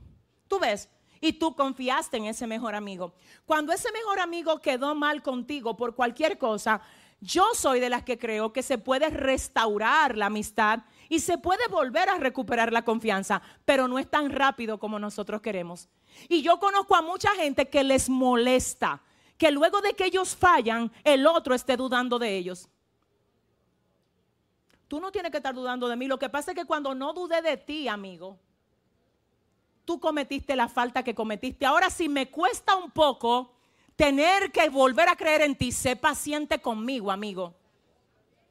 Tú 0.46 0.58
ves, 0.58 0.88
y 1.20 1.34
tú 1.34 1.54
confiaste 1.54 2.16
en 2.16 2.26
ese 2.26 2.46
mejor 2.46 2.74
amigo. 2.74 3.14
Cuando 3.44 3.72
ese 3.72 3.90
mejor 3.92 4.20
amigo 4.20 4.60
quedó 4.60 4.94
mal 4.94 5.22
contigo 5.22 5.76
por 5.76 5.94
cualquier 5.94 6.38
cosa, 6.38 6.80
yo 7.20 7.44
soy 7.54 7.80
de 7.80 7.90
las 7.90 8.02
que 8.02 8.18
creo 8.18 8.52
que 8.52 8.62
se 8.62 8.78
puede 8.78 9.10
restaurar 9.10 10.16
la 10.16 10.26
amistad 10.26 10.80
y 11.08 11.20
se 11.20 11.38
puede 11.38 11.66
volver 11.68 12.08
a 12.08 12.18
recuperar 12.18 12.72
la 12.72 12.84
confianza, 12.84 13.42
pero 13.64 13.88
no 13.88 13.98
es 13.98 14.10
tan 14.10 14.30
rápido 14.30 14.78
como 14.78 14.98
nosotros 14.98 15.40
queremos. 15.40 15.88
Y 16.28 16.42
yo 16.42 16.58
conozco 16.58 16.96
a 16.96 17.02
mucha 17.02 17.30
gente 17.34 17.68
que 17.68 17.84
les 17.84 18.08
molesta 18.08 19.02
que 19.38 19.52
luego 19.52 19.80
de 19.80 19.94
que 19.94 20.06
ellos 20.06 20.36
fallan, 20.36 20.92
el 21.04 21.26
otro 21.26 21.54
esté 21.54 21.76
dudando 21.76 22.18
de 22.18 22.36
ellos. 22.36 22.68
Tú 24.88 25.00
no 25.00 25.12
tienes 25.12 25.30
que 25.30 25.36
estar 25.36 25.54
dudando 25.54 25.86
de 25.86 25.96
mí. 25.96 26.06
Lo 26.06 26.18
que 26.18 26.28
pasa 26.28 26.50
es 26.50 26.56
que 26.56 26.64
cuando 26.64 26.94
no 26.94 27.12
dudé 27.12 27.40
de 27.40 27.56
ti, 27.56 27.86
amigo, 27.86 28.36
tú 29.84 30.00
cometiste 30.00 30.56
la 30.56 30.68
falta 30.68 31.04
que 31.04 31.14
cometiste. 31.14 31.64
Ahora, 31.64 31.88
si 31.88 32.08
me 32.08 32.30
cuesta 32.30 32.74
un 32.74 32.90
poco 32.90 33.54
tener 33.94 34.50
que 34.50 34.68
volver 34.70 35.08
a 35.08 35.16
creer 35.16 35.42
en 35.42 35.56
ti, 35.56 35.70
sé 35.70 35.94
paciente 35.94 36.60
conmigo, 36.60 37.12
amigo. 37.12 37.54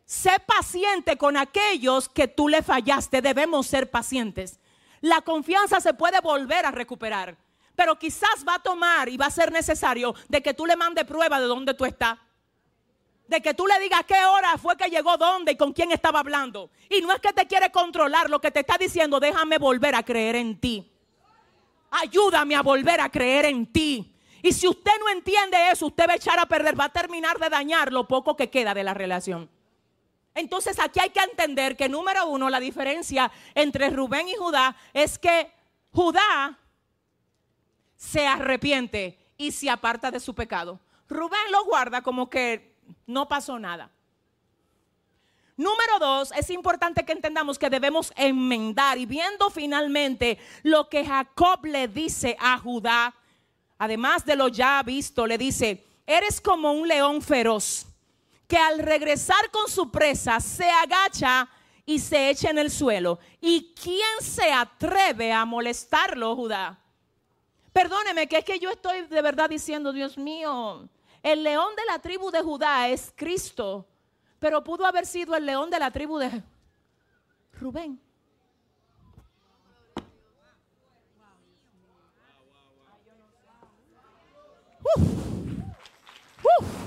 Sé 0.08 0.40
paciente 0.40 1.18
con 1.18 1.36
aquellos 1.36 2.08
que 2.08 2.30
tú 2.30 2.48
le 2.48 2.64
fallaste. 2.64 3.22
Debemos 3.22 3.68
ser 3.68 3.92
pacientes. 3.92 4.58
La 5.02 5.20
confianza 5.20 5.82
se 5.82 5.94
puede 5.94 6.22
volver 6.22 6.66
a 6.66 6.72
recuperar. 6.72 7.36
Pero 7.76 8.00
quizás 8.00 8.46
va 8.48 8.56
a 8.56 8.64
tomar 8.64 9.10
y 9.10 9.18
va 9.18 9.26
a 9.26 9.32
ser 9.32 9.52
necesario 9.52 10.16
de 10.30 10.42
que 10.42 10.54
tú 10.54 10.66
le 10.66 10.78
mandes 10.78 11.04
prueba 11.04 11.42
de 11.42 11.48
dónde 11.48 11.74
tú 11.74 11.84
estás. 11.84 12.18
De 13.28 13.42
que 13.42 13.54
tú 13.54 13.68
le 13.68 13.78
digas 13.82 14.04
qué 14.08 14.24
hora 14.24 14.58
fue 14.58 14.78
que 14.78 14.90
llegó, 14.90 15.18
dónde 15.18 15.52
y 15.52 15.58
con 15.58 15.74
quién 15.74 15.92
estaba 15.92 16.22
hablando. 16.22 16.72
Y 16.90 17.02
no 17.02 17.12
es 17.12 17.20
que 17.20 17.34
te 17.34 17.46
quiere 17.46 17.70
controlar, 17.70 18.30
lo 18.30 18.40
que 18.40 18.50
te 18.50 18.62
está 18.62 18.78
diciendo, 18.78 19.20
déjame 19.20 19.58
volver 19.58 19.94
a 19.94 20.04
creer 20.04 20.38
en 20.38 20.58
ti. 20.58 20.90
Ayúdame 21.92 22.56
a 22.56 22.62
volver 22.62 23.02
a 23.02 23.10
creer 23.10 23.44
en 23.44 23.66
ti. 23.74 24.16
Y 24.42 24.54
si 24.54 24.70
usted 24.70 24.94
no 25.02 25.10
entiende 25.10 25.70
eso, 25.70 25.88
usted 25.88 26.08
va 26.08 26.14
a 26.14 26.16
echar 26.16 26.40
a 26.40 26.46
perder, 26.46 26.80
va 26.80 26.86
a 26.86 26.94
terminar 26.94 27.38
de 27.40 27.50
dañar 27.50 27.92
lo 27.92 28.08
poco 28.08 28.38
que 28.38 28.50
queda 28.50 28.74
de 28.74 28.86
la 28.86 28.94
relación. 28.94 29.57
Entonces 30.38 30.78
aquí 30.80 31.00
hay 31.00 31.10
que 31.10 31.20
entender 31.20 31.76
que 31.76 31.90
número 31.90 32.28
uno, 32.28 32.48
la 32.52 32.60
diferencia 32.60 33.32
entre 33.56 33.90
Rubén 33.90 34.28
y 34.28 34.36
Judá 34.36 34.76
es 34.94 35.18
que 35.18 35.52
Judá 35.92 36.60
se 37.96 38.28
arrepiente 38.28 39.18
y 39.36 39.52
se 39.52 39.68
aparta 39.68 40.12
de 40.12 40.20
su 40.20 40.36
pecado. 40.36 40.80
Rubén 41.10 41.52
lo 41.52 41.66
guarda 41.66 42.04
como 42.04 42.30
que 42.30 42.76
no 43.08 43.28
pasó 43.28 43.58
nada. 43.58 43.90
Número 45.56 45.98
dos, 46.00 46.32
es 46.34 46.52
importante 46.52 47.04
que 47.04 47.14
entendamos 47.14 47.58
que 47.58 47.72
debemos 47.72 48.14
enmendar 48.16 49.00
y 49.00 49.08
viendo 49.08 49.50
finalmente 49.50 50.38
lo 50.62 50.88
que 50.88 51.04
Jacob 51.04 51.66
le 51.66 51.88
dice 51.88 52.38
a 52.40 52.60
Judá, 52.60 53.16
además 53.80 54.24
de 54.24 54.36
lo 54.36 54.50
ya 54.50 54.84
visto, 54.84 55.26
le 55.26 55.40
dice, 55.40 55.84
eres 56.06 56.40
como 56.40 56.74
un 56.74 56.88
león 56.88 57.24
feroz 57.24 57.88
que 58.48 58.57
al 58.57 58.80
regresar 58.80 59.52
con 59.52 59.69
su 59.69 59.91
presa 59.91 60.40
se 60.40 60.69
agacha 60.69 61.49
y 61.86 61.99
se 61.99 62.30
echa 62.30 62.49
en 62.49 62.57
el 62.57 62.72
suelo. 62.72 63.19
¿Y 63.41 63.74
quién 63.82 64.22
se 64.22 64.52
atreve 64.52 65.32
a 65.32 65.45
molestarlo, 65.45 66.36
Judá? 66.36 66.80
Perdóneme, 67.74 68.28
que 68.28 68.38
es 68.38 68.45
que 68.45 68.60
yo 68.60 68.72
estoy 68.72 69.03
de 69.06 69.22
verdad 69.22 69.49
diciendo, 69.49 69.94
Dios 69.94 70.18
mío, 70.18 70.88
el 71.22 71.44
león 71.44 71.76
de 71.76 71.86
la 71.86 71.99
tribu 71.99 72.32
de 72.32 72.41
Judá 72.41 72.90
es 72.90 73.14
Cristo, 73.15 73.86
pero 74.40 74.64
pudo 74.64 74.86
haber 74.86 75.06
sido 75.06 75.36
el 75.36 75.45
león 75.45 75.69
de 75.69 75.80
la 75.80 75.91
tribu 75.91 76.18
de 76.18 76.41
Rubén. 77.53 78.02
Uf. 84.95 85.03
Uf. 86.60 86.87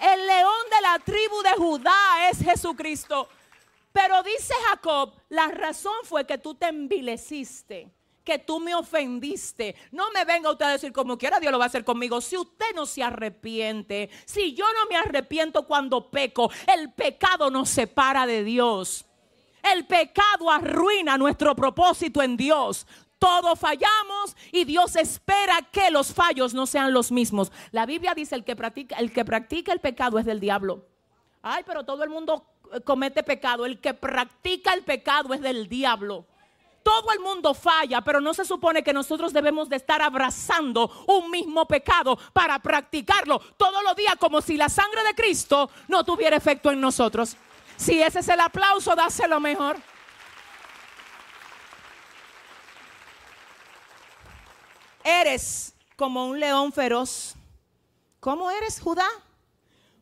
El 0.00 0.26
león 0.26 0.64
de 0.70 0.80
la 0.80 0.98
tribu 0.98 1.42
de 1.42 1.50
Judá 1.56 2.30
es 2.30 2.38
Jesucristo. 2.38 3.28
Pero 3.92 4.22
dice 4.22 4.54
Jacob, 4.68 5.12
la 5.28 5.48
razón 5.48 5.92
fue 6.04 6.24
que 6.24 6.38
tú 6.38 6.54
te 6.54 6.68
envileciste, 6.68 7.90
que 8.24 8.38
tú 8.38 8.60
me 8.60 8.74
ofendiste. 8.74 9.74
No 9.90 10.10
me 10.12 10.24
venga 10.24 10.50
usted 10.50 10.64
a 10.64 10.72
decir 10.72 10.92
como 10.92 11.18
quiera, 11.18 11.40
Dios 11.40 11.52
lo 11.52 11.58
va 11.58 11.64
a 11.64 11.68
hacer 11.68 11.84
conmigo. 11.84 12.20
Si 12.20 12.36
usted 12.36 12.74
no 12.74 12.86
se 12.86 13.02
arrepiente, 13.02 14.08
si 14.24 14.54
yo 14.54 14.64
no 14.72 14.86
me 14.88 14.96
arrepiento 14.96 15.66
cuando 15.66 16.10
peco, 16.10 16.50
el 16.66 16.92
pecado 16.92 17.50
nos 17.50 17.68
separa 17.68 18.26
de 18.26 18.44
Dios. 18.44 19.04
El 19.62 19.86
pecado 19.86 20.50
arruina 20.50 21.18
nuestro 21.18 21.54
propósito 21.54 22.22
en 22.22 22.36
Dios. 22.36 22.86
Todos 23.20 23.58
fallamos 23.58 24.34
y 24.50 24.64
Dios 24.64 24.96
espera 24.96 25.58
que 25.70 25.90
los 25.90 26.14
fallos 26.14 26.54
no 26.54 26.66
sean 26.66 26.94
los 26.94 27.12
mismos. 27.12 27.52
La 27.70 27.84
Biblia 27.84 28.14
dice 28.14 28.34
el 28.34 28.44
que 28.44 28.56
practica 28.56 28.96
el 28.96 29.12
que 29.12 29.26
practica 29.26 29.72
el 29.74 29.80
pecado 29.80 30.18
es 30.18 30.24
del 30.24 30.40
diablo. 30.40 30.86
Ay, 31.42 31.62
pero 31.66 31.84
todo 31.84 32.02
el 32.02 32.08
mundo 32.08 32.46
eh, 32.72 32.80
comete 32.80 33.22
pecado. 33.22 33.66
El 33.66 33.78
que 33.78 33.92
practica 33.92 34.72
el 34.72 34.84
pecado 34.84 35.34
es 35.34 35.42
del 35.42 35.68
diablo. 35.68 36.24
Todo 36.82 37.12
el 37.12 37.20
mundo 37.20 37.52
falla, 37.52 38.00
pero 38.00 38.22
no 38.22 38.32
se 38.32 38.46
supone 38.46 38.82
que 38.82 38.94
nosotros 38.94 39.34
debemos 39.34 39.68
de 39.68 39.76
estar 39.76 40.00
abrazando 40.00 40.90
un 41.06 41.30
mismo 41.30 41.66
pecado 41.66 42.18
para 42.32 42.58
practicarlo 42.58 43.38
todos 43.58 43.84
los 43.84 43.94
días 43.96 44.16
como 44.18 44.40
si 44.40 44.56
la 44.56 44.70
sangre 44.70 45.04
de 45.04 45.14
Cristo 45.14 45.68
no 45.88 46.04
tuviera 46.04 46.38
efecto 46.38 46.70
en 46.70 46.80
nosotros. 46.80 47.36
Si 47.76 48.02
ese 48.02 48.20
es 48.20 48.28
el 48.28 48.40
aplauso, 48.40 48.96
dáselo 48.96 49.40
mejor. 49.40 49.76
Eres 55.04 55.74
como 55.96 56.26
un 56.26 56.40
león 56.40 56.72
feroz. 56.72 57.34
¿Cómo 58.20 58.50
eres, 58.50 58.80
Judá? 58.80 59.08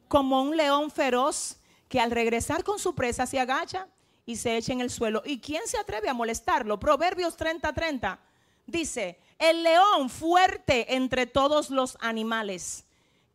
Como 0.08 0.42
un 0.42 0.56
león 0.56 0.90
feroz 0.90 1.56
que 1.88 2.00
al 2.00 2.10
regresar 2.10 2.64
con 2.64 2.78
su 2.78 2.94
presa 2.94 3.26
se 3.26 3.40
agacha 3.40 3.88
y 4.26 4.36
se 4.36 4.56
echa 4.56 4.72
en 4.72 4.80
el 4.80 4.90
suelo. 4.90 5.22
¿Y 5.24 5.40
quién 5.40 5.66
se 5.66 5.78
atreve 5.78 6.08
a 6.08 6.14
molestarlo? 6.14 6.78
Proverbios 6.78 7.36
30:30 7.36 8.18
dice, 8.66 9.18
el 9.38 9.62
león 9.62 10.10
fuerte 10.10 10.94
entre 10.94 11.26
todos 11.26 11.70
los 11.70 11.96
animales, 12.00 12.84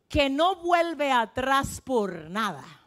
que 0.07 0.29
no 0.29 0.55
vuelve 0.57 1.11
atrás 1.11 1.81
por 1.81 2.29
nada. 2.29 2.82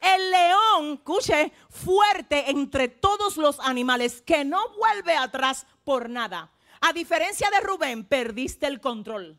El 0.00 0.30
león, 0.30 0.94
escuche, 0.94 1.52
fuerte 1.68 2.50
entre 2.50 2.88
todos 2.88 3.36
los 3.36 3.60
animales, 3.60 4.22
que 4.22 4.44
no 4.44 4.70
vuelve 4.76 5.14
atrás 5.16 5.66
por 5.84 6.08
nada. 6.08 6.50
A 6.80 6.92
diferencia 6.92 7.50
de 7.50 7.60
Rubén, 7.60 8.04
perdiste 8.04 8.66
el 8.66 8.80
control. 8.80 9.36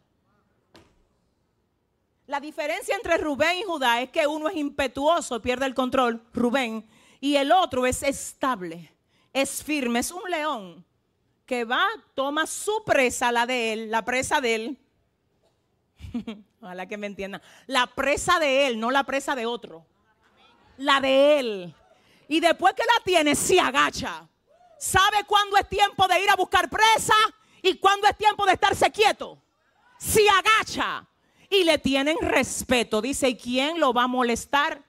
La 2.28 2.40
diferencia 2.40 2.96
entre 2.96 3.18
Rubén 3.18 3.58
y 3.58 3.64
Judá 3.64 4.02
es 4.02 4.10
que 4.10 4.28
uno 4.28 4.48
es 4.48 4.56
impetuoso, 4.56 5.42
pierde 5.42 5.66
el 5.66 5.74
control, 5.74 6.24
Rubén, 6.34 6.88
y 7.20 7.36
el 7.36 7.52
otro 7.52 7.86
es 7.86 8.04
estable, 8.04 8.94
es 9.34 9.64
firme, 9.64 10.00
es 10.00 10.12
un 10.12 10.30
león 10.30 10.86
que 11.46 11.66
va, 11.66 11.86
toma 12.14 12.48
su 12.48 12.84
presa, 12.86 13.32
la 13.32 13.46
de 13.46 13.74
él, 13.74 13.92
la 13.92 14.06
presa 14.06 14.40
de 14.40 14.56
él. 14.56 14.78
Ojalá 16.62 16.88
que 16.88 16.98
me 16.98 17.08
entiendan. 17.08 17.42
La 17.68 17.88
presa 17.88 18.40
de 18.40 18.68
él, 18.68 18.80
no 18.80 18.92
la 18.92 19.04
presa 19.04 19.36
de 19.36 19.46
otro. 19.46 19.86
La 20.82 21.00
de 21.00 21.40
él. 21.40 21.76
Y 22.28 22.40
después 22.40 22.74
que 22.74 22.84
la 22.84 23.04
tiene, 23.04 23.36
se 23.36 23.60
agacha. 23.60 24.28
¿Sabe 24.80 25.24
cuándo 25.28 25.58
es 25.58 25.70
tiempo 25.70 26.08
de 26.08 26.24
ir 26.24 26.30
a 26.30 26.36
buscar 26.36 26.68
presa 26.70 27.14
y 27.62 27.78
cuándo 27.78 28.08
es 28.08 28.18
tiempo 28.18 28.48
de 28.48 28.54
estarse 28.54 28.90
quieto? 28.90 29.38
Se 30.00 30.28
agacha 30.28 31.06
y 31.52 31.64
le 31.64 31.78
tienen 31.78 32.18
respeto. 32.20 33.00
Dice, 33.00 33.30
¿y 33.30 33.38
quién 33.38 33.80
lo 33.80 33.94
va 33.94 34.04
a 34.04 34.08
molestar? 34.08 34.82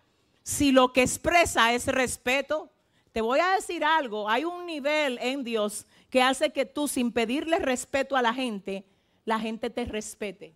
Si 0.42 0.72
lo 0.72 0.94
que 0.94 1.02
expresa 1.02 1.74
es 1.74 1.86
respeto. 1.86 2.70
Te 3.12 3.20
voy 3.20 3.40
a 3.40 3.50
decir 3.50 3.84
algo, 3.84 4.30
hay 4.30 4.44
un 4.44 4.64
nivel 4.64 5.18
en 5.20 5.44
Dios 5.44 5.84
que 6.08 6.22
hace 6.22 6.54
que 6.54 6.64
tú 6.64 6.88
sin 6.88 7.12
pedirle 7.12 7.58
respeto 7.58 8.16
a 8.16 8.22
la 8.22 8.32
gente, 8.32 8.86
la 9.26 9.38
gente 9.38 9.68
te 9.68 9.84
respete. 9.84 10.54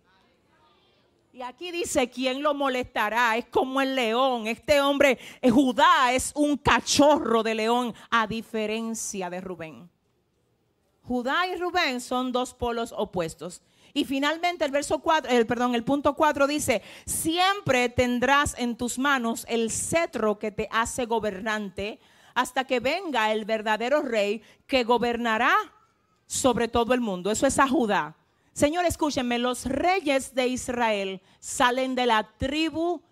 Y 1.37 1.43
aquí 1.43 1.69
dice, 1.69 2.09
¿quién 2.09 2.41
lo 2.41 2.55
molestará? 2.55 3.37
Es 3.37 3.45
como 3.45 3.79
el 3.79 3.93
león. 3.93 4.47
Este 4.47 4.81
hombre, 4.81 5.19
eh, 5.39 5.51
Judá, 5.51 6.11
es 6.11 6.31
un 6.33 6.57
cachorro 6.57 7.43
de 7.43 7.53
león, 7.53 7.93
a 8.09 8.25
diferencia 8.25 9.29
de 9.29 9.39
Rubén. 9.39 9.87
Judá 11.03 11.45
y 11.45 11.55
Rubén 11.55 12.01
son 12.01 12.31
dos 12.31 12.55
polos 12.55 12.91
opuestos. 12.91 13.61
Y 13.93 14.05
finalmente 14.05 14.65
el 14.65 14.71
verso 14.71 14.97
4, 14.97 15.29
el, 15.29 15.45
perdón, 15.45 15.75
el 15.75 15.83
punto 15.83 16.15
4 16.15 16.47
dice, 16.47 16.81
siempre 17.05 17.89
tendrás 17.89 18.57
en 18.57 18.75
tus 18.75 18.97
manos 18.97 19.45
el 19.47 19.69
cetro 19.69 20.39
que 20.39 20.51
te 20.51 20.67
hace 20.71 21.05
gobernante 21.05 21.99
hasta 22.33 22.63
que 22.63 22.79
venga 22.79 23.31
el 23.31 23.45
verdadero 23.45 24.01
rey 24.01 24.41
que 24.65 24.83
gobernará 24.83 25.53
sobre 26.25 26.67
todo 26.67 26.95
el 26.95 27.01
mundo. 27.01 27.29
Eso 27.29 27.45
es 27.45 27.59
a 27.59 27.67
Judá. 27.67 28.15
Señor, 28.57 28.85
escúchenme, 28.85 29.37
los 29.37 29.65
reyes 29.65 30.33
de 30.33 30.47
Israel 30.47 31.21
salen 31.39 31.93
de 31.93 32.07
la 32.07 32.23
tribu 32.39 33.03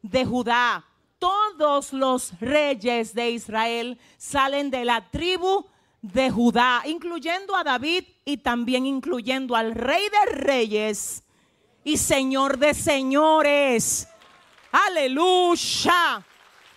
de 0.00 0.24
Judá. 0.24 0.82
Todos 1.18 1.92
los 1.92 2.32
reyes 2.40 3.12
de 3.12 3.32
Israel 3.32 4.00
salen 4.16 4.70
de 4.70 4.86
la 4.86 5.10
tribu 5.10 5.66
de 6.00 6.30
Judá, 6.30 6.80
incluyendo 6.86 7.54
a 7.54 7.62
David 7.62 8.04
y 8.24 8.38
también 8.38 8.86
incluyendo 8.86 9.54
al 9.54 9.74
rey 9.74 10.04
de 10.08 10.36
reyes 10.36 11.22
y 11.84 11.98
señor 11.98 12.56
de 12.56 12.72
señores. 12.72 14.08
Aleluya. 14.72 16.24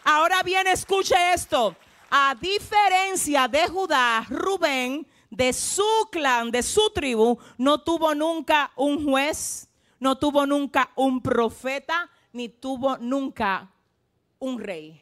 Ahora 0.04 0.44
bien, 0.44 0.68
escuche 0.68 1.16
esto. 1.34 1.78
A 2.12 2.36
diferencia 2.36 3.48
de 3.48 3.70
Judá, 3.70 4.26
Rubén, 4.28 5.08
de 5.38 5.54
su 5.54 5.86
clan, 6.12 6.50
de 6.50 6.64
su 6.64 6.90
tribu, 6.90 7.38
no 7.60 7.78
tuvo 7.78 8.16
nunca 8.16 8.72
un 8.76 9.06
juez, 9.06 9.70
no 10.00 10.18
tuvo 10.18 10.48
nunca 10.48 10.90
un 10.96 11.22
profeta, 11.22 12.10
ni 12.34 12.50
tuvo 12.50 12.98
nunca 12.98 13.70
un 14.40 14.60
rey. 14.60 15.00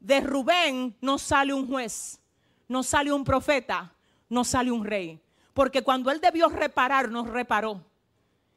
De 0.00 0.22
Rubén 0.22 0.96
no 1.02 1.18
sale 1.18 1.52
un 1.52 1.68
juez, 1.68 2.18
no 2.66 2.82
sale 2.82 3.12
un 3.12 3.24
profeta, 3.24 3.92
no 4.30 4.42
sale 4.42 4.72
un 4.72 4.86
rey. 4.86 5.20
Porque 5.52 5.82
cuando 5.82 6.10
él 6.10 6.18
debió 6.18 6.48
reparar, 6.48 7.10
nos 7.10 7.28
reparó. 7.28 7.84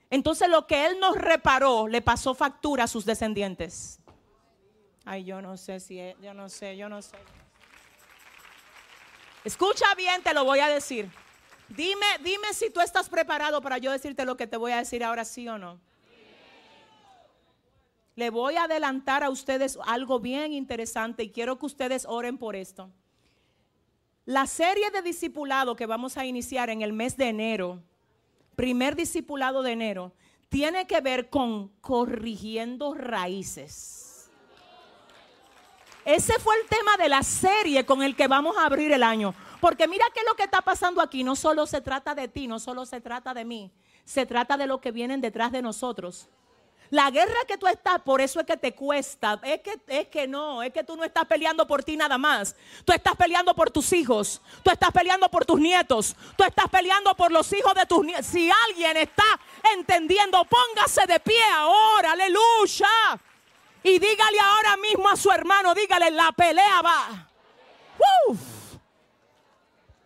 Entonces 0.10 0.48
lo 0.48 0.66
que 0.66 0.86
él 0.86 0.98
nos 0.98 1.18
reparó 1.18 1.90
le 1.90 2.02
pasó 2.02 2.34
factura 2.34 2.86
a 2.86 2.88
sus 2.88 3.04
descendientes. 3.04 4.00
Ay, 5.04 5.26
yo 5.26 5.42
no 5.42 5.58
sé 5.58 5.82
si, 5.82 6.00
es, 6.00 6.16
yo 6.22 6.34
no 6.34 6.48
sé, 6.48 6.78
yo 6.78 6.88
no 6.88 7.02
sé. 7.02 7.18
Escucha 9.46 9.86
bien, 9.96 10.24
te 10.24 10.34
lo 10.34 10.44
voy 10.44 10.60
a 10.60 10.68
decir. 10.68 11.08
Dime, 11.70 12.06
dime 12.24 12.52
si 12.54 12.72
tú 12.72 12.82
estás 12.82 13.08
preparado 13.10 13.62
para 13.62 13.78
yo 13.78 13.92
decirte 13.92 14.26
lo 14.26 14.36
que 14.36 14.48
te 14.48 14.58
voy 14.58 14.72
a 14.72 14.78
decir 14.78 15.04
ahora, 15.04 15.24
sí 15.24 15.48
o 15.48 15.60
no. 15.60 15.80
Le 18.16 18.32
voy 18.32 18.56
a 18.56 18.64
adelantar 18.64 19.24
a 19.24 19.30
ustedes 19.30 19.78
algo 19.86 20.20
bien 20.20 20.52
interesante 20.52 21.22
y 21.22 21.30
quiero 21.30 21.60
que 21.60 21.68
ustedes 21.68 22.08
oren 22.08 22.40
por 22.40 22.56
esto. 22.56 22.90
La 24.26 24.48
serie 24.48 24.90
de 24.90 25.04
discipulado 25.04 25.76
que 25.76 25.86
vamos 25.86 26.18
a 26.18 26.26
iniciar 26.26 26.72
en 26.72 26.82
el 26.82 26.92
mes 26.92 27.16
de 27.16 27.30
enero, 27.30 27.84
primer 28.56 28.96
discipulado 28.96 29.62
de 29.62 29.74
enero, 29.74 30.14
tiene 30.50 30.88
que 30.88 31.02
ver 31.02 31.30
con 31.30 31.68
corrigiendo 31.82 32.96
raíces. 32.96 34.05
Ese 36.06 36.34
fue 36.40 36.56
el 36.62 36.68
tema 36.68 36.96
de 36.98 37.10
la 37.10 37.24
serie 37.24 37.86
con 37.86 38.04
el 38.04 38.16
que 38.16 38.28
vamos 38.28 38.56
a 38.58 38.66
abrir 38.66 38.92
el 38.92 39.02
año. 39.02 39.34
Porque 39.60 39.88
mira 39.88 40.06
que 40.14 40.22
lo 40.24 40.36
que 40.36 40.44
está 40.44 40.62
pasando 40.62 41.02
aquí 41.02 41.24
no 41.24 41.36
solo 41.36 41.66
se 41.66 41.82
trata 41.82 42.14
de 42.14 42.28
ti, 42.28 42.48
no 42.48 42.60
solo 42.60 42.86
se 42.86 43.02
trata 43.02 43.34
de 43.34 43.44
mí, 43.44 43.72
se 44.06 44.28
trata 44.28 44.56
de 44.56 44.68
lo 44.68 44.80
que 44.80 44.92
vienen 44.92 45.20
detrás 45.20 45.52
de 45.52 45.64
nosotros. 45.64 46.30
La 46.92 47.10
guerra 47.10 47.40
que 47.48 47.58
tú 47.58 47.66
estás, 47.66 48.00
por 48.02 48.22
eso 48.22 48.40
es 48.40 48.46
que 48.46 48.58
te 48.58 48.76
cuesta. 48.76 49.40
Es 49.44 49.62
que, 49.62 49.80
es 49.88 50.08
que 50.08 50.28
no, 50.28 50.62
es 50.62 50.72
que 50.72 50.84
tú 50.84 50.96
no 50.96 51.04
estás 51.04 51.26
peleando 51.26 51.66
por 51.66 51.84
ti 51.84 51.98
nada 51.98 52.18
más. 52.18 52.56
Tú 52.86 52.94
estás 52.94 53.16
peleando 53.16 53.56
por 53.56 53.72
tus 53.72 53.92
hijos. 53.92 54.40
Tú 54.64 54.70
estás 54.70 54.92
peleando 54.92 55.28
por 55.30 55.46
tus 55.46 55.60
nietos. 55.60 56.16
Tú 56.38 56.44
estás 56.44 56.70
peleando 56.70 57.16
por 57.16 57.32
los 57.32 57.52
hijos 57.54 57.74
de 57.74 57.88
tus 57.88 58.06
nietos. 58.06 58.28
Si 58.28 58.52
alguien 58.70 58.98
está 58.98 59.24
entendiendo, 59.76 60.46
póngase 60.46 61.08
de 61.08 61.20
pie 61.20 61.42
ahora. 61.56 62.12
Aleluya. 62.12 62.88
Y 63.86 64.00
dígale 64.00 64.40
ahora 64.40 64.78
mismo 64.78 65.08
a 65.08 65.16
su 65.16 65.30
hermano, 65.30 65.76
dígale, 65.76 66.10
la 66.10 66.32
pelea 66.32 66.82
va. 66.82 67.30
Uf. 68.28 68.40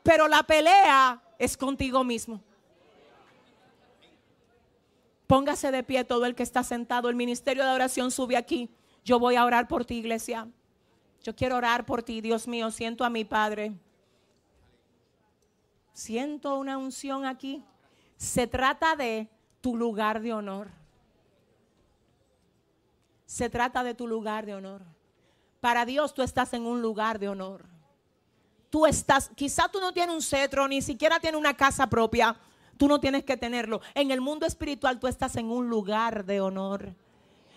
Pero 0.03 0.27
la 0.27 0.43
pelea 0.43 1.21
es 1.37 1.55
contigo 1.55 2.03
mismo. 2.03 2.41
Póngase 5.27 5.71
de 5.71 5.81
pie 5.81 6.03
todo 6.03 6.25
el 6.25 6.35
que 6.35 6.43
está 6.43 6.61
sentado. 6.61 7.07
El 7.07 7.15
ministerio 7.15 7.63
de 7.63 7.71
oración 7.71 8.11
sube 8.11 8.35
aquí. 8.35 8.69
Yo 9.05 9.17
voy 9.17 9.37
a 9.37 9.45
orar 9.45 9.69
por 9.69 9.85
ti, 9.85 9.95
iglesia. 9.95 10.49
Yo 11.23 11.33
quiero 11.33 11.55
orar 11.55 11.85
por 11.85 12.03
ti, 12.03 12.19
Dios 12.19 12.49
mío. 12.49 12.71
Siento 12.71 13.05
a 13.05 13.09
mi 13.09 13.23
Padre. 13.23 13.71
Siento 15.93 16.57
una 16.57 16.77
unción 16.77 17.25
aquí. 17.25 17.63
Se 18.17 18.45
trata 18.45 18.97
de 18.97 19.29
tu 19.61 19.77
lugar 19.77 20.19
de 20.19 20.33
honor. 20.33 20.78
Se 23.29 23.47
trata 23.47 23.83
de 23.83 23.93
tu 23.93 24.07
lugar 24.07 24.47
de 24.47 24.55
honor. 24.55 24.81
Para 25.61 25.85
Dios 25.85 26.15
tú 26.15 26.23
estás 26.23 26.51
en 26.53 26.65
un 26.65 26.81
lugar 26.81 27.19
de 27.19 27.29
honor. 27.29 27.63
Tú 28.71 28.87
estás, 28.87 29.29
quizá 29.35 29.69
tú 29.69 29.79
no 29.79 29.93
tienes 29.93 30.15
un 30.15 30.23
cetro, 30.23 30.67
ni 30.67 30.81
siquiera 30.81 31.19
tienes 31.19 31.39
una 31.39 31.55
casa 31.55 31.87
propia. 31.87 32.35
Tú 32.75 32.87
no 32.87 32.99
tienes 32.99 33.23
que 33.23 33.37
tenerlo. 33.37 33.81
En 33.93 34.09
el 34.09 34.19
mundo 34.19 34.47
espiritual 34.47 34.99
tú 34.99 35.05
estás 35.05 35.35
en 35.35 35.51
un 35.51 35.69
lugar 35.69 36.25
de 36.25 36.41
honor. 36.41 36.95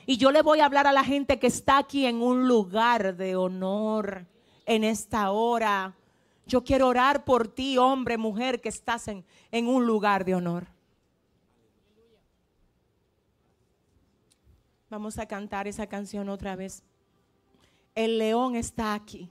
Y 0.04 0.18
yo 0.18 0.30
le 0.30 0.42
voy 0.42 0.60
a 0.60 0.66
hablar 0.66 0.86
a 0.86 0.92
la 0.92 1.04
gente 1.04 1.38
que 1.38 1.46
está 1.46 1.78
aquí 1.78 2.04
en 2.04 2.20
un 2.20 2.46
lugar 2.46 3.16
de 3.16 3.34
honor 3.34 4.26
en 4.66 4.84
esta 4.84 5.30
hora. 5.30 5.94
Yo 6.44 6.64
quiero 6.64 6.88
orar 6.88 7.24
por 7.24 7.48
ti, 7.48 7.78
hombre, 7.78 8.18
mujer, 8.18 8.60
que 8.60 8.68
estás 8.68 9.08
en, 9.08 9.24
en 9.50 9.68
un 9.68 9.86
lugar 9.86 10.26
de 10.26 10.34
honor. 10.34 10.66
Vamos 14.92 15.18
a 15.18 15.24
cantar 15.24 15.66
esa 15.66 15.86
canción 15.86 16.28
otra 16.28 16.54
vez. 16.54 16.82
El 17.94 18.18
león 18.18 18.56
está 18.56 18.92
aquí. 18.92 19.30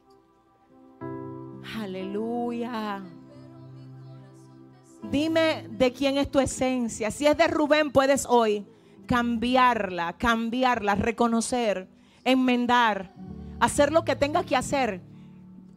Aleluya. 1.77 3.03
Dime 5.11 5.67
de 5.69 5.93
quién 5.93 6.17
es 6.17 6.31
tu 6.31 6.39
esencia. 6.39 7.11
Si 7.11 7.27
es 7.27 7.38
de 7.38 7.47
Rubén, 7.47 7.91
puedes 7.91 8.25
hoy 8.27 8.65
cambiarla, 9.05 10.17
cambiarla, 10.17 10.95
reconocer, 10.95 11.88
enmendar, 12.23 13.13
hacer 13.59 13.91
lo 13.91 14.03
que 14.03 14.15
tengas 14.15 14.47
que 14.47 14.55
hacer. 14.55 14.99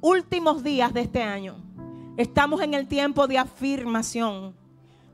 Últimos 0.01 0.65
días 0.65 0.95
de 0.95 1.03
este 1.03 1.23
año. 1.23 1.57
Estamos 2.17 2.63
en 2.63 2.73
el 2.73 2.89
tiempo 2.89 3.27
de 3.27 3.37
afirmación. 3.37 4.57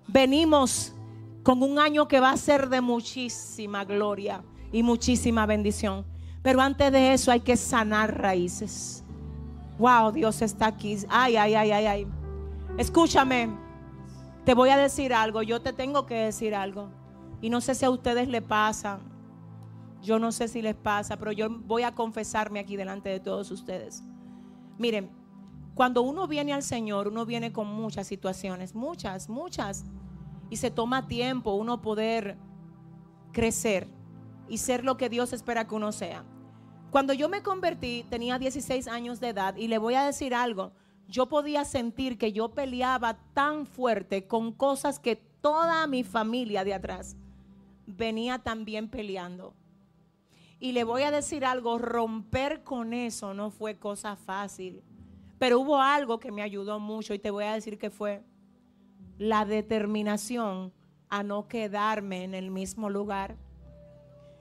Venimos 0.07 0.95
con 1.43 1.61
un 1.65 1.81
año 1.81 2.07
que 2.07 2.21
va 2.21 2.31
a 2.31 2.37
ser 2.37 2.69
de 2.69 2.81
muchísima 2.81 3.85
gloria 3.85 4.45
y 4.73 4.83
muchísima 4.83 5.47
bendición. 5.47 6.05
Pero 6.43 6.61
antes 6.61 6.91
de 6.93 7.13
eso 7.13 7.31
hay 7.31 7.41
que 7.41 7.57
sanar 7.57 8.21
raíces. 8.21 9.05
Wow, 9.79 10.13
Dios 10.13 10.43
está 10.43 10.67
aquí. 10.67 10.99
Ay, 11.09 11.37
ay, 11.37 11.55
ay, 11.55 11.71
ay, 11.71 11.87
ay. 11.87 12.07
Escúchame. 12.79 13.51
Te 14.45 14.55
voy 14.55 14.71
a 14.71 14.77
decir 14.77 15.13
algo. 15.13 15.43
Yo 15.43 15.61
te 15.61 15.73
tengo 15.73 16.07
que 16.07 16.15
decir 16.15 16.55
algo. 16.55 16.89
Y 17.41 17.51
no 17.51 17.61
sé 17.61 17.75
si 17.75 17.85
a 17.85 17.91
ustedes 17.91 18.29
les 18.29 18.43
pasa. 18.43 19.01
Yo 20.03 20.19
no 20.19 20.33
sé 20.33 20.49
si 20.49 20.63
les 20.63 20.75
pasa, 20.75 21.19
pero 21.19 21.33
yo 21.33 21.51
voy 21.51 21.83
a 21.83 21.95
confesarme 21.95 22.59
aquí 22.59 22.77
delante 22.77 23.11
de 23.11 23.21
todos 23.21 23.51
ustedes. 23.51 24.03
Miren, 24.79 25.11
cuando 25.75 26.01
uno 26.03 26.27
viene 26.27 26.55
al 26.55 26.63
Señor, 26.63 27.09
uno 27.09 27.27
viene 27.27 27.53
con 27.53 27.67
muchas 27.67 28.07
situaciones, 28.07 28.75
muchas, 28.75 29.29
muchas. 29.29 29.85
Y 30.49 30.57
se 30.57 30.71
toma 30.71 31.07
tiempo 31.07 31.53
uno 31.53 31.83
poder 31.83 32.39
crecer 33.33 33.89
y 34.51 34.59
ser 34.59 34.85
lo 34.85 34.99
que 34.99 35.09
Dios 35.09 35.33
espera 35.33 35.67
que 35.67 35.75
uno 35.75 35.93
sea. 35.93 36.25
Cuando 36.91 37.13
yo 37.13 37.29
me 37.29 37.43
convertí, 37.43 38.05
tenía 38.11 38.39
16 38.39 38.89
años 38.89 39.21
de 39.21 39.29
edad 39.29 39.57
y 39.57 39.69
le 39.69 39.79
voy 39.79 39.95
a 39.95 40.05
decir 40.05 40.35
algo, 40.35 40.73
yo 41.09 41.29
podía 41.29 41.65
sentir 41.65 42.19
que 42.19 42.33
yo 42.33 42.51
peleaba 42.51 43.19
tan 43.33 43.65
fuerte 43.65 44.27
con 44.27 44.53
cosas 44.53 44.99
que 44.99 45.17
toda 45.17 45.87
mi 45.87 46.05
familia 46.05 46.65
de 46.65 46.75
atrás 46.75 47.17
venía 47.87 48.39
también 48.39 48.89
peleando. 48.89 49.55
Y 50.59 50.73
le 50.73 50.85
voy 50.85 51.03
a 51.03 51.11
decir 51.11 51.45
algo, 51.45 51.79
romper 51.79 52.63
con 52.65 52.93
eso 52.93 53.33
no 53.33 53.51
fue 53.51 53.79
cosa 53.79 54.17
fácil, 54.17 54.83
pero 55.39 55.61
hubo 55.61 55.81
algo 55.81 56.21
que 56.21 56.33
me 56.33 56.43
ayudó 56.43 56.79
mucho 56.79 57.15
y 57.15 57.19
te 57.19 57.31
voy 57.31 57.45
a 57.45 57.55
decir 57.55 57.79
que 57.79 57.91
fue 57.91 58.23
la 59.17 59.45
determinación 59.45 60.73
a 61.09 61.23
no 61.23 61.49
quedarme 61.49 62.25
en 62.25 62.35
el 62.35 62.51
mismo 62.51 62.91
lugar. 62.91 63.37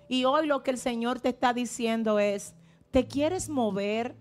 Y 0.10 0.26
hoy 0.26 0.48
lo 0.48 0.64
que 0.64 0.72
el 0.72 0.80
Señor 0.80 1.20
te 1.22 1.30
está 1.30 1.54
diciendo 1.54 2.18
es, 2.18 2.56
¿te 2.90 3.06
quieres 3.06 3.48
mover? 3.48 4.16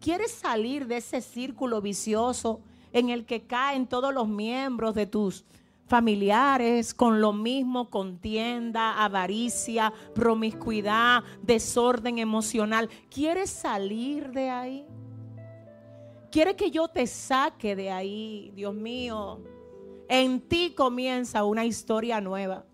¿Quieres 0.00 0.30
salir 0.30 0.86
de 0.86 0.98
ese 0.98 1.20
círculo 1.20 1.82
vicioso 1.82 2.60
en 2.92 3.10
el 3.10 3.26
que 3.26 3.42
caen 3.42 3.88
todos 3.88 4.14
los 4.14 4.28
miembros 4.28 4.94
de 4.94 5.06
tus 5.06 5.44
familiares 5.86 6.94
con 6.94 7.20
lo 7.20 7.32
mismo, 7.32 7.90
contienda, 7.90 9.04
avaricia, 9.04 9.92
promiscuidad, 10.14 11.24
desorden 11.42 12.20
emocional? 12.20 12.88
¿Quieres 13.10 13.50
salir 13.50 14.30
de 14.30 14.50
ahí? 14.50 14.86
¿Quieres 16.30 16.54
que 16.54 16.70
yo 16.70 16.86
te 16.86 17.08
saque 17.08 17.74
de 17.74 17.90
ahí? 17.90 18.52
Dios 18.54 18.72
mío, 18.72 19.40
en 20.08 20.40
ti 20.40 20.74
comienza 20.76 21.42
una 21.42 21.64
historia 21.64 22.20
nueva. 22.20 22.64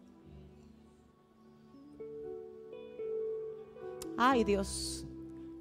Ay 4.20 4.42
Dios, 4.42 5.06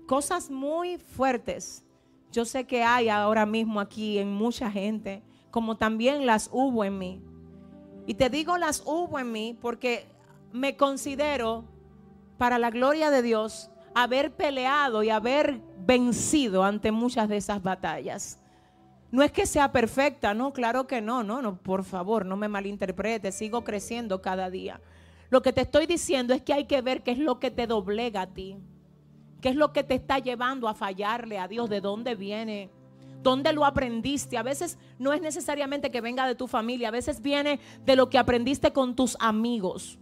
cosas 0.07 0.49
muy 0.49 0.97
fuertes. 0.97 1.85
Yo 2.31 2.43
sé 2.43 2.65
que 2.65 2.81
hay 2.83 3.07
ahora 3.07 3.45
mismo 3.45 3.79
aquí 3.79 4.17
en 4.17 4.33
mucha 4.33 4.71
gente, 4.71 5.21
como 5.51 5.77
también 5.77 6.25
las 6.25 6.49
hubo 6.51 6.83
en 6.83 6.97
mí. 6.97 7.21
Y 8.07 8.15
te 8.15 8.31
digo 8.31 8.57
las 8.57 8.81
hubo 8.83 9.19
en 9.19 9.31
mí 9.31 9.55
porque 9.61 10.07
me 10.51 10.75
considero, 10.75 11.65
para 12.39 12.57
la 12.57 12.71
gloria 12.71 13.11
de 13.11 13.21
Dios, 13.21 13.69
haber 13.93 14.35
peleado 14.35 15.03
y 15.03 15.11
haber 15.11 15.61
vencido 15.85 16.63
ante 16.63 16.91
muchas 16.91 17.29
de 17.29 17.37
esas 17.37 17.61
batallas. 17.61 18.39
No 19.11 19.21
es 19.21 19.31
que 19.31 19.45
sea 19.45 19.71
perfecta, 19.71 20.33
no, 20.33 20.51
claro 20.51 20.87
que 20.87 20.99
no, 20.99 21.23
no, 21.23 21.43
no, 21.43 21.61
por 21.61 21.83
favor, 21.83 22.25
no 22.25 22.35
me 22.35 22.47
malinterprete, 22.47 23.31
sigo 23.31 23.63
creciendo 23.63 24.19
cada 24.19 24.49
día. 24.49 24.81
Lo 25.29 25.41
que 25.41 25.51
te 25.53 25.61
estoy 25.61 25.85
diciendo 25.85 26.33
es 26.33 26.41
que 26.41 26.53
hay 26.53 26.65
que 26.65 26.81
ver 26.81 27.03
qué 27.03 27.11
es 27.11 27.17
lo 27.17 27.39
que 27.39 27.51
te 27.51 27.67
doblega 27.67 28.21
a 28.21 28.27
ti. 28.27 28.57
¿Qué 29.41 29.49
es 29.49 29.55
lo 29.55 29.73
que 29.73 29.83
te 29.83 29.95
está 29.95 30.19
llevando 30.19 30.67
a 30.67 30.73
fallarle 30.73 31.37
a 31.37 31.47
Dios? 31.47 31.69
¿De 31.69 31.81
dónde 31.81 32.15
viene? 32.15 32.71
¿Dónde 33.21 33.53
lo 33.53 33.65
aprendiste? 33.65 34.37
A 34.37 34.43
veces 34.43 34.77
no 34.97 35.13
es 35.13 35.21
necesariamente 35.21 35.91
que 35.91 36.01
venga 36.01 36.25
de 36.25 36.35
tu 36.35 36.47
familia, 36.47 36.87
a 36.87 36.91
veces 36.91 37.21
viene 37.21 37.59
de 37.85 37.95
lo 37.95 38.09
que 38.09 38.17
aprendiste 38.17 38.71
con 38.71 38.95
tus 38.95 39.17
amigos. 39.19 39.99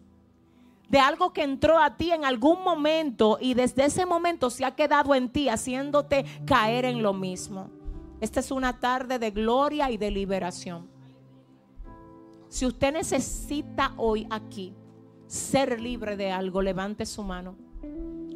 De 0.89 0.99
algo 0.99 1.33
que 1.33 1.43
entró 1.43 1.79
a 1.79 1.97
ti 1.97 2.11
en 2.11 2.23
algún 2.23 2.63
momento 2.63 3.39
y 3.41 3.55
desde 3.55 3.85
ese 3.85 4.05
momento 4.05 4.49
se 4.49 4.63
ha 4.63 4.75
quedado 4.75 5.15
en 5.15 5.29
ti 5.29 5.49
haciéndote 5.49 6.23
caer 6.45 6.85
en 6.85 7.01
lo 7.01 7.13
mismo. 7.13 7.71
Esta 8.21 8.39
es 8.39 8.51
una 8.51 8.79
tarde 8.79 9.17
de 9.17 9.31
gloria 9.31 9.89
y 9.89 9.97
de 9.97 10.11
liberación. 10.11 10.87
Si 12.47 12.65
usted 12.65 12.93
necesita 12.93 13.93
hoy 13.97 14.27
aquí 14.29 14.73
ser 15.27 15.79
libre 15.81 16.17
de 16.17 16.31
algo, 16.31 16.61
levante 16.61 17.05
su 17.05 17.23
mano. 17.23 17.55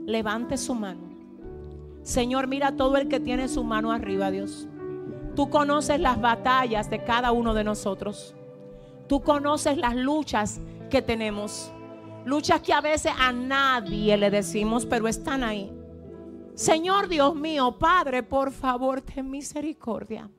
Levante 0.06 0.58
su 0.58 0.74
mano. 0.74 1.02
Señor, 2.04 2.48
mira 2.48 2.76
todo 2.76 2.98
el 2.98 3.08
que 3.08 3.20
tiene 3.20 3.48
su 3.48 3.64
mano 3.64 3.92
arriba, 3.92 4.32
Dios. 4.32 4.68
Tú 5.36 5.50
conoces 5.50 6.00
las 6.00 6.20
batallas 6.20 6.90
de 6.90 7.04
cada 7.04 7.32
uno 7.32 7.54
de 7.54 7.64
nosotros. 7.64 8.36
Tú 9.08 9.22
conoces 9.22 9.78
las 9.78 9.96
luchas 9.96 10.60
que 10.90 11.02
tenemos. 11.02 11.72
Luchas 12.26 12.62
que 12.62 12.74
a 12.74 12.82
veces 12.82 13.12
a 13.18 13.32
nadie 13.32 14.18
le 14.18 14.30
decimos, 14.30 14.86
pero 14.86 15.08
están 15.08 15.44
ahí. 15.44 15.72
Señor 16.56 17.08
Dios 17.08 17.36
mío, 17.36 17.78
Padre, 17.80 18.22
por 18.24 18.52
favor, 18.52 19.02
ten 19.02 19.30
misericordia. 19.30 20.30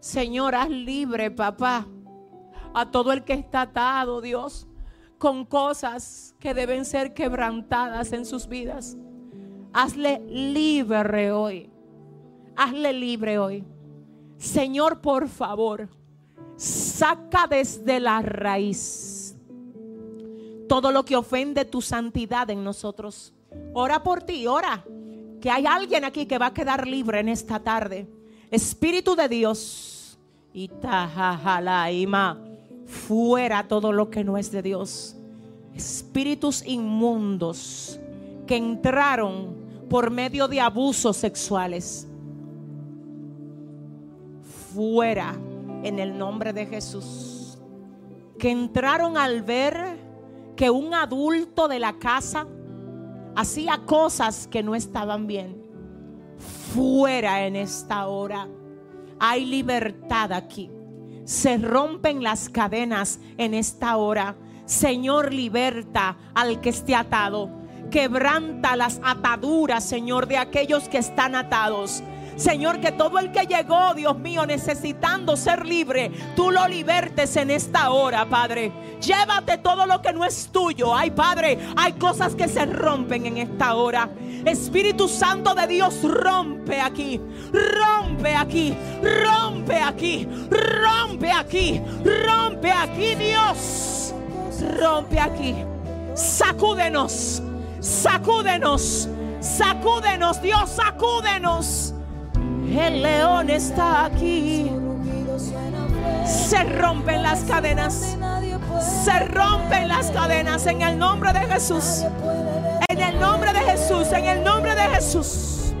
Señor, 0.00 0.54
haz 0.54 0.70
libre, 0.70 1.30
papá, 1.30 1.86
a 2.74 2.90
todo 2.90 3.12
el 3.12 3.24
que 3.24 3.32
está 3.32 3.62
atado, 3.62 4.20
Dios, 4.20 4.66
con 5.18 5.44
cosas 5.46 6.34
que 6.40 6.52
deben 6.52 6.84
ser 6.84 7.14
quebrantadas 7.14 8.12
en 8.12 8.26
sus 8.26 8.48
vidas. 8.48 8.96
Hazle 9.72 10.20
libre 10.28 11.32
hoy. 11.32 11.70
Hazle 12.56 12.92
libre 12.92 13.38
hoy. 13.38 13.64
Señor, 14.36 15.00
por 15.00 15.28
favor, 15.28 15.88
saca 16.56 17.46
desde 17.48 18.00
la 18.00 18.20
raíz 18.20 19.36
todo 20.68 20.90
lo 20.90 21.04
que 21.04 21.16
ofende 21.16 21.64
tu 21.64 21.80
santidad 21.80 22.50
en 22.50 22.64
nosotros. 22.64 23.32
Ora 23.72 24.02
por 24.02 24.22
ti, 24.22 24.46
ora. 24.46 24.84
Que 25.40 25.50
hay 25.50 25.66
alguien 25.66 26.04
aquí 26.04 26.26
que 26.26 26.38
va 26.38 26.46
a 26.46 26.54
quedar 26.54 26.88
libre 26.88 27.20
en 27.20 27.28
esta 27.28 27.60
tarde. 27.60 28.08
Espíritu 28.50 29.14
de 29.14 29.28
Dios. 29.28 30.18
Y 30.52 30.68
tajajalaima 30.68 32.53
fuera 32.86 33.66
todo 33.68 33.92
lo 33.92 34.10
que 34.10 34.24
no 34.24 34.36
es 34.36 34.50
de 34.50 34.62
Dios. 34.62 35.16
Espíritus 35.74 36.64
inmundos 36.66 37.98
que 38.46 38.56
entraron 38.56 39.56
por 39.88 40.10
medio 40.10 40.48
de 40.48 40.60
abusos 40.60 41.16
sexuales. 41.16 42.06
Fuera 44.74 45.34
en 45.82 45.98
el 45.98 46.16
nombre 46.16 46.52
de 46.52 46.66
Jesús. 46.66 47.58
Que 48.38 48.50
entraron 48.50 49.16
al 49.16 49.42
ver 49.42 49.98
que 50.56 50.70
un 50.70 50.94
adulto 50.94 51.68
de 51.68 51.78
la 51.78 51.98
casa 51.98 52.46
hacía 53.36 53.82
cosas 53.86 54.46
que 54.46 54.62
no 54.62 54.74
estaban 54.74 55.26
bien. 55.26 55.62
Fuera 56.74 57.46
en 57.46 57.56
esta 57.56 58.08
hora 58.08 58.48
Hay 59.20 59.46
libertad 59.46 60.32
aquí. 60.32 60.73
Se 61.24 61.58
rompen 61.58 62.22
las 62.22 62.48
cadenas 62.48 63.18
en 63.38 63.54
esta 63.54 63.96
hora. 63.96 64.36
Señor, 64.66 65.32
liberta 65.32 66.16
al 66.34 66.60
que 66.60 66.70
esté 66.70 66.94
atado. 66.94 67.50
Quebranta 67.90 68.76
las 68.76 69.00
ataduras, 69.02 69.84
Señor, 69.84 70.26
de 70.26 70.38
aquellos 70.38 70.88
que 70.88 70.98
están 70.98 71.34
atados. 71.34 72.02
Señor, 72.36 72.80
que 72.80 72.92
todo 72.92 73.18
el 73.18 73.30
que 73.30 73.46
llegó, 73.46 73.94
Dios 73.94 74.18
mío, 74.18 74.46
necesitando 74.46 75.36
ser 75.36 75.64
libre, 75.66 76.10
tú 76.34 76.50
lo 76.50 76.66
libertes 76.66 77.36
en 77.36 77.50
esta 77.50 77.90
hora, 77.90 78.28
Padre. 78.28 78.72
Llévate 79.00 79.58
todo 79.58 79.86
lo 79.86 80.00
que 80.02 80.12
no 80.12 80.24
es 80.24 80.48
tuyo. 80.50 80.94
Ay, 80.94 81.10
Padre, 81.10 81.58
hay 81.76 81.92
cosas 81.92 82.34
que 82.34 82.48
se 82.48 82.66
rompen 82.66 83.26
en 83.26 83.38
esta 83.38 83.74
hora. 83.74 84.08
Espíritu 84.44 85.08
Santo 85.08 85.54
de 85.54 85.66
Dios, 85.66 86.02
rompe 86.02 86.80
aquí, 86.80 87.20
rompe 87.52 88.34
aquí, 88.34 88.76
rompe 89.02 89.76
aquí, 89.76 90.28
rompe 90.50 91.30
aquí, 91.30 91.80
rompe 92.04 92.70
aquí, 92.70 93.14
Dios. 93.14 94.14
Rompe 94.78 95.20
aquí. 95.20 95.54
Sacúdenos, 96.14 97.42
sacúdenos, 97.80 99.08
sacúdenos, 99.40 100.40
Dios, 100.40 100.70
sacúdenos. 100.70 101.94
El 102.70 103.02
león 103.02 103.50
está 103.50 104.06
aquí. 104.06 104.70
Se 106.26 106.64
rompen 106.64 107.22
las 107.22 107.40
cadenas. 107.44 108.16
Se 109.04 109.18
rompen 109.20 109.88
las 109.88 110.10
cadenas 110.10 110.66
en 110.66 110.82
el 110.82 110.98
nombre 110.98 111.32
de 111.32 111.40
Jesús. 111.40 112.04
En 112.88 113.00
el 113.00 113.18
nombre 113.20 113.52
de 113.52 113.60
Jesús. 113.60 114.12
En 114.12 114.24
el 114.24 114.44
nombre 114.44 114.74
de 114.74 114.82
Jesús. 114.82 115.74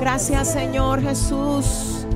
Gracias, 0.00 0.52
Señor 0.52 1.02
Jesús. 1.02 2.06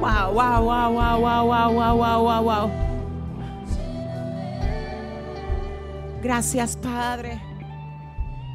Wow, 0.00 0.32
wow, 0.32 0.62
wow, 0.62 0.92
wow, 0.92 1.20
wow, 1.20 1.72
wow, 1.72 1.96
wow, 1.96 2.22
wow, 2.22 2.42
wow. 2.42 2.70
Gracias, 6.22 6.76
Padre. 6.76 7.47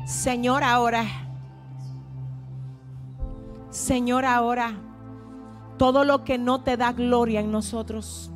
Señor, 0.06 0.64
ahora. 0.64 1.06
Señor, 3.70 4.26
ahora. 4.26 4.74
Todo 5.78 6.04
lo 6.04 6.24
que 6.24 6.38
no 6.38 6.62
te 6.62 6.78
da 6.78 6.92
gloria 6.92 7.40
en 7.40 7.52
nosotros, 7.52 8.32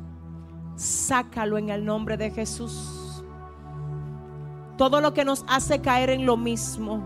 sácalo 0.76 1.56
en 1.56 1.70
el 1.70 1.84
nombre 1.84 2.16
de 2.16 2.30
Jesús. 2.30 3.22
Todo 4.76 5.00
lo 5.00 5.14
que 5.14 5.24
nos 5.24 5.44
hace 5.48 5.80
caer 5.80 6.10
en 6.10 6.26
lo 6.26 6.36
mismo. 6.36 7.02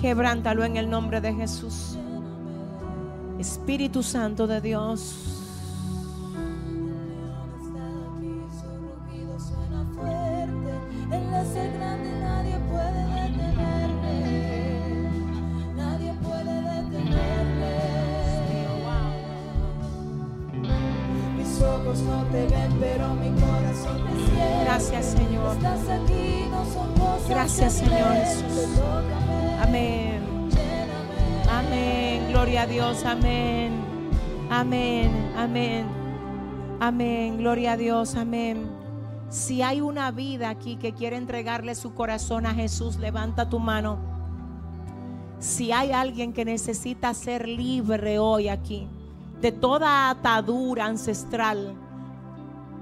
Quebrántalo 0.00 0.64
en 0.64 0.76
el 0.76 0.88
nombre 0.88 1.20
de 1.20 1.32
Jesús. 1.34 1.96
Espíritu 3.38 4.02
Santo 4.02 4.46
de 4.46 4.60
Dios. 4.60 5.41
Ojos 21.92 22.02
no 22.02 22.24
te 22.24 22.46
ven, 22.46 22.76
pero 22.80 23.14
mi 23.14 23.30
corazón 23.40 24.06
te 24.06 24.14
siente. 24.14 24.64
Gracias, 24.64 25.04
Señor. 25.06 25.56
Estás 25.56 25.88
aquí, 25.88 26.46
no 26.50 26.64
son 26.64 26.92
cosas 26.94 27.28
Gracias, 27.28 27.72
Señor 27.74 28.14
Jesús. 28.14 28.80
Amén. 29.60 30.22
Amén. 31.50 32.26
Gloria 32.28 32.62
a 32.62 32.66
Dios. 32.66 33.04
Amén. 33.04 33.72
Amén. 34.50 35.32
Amén. 35.36 35.86
Amén. 36.80 37.38
Gloria 37.38 37.72
a 37.72 37.76
Dios. 37.76 38.14
Amén. 38.16 38.70
Si 39.28 39.62
hay 39.62 39.80
una 39.80 40.10
vida 40.10 40.50
aquí 40.50 40.76
que 40.76 40.92
quiere 40.92 41.16
entregarle 41.16 41.74
su 41.74 41.94
corazón 41.94 42.46
a 42.46 42.54
Jesús, 42.54 42.96
levanta 42.96 43.48
tu 43.48 43.58
mano. 43.58 43.98
Si 45.38 45.72
hay 45.72 45.92
alguien 45.92 46.32
que 46.32 46.44
necesita 46.44 47.12
ser 47.14 47.48
libre 47.48 48.18
hoy 48.18 48.48
aquí 48.48 48.88
de 49.42 49.52
toda 49.52 50.08
atadura 50.08 50.86
ancestral, 50.86 51.76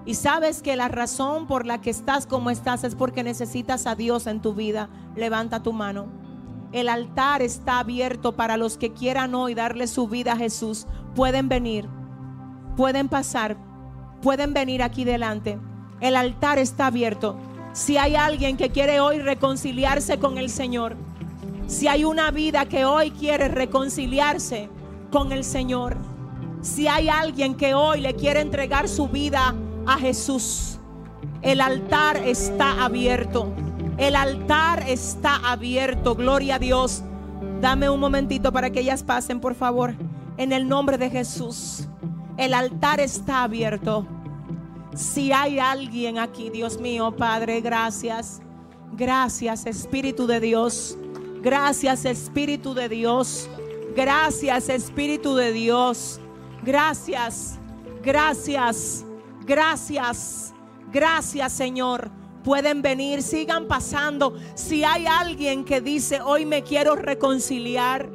y 0.07 0.15
sabes 0.15 0.63
que 0.63 0.77
la 0.77 0.89
razón 0.89 1.47
por 1.47 1.67
la 1.67 1.81
que 1.81 1.91
estás 1.91 2.27
como 2.27 2.51
estás 2.51 2.85
es 2.85 2.95
porque 2.95 3.23
necesitas 3.23 3.87
a 3.87 3.95
Dios 3.95 4.27
en 4.27 4.41
tu 4.41 4.55
vida, 4.55 4.89
levanta 5.15 5.63
tu 5.63 5.73
mano. 5.73 6.07
El 6.73 6.89
altar 6.89 7.43
está 7.43 7.81
abierto 7.81 8.33
para 8.33 8.57
los 8.57 8.79
que 8.79 8.93
quieran 8.93 9.35
hoy 9.35 9.55
darle 9.55 9.87
su 9.87 10.09
vida 10.09 10.33
a 10.33 10.37
Jesús. 10.37 10.87
Pueden 11.15 11.49
venir, 11.49 11.89
pueden 12.77 13.09
pasar, 13.09 13.57
pueden 14.23 14.55
venir 14.55 14.83
aquí 14.83 15.05
delante. 15.05 15.59
El 16.01 16.17
altar 16.17 16.59
está 16.59 16.87
abierto. 16.87 17.37
Si 17.73 17.99
hay 17.99 18.17
alguien 18.17 18.57
que 18.57 18.71
quiere 18.71 19.01
hoy 19.01 19.19
reconciliarse 19.19 20.19
con 20.19 20.39
el 20.39 20.49
Señor, 20.49 20.97
si 21.67 21.89
hay 21.89 22.05
una 22.05 22.31
vida 22.31 22.67
que 22.67 22.85
hoy 22.85 23.11
quiere 23.11 23.49
reconciliarse 23.49 24.71
con 25.13 25.31
el 25.31 25.45
Señor, 25.45 26.10
si 26.63 26.89
hay 26.89 27.09
alguien 27.09 27.55
que 27.55 27.75
hoy 27.75 28.01
le 28.01 28.15
quiere 28.15 28.41
entregar 28.41 28.89
su 28.89 29.09
vida 29.09 29.55
a 29.87 29.99
Jesús, 29.99 30.79
el 31.43 31.61
altar 31.61 32.19
está 32.19 32.85
abierto. 32.85 33.53
El 33.97 34.17
altar 34.17 34.85
está 34.87 35.37
abierto. 35.37 36.15
Gloria 36.15 36.57
a 36.57 36.59
Dios. 36.59 37.03
Dame 37.61 37.89
un 37.89 38.01
momentito 38.01 38.53
para 38.53 38.71
que 38.71 38.81
ellas 38.81 39.03
pasen, 39.03 39.41
por 39.41 39.55
favor. 39.55 39.95
En 40.37 40.53
el 40.53 40.69
nombre 40.69 40.99
de 40.99 41.11
Jesús. 41.11 41.87
El 42.37 42.55
altar 42.55 43.01
está 43.01 43.43
abierto. 43.43 44.07
Si 44.95 45.33
hay 45.33 45.59
alguien 45.59 46.19
aquí, 46.19 46.51
Dios 46.51 46.81
mío, 46.81 47.15
Padre, 47.17 47.61
gracias. 47.61 48.41
Gracias, 48.93 49.67
Espíritu 49.67 50.27
de 50.27 50.41
Dios. 50.41 50.97
Gracias, 51.43 52.05
Espíritu 52.05 52.75
de 52.75 52.89
Dios. 52.89 53.49
Gracias, 53.95 54.69
Espíritu 54.69 55.35
de 55.35 55.53
Dios. 55.53 56.21
Gracias, 56.63 57.59
gracias, 58.03 59.05
gracias, 59.47 60.55
gracias, 60.93 61.53
Señor. 61.53 62.11
Pueden 62.45 62.83
venir, 62.83 63.23
sigan 63.23 63.67
pasando. 63.67 64.35
Si 64.55 64.85
hay 64.85 65.07
alguien 65.07 65.65
que 65.65 65.81
dice, 65.81 66.21
hoy 66.21 66.47
me 66.47 66.63
quiero 66.63 66.97
reconciliar, 66.97 68.11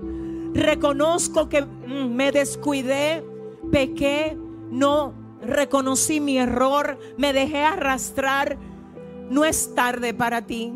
reconozco 0.54 1.50
que 1.50 1.64
mm, 1.64 2.14
me 2.14 2.32
descuidé, 2.32 3.24
pequé, 3.72 4.38
no 4.70 5.14
reconocí 5.42 6.20
mi 6.20 6.38
error, 6.38 7.00
me 7.18 7.34
dejé 7.34 7.64
arrastrar, 7.64 8.58
no 9.30 9.46
es 9.46 9.74
tarde 9.76 10.14
para 10.14 10.44
ti. 10.44 10.74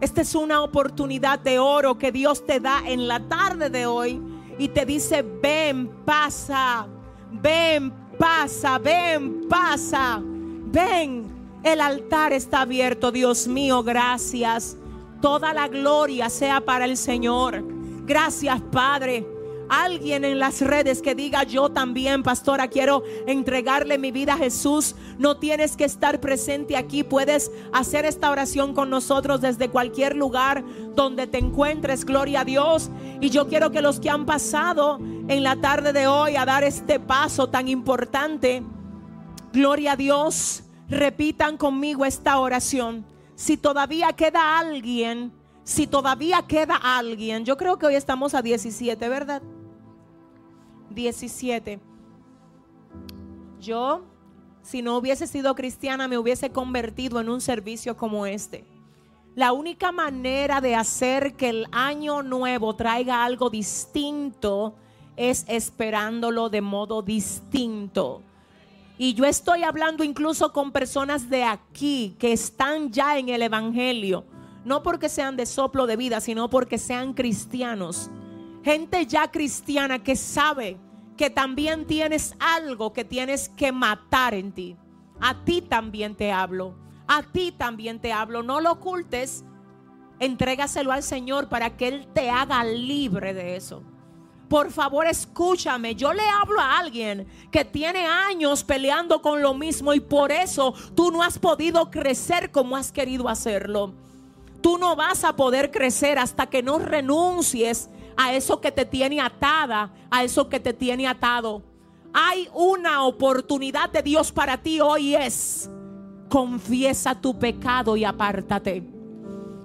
Esta 0.00 0.20
es 0.20 0.34
una 0.34 0.62
oportunidad 0.62 1.38
de 1.38 1.58
oro 1.58 1.98
que 1.98 2.12
Dios 2.12 2.46
te 2.46 2.60
da 2.60 2.82
en 2.86 3.08
la 3.08 3.20
tarde 3.28 3.70
de 3.70 3.86
hoy 3.86 4.20
y 4.58 4.68
te 4.68 4.86
dice, 4.86 5.22
ven, 5.22 5.88
pasa, 6.04 6.86
ven, 7.30 7.92
pasa, 8.18 8.78
ven, 8.78 9.46
pasa, 9.48 10.20
ven. 10.22 11.34
El 11.62 11.80
altar 11.80 12.32
está 12.32 12.60
abierto, 12.62 13.10
Dios 13.10 13.48
mío, 13.48 13.82
gracias. 13.82 14.76
Toda 15.20 15.52
la 15.52 15.68
gloria 15.68 16.30
sea 16.30 16.60
para 16.60 16.84
el 16.84 16.96
Señor. 16.96 17.64
Gracias, 18.04 18.60
Padre. 18.70 19.35
Alguien 19.68 20.24
en 20.24 20.38
las 20.38 20.60
redes 20.60 21.02
que 21.02 21.14
diga 21.14 21.42
yo 21.42 21.70
también, 21.70 22.22
pastora, 22.22 22.68
quiero 22.68 23.02
entregarle 23.26 23.98
mi 23.98 24.12
vida 24.12 24.34
a 24.34 24.38
Jesús. 24.38 24.94
No 25.18 25.38
tienes 25.38 25.76
que 25.76 25.84
estar 25.84 26.20
presente 26.20 26.76
aquí. 26.76 27.02
Puedes 27.02 27.50
hacer 27.72 28.04
esta 28.04 28.30
oración 28.30 28.74
con 28.74 28.90
nosotros 28.90 29.40
desde 29.40 29.68
cualquier 29.68 30.14
lugar 30.14 30.64
donde 30.94 31.26
te 31.26 31.38
encuentres. 31.38 32.04
Gloria 32.04 32.40
a 32.40 32.44
Dios. 32.44 32.90
Y 33.20 33.30
yo 33.30 33.48
quiero 33.48 33.70
que 33.70 33.82
los 33.82 33.98
que 33.98 34.10
han 34.10 34.26
pasado 34.26 34.98
en 35.28 35.42
la 35.42 35.56
tarde 35.56 35.92
de 35.92 36.06
hoy 36.06 36.36
a 36.36 36.44
dar 36.44 36.62
este 36.62 37.00
paso 37.00 37.48
tan 37.48 37.68
importante, 37.68 38.62
gloria 39.52 39.92
a 39.92 39.96
Dios, 39.96 40.62
repitan 40.88 41.56
conmigo 41.56 42.04
esta 42.04 42.38
oración. 42.38 43.04
Si 43.34 43.56
todavía 43.56 44.12
queda 44.12 44.58
alguien, 44.58 45.32
si 45.64 45.86
todavía 45.86 46.42
queda 46.46 46.76
alguien, 46.76 47.44
yo 47.44 47.56
creo 47.56 47.76
que 47.76 47.86
hoy 47.86 47.96
estamos 47.96 48.34
a 48.34 48.42
17, 48.42 49.08
¿verdad? 49.08 49.42
17. 50.96 51.78
Yo, 53.60 54.02
si 54.62 54.82
no 54.82 54.96
hubiese 54.96 55.28
sido 55.28 55.54
cristiana, 55.54 56.08
me 56.08 56.18
hubiese 56.18 56.50
convertido 56.50 57.20
en 57.20 57.28
un 57.28 57.40
servicio 57.40 57.96
como 57.96 58.26
este. 58.26 58.64
La 59.36 59.52
única 59.52 59.92
manera 59.92 60.60
de 60.60 60.74
hacer 60.74 61.34
que 61.34 61.50
el 61.50 61.66
año 61.70 62.22
nuevo 62.22 62.74
traiga 62.74 63.22
algo 63.22 63.50
distinto 63.50 64.74
es 65.16 65.44
esperándolo 65.46 66.48
de 66.48 66.62
modo 66.62 67.02
distinto. 67.02 68.22
Y 68.98 69.12
yo 69.12 69.26
estoy 69.26 69.62
hablando 69.62 70.02
incluso 70.02 70.54
con 70.54 70.72
personas 70.72 71.28
de 71.28 71.44
aquí 71.44 72.16
que 72.18 72.32
están 72.32 72.90
ya 72.90 73.18
en 73.18 73.28
el 73.28 73.42
Evangelio. 73.42 74.24
No 74.64 74.82
porque 74.82 75.10
sean 75.10 75.36
de 75.36 75.44
soplo 75.44 75.86
de 75.86 75.96
vida, 75.96 76.20
sino 76.22 76.48
porque 76.48 76.78
sean 76.78 77.12
cristianos. 77.12 78.10
Gente 78.64 79.06
ya 79.06 79.30
cristiana 79.30 80.02
que 80.02 80.16
sabe 80.16 80.78
que 81.16 81.30
también 81.30 81.86
tienes 81.86 82.34
algo 82.38 82.92
que 82.92 83.04
tienes 83.04 83.48
que 83.48 83.72
matar 83.72 84.34
en 84.34 84.52
ti. 84.52 84.76
A 85.20 85.44
ti 85.44 85.62
también 85.62 86.14
te 86.14 86.32
hablo. 86.32 86.74
A 87.06 87.22
ti 87.22 87.52
también 87.52 88.00
te 88.00 88.12
hablo. 88.12 88.42
No 88.42 88.60
lo 88.60 88.72
ocultes. 88.72 89.44
Entrégaselo 90.18 90.92
al 90.92 91.02
Señor 91.02 91.48
para 91.48 91.76
que 91.76 91.88
Él 91.88 92.08
te 92.12 92.30
haga 92.30 92.64
libre 92.64 93.34
de 93.34 93.56
eso. 93.56 93.82
Por 94.48 94.70
favor, 94.70 95.06
escúchame. 95.06 95.94
Yo 95.94 96.12
le 96.12 96.22
hablo 96.28 96.60
a 96.60 96.78
alguien 96.78 97.26
que 97.50 97.64
tiene 97.64 98.06
años 98.06 98.62
peleando 98.62 99.20
con 99.20 99.42
lo 99.42 99.54
mismo 99.54 99.92
y 99.92 100.00
por 100.00 100.30
eso 100.30 100.72
tú 100.94 101.10
no 101.10 101.22
has 101.22 101.38
podido 101.38 101.90
crecer 101.90 102.52
como 102.52 102.76
has 102.76 102.92
querido 102.92 103.28
hacerlo. 103.28 103.94
Tú 104.60 104.78
no 104.78 104.94
vas 104.94 105.24
a 105.24 105.34
poder 105.34 105.70
crecer 105.70 106.18
hasta 106.18 106.46
que 106.46 106.62
no 106.62 106.78
renuncies 106.78 107.90
a 108.16 108.34
eso 108.34 108.60
que 108.60 108.72
te 108.72 108.84
tiene 108.84 109.20
atada, 109.20 109.92
a 110.10 110.24
eso 110.24 110.48
que 110.48 110.60
te 110.60 110.72
tiene 110.72 111.06
atado. 111.06 111.62
Hay 112.12 112.48
una 112.54 113.04
oportunidad 113.04 113.90
de 113.90 114.02
Dios 114.02 114.32
para 114.32 114.56
ti 114.56 114.80
hoy 114.80 115.14
es 115.14 115.70
confiesa 116.28 117.14
tu 117.14 117.38
pecado 117.38 117.96
y 117.96 118.04
apártate. 118.04 118.82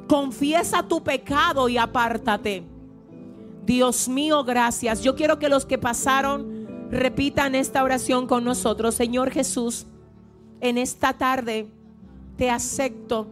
Confiesa 0.07 0.83
tu 0.83 1.01
pecado 1.03 1.69
y 1.69 1.77
apártate. 1.77 2.63
Dios 3.65 4.07
mío, 4.09 4.43
gracias. 4.43 5.01
Yo 5.01 5.15
quiero 5.15 5.39
que 5.39 5.49
los 5.49 5.65
que 5.65 5.77
pasaron 5.77 6.89
repitan 6.91 7.55
esta 7.55 7.83
oración 7.83 8.27
con 8.27 8.43
nosotros. 8.43 8.95
Señor 8.95 9.31
Jesús, 9.31 9.85
en 10.59 10.77
esta 10.77 11.13
tarde 11.13 11.67
te 12.37 12.49
acepto 12.49 13.27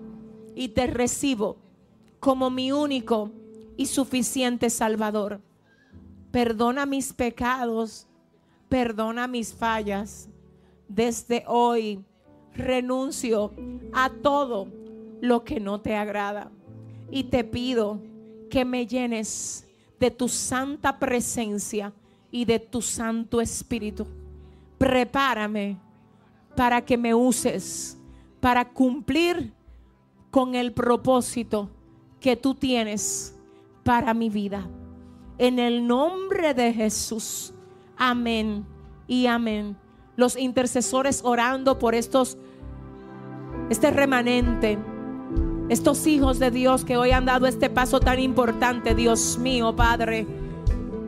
y 0.55 0.69
te 0.69 0.87
recibo 0.87 1.57
como 2.19 2.49
mi 2.49 2.71
único 2.71 3.31
y 3.79 3.85
suficiente 3.85 4.69
Salvador. 4.69 5.39
Perdona 6.31 6.85
mis 6.85 7.13
pecados, 7.13 8.07
perdona 8.67 9.25
mis 9.25 9.53
fallas. 9.53 10.27
Desde 10.89 11.45
hoy 11.47 12.03
renuncio 12.53 13.53
a 13.93 14.09
todo 14.09 14.67
lo 15.21 15.45
que 15.45 15.61
no 15.61 15.79
te 15.79 15.95
agrada 15.95 16.51
y 17.09 17.23
te 17.23 17.45
pido 17.45 18.01
que 18.49 18.65
me 18.65 18.85
llenes 18.85 19.65
de 19.97 20.11
tu 20.11 20.27
santa 20.27 20.99
presencia 20.99 21.93
y 22.31 22.43
de 22.43 22.59
tu 22.59 22.81
santo 22.81 23.39
espíritu. 23.39 24.05
Prepárame 24.77 25.77
para 26.53 26.83
que 26.83 26.97
me 26.97 27.13
uses 27.13 27.97
para 28.41 28.67
cumplir 28.67 29.53
con 30.31 30.53
el 30.53 30.73
propósito 30.73 31.69
que 32.19 32.35
tú 32.35 32.53
tienes 32.55 33.38
para 33.89 34.13
mi 34.13 34.29
vida. 34.29 34.67
En 35.39 35.57
el 35.57 35.87
nombre 35.87 36.53
de 36.53 36.71
Jesús. 36.71 37.55
Amén 37.97 38.63
y 39.07 39.25
amén. 39.25 39.75
Los 40.15 40.37
intercesores 40.37 41.21
orando 41.23 41.79
por 41.79 41.95
estos 41.95 42.37
este 43.67 43.89
remanente 43.89 44.77
estos 45.69 46.05
hijos 46.05 46.37
de 46.37 46.51
Dios 46.51 46.85
que 46.85 46.97
hoy 46.97 47.09
han 47.09 47.25
dado 47.25 47.47
este 47.47 47.71
paso 47.71 47.99
tan 47.99 48.19
importante, 48.19 48.93
Dios 48.93 49.39
mío, 49.39 49.75
Padre. 49.75 50.27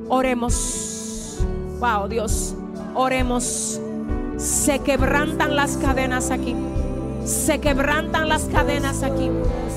Oremos. 0.10 1.38
Wow, 1.80 2.08
Dios. 2.08 2.56
Oremos. 2.96 3.80
Se 4.38 4.80
quebrantan 4.80 5.56
las 5.56 5.78
cadenas 5.78 6.32
aquí. 6.32 6.56
Se 7.26 7.60
quebrantan 7.60 8.30
las 8.30 8.44
cadenas 8.44 9.04
aquí. 9.04 9.30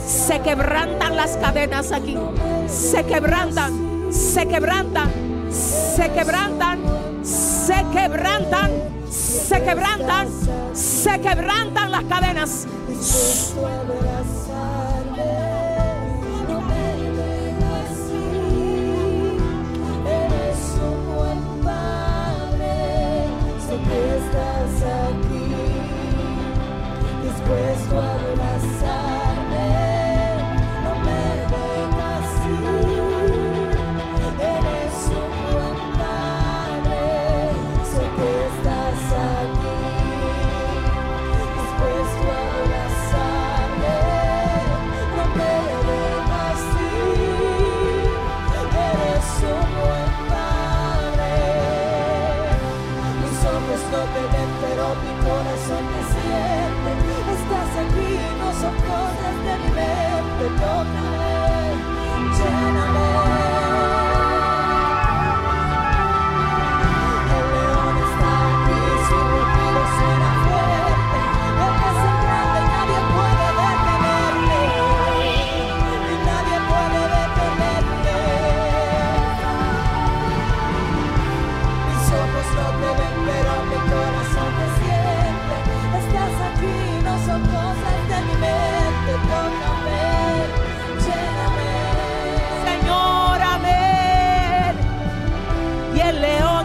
Se 0.07 0.41
quebrantan 0.41 1.17
las 1.17 1.37
cadenas 1.37 1.93
aquí. 1.93 2.17
Se 2.69 3.05
quebrantan. 3.05 4.13
Se 4.13 4.47
quebrantan. 4.47 5.11
Se 5.51 6.11
quebrantan. 6.11 6.79
Se 7.23 7.85
quebrantan. 7.93 8.71
Se 9.11 9.63
quebrantan. 9.63 10.29
Se 10.75 11.21
quebrantan 11.21 11.91
las 11.91 12.05
cadenas. 12.05 12.67
Dispuesto 27.55 27.99
a 28.01 28.15
abrazarme, 28.15 28.74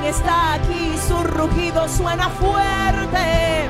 está 0.09 0.55
aquí, 0.55 0.97
su 1.07 1.15
rugido 1.23 1.87
suena 1.87 2.29
fuerte. 2.29 3.69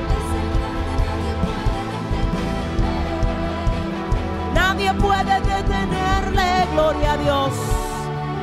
Nadie 4.54 4.94
puede 4.94 5.42
detenerle, 5.42 6.68
gloria 6.74 7.14
a 7.14 7.18
Dios. 7.18 7.52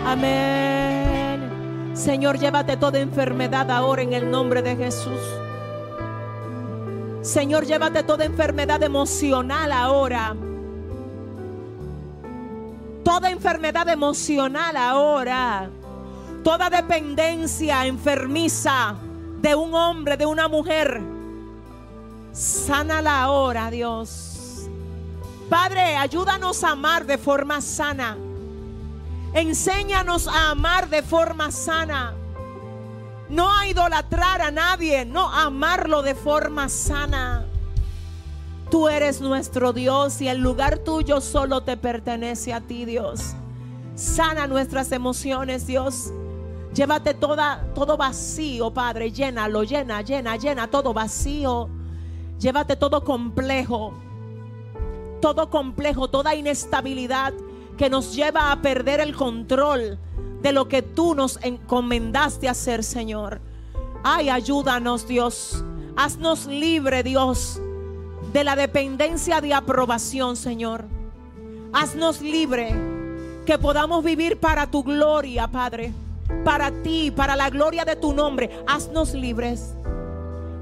Amén. 0.07 1.91
Señor, 1.95 2.39
llévate 2.39 2.77
toda 2.77 2.99
enfermedad 2.99 3.71
ahora 3.71 4.03
en 4.03 4.13
el 4.13 4.31
nombre 4.31 4.63
de 4.63 4.77
Jesús. 4.77 5.21
Señor, 7.23 7.65
llévate 7.65 8.03
toda 8.03 8.25
enfermedad 8.25 8.83
emocional 8.83 9.73
ahora. 9.73 10.37
Toda 13.03 13.31
enfermedad 13.31 13.89
emocional 13.89 14.77
ahora. 14.77 15.71
Toda 16.47 16.71
dependencia 16.71 17.87
enfermiza 17.87 18.95
de 19.41 19.57
un 19.57 19.75
hombre, 19.75 20.17
de 20.17 20.27
una 20.27 20.47
mujer. 20.47 21.03
Sánala 22.31 23.23
ahora, 23.23 23.69
Dios. 23.69 24.69
Padre, 25.51 25.97
ayúdanos 25.97 26.63
a 26.63 26.71
amar 26.71 27.05
de 27.05 27.19
forma 27.19 27.61
sana. 27.61 28.17
Enséñanos 29.33 30.29
a 30.29 30.51
amar 30.51 30.89
de 30.89 31.03
forma 31.03 31.51
sana. 31.51 32.15
No 33.29 33.53
a 33.53 33.67
idolatrar 33.67 34.41
a 34.41 34.53
nadie, 34.53 35.05
no 35.05 35.29
a 35.29 35.47
amarlo 35.47 36.03
de 36.03 36.15
forma 36.15 36.69
sana. 36.69 37.45
Tú 38.71 38.89
eres 38.89 39.21
nuestro 39.21 39.73
Dios 39.73 40.21
y 40.21 40.29
el 40.29 40.39
lugar 40.39 40.79
tuyo 40.79 41.21
solo 41.21 41.65
te 41.65 41.77
pertenece 41.77 42.55
a 42.55 42.61
ti, 42.61 42.85
Dios. 42.85 43.35
Sana 43.97 44.47
nuestras 44.47 44.93
emociones, 44.93 45.67
Dios. 45.67 46.13
Llévate 46.77 47.15
toda, 47.15 47.67
todo 47.75 47.97
vacío, 47.97 48.71
Padre. 48.71 49.11
Llénalo, 49.11 49.65
llena, 49.65 50.03
llena, 50.03 50.37
llena 50.37 50.67
todo 50.67 50.93
vacío. 50.93 51.71
Llévate 52.39 52.77
todo 52.77 53.03
complejo. 53.03 53.95
Todo 55.23 55.49
complejo, 55.49 56.09
toda 56.09 56.35
inestabilidad 56.35 57.33
que 57.79 57.89
nos 57.89 58.15
lleva 58.15 58.53
a 58.53 58.61
perder 58.61 59.01
el 59.01 59.17
control 59.17 59.99
de 60.43 60.53
lo 60.53 60.69
que 60.69 60.83
tú 60.83 61.15
nos 61.15 61.39
encomendaste 61.43 62.47
hacer, 62.47 62.85
Señor. 62.85 63.41
Ay, 64.05 64.29
ayúdanos, 64.29 65.09
Dios. 65.09 65.65
Haznos 65.97 66.45
libre, 66.45 67.03
Dios, 67.03 67.59
de 68.35 68.45
la 68.45 68.55
dependencia 68.55 69.41
de 69.41 69.55
aprobación, 69.55 70.37
Señor. 70.37 70.85
Haznos 71.73 72.21
libre 72.21 72.75
que 73.47 73.59
podamos 73.59 74.05
vivir 74.05 74.39
para 74.39 74.71
tu 74.71 74.85
gloria, 74.85 75.49
Padre. 75.49 75.95
Para 76.45 76.71
ti, 76.83 77.11
para 77.11 77.37
la 77.37 77.51
gloria 77.51 77.85
de 77.85 77.97
tu 77.97 78.13
nombre. 78.13 78.51
Haznos 78.67 79.15
libres. 79.15 79.75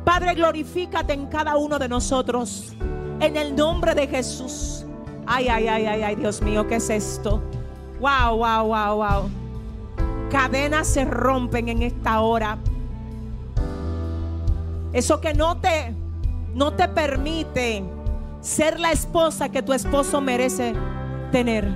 Padre, 0.05 0.35
glorifícate 0.35 1.13
en 1.13 1.27
cada 1.27 1.57
uno 1.57 1.79
de 1.79 1.89
nosotros. 1.89 2.75
En 3.21 3.37
el 3.37 3.55
nombre 3.57 3.95
de 3.95 4.07
Jesús. 4.07 4.85
Ay, 5.27 5.49
ay, 5.49 5.67
ay, 5.69 5.87
ay, 5.87 6.03
ay, 6.03 6.15
Dios 6.17 6.43
mío, 6.43 6.67
¿qué 6.67 6.77
es 6.77 6.91
esto? 6.91 7.43
Wow, 8.01 8.37
wow, 8.37 8.67
wow, 8.67 8.97
wow. 8.97 9.31
Cadenas 10.31 10.87
se 10.87 11.05
rompen 11.05 11.69
en 11.69 11.83
esta 11.83 12.21
hora. 12.21 12.59
Eso 14.93 15.21
que 15.21 15.33
no 15.33 15.59
te 15.61 15.95
no 16.55 16.73
te 16.73 16.89
permite 16.89 17.85
ser 18.41 18.79
la 18.79 18.93
esposa 18.93 19.49
que 19.49 19.63
tu 19.63 19.73
esposo 19.73 20.21
merece 20.21 20.75
tener. 21.33 21.67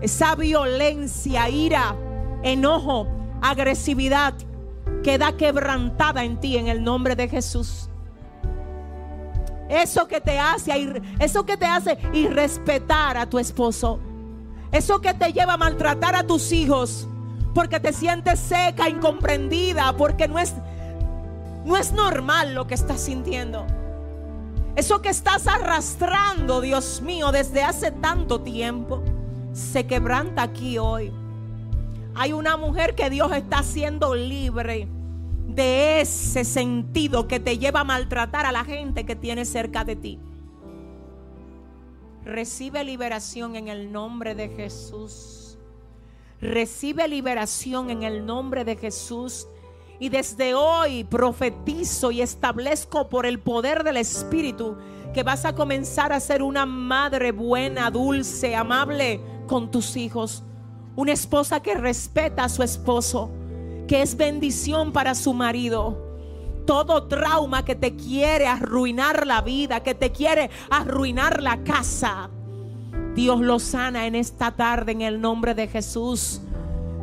Esa 0.00 0.34
violencia, 0.34 1.48
ira, 1.48 1.94
enojo, 2.42 3.06
agresividad 3.40 4.34
queda 5.02 5.36
quebrantada 5.36 6.24
en 6.24 6.38
ti 6.38 6.56
en 6.56 6.68
el 6.68 6.82
nombre 6.82 7.16
de 7.16 7.28
Jesús. 7.28 7.88
Eso 9.68 10.06
que 10.06 10.20
te 10.20 10.38
hace, 10.38 11.02
eso 11.18 11.46
que 11.46 11.56
te 11.56 11.66
hace 11.66 11.98
irrespetar 12.12 13.16
a 13.16 13.26
tu 13.26 13.38
esposo. 13.38 13.98
Eso 14.70 15.00
que 15.00 15.14
te 15.14 15.32
lleva 15.32 15.54
a 15.54 15.56
maltratar 15.56 16.14
a 16.14 16.26
tus 16.26 16.52
hijos 16.52 17.08
porque 17.54 17.80
te 17.80 17.92
sientes 17.92 18.40
seca, 18.40 18.88
incomprendida, 18.88 19.94
porque 19.96 20.28
no 20.28 20.38
es 20.38 20.54
no 21.64 21.76
es 21.76 21.92
normal 21.92 22.54
lo 22.54 22.66
que 22.66 22.74
estás 22.74 23.00
sintiendo. 23.00 23.66
Eso 24.74 25.00
que 25.02 25.10
estás 25.10 25.46
arrastrando, 25.46 26.60
Dios 26.60 27.02
mío, 27.02 27.30
desde 27.30 27.62
hace 27.62 27.90
tanto 27.92 28.40
tiempo, 28.40 29.02
se 29.52 29.86
quebranta 29.86 30.42
aquí 30.42 30.78
hoy. 30.78 31.12
Hay 32.14 32.32
una 32.32 32.56
mujer 32.56 32.94
que 32.94 33.10
Dios 33.10 33.32
está 33.32 33.58
haciendo 33.58 34.14
libre 34.14 34.88
de 35.48 36.00
ese 36.00 36.44
sentido 36.44 37.28
que 37.28 37.40
te 37.40 37.58
lleva 37.58 37.80
a 37.80 37.84
maltratar 37.84 38.46
a 38.46 38.52
la 38.52 38.64
gente 38.64 39.04
que 39.04 39.16
tiene 39.16 39.44
cerca 39.44 39.84
de 39.84 39.96
ti. 39.96 40.18
Recibe 42.24 42.84
liberación 42.84 43.56
en 43.56 43.68
el 43.68 43.90
nombre 43.92 44.34
de 44.34 44.48
Jesús. 44.48 45.58
Recibe 46.40 47.08
liberación 47.08 47.90
en 47.90 48.02
el 48.02 48.24
nombre 48.24 48.64
de 48.64 48.76
Jesús. 48.76 49.46
Y 49.98 50.08
desde 50.08 50.54
hoy 50.54 51.04
profetizo 51.04 52.10
y 52.10 52.22
establezco 52.22 53.08
por 53.08 53.26
el 53.26 53.38
poder 53.38 53.84
del 53.84 53.96
Espíritu 53.96 54.76
que 55.14 55.22
vas 55.22 55.44
a 55.44 55.54
comenzar 55.54 56.12
a 56.12 56.20
ser 56.20 56.42
una 56.42 56.66
madre 56.66 57.32
buena, 57.32 57.90
dulce, 57.90 58.56
amable 58.56 59.20
con 59.46 59.70
tus 59.70 59.96
hijos. 59.96 60.42
Una 60.94 61.12
esposa 61.12 61.60
que 61.60 61.74
respeta 61.74 62.44
a 62.44 62.48
su 62.48 62.62
esposo, 62.62 63.30
que 63.88 64.02
es 64.02 64.16
bendición 64.16 64.92
para 64.92 65.14
su 65.14 65.32
marido. 65.32 66.10
Todo 66.66 67.08
trauma 67.08 67.64
que 67.64 67.74
te 67.74 67.96
quiere 67.96 68.46
arruinar 68.46 69.26
la 69.26 69.40
vida, 69.40 69.82
que 69.82 69.94
te 69.94 70.12
quiere 70.12 70.50
arruinar 70.70 71.42
la 71.42 71.64
casa. 71.64 72.30
Dios 73.14 73.40
lo 73.40 73.58
sana 73.58 74.06
en 74.06 74.14
esta 74.14 74.52
tarde 74.52 74.92
en 74.92 75.02
el 75.02 75.20
nombre 75.20 75.54
de 75.54 75.66
Jesús. 75.66 76.40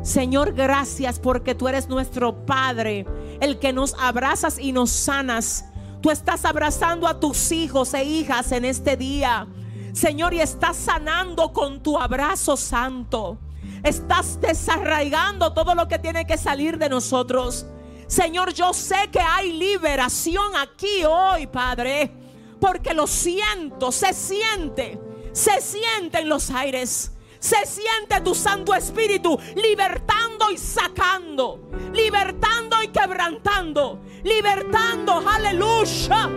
Señor, 0.02 0.54
gracias 0.54 1.18
porque 1.18 1.54
tú 1.54 1.68
eres 1.68 1.88
nuestro 1.88 2.46
Padre, 2.46 3.06
el 3.40 3.58
que 3.58 3.72
nos 3.72 3.94
abrazas 3.94 4.58
y 4.58 4.72
nos 4.72 4.90
sanas. 4.90 5.66
Tú 6.00 6.10
estás 6.10 6.44
abrazando 6.44 7.06
a 7.06 7.20
tus 7.20 7.52
hijos 7.52 7.92
e 7.92 8.04
hijas 8.04 8.52
en 8.52 8.64
este 8.64 8.96
día. 8.96 9.46
Señor, 9.92 10.32
y 10.32 10.40
estás 10.40 10.76
sanando 10.76 11.52
con 11.52 11.82
tu 11.82 11.98
abrazo 11.98 12.56
santo. 12.56 13.38
Estás 13.82 14.40
desarraigando 14.40 15.52
todo 15.52 15.74
lo 15.74 15.88
que 15.88 15.98
tiene 15.98 16.26
que 16.26 16.38
salir 16.38 16.78
de 16.78 16.88
nosotros. 16.88 17.66
Señor, 18.06 18.52
yo 18.52 18.72
sé 18.72 19.08
que 19.12 19.20
hay 19.20 19.52
liberación 19.52 20.56
aquí 20.56 21.04
hoy, 21.08 21.46
Padre, 21.46 22.12
porque 22.60 22.92
lo 22.92 23.06
siento, 23.06 23.92
se 23.92 24.12
siente, 24.12 25.00
se 25.32 25.60
siente 25.60 26.18
en 26.18 26.28
los 26.28 26.50
aires 26.50 27.12
se 27.40 27.56
siente 27.64 28.20
tu 28.22 28.34
Santo 28.34 28.74
Espíritu 28.74 29.38
libertando 29.56 30.50
y 30.52 30.58
sacando, 30.58 31.70
libertando 31.92 32.82
y 32.82 32.88
quebrantando, 32.88 33.98
libertando, 34.22 35.24
aleluya. 35.26 36.28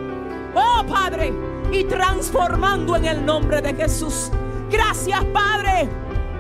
Oh 0.56 0.84
Padre, 0.88 1.34
y 1.72 1.84
transformando 1.84 2.96
en 2.96 3.06
el 3.06 3.26
nombre 3.26 3.62
de 3.62 3.74
Jesús. 3.74 4.32
Gracias 4.72 5.24
Padre, 5.26 5.90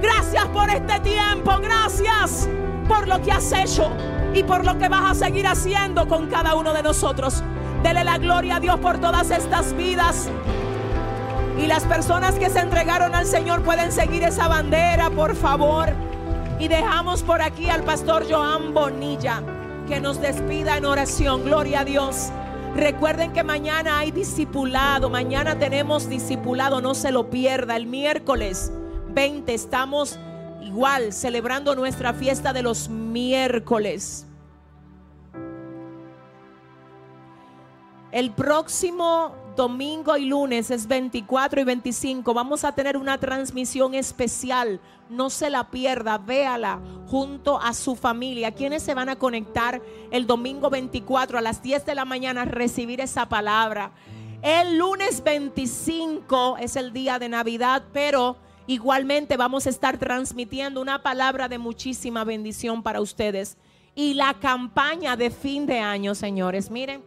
gracias 0.04 0.46
por 0.48 0.70
este 0.70 1.00
tiempo, 1.00 1.58
gracias 1.62 2.50
por 2.88 3.08
lo 3.08 3.22
que 3.22 3.32
has 3.32 3.52
hecho 3.54 3.90
y 4.34 4.44
por 4.44 4.66
lo 4.66 4.78
que 4.78 4.90
vas 4.90 5.12
a 5.12 5.26
seguir 5.26 5.48
haciendo 5.48 6.08
con 6.08 6.28
cada 6.28 6.56
uno 6.56 6.74
de 6.74 6.84
nosotros. 6.84 7.42
Dele 7.82 8.04
la 8.04 8.18
gloria 8.18 8.58
a 8.58 8.60
Dios 8.60 8.80
por 8.80 9.00
todas 9.00 9.32
estas 9.32 9.74
vidas. 9.76 10.30
Y 11.58 11.68
las 11.68 11.84
personas 11.84 12.36
que 12.36 12.50
se 12.50 12.60
entregaron 12.60 13.16
al 13.16 13.26
Señor 13.26 13.62
pueden 13.62 13.92
seguir 13.92 14.24
esa 14.24 14.48
bandera, 14.48 15.10
por 15.10 15.36
favor. 15.36 15.90
Y 16.60 16.68
dejamos 16.68 17.24
por 17.24 17.42
aquí 17.42 17.70
al 17.70 17.84
pastor 17.84 18.26
Joan 18.30 18.74
Bonilla 18.74 19.42
que 19.88 20.00
nos 20.00 20.20
despida 20.20 20.78
en 20.78 20.86
oración. 20.86 21.44
Gloria 21.44 21.82
a 21.82 21.86
Dios. 21.86 22.30
Recuerden 22.76 23.34
que 23.34 23.44
mañana 23.44 24.00
hay 24.00 24.12
discipulado. 24.12 25.10
Mañana 25.10 25.60
tenemos 25.60 26.10
discipulado. 26.10 26.82
No 26.82 26.96
se 26.96 27.12
lo 27.12 27.30
pierda. 27.30 27.76
El 27.76 27.86
miércoles 27.86 28.72
20 29.14 29.54
estamos 29.54 30.18
igual 30.62 31.14
celebrando 31.14 31.76
nuestra 31.76 32.14
fiesta 32.14 32.54
de 32.54 32.64
los 32.64 32.90
miércoles. 32.90 34.26
El 38.12 38.32
próximo 38.32 39.36
domingo 39.56 40.18
y 40.18 40.26
lunes 40.26 40.72
es 40.72 40.88
24 40.88 41.62
y 41.62 41.64
25. 41.64 42.34
Vamos 42.34 42.64
a 42.64 42.74
tener 42.74 42.98
una 42.98 43.20
transmisión 43.20 43.94
especial. 43.94 44.80
No 45.10 45.30
se 45.30 45.50
la 45.50 45.70
pierda, 45.70 46.18
véala 46.18 46.80
junto 47.08 47.60
a 47.60 47.74
su 47.74 47.96
familia. 47.96 48.52
Quienes 48.52 48.84
se 48.84 48.94
van 48.94 49.10
a 49.10 49.16
conectar 49.16 49.82
el 50.12 50.28
domingo 50.28 50.70
24 50.70 51.38
a 51.38 51.42
las 51.42 51.62
10 51.62 51.86
de 51.86 51.96
la 51.96 52.06
mañana 52.06 52.44
a 52.44 52.46
recibir 52.46 53.02
esa 53.02 53.28
palabra? 53.28 53.92
El 54.42 54.78
lunes 54.78 55.24
25 55.24 56.58
es 56.60 56.76
el 56.76 56.94
día 56.94 57.18
de 57.18 57.30
Navidad, 57.30 57.84
pero 57.94 58.38
igualmente 58.68 59.38
vamos 59.38 59.66
a 59.68 59.70
estar 59.70 59.98
transmitiendo 59.98 60.82
una 60.82 61.02
palabra 61.02 61.48
de 61.48 61.58
muchísima 61.58 62.24
bendición 62.24 62.84
para 62.84 63.02
ustedes. 63.02 63.58
Y 63.96 64.16
la 64.16 64.34
campaña 64.34 65.16
de 65.16 65.30
fin 65.30 65.66
de 65.66 65.80
año, 65.80 66.16
señores, 66.16 66.72
miren. 66.72 67.04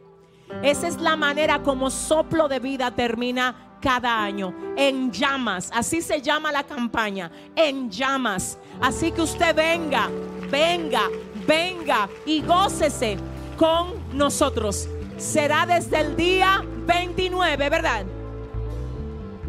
Esa 0.63 0.87
es 0.87 1.01
la 1.01 1.17
manera 1.17 1.63
como 1.63 1.91
soplo 1.91 2.47
de 2.49 2.61
vida 2.61 2.93
termina 2.93 3.79
cada 3.81 4.23
año. 4.23 4.55
En 4.77 5.11
llamas. 5.11 5.71
Así 5.75 6.03
se 6.03 6.23
llama 6.23 6.53
la 6.53 6.63
campaña. 6.63 7.31
En 7.57 7.91
llamas. 7.91 8.59
Así 8.81 9.11
que 9.11 9.23
usted 9.23 9.55
venga, 9.55 10.09
venga, 10.51 11.09
venga 11.47 12.09
y 12.25 12.43
gócese 12.43 13.17
con 13.57 13.95
nosotros. 14.13 14.89
Será 15.17 15.67
desde 15.67 16.01
el 16.01 16.17
día 16.17 16.63
29, 16.87 17.69
¿verdad? 17.69 18.05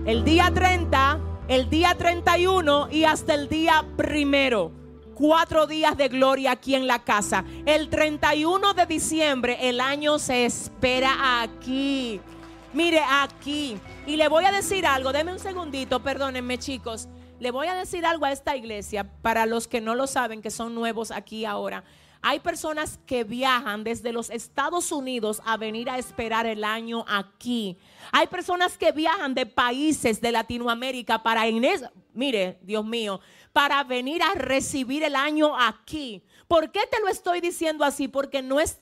El 0.05 0.23
día 0.23 0.49
30, 0.53 1.19
el 1.47 1.69
día 1.69 1.95
31 1.95 2.89
y 2.91 3.05
hasta 3.05 3.33
el 3.33 3.47
día 3.47 3.85
primero 3.95 4.71
cuatro 5.17 5.65
días 5.65 5.97
de 5.97 6.09
gloria 6.09 6.51
aquí 6.51 6.75
en 6.75 6.85
la 6.85 7.03
casa. 7.03 7.43
El 7.65 7.89
31 7.89 8.73
de 8.73 8.85
diciembre 8.85 9.57
el 9.61 9.81
año 9.81 10.19
se 10.19 10.45
espera 10.45 11.41
aquí. 11.41 12.21
Mire, 12.73 13.01
aquí. 13.09 13.79
Y 14.05 14.15
le 14.15 14.27
voy 14.27 14.45
a 14.45 14.51
decir 14.51 14.85
algo, 14.85 15.11
denme 15.11 15.31
un 15.31 15.39
segundito, 15.39 16.03
perdónenme 16.03 16.59
chicos. 16.59 17.07
Le 17.39 17.49
voy 17.51 17.67
a 17.67 17.73
decir 17.73 18.05
algo 18.05 18.25
a 18.25 18.31
esta 18.31 18.55
iglesia 18.55 19.09
para 19.21 19.45
los 19.45 19.67
que 19.67 19.81
no 19.81 19.95
lo 19.95 20.05
saben, 20.05 20.41
que 20.41 20.51
son 20.51 20.75
nuevos 20.75 21.11
aquí 21.11 21.45
ahora. 21.45 21.83
Hay 22.29 22.41
personas 22.41 22.99
que 23.05 23.23
viajan 23.23 23.85
desde 23.85 24.11
los 24.11 24.29
Estados 24.29 24.91
Unidos 24.91 25.41
a 25.45 25.55
venir 25.55 25.89
a 25.89 25.97
esperar 25.97 26.45
el 26.45 26.65
año 26.65 27.05
aquí. 27.07 27.77
Hay 28.11 28.27
personas 28.27 28.77
que 28.77 28.91
viajan 28.91 29.33
de 29.33 29.45
países 29.45 30.19
de 30.19 30.33
Latinoamérica 30.33 31.23
para 31.23 31.47
Inés. 31.47 31.85
Mire, 32.13 32.59
Dios 32.63 32.83
mío, 32.83 33.21
para 33.53 33.81
venir 33.85 34.21
a 34.21 34.33
recibir 34.33 35.05
el 35.05 35.15
año 35.15 35.57
aquí. 35.57 36.21
¿Por 36.49 36.69
qué 36.69 36.81
te 36.91 36.99
lo 36.99 37.07
estoy 37.07 37.39
diciendo 37.39 37.85
así? 37.85 38.09
Porque 38.09 38.41
no 38.41 38.59
es 38.59 38.81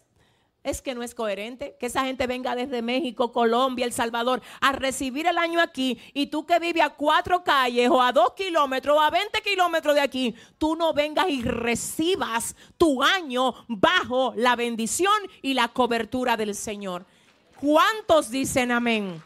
es 0.65 0.81
que 0.81 0.95
no 0.95 1.03
es 1.03 1.13
coherente 1.13 1.77
que 1.79 1.85
esa 1.85 2.03
gente 2.03 2.27
venga 2.27 2.55
desde 2.55 2.81
México, 2.81 3.31
Colombia, 3.31 3.85
El 3.85 3.93
Salvador 3.93 4.41
a 4.59 4.71
recibir 4.71 5.27
el 5.27 5.37
año 5.37 5.61
aquí 5.61 5.99
y 6.13 6.27
tú 6.27 6.45
que 6.45 6.59
vives 6.59 6.83
a 6.83 6.89
cuatro 6.89 7.43
calles 7.43 7.89
o 7.89 8.01
a 8.01 8.11
dos 8.11 8.33
kilómetros 8.33 8.97
o 8.97 8.99
a 8.99 9.11
20 9.11 9.41
kilómetros 9.43 9.93
de 9.93 10.01
aquí, 10.01 10.35
tú 10.57 10.75
no 10.75 10.91
vengas 10.91 11.29
y 11.29 11.43
recibas 11.43 12.55
tu 12.77 13.03
año 13.03 13.53
bajo 13.67 14.33
la 14.35 14.55
bendición 14.55 15.13
y 15.43 15.53
la 15.53 15.67
cobertura 15.67 16.35
del 16.35 16.55
Señor. 16.55 17.05
¿Cuántos 17.61 18.31
dicen 18.31 18.71
amén? 18.71 19.21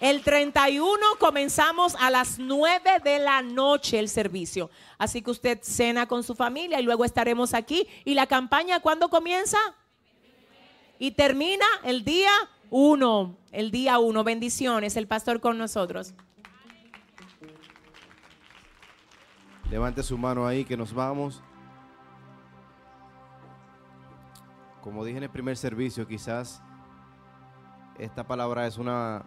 El 0.00 0.22
31 0.22 0.98
comenzamos 1.20 1.94
a 2.00 2.10
las 2.10 2.40
9 2.40 2.98
de 3.04 3.20
la 3.20 3.42
noche 3.42 4.00
el 4.00 4.08
servicio. 4.08 4.70
Así 4.98 5.22
que 5.22 5.30
usted 5.30 5.60
cena 5.62 6.06
con 6.08 6.24
su 6.24 6.34
familia 6.34 6.80
y 6.80 6.82
luego 6.82 7.04
estaremos 7.04 7.54
aquí. 7.54 7.86
¿Y 8.04 8.14
la 8.14 8.26
campaña 8.26 8.80
cuándo 8.80 9.08
comienza? 9.08 9.56
Y 10.98 11.12
termina 11.12 11.64
el 11.82 12.04
día 12.04 12.30
1. 12.70 13.36
El 13.52 13.70
día 13.70 13.98
1. 13.98 14.24
Bendiciones. 14.24 14.96
El 14.96 15.06
pastor 15.08 15.40
con 15.40 15.58
nosotros. 15.58 16.14
Levante 19.70 20.02
su 20.02 20.16
mano 20.16 20.46
ahí 20.46 20.64
que 20.64 20.76
nos 20.76 20.94
vamos. 20.94 21.42
Como 24.82 25.04
dije 25.04 25.18
en 25.18 25.24
el 25.24 25.30
primer 25.30 25.56
servicio, 25.56 26.06
quizás 26.06 26.62
esta 27.98 28.26
palabra 28.26 28.66
es 28.66 28.76
una 28.76 29.24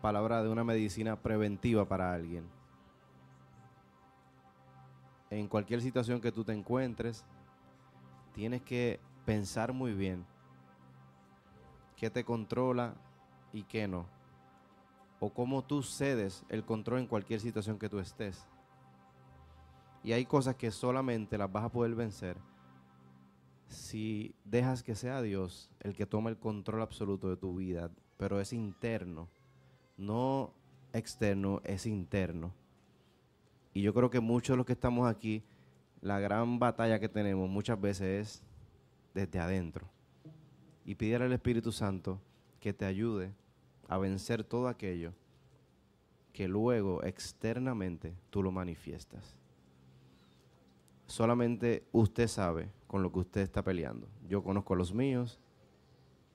palabra 0.00 0.42
de 0.42 0.48
una 0.48 0.64
medicina 0.64 1.16
preventiva 1.16 1.86
para 1.86 2.14
alguien. 2.14 2.48
En 5.30 5.48
cualquier 5.48 5.82
situación 5.82 6.20
que 6.20 6.30
tú 6.30 6.44
te 6.44 6.52
encuentres, 6.52 7.24
tienes 8.34 8.62
que 8.62 9.00
pensar 9.26 9.72
muy 9.72 9.92
bien 9.92 10.24
qué 12.04 12.10
te 12.10 12.22
controla 12.22 12.94
y 13.50 13.62
qué 13.62 13.88
no. 13.88 14.04
O 15.20 15.32
cómo 15.32 15.64
tú 15.64 15.82
cedes 15.82 16.44
el 16.50 16.62
control 16.62 16.98
en 16.98 17.06
cualquier 17.06 17.40
situación 17.40 17.78
que 17.78 17.88
tú 17.88 17.98
estés. 17.98 18.46
Y 20.02 20.12
hay 20.12 20.26
cosas 20.26 20.56
que 20.56 20.70
solamente 20.70 21.38
las 21.38 21.50
vas 21.50 21.64
a 21.64 21.72
poder 21.72 21.94
vencer 21.94 22.36
si 23.68 24.34
dejas 24.44 24.82
que 24.82 24.94
sea 24.94 25.22
Dios 25.22 25.70
el 25.80 25.94
que 25.94 26.04
tome 26.04 26.28
el 26.28 26.36
control 26.36 26.82
absoluto 26.82 27.30
de 27.30 27.38
tu 27.38 27.56
vida, 27.56 27.90
pero 28.18 28.38
es 28.38 28.52
interno, 28.52 29.30
no 29.96 30.52
externo, 30.92 31.62
es 31.64 31.86
interno. 31.86 32.52
Y 33.72 33.80
yo 33.80 33.94
creo 33.94 34.10
que 34.10 34.20
muchos 34.20 34.52
de 34.52 34.58
los 34.58 34.66
que 34.66 34.74
estamos 34.74 35.08
aquí, 35.08 35.42
la 36.02 36.20
gran 36.20 36.58
batalla 36.58 37.00
que 37.00 37.08
tenemos 37.08 37.48
muchas 37.48 37.80
veces 37.80 38.02
es 38.20 38.42
desde 39.14 39.38
adentro. 39.38 39.88
Y 40.84 40.94
pedir 40.94 41.22
al 41.22 41.32
Espíritu 41.32 41.72
Santo 41.72 42.20
que 42.60 42.72
te 42.72 42.84
ayude 42.84 43.32
a 43.88 43.98
vencer 43.98 44.44
todo 44.44 44.68
aquello 44.68 45.12
que 46.32 46.48
luego 46.48 47.02
externamente 47.04 48.12
tú 48.30 48.42
lo 48.42 48.50
manifiestas. 48.50 49.36
Solamente 51.06 51.86
usted 51.92 52.26
sabe 52.26 52.68
con 52.86 53.02
lo 53.02 53.12
que 53.12 53.20
usted 53.20 53.40
está 53.42 53.62
peleando. 53.62 54.08
Yo 54.28 54.42
conozco 54.42 54.74
los 54.74 54.92
míos 54.92 55.38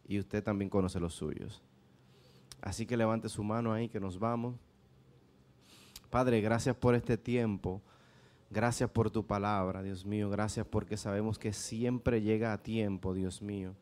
y 0.07 0.19
usted 0.19 0.43
también 0.43 0.69
conoce 0.69 0.99
los 0.99 1.13
suyos. 1.13 1.61
Así 2.61 2.85
que 2.85 2.97
levante 2.97 3.29
su 3.29 3.43
mano 3.43 3.73
ahí 3.73 3.89
que 3.89 3.99
nos 3.99 4.19
vamos. 4.19 4.55
Padre, 6.09 6.41
gracias 6.41 6.75
por 6.75 6.95
este 6.95 7.17
tiempo. 7.17 7.81
Gracias 8.49 8.89
por 8.89 9.11
tu 9.11 9.25
palabra, 9.25 9.83
Dios 9.83 10.05
mío. 10.05 10.29
Gracias 10.29 10.65
porque 10.65 10.97
sabemos 10.97 11.37
que 11.37 11.53
siempre 11.53 12.21
llega 12.21 12.53
a 12.53 12.57
tiempo, 12.57 13.13
Dios 13.13 13.41
mío. 13.41 13.75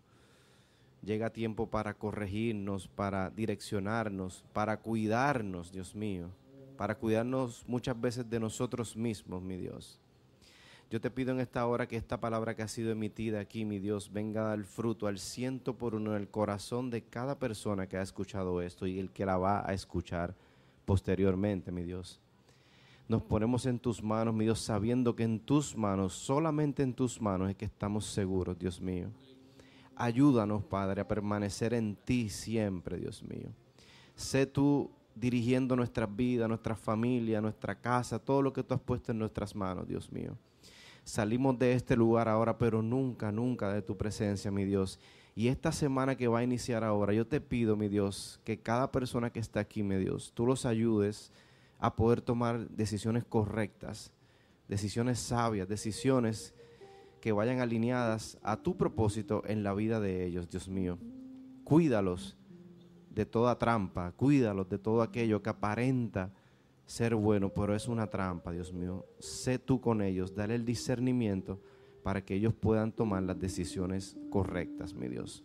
Llega 1.08 1.30
tiempo 1.30 1.68
para 1.68 1.94
corregirnos, 1.94 2.90
para 2.90 3.30
direccionarnos, 3.30 4.44
para 4.52 4.82
cuidarnos, 4.82 5.72
Dios 5.72 5.95
mío. 5.95 6.27
Para 6.76 6.95
cuidarnos 6.95 7.64
muchas 7.66 8.00
veces 8.00 8.30
de 8.30 8.42
nosotros 8.42 8.98
mismos, 8.98 9.42
mi 9.42 9.56
Dios. 9.56 10.02
Yo 10.92 11.00
te 11.00 11.10
pido 11.10 11.32
en 11.32 11.40
esta 11.40 11.66
hora 11.66 11.88
que 11.88 11.95
esta 11.95 12.19
palabra 12.19 12.58
que 12.58 12.61
ha 12.61 12.68
sido 12.68 12.92
emitida 12.92 13.40
aquí, 13.40 13.64
mi 13.64 13.80
Dios, 13.80 14.11
venga 14.11 14.42
a 14.42 14.50
dar 14.50 14.66
fruto 14.66 15.08
al 15.08 15.18
ciento 15.18 15.77
por 15.77 15.95
uno 15.95 16.14
en 16.14 16.24
el 16.24 16.27
corazón 16.27 16.90
de 16.90 17.03
cada 17.03 17.40
persona 17.40 17.88
que 17.88 17.95
ha 17.95 18.02
escuchado 18.02 18.61
esto 18.61 18.86
y 18.86 19.00
el 19.00 19.10
que 19.10 19.26
la 19.26 19.38
va 19.38 19.66
a 19.66 19.74
escuchar 19.74 20.36
posteriormente, 20.84 21.72
mi 21.72 21.84
Dios. 21.84 22.19
Nos 23.08 23.22
ponemos 23.22 23.66
en 23.66 23.80
tus 23.80 24.03
manos, 24.03 24.34
mi 24.34 24.44
Dios, 24.44 24.60
sabiendo 24.60 25.16
que 25.16 25.24
en 25.24 25.40
tus 25.40 25.77
manos, 25.77 26.11
solamente 26.11 26.84
en 26.84 26.94
tus 26.94 27.22
manos 27.22 27.50
es 27.50 27.56
que 27.56 27.64
estamos 27.64 28.06
seguros, 28.08 28.60
Dios 28.60 28.82
mío. 28.82 29.10
Ayúdanos, 30.00 30.64
Padre, 30.64 31.01
a 31.01 31.08
permanecer 31.08 31.74
en 31.74 31.95
ti 31.95 32.30
siempre, 32.30 32.98
Dios 32.98 33.24
mío. 33.24 33.50
Sé 34.16 34.45
tú 34.45 34.92
dirigiendo 35.16 35.76
nuestras 35.76 36.16
vidas, 36.16 36.48
nuestra 36.48 36.76
familia, 36.76 37.42
nuestra 37.42 37.74
casa, 37.80 38.19
todo 38.19 38.43
lo 38.43 38.53
que 38.53 38.61
tú 38.64 38.76
has 38.76 38.80
puesto 38.80 39.11
en 39.11 39.17
nuestras 39.17 39.56
manos, 39.56 39.88
Dios 39.88 40.11
mío. 40.11 40.38
Salimos 41.03 41.58
de 41.58 41.74
este 41.74 41.95
lugar 41.95 42.30
ahora, 42.30 42.59
pero 42.59 42.84
nunca, 42.84 43.32
nunca 43.32 43.74
de 43.74 43.82
tu 43.82 43.98
presencia, 43.98 44.51
mi 44.51 44.66
Dios. 44.66 45.00
Y 45.35 45.48
esta 45.48 45.72
semana 45.72 46.16
que 46.16 46.27
va 46.27 46.40
a 46.40 46.43
iniciar 46.43 46.84
ahora, 46.84 47.14
yo 47.14 47.26
te 47.26 47.42
pido, 47.42 47.76
mi 47.76 47.88
Dios, 47.88 48.40
que 48.43 48.59
cada 48.59 48.92
persona 48.92 49.32
que 49.32 49.40
está 49.40 49.61
aquí, 49.61 49.82
mi 49.82 49.95
Dios, 49.95 50.32
tú 50.35 50.45
los 50.45 50.66
ayudes 50.67 51.32
a 51.80 51.95
poder 51.95 52.22
tomar 52.22 52.69
decisiones 52.69 53.24
correctas, 53.24 54.11
decisiones 54.67 55.17
sabias, 55.17 55.67
decisiones 55.67 56.53
que 57.27 57.33
vayan 57.33 57.59
alineadas 57.59 58.38
a 58.41 58.56
tu 58.56 58.77
propósito 58.77 59.43
en 59.47 59.61
la 59.61 59.73
vida 59.73 59.99
de 59.99 60.25
ellos, 60.25 60.49
Dios 60.49 60.69
mío. 60.69 60.97
Cuídalos 61.65 62.38
de 63.09 63.25
toda 63.25 63.57
trampa, 63.57 64.14
cuídalos 64.14 64.69
de 64.69 64.77
todo 64.77 65.01
aquello 65.01 65.43
que 65.43 65.49
aparenta 65.49 66.31
ser 66.85 67.15
bueno, 67.15 67.49
pero 67.49 67.75
es 67.75 67.89
una 67.89 68.07
trampa, 68.07 68.53
Dios 68.53 68.72
mío. 68.72 69.06
Sé 69.19 69.59
tú 69.59 69.81
con 69.81 70.01
ellos, 70.01 70.35
dale 70.35 70.56
el 70.56 70.64
discernimiento 70.64 71.59
para 72.01 72.23
que 72.23 72.35
ellos 72.35 72.53
puedan 72.53 72.93
tomar 72.93 73.23
las 73.23 73.38
decisiones 73.38 74.15
correctas, 74.30 74.93
mi 74.93 75.09
Dios. 75.09 75.43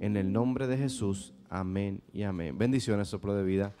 En 0.00 0.16
el 0.16 0.32
nombre 0.32 0.66
de 0.66 0.78
Jesús, 0.78 1.34
amén 1.50 2.00
y 2.10 2.22
amén. 2.22 2.56
Bendiciones, 2.56 3.08
soplo 3.08 3.34
de 3.34 3.44
vida. 3.44 3.74